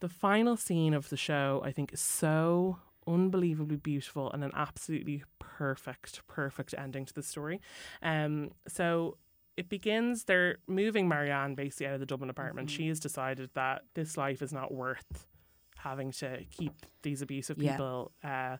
The 0.00 0.08
final 0.08 0.56
scene 0.56 0.92
of 0.94 1.08
the 1.08 1.16
show, 1.16 1.62
I 1.64 1.72
think, 1.72 1.92
is 1.92 2.00
so 2.00 2.78
unbelievably 3.06 3.76
beautiful 3.76 4.30
and 4.32 4.42
an 4.44 4.50
absolutely 4.54 5.22
perfect, 5.38 6.26
perfect 6.26 6.74
ending 6.76 7.04
to 7.06 7.14
the 7.14 7.22
story. 7.22 7.60
Um, 8.02 8.50
so 8.68 9.16
it 9.56 9.68
begins. 9.68 10.24
They're 10.24 10.56
moving 10.66 11.08
Marianne 11.08 11.54
basically 11.54 11.86
out 11.86 11.94
of 11.94 12.00
the 12.00 12.06
Dublin 12.06 12.28
apartment. 12.30 12.68
Mm-hmm. 12.68 12.76
She 12.76 12.88
has 12.88 13.00
decided 13.00 13.50
that 13.54 13.82
this 13.94 14.16
life 14.18 14.42
is 14.42 14.52
not 14.52 14.72
worth 14.74 15.26
having 15.86 16.12
to 16.12 16.44
keep 16.50 16.72
these 17.02 17.22
abusive 17.22 17.58
Yeah. 17.58 17.72
people 17.72 18.12
uh, 18.24 18.56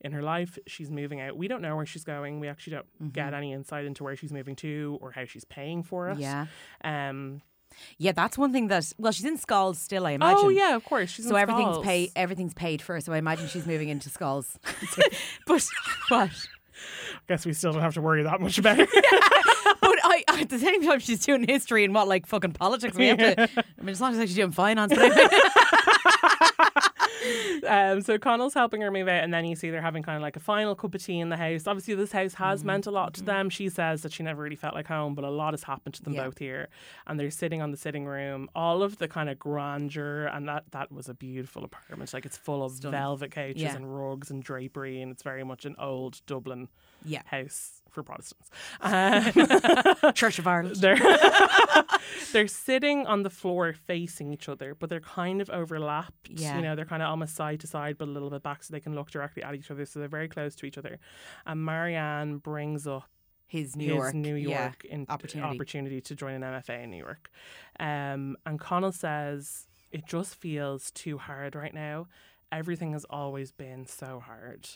in 0.00 0.12
her 0.12 0.22
life. 0.22 0.58
She's 0.66 0.90
moving 0.90 1.20
out. 1.20 1.36
We 1.36 1.48
don't 1.48 1.60
know 1.62 1.76
where 1.76 1.86
she's 1.86 2.04
going. 2.04 2.40
We 2.40 2.48
actually 2.48 2.74
don't 2.76 3.12
get 3.12 3.34
any 3.34 3.52
insight 3.52 3.84
into 3.84 4.04
where 4.04 4.16
she's 4.16 4.32
moving 4.32 4.56
to 4.56 4.98
or 5.00 5.10
how 5.12 5.24
she's 5.24 5.44
paying 5.44 5.82
for 5.82 6.10
it. 6.10 6.18
Yeah. 6.18 6.46
Um. 6.84 7.42
Yeah, 7.98 8.12
that's 8.12 8.38
one 8.38 8.50
thing 8.50 8.68
that, 8.68 8.90
well, 8.96 9.12
she's 9.12 9.26
in 9.26 9.36
Schols 9.36 9.76
still, 9.76 10.06
I 10.06 10.12
imagine. 10.12 10.42
Oh 10.46 10.48
yeah, 10.48 10.74
of 10.74 10.84
course. 10.84 11.10
She's 11.10 11.28
So 11.28 11.36
in 11.36 11.42
everything's 11.42 11.76
Schols. 11.76 11.84
paid. 11.84 12.10
Everything's 12.16 12.54
paid 12.54 12.80
for. 12.80 12.98
So 13.00 13.12
I 13.12 13.18
imagine 13.18 13.46
she's 13.48 13.66
moving 13.66 13.88
into 13.90 14.08
Schols. 14.08 14.56
but 15.46 15.64
what? 16.08 16.30
I 16.30 17.20
guess 17.28 17.44
we 17.44 17.52
still 17.52 17.72
don't 17.72 17.82
have 17.82 17.94
to 17.94 18.00
worry 18.00 18.22
that 18.22 18.40
much 18.40 18.58
about 18.58 18.78
it. 18.80 18.88
But 19.80 19.98
I, 20.02 20.24
I 20.28 20.40
at 20.42 20.48
the 20.48 20.58
same 20.58 20.82
time, 20.82 20.98
she's 20.98 21.24
doing 21.24 21.44
history 21.46 21.84
and 21.84 21.94
what, 21.94 22.08
like 22.08 22.26
fucking 22.26 22.52
politics. 22.52 22.96
We 22.96 23.06
have 23.08 23.18
to. 23.18 23.42
I 23.42 23.48
mean, 23.80 23.90
as 23.90 24.00
long 24.00 24.14
as 24.14 24.20
she's 24.28 24.34
doing 24.36 24.50
finance. 24.50 24.92
But 24.94 25.04
anyway. 25.12 25.28
Um, 27.66 28.00
so 28.02 28.18
Connell's 28.18 28.54
helping 28.54 28.80
her 28.82 28.90
move 28.90 29.08
out, 29.08 29.24
and 29.24 29.32
then 29.34 29.44
you 29.44 29.56
see 29.56 29.70
they're 29.70 29.82
having 29.82 30.02
kind 30.02 30.16
of 30.16 30.22
like 30.22 30.36
a 30.36 30.40
final 30.40 30.74
cup 30.74 30.94
of 30.94 31.02
tea 31.04 31.18
in 31.20 31.28
the 31.28 31.36
house. 31.36 31.66
Obviously, 31.66 31.94
this 31.94 32.12
house 32.12 32.34
has 32.34 32.60
Mm-hmm. 32.60 32.66
meant 32.66 32.86
a 32.86 32.90
lot 32.90 33.14
to 33.14 33.22
them. 33.22 33.50
She 33.50 33.68
says 33.68 34.02
that 34.02 34.12
she 34.12 34.22
never 34.22 34.42
really 34.42 34.56
felt 34.56 34.74
like 34.74 34.86
home, 34.86 35.14
but 35.14 35.24
a 35.24 35.30
lot 35.30 35.52
has 35.52 35.64
happened 35.64 35.94
to 35.96 36.02
them 36.02 36.14
Yeah. 36.14 36.24
both 36.24 36.38
here. 36.38 36.68
And 37.06 37.18
they're 37.18 37.30
sitting 37.30 37.60
on 37.62 37.70
the 37.70 37.76
sitting 37.76 38.06
room. 38.06 38.48
All 38.54 38.82
of 38.82 38.98
the 38.98 39.08
kind 39.08 39.28
of 39.28 39.38
grandeur, 39.38 40.26
and 40.26 40.48
that 40.48 40.64
that 40.70 40.90
was 40.92 41.08
a 41.08 41.14
beautiful 41.14 41.64
apartment. 41.64 42.12
Like 42.14 42.24
it's 42.26 42.36
full 42.36 42.64
of 42.64 42.72
Stunning. 42.72 42.92
velvet 42.98 43.30
couches 43.32 43.62
Yeah. 43.62 43.74
and 43.76 43.94
rugs 43.94 44.30
and 44.30 44.42
drapery, 44.42 45.00
and 45.02 45.10
it's 45.12 45.22
very 45.22 45.44
much 45.44 45.64
an 45.64 45.74
old 45.78 46.20
Dublin 46.26 46.68
yeah, 47.04 47.22
house 47.26 47.77
for 47.90 48.02
Protestants. 48.02 48.50
Um, 48.80 50.12
Church 50.14 50.38
of 50.38 50.46
Ireland. 50.46 50.76
they're 50.80 50.98
they're 52.32 52.46
sitting 52.48 53.06
on 53.06 53.22
the 53.22 53.30
floor 53.30 53.72
facing 53.72 54.32
each 54.32 54.48
other, 54.48 54.74
but 54.74 54.90
they're 54.90 55.00
kind 55.00 55.40
of 55.40 55.50
overlapped. 55.50 56.28
Yeah. 56.30 56.56
You 56.56 56.62
know, 56.62 56.74
they're 56.76 56.84
kind 56.84 57.02
of 57.02 57.08
almost 57.08 57.34
side 57.34 57.60
to 57.60 57.66
side, 57.66 57.98
but 57.98 58.08
a 58.08 58.10
little 58.10 58.30
bit 58.30 58.42
back 58.42 58.62
so 58.62 58.72
they 58.72 58.80
can 58.80 58.94
look 58.94 59.10
directly 59.10 59.42
at 59.42 59.54
each 59.54 59.70
other. 59.70 59.84
So 59.84 59.98
they're 60.00 60.08
very 60.08 60.28
close 60.28 60.54
to 60.56 60.66
each 60.66 60.78
other. 60.78 60.98
And 61.46 61.64
Marianne 61.64 62.38
brings 62.38 62.86
up 62.86 63.08
His 63.46 63.76
New 63.76 63.86
his 63.86 63.94
York. 63.94 64.14
New 64.14 64.34
yeah. 64.34 64.64
York 64.64 64.84
in, 64.84 65.06
opportunity. 65.08 65.54
opportunity 65.54 66.00
to 66.02 66.14
join 66.14 66.34
an 66.34 66.42
MFA 66.42 66.84
in 66.84 66.90
New 66.90 66.98
York. 66.98 67.30
Um, 67.80 68.36
and 68.44 68.58
Connell 68.60 68.92
says 68.92 69.66
it 69.90 70.06
just 70.06 70.34
feels 70.34 70.90
too 70.90 71.18
hard 71.18 71.54
right 71.54 71.74
now. 71.74 72.06
Everything 72.52 72.92
has 72.92 73.04
always 73.10 73.52
been 73.52 73.84
so 73.86 74.20
hard, 74.24 74.68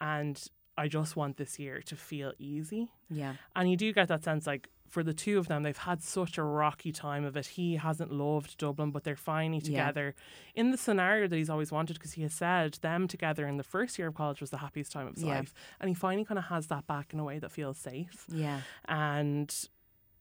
and 0.00 0.40
I 0.78 0.88
just 0.88 1.16
want 1.16 1.36
this 1.36 1.58
year 1.58 1.82
to 1.82 1.96
feel 1.96 2.32
easy. 2.38 2.90
Yeah. 3.10 3.34
And 3.56 3.70
you 3.70 3.76
do 3.76 3.92
get 3.92 4.08
that 4.08 4.24
sense, 4.24 4.46
like 4.46 4.68
for 4.88 5.02
the 5.02 5.12
two 5.12 5.36
of 5.38 5.48
them, 5.48 5.64
they've 5.64 5.76
had 5.76 6.02
such 6.02 6.38
a 6.38 6.42
rocky 6.42 6.92
time 6.92 7.24
of 7.24 7.36
it. 7.36 7.46
He 7.46 7.76
hasn't 7.76 8.10
loved 8.10 8.56
Dublin, 8.56 8.90
but 8.90 9.04
they're 9.04 9.16
finally 9.16 9.58
Yeah. 9.58 9.64
together 9.86 10.14
in 10.54 10.70
the 10.70 10.78
scenario 10.78 11.28
that 11.28 11.36
he's 11.36 11.50
always 11.50 11.70
wanted 11.70 11.94
because 11.94 12.12
he 12.12 12.22
has 12.22 12.32
said 12.32 12.74
them 12.80 13.06
together 13.08 13.46
in 13.46 13.58
the 13.58 13.64
first 13.64 13.98
year 13.98 14.08
of 14.08 14.14
college 14.14 14.40
was 14.40 14.48
the 14.50 14.58
happiest 14.58 14.92
time 14.92 15.06
of 15.08 15.14
his 15.16 15.24
Yeah. 15.24 15.36
life. 15.40 15.52
And 15.80 15.88
he 15.90 15.94
finally 15.94 16.24
kind 16.24 16.38
of 16.38 16.44
has 16.46 16.68
that 16.68 16.86
back 16.86 17.12
in 17.12 17.20
a 17.20 17.24
way 17.24 17.38
that 17.38 17.52
feels 17.52 17.76
safe. 17.76 18.24
Yeah. 18.28 18.62
And 18.86 19.54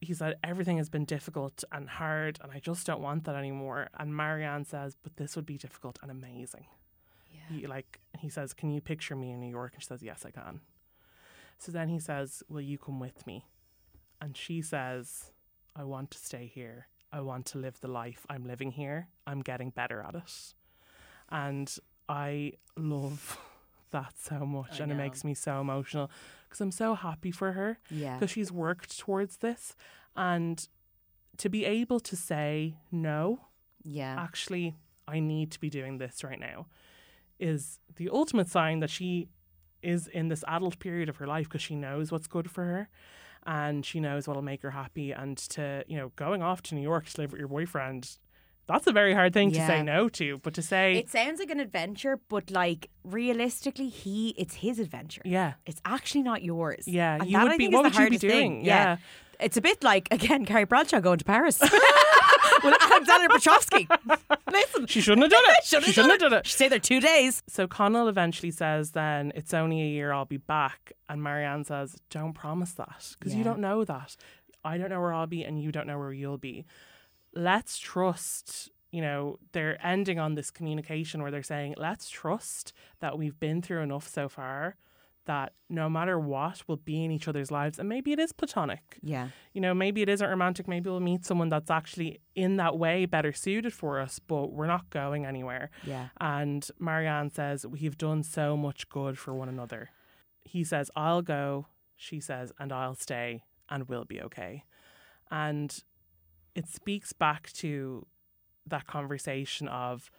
he 0.01 0.14
said, 0.14 0.36
everything 0.43 0.78
has 0.78 0.89
been 0.89 1.05
difficult 1.05 1.64
and 1.72 1.89
hard, 1.89 2.38
and 2.43 2.51
I 2.51 2.60
just 2.60 2.86
don't 2.86 3.01
want 3.01 3.24
that 3.24 3.36
anymore. 3.36 3.88
And 3.97 4.16
Marianne 4.16 4.66
says, 4.66 4.95
but 5.01 5.16
this 5.18 5.36
would 5.36 5.45
be 5.45 5.58
difficult 5.58 5.97
and 6.01 6.12
amazing. 6.12 6.66
He, 7.50 7.68
like 7.68 8.00
he 8.20 8.30
says, 8.30 8.54
"Can 8.54 8.70
you 8.72 8.82
picture 8.82 9.16
me 9.16 9.32
in 9.32 9.39
New 9.39 9.50
York?" 9.50 9.74
And 9.74 9.82
she 9.84 9.88
says, 9.88 10.02
"Yes, 10.04 10.26
I 10.26 10.32
can." 10.32 10.62
So 11.58 11.72
then 11.72 11.89
he 11.89 12.00
says, 12.00 12.43
"Will 12.50 12.62
you 12.62 12.78
come 12.78 13.00
with 13.00 13.26
me?" 13.28 13.45
And 14.22 14.36
she 14.38 14.62
says, 14.62 15.32
"I 15.76 15.84
want 15.84 16.12
to 16.12 16.18
stay 16.18 16.45
here. 16.48 16.88
I 17.12 17.22
want 17.22 17.45
to 17.48 17.58
live 17.58 17.80
the 17.80 17.88
life 17.88 18.26
I'm 18.30 18.45
living 18.45 18.72
here. 18.72 19.08
I'm 19.26 19.41
getting 19.41 19.70
better 19.72 20.02
at 20.02 20.16
it." 20.16 20.54
And 21.30 21.76
I 22.10 22.54
love 22.76 23.38
that 23.91 24.14
so 24.18 24.45
much, 24.45 24.80
I 24.80 24.84
and 24.84 24.91
it 24.91 24.95
makes 24.95 25.24
me 25.24 25.34
so 25.34 25.62
emotional 25.62 26.10
because 26.48 26.62
I'm 26.62 26.72
so 26.72 26.95
happy 26.95 27.32
for 27.32 27.54
her 27.54 27.80
Yeah. 27.89 28.16
because 28.16 28.32
she's 28.32 28.52
worked 28.52 28.98
towards 28.98 29.38
this, 29.38 29.76
and 30.16 30.68
to 31.38 31.50
be 31.50 31.66
able 31.66 32.00
to 32.02 32.16
say 32.16 32.78
no 32.91 33.39
Yeah. 33.84 34.16
actually 34.20 34.76
I 35.08 35.20
need 35.20 35.52
to 35.52 35.60
be 35.60 35.70
doing 35.70 36.00
this 36.00 36.24
right 36.24 36.39
now 36.39 36.68
is 37.40 37.80
the 37.96 38.10
ultimate 38.10 38.50
sign 38.50 38.80
that 38.80 38.90
she 38.90 39.30
is 39.84 40.08
in 40.08 40.28
this 40.28 40.44
adult 40.48 40.80
period 40.80 41.08
of 41.10 41.18
her 41.18 41.28
life 41.28 41.46
because 41.48 41.62
she 41.62 41.76
knows 41.76 42.12
what's 42.12 42.28
good 42.28 42.50
for 42.50 42.64
her 42.64 42.90
and 43.46 43.86
she 43.86 44.00
knows 44.00 44.28
what'll 44.28 44.42
make 44.42 44.62
her 44.64 44.72
happy 44.72 45.12
and 45.12 45.38
to 45.38 45.84
you 45.88 45.96
know 45.98 46.12
going 46.16 46.42
off 46.42 46.62
to 46.64 46.76
New 46.76 46.82
York 46.82 47.06
to 47.06 47.22
live 47.22 47.32
with 47.32 47.40
your 47.40 47.48
boyfriend 47.48 48.18
that's 48.68 48.86
a 48.88 48.92
very 48.92 49.14
hard 49.14 49.34
thing 49.34 49.52
to 49.52 49.66
say 49.66 49.82
no 49.84 50.10
to 50.10 50.40
but 50.40 50.54
to 50.56 50.62
say 50.62 50.98
It 50.98 51.10
sounds 51.10 51.40
like 51.40 51.50
an 51.52 51.60
adventure, 51.62 52.20
but 52.28 52.52
like 52.52 52.90
realistically, 53.06 53.88
he 53.88 54.30
it's 54.38 54.56
his 54.56 54.80
adventure. 54.80 55.22
yeah 55.24 55.54
It's 55.66 55.82
actually 55.86 56.24
not 56.24 56.42
yours. 56.44 56.86
Yeah, 56.86 57.16
And 57.16 57.30
you 57.30 57.38
that, 57.38 57.44
would 57.44 57.52
I 57.54 57.58
be- 57.58 57.70
what 57.70 57.84
would 57.86 57.94
the 57.94 58.04
you 58.04 58.10
be 58.10 58.18
doing? 58.18 58.66
Yeah. 58.66 58.98
It's 59.40 59.56
a 59.56 59.62
bit 59.62 59.84
like 59.84 60.08
again 60.12 60.46
Carrie 60.46 60.66
Bradshaw 60.66 61.00
going 61.00 61.20
to 61.20 61.26
Paris 61.26 61.62
with 62.64 62.76
Alexander 62.82 63.28
Petrovsky. 63.30 63.88
Listen, 64.51 64.88
she 64.88 65.01
shouldn't 65.01 65.24
have 65.24 65.32
done 65.32 65.43
it 65.58 65.66
shouldn't 65.66 65.86
she 65.86 65.91
shouldn't 65.93 66.14
have 66.14 66.20
done 66.32 66.39
it 66.39 66.45
She 66.47 66.53
stayed 66.53 66.72
there 66.72 66.80
two 66.80 66.99
days. 66.99 67.43
So 67.47 67.68
Connell 67.68 68.08
eventually 68.08 68.51
says, 68.51 68.91
then 68.91 69.32
it's 69.36 69.53
only 69.53 69.82
a 69.82 69.86
year, 69.88 70.12
I'll 70.12 70.26
be 70.26 70.38
back. 70.38 70.93
And 71.10 71.22
Marianne 71.22 71.64
says, 71.64 71.95
don't 72.10 72.34
promise 72.34 72.72
that 72.74 73.16
because 73.20 73.34
Yeah. 73.34 73.39
you 73.39 73.43
don't 73.43 73.60
know 73.60 73.84
that. 73.86 74.16
I 74.64 74.78
don't 74.78 74.89
know 74.89 74.99
where 75.01 75.14
I'll 75.14 75.28
be 75.28 75.43
and 75.43 75.62
you 75.62 75.72
don't 75.72 75.88
know 75.88 75.97
where 75.99 76.12
you'll 76.14 76.38
be. 76.38 76.66
Let's 77.34 77.78
trust, 77.78 78.72
you 78.91 79.01
know, 79.01 79.38
they're 79.51 79.78
ending 79.86 80.20
on 80.20 80.36
this 80.36 80.49
communication 80.51 81.22
where 81.22 81.32
they're 81.32 81.43
saying, 81.43 81.76
let's 81.78 82.10
trust 82.10 82.74
that 82.99 83.18
we've 83.18 83.39
been 83.39 83.62
through 83.62 83.82
enough 83.82 84.08
so 84.08 84.28
far 84.28 84.76
that 85.28 85.54
no 85.70 85.90
matter 85.90 86.20
what, 86.20 86.64
we'll 86.68 86.78
be 86.78 87.06
in 87.06 87.12
each 87.12 87.28
other's 87.28 87.52
lives. 87.52 87.80
And 87.80 87.88
maybe 87.88 88.12
it 88.12 88.20
is 88.20 88.32
platonic. 88.32 88.98
Yeah. 89.02 89.30
You 89.54 89.62
know, 89.62 89.74
maybe 89.74 90.02
it 90.02 90.10
isn't 90.10 90.28
romantic. 90.28 90.68
Maybe 90.68 90.90
we'll 90.90 91.00
meet 91.00 91.26
someone 91.26 91.50
that's 91.50 91.70
actually 91.70 92.20
in 92.36 92.58
that 92.58 92.78
way 92.78 93.06
better 93.06 93.32
suited 93.32 93.74
for 93.74 94.00
us, 94.00 94.20
but 94.20 94.52
we're 94.52 94.68
not 94.68 94.90
going 94.90 95.26
anywhere. 95.26 95.70
Yeah. 95.86 96.08
And 96.20 96.68
Marianne 96.80 97.30
says, 97.30 97.66
We've 97.66 97.98
done 97.98 98.24
so 98.24 98.58
much 98.58 98.90
good 98.90 99.18
for 99.18 99.34
one 99.34 99.50
another. 99.50 99.90
He 100.44 100.64
says, 100.64 100.90
I'll 100.96 101.22
go. 101.22 101.68
She 101.96 102.20
says, 102.20 102.52
and 102.60 102.72
I'll 102.72 102.96
stay 102.96 103.44
and 103.70 103.90
we'll 103.90 104.06
be 104.06 104.22
okay. 104.22 104.64
And 105.30 105.78
it 106.56 106.68
speaks 106.68 107.14
back 107.14 107.52
to 107.54 108.06
that 108.66 108.88
conversation 108.88 109.68
of 109.68 110.10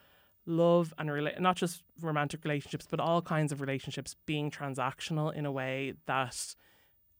love 0.48 0.92
and 0.98 1.08
rela- 1.10 1.38
not 1.38 1.56
just 1.56 1.82
romantic 2.00 2.42
relationships, 2.44 2.86
but 2.90 2.98
all 3.00 3.20
kinds 3.22 3.52
of 3.52 3.60
relationships 3.60 4.16
being 4.26 4.50
transactional 4.50 5.32
in 5.34 5.44
a 5.46 5.52
way 5.52 5.92
that 6.06 6.54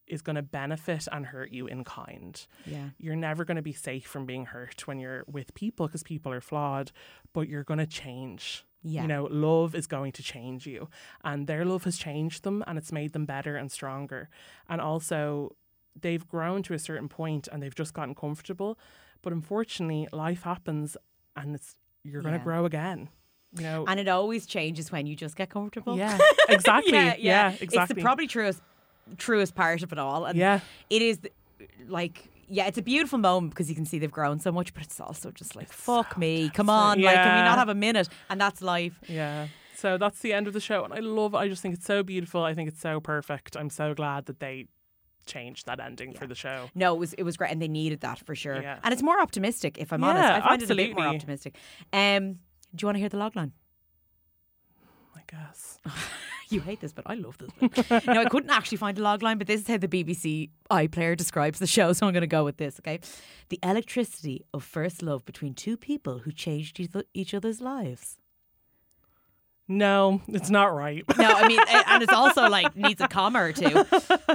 is 0.07 0.23
going 0.23 0.37
to 0.37 0.43
benefit 0.43 1.07
and 1.13 1.27
hurt 1.27 1.51
you 1.53 1.67
in 1.67 1.85
kind 1.85 2.47
Yeah. 2.65 2.89
you're 2.99 3.15
never 3.15 3.45
going 3.45 3.57
to 3.57 3.63
be 3.63 3.75
safe 3.75 4.07
from 4.07 4.25
being 4.25 4.47
hurt 4.47 4.87
when 4.87 4.99
you're 4.99 5.23
with 5.27 5.53
people 5.53 5.87
because 5.87 6.03
people 6.03 6.33
are 6.33 6.41
flawed, 6.41 6.91
but 7.35 7.47
you're 7.49 7.65
going 7.65 7.79
to 7.79 7.87
change. 7.87 8.65
Yeah. 8.83 9.03
You 9.03 9.09
know, 9.09 9.25
love 9.31 9.75
is 9.75 9.87
going 9.87 10.13
to 10.13 10.23
change 10.23 10.67
you. 10.67 10.89
And 11.23 11.47
their 11.47 11.65
love 11.67 11.85
has 11.85 11.99
changed 11.99 12.45
them 12.45 12.65
and 12.67 12.79
it's 12.79 12.91
made 12.93 13.13
them 13.13 13.27
better 13.27 13.57
and 13.57 13.71
stronger. 13.71 14.31
And 14.67 14.81
also, 14.81 15.55
they've 16.01 16.27
grown 16.27 16.63
to 16.63 16.75
a 16.75 16.79
certain 16.79 17.09
point 17.11 17.47
and 17.53 17.63
they've 17.63 17.75
just 17.75 17.93
gotten 17.93 18.15
comfortable. 18.15 18.79
But 19.21 19.35
unfortunately, 19.35 20.09
life 20.13 20.43
happens 20.45 20.97
and 21.37 21.55
it's 21.55 21.77
you're 22.05 22.23
going 22.23 22.33
to 22.35 22.39
Yeah. 22.39 22.45
grow 22.45 22.65
again. 22.65 23.11
You 23.57 23.63
know, 23.63 23.85
And 23.89 23.99
it 23.99 24.09
always 24.09 24.47
changes 24.47 24.93
when 24.93 25.07
you 25.07 25.17
just 25.17 25.35
get 25.37 25.49
comfortable. 25.51 25.97
yeah, 25.97 26.19
exactly. 26.49 26.93
yeah, 26.93 27.15
yeah, 27.19 27.49
exactly. 27.51 27.79
It's 27.79 27.89
the 27.95 28.03
probably 28.03 28.27
truest 28.27 28.61
truest 29.17 29.55
part 29.55 29.83
of 29.83 29.91
it 29.93 29.99
all. 29.99 30.27
And 30.27 30.39
yeah. 30.39 30.61
it 30.91 31.01
is 31.03 31.19
like 31.89 32.29
yeah, 32.51 32.67
it's 32.67 32.79
a 32.79 32.83
beautiful 32.83 33.19
moment 33.19 33.51
because 33.53 33.69
you 33.69 33.75
can 33.75 33.85
see 33.85 33.99
they've 33.99 34.11
grown 34.11 34.39
so 34.41 34.51
much, 34.53 34.73
but 34.75 34.83
it's 34.83 35.01
also 35.01 35.31
just 35.31 35.57
like 35.57 35.73
fuck 35.73 36.17
me, 36.19 36.51
come 36.51 36.69
on, 36.71 37.01
like 37.01 37.15
can 37.15 37.37
we 37.37 37.43
not 37.43 37.59
have 37.59 37.69
a 37.69 37.75
minute? 37.75 38.09
And 38.31 38.41
that's 38.41 38.61
life. 38.63 38.99
Yeah. 39.09 39.49
So 39.77 39.97
that's 39.97 40.19
the 40.21 40.33
end 40.33 40.47
of 40.49 40.53
the 40.55 40.61
show. 40.61 40.85
And 40.85 40.93
I 40.93 40.99
love 40.99 41.35
it. 41.35 41.37
I 41.37 41.49
just 41.49 41.63
think 41.63 41.75
it's 41.75 41.87
so 41.87 42.03
beautiful. 42.03 42.43
I 42.43 42.53
think 42.53 42.69
it's 42.69 42.81
so 42.81 42.99
perfect. 43.01 43.57
I'm 43.57 43.71
so 43.71 43.95
glad 43.95 44.27
that 44.27 44.41
they 44.41 44.67
changed 45.25 45.67
that 45.67 45.79
ending 45.79 46.15
for 46.15 46.27
the 46.27 46.35
show. 46.35 46.69
No, 46.75 46.95
it 46.95 46.99
was 46.99 47.13
it 47.15 47.23
was 47.23 47.37
great, 47.37 47.53
and 47.53 47.63
they 47.63 47.69
needed 47.69 48.01
that 48.01 48.19
for 48.19 48.35
sure. 48.35 48.61
Yeah. 48.61 48.79
And 48.83 48.93
it's 48.93 49.03
more 49.03 49.21
optimistic, 49.21 49.79
if 49.79 49.93
I'm 49.93 50.03
Yeah, 50.03 50.09
honest. 50.09 50.25
I 50.25 50.41
find 50.49 50.63
it 50.63 50.71
a 50.71 50.75
bit 50.75 50.95
more 50.97 51.07
optimistic. 51.07 51.57
Um, 51.93 52.41
do 52.75 52.83
you 52.83 52.87
want 52.87 52.97
to 52.97 53.01
hear 53.01 53.09
the 53.09 53.17
logline? 53.19 53.53
I 55.17 55.21
guess. 55.31 55.79
You 56.51 56.63
hate 56.63 56.81
this, 56.81 56.95
but 56.95 57.05
I 57.07 57.13
love 57.13 57.37
this 57.37 57.51
bit. 57.61 58.07
no, 58.07 58.23
I 58.23 58.25
couldn't 58.25 58.49
actually 58.49 58.79
find 58.79 58.99
a 58.99 59.03
logline, 59.03 59.37
but 59.37 59.47
this 59.47 59.61
is 59.61 59.69
how 59.69 59.77
the 59.77 59.87
BBC 59.87 60.49
iPlayer 60.71 61.15
describes 61.15 61.59
the 61.59 61.67
show, 61.67 61.93
so 61.93 62.07
I'm 62.07 62.15
going 62.15 62.23
to 62.23 62.27
go 62.27 62.43
with 62.43 62.57
this, 62.57 62.81
okay? 62.81 63.01
The 63.51 63.59
electricity 63.63 64.47
of 64.55 64.65
first 64.65 65.03
love 65.03 65.27
between 65.27 65.53
two 65.53 65.77
people 65.77 66.21
who 66.21 66.33
changed 66.33 66.81
each- 66.81 66.89
each 67.13 67.35
other's 67.35 67.61
lives. 67.61 68.17
No, 69.71 70.23
it's 70.29 70.49
not 70.49 70.75
right. 70.75 71.05
No, 71.19 71.27
I 71.31 71.47
mean, 71.47 71.61
and 71.87 72.03
it's 72.03 72.15
also 72.15 72.49
like 72.49 72.75
needs 72.75 73.03
a 73.03 73.09
comma 73.09 73.41
or 73.43 73.53
two. 73.53 73.85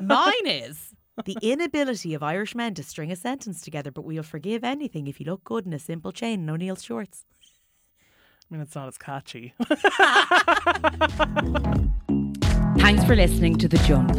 Mine 0.03 0.45
is 0.45 0.93
the 1.25 1.35
inability 1.41 2.13
of 2.13 2.21
Irish 2.21 2.53
men 2.53 2.75
to 2.75 2.83
string 2.83 3.11
a 3.11 3.15
sentence 3.15 3.59
together, 3.61 3.89
but 3.89 4.05
we'll 4.05 4.21
forgive 4.21 4.63
anything 4.63 5.07
if 5.07 5.19
you 5.19 5.25
look 5.25 5.43
good 5.43 5.65
in 5.65 5.73
a 5.73 5.79
simple 5.79 6.11
chain 6.11 6.41
and 6.41 6.49
O'Neill's 6.51 6.83
shorts. 6.83 7.25
I 8.49 8.53
mean, 8.53 8.61
it's 8.61 8.75
not 8.75 8.87
as 8.87 8.97
catchy. 8.97 9.53
Thanks 12.77 13.03
for 13.05 13.15
listening 13.15 13.57
to 13.57 13.67
The 13.67 13.77
Jump. 13.87 14.11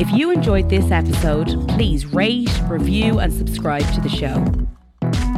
If 0.00 0.10
you 0.10 0.30
enjoyed 0.30 0.68
this 0.68 0.90
episode, 0.90 1.68
please 1.68 2.04
rate, 2.06 2.50
review, 2.68 3.20
and 3.20 3.32
subscribe 3.32 3.86
to 3.94 4.00
the 4.00 4.08
show. 4.08 4.44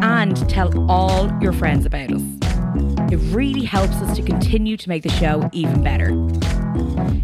And 0.02 0.36
tell 0.48 0.90
all 0.90 1.30
your 1.40 1.52
friends 1.52 1.84
about 1.84 2.12
us. 2.12 2.22
It 3.12 3.18
really 3.34 3.64
helps 3.64 3.96
us 3.96 4.16
to 4.16 4.22
continue 4.22 4.76
to 4.76 4.88
make 4.88 5.02
the 5.02 5.10
show 5.10 5.48
even 5.52 5.82
better. 5.82 6.10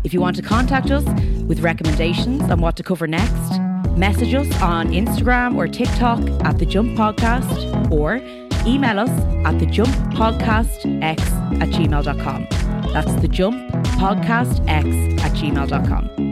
If 0.05 0.13
you 0.13 0.21
want 0.21 0.37
to 0.37 0.43
contact 0.43 0.91
us 0.91 1.05
with 1.45 1.61
recommendations 1.61 2.43
on 2.51 2.61
what 2.61 2.77
to 2.77 2.83
cover 2.83 3.07
next, 3.07 3.61
Message 3.97 4.33
us 4.33 4.63
on 4.63 4.89
Instagram 4.89 5.55
or 5.55 5.69
TikTok 5.69 6.19
at 6.47 6.59
The 6.59 6.65
Jump 6.65 6.97
Podcast 6.97 7.91
or 7.93 8.17
email 8.67 8.99
us 9.01 9.11
at 9.45 9.59
The 9.59 9.67
Jump 9.67 9.91
Podcast 10.15 11.03
X 11.03 11.23
at 11.61 11.69
gmail.com. 11.71 12.47
That's 12.93 13.15
The 13.17 13.29
Jump 13.29 13.73
Podcast 13.99 14.63
X 14.69 14.87
at 15.25 15.33
gmail.com. 15.33 16.32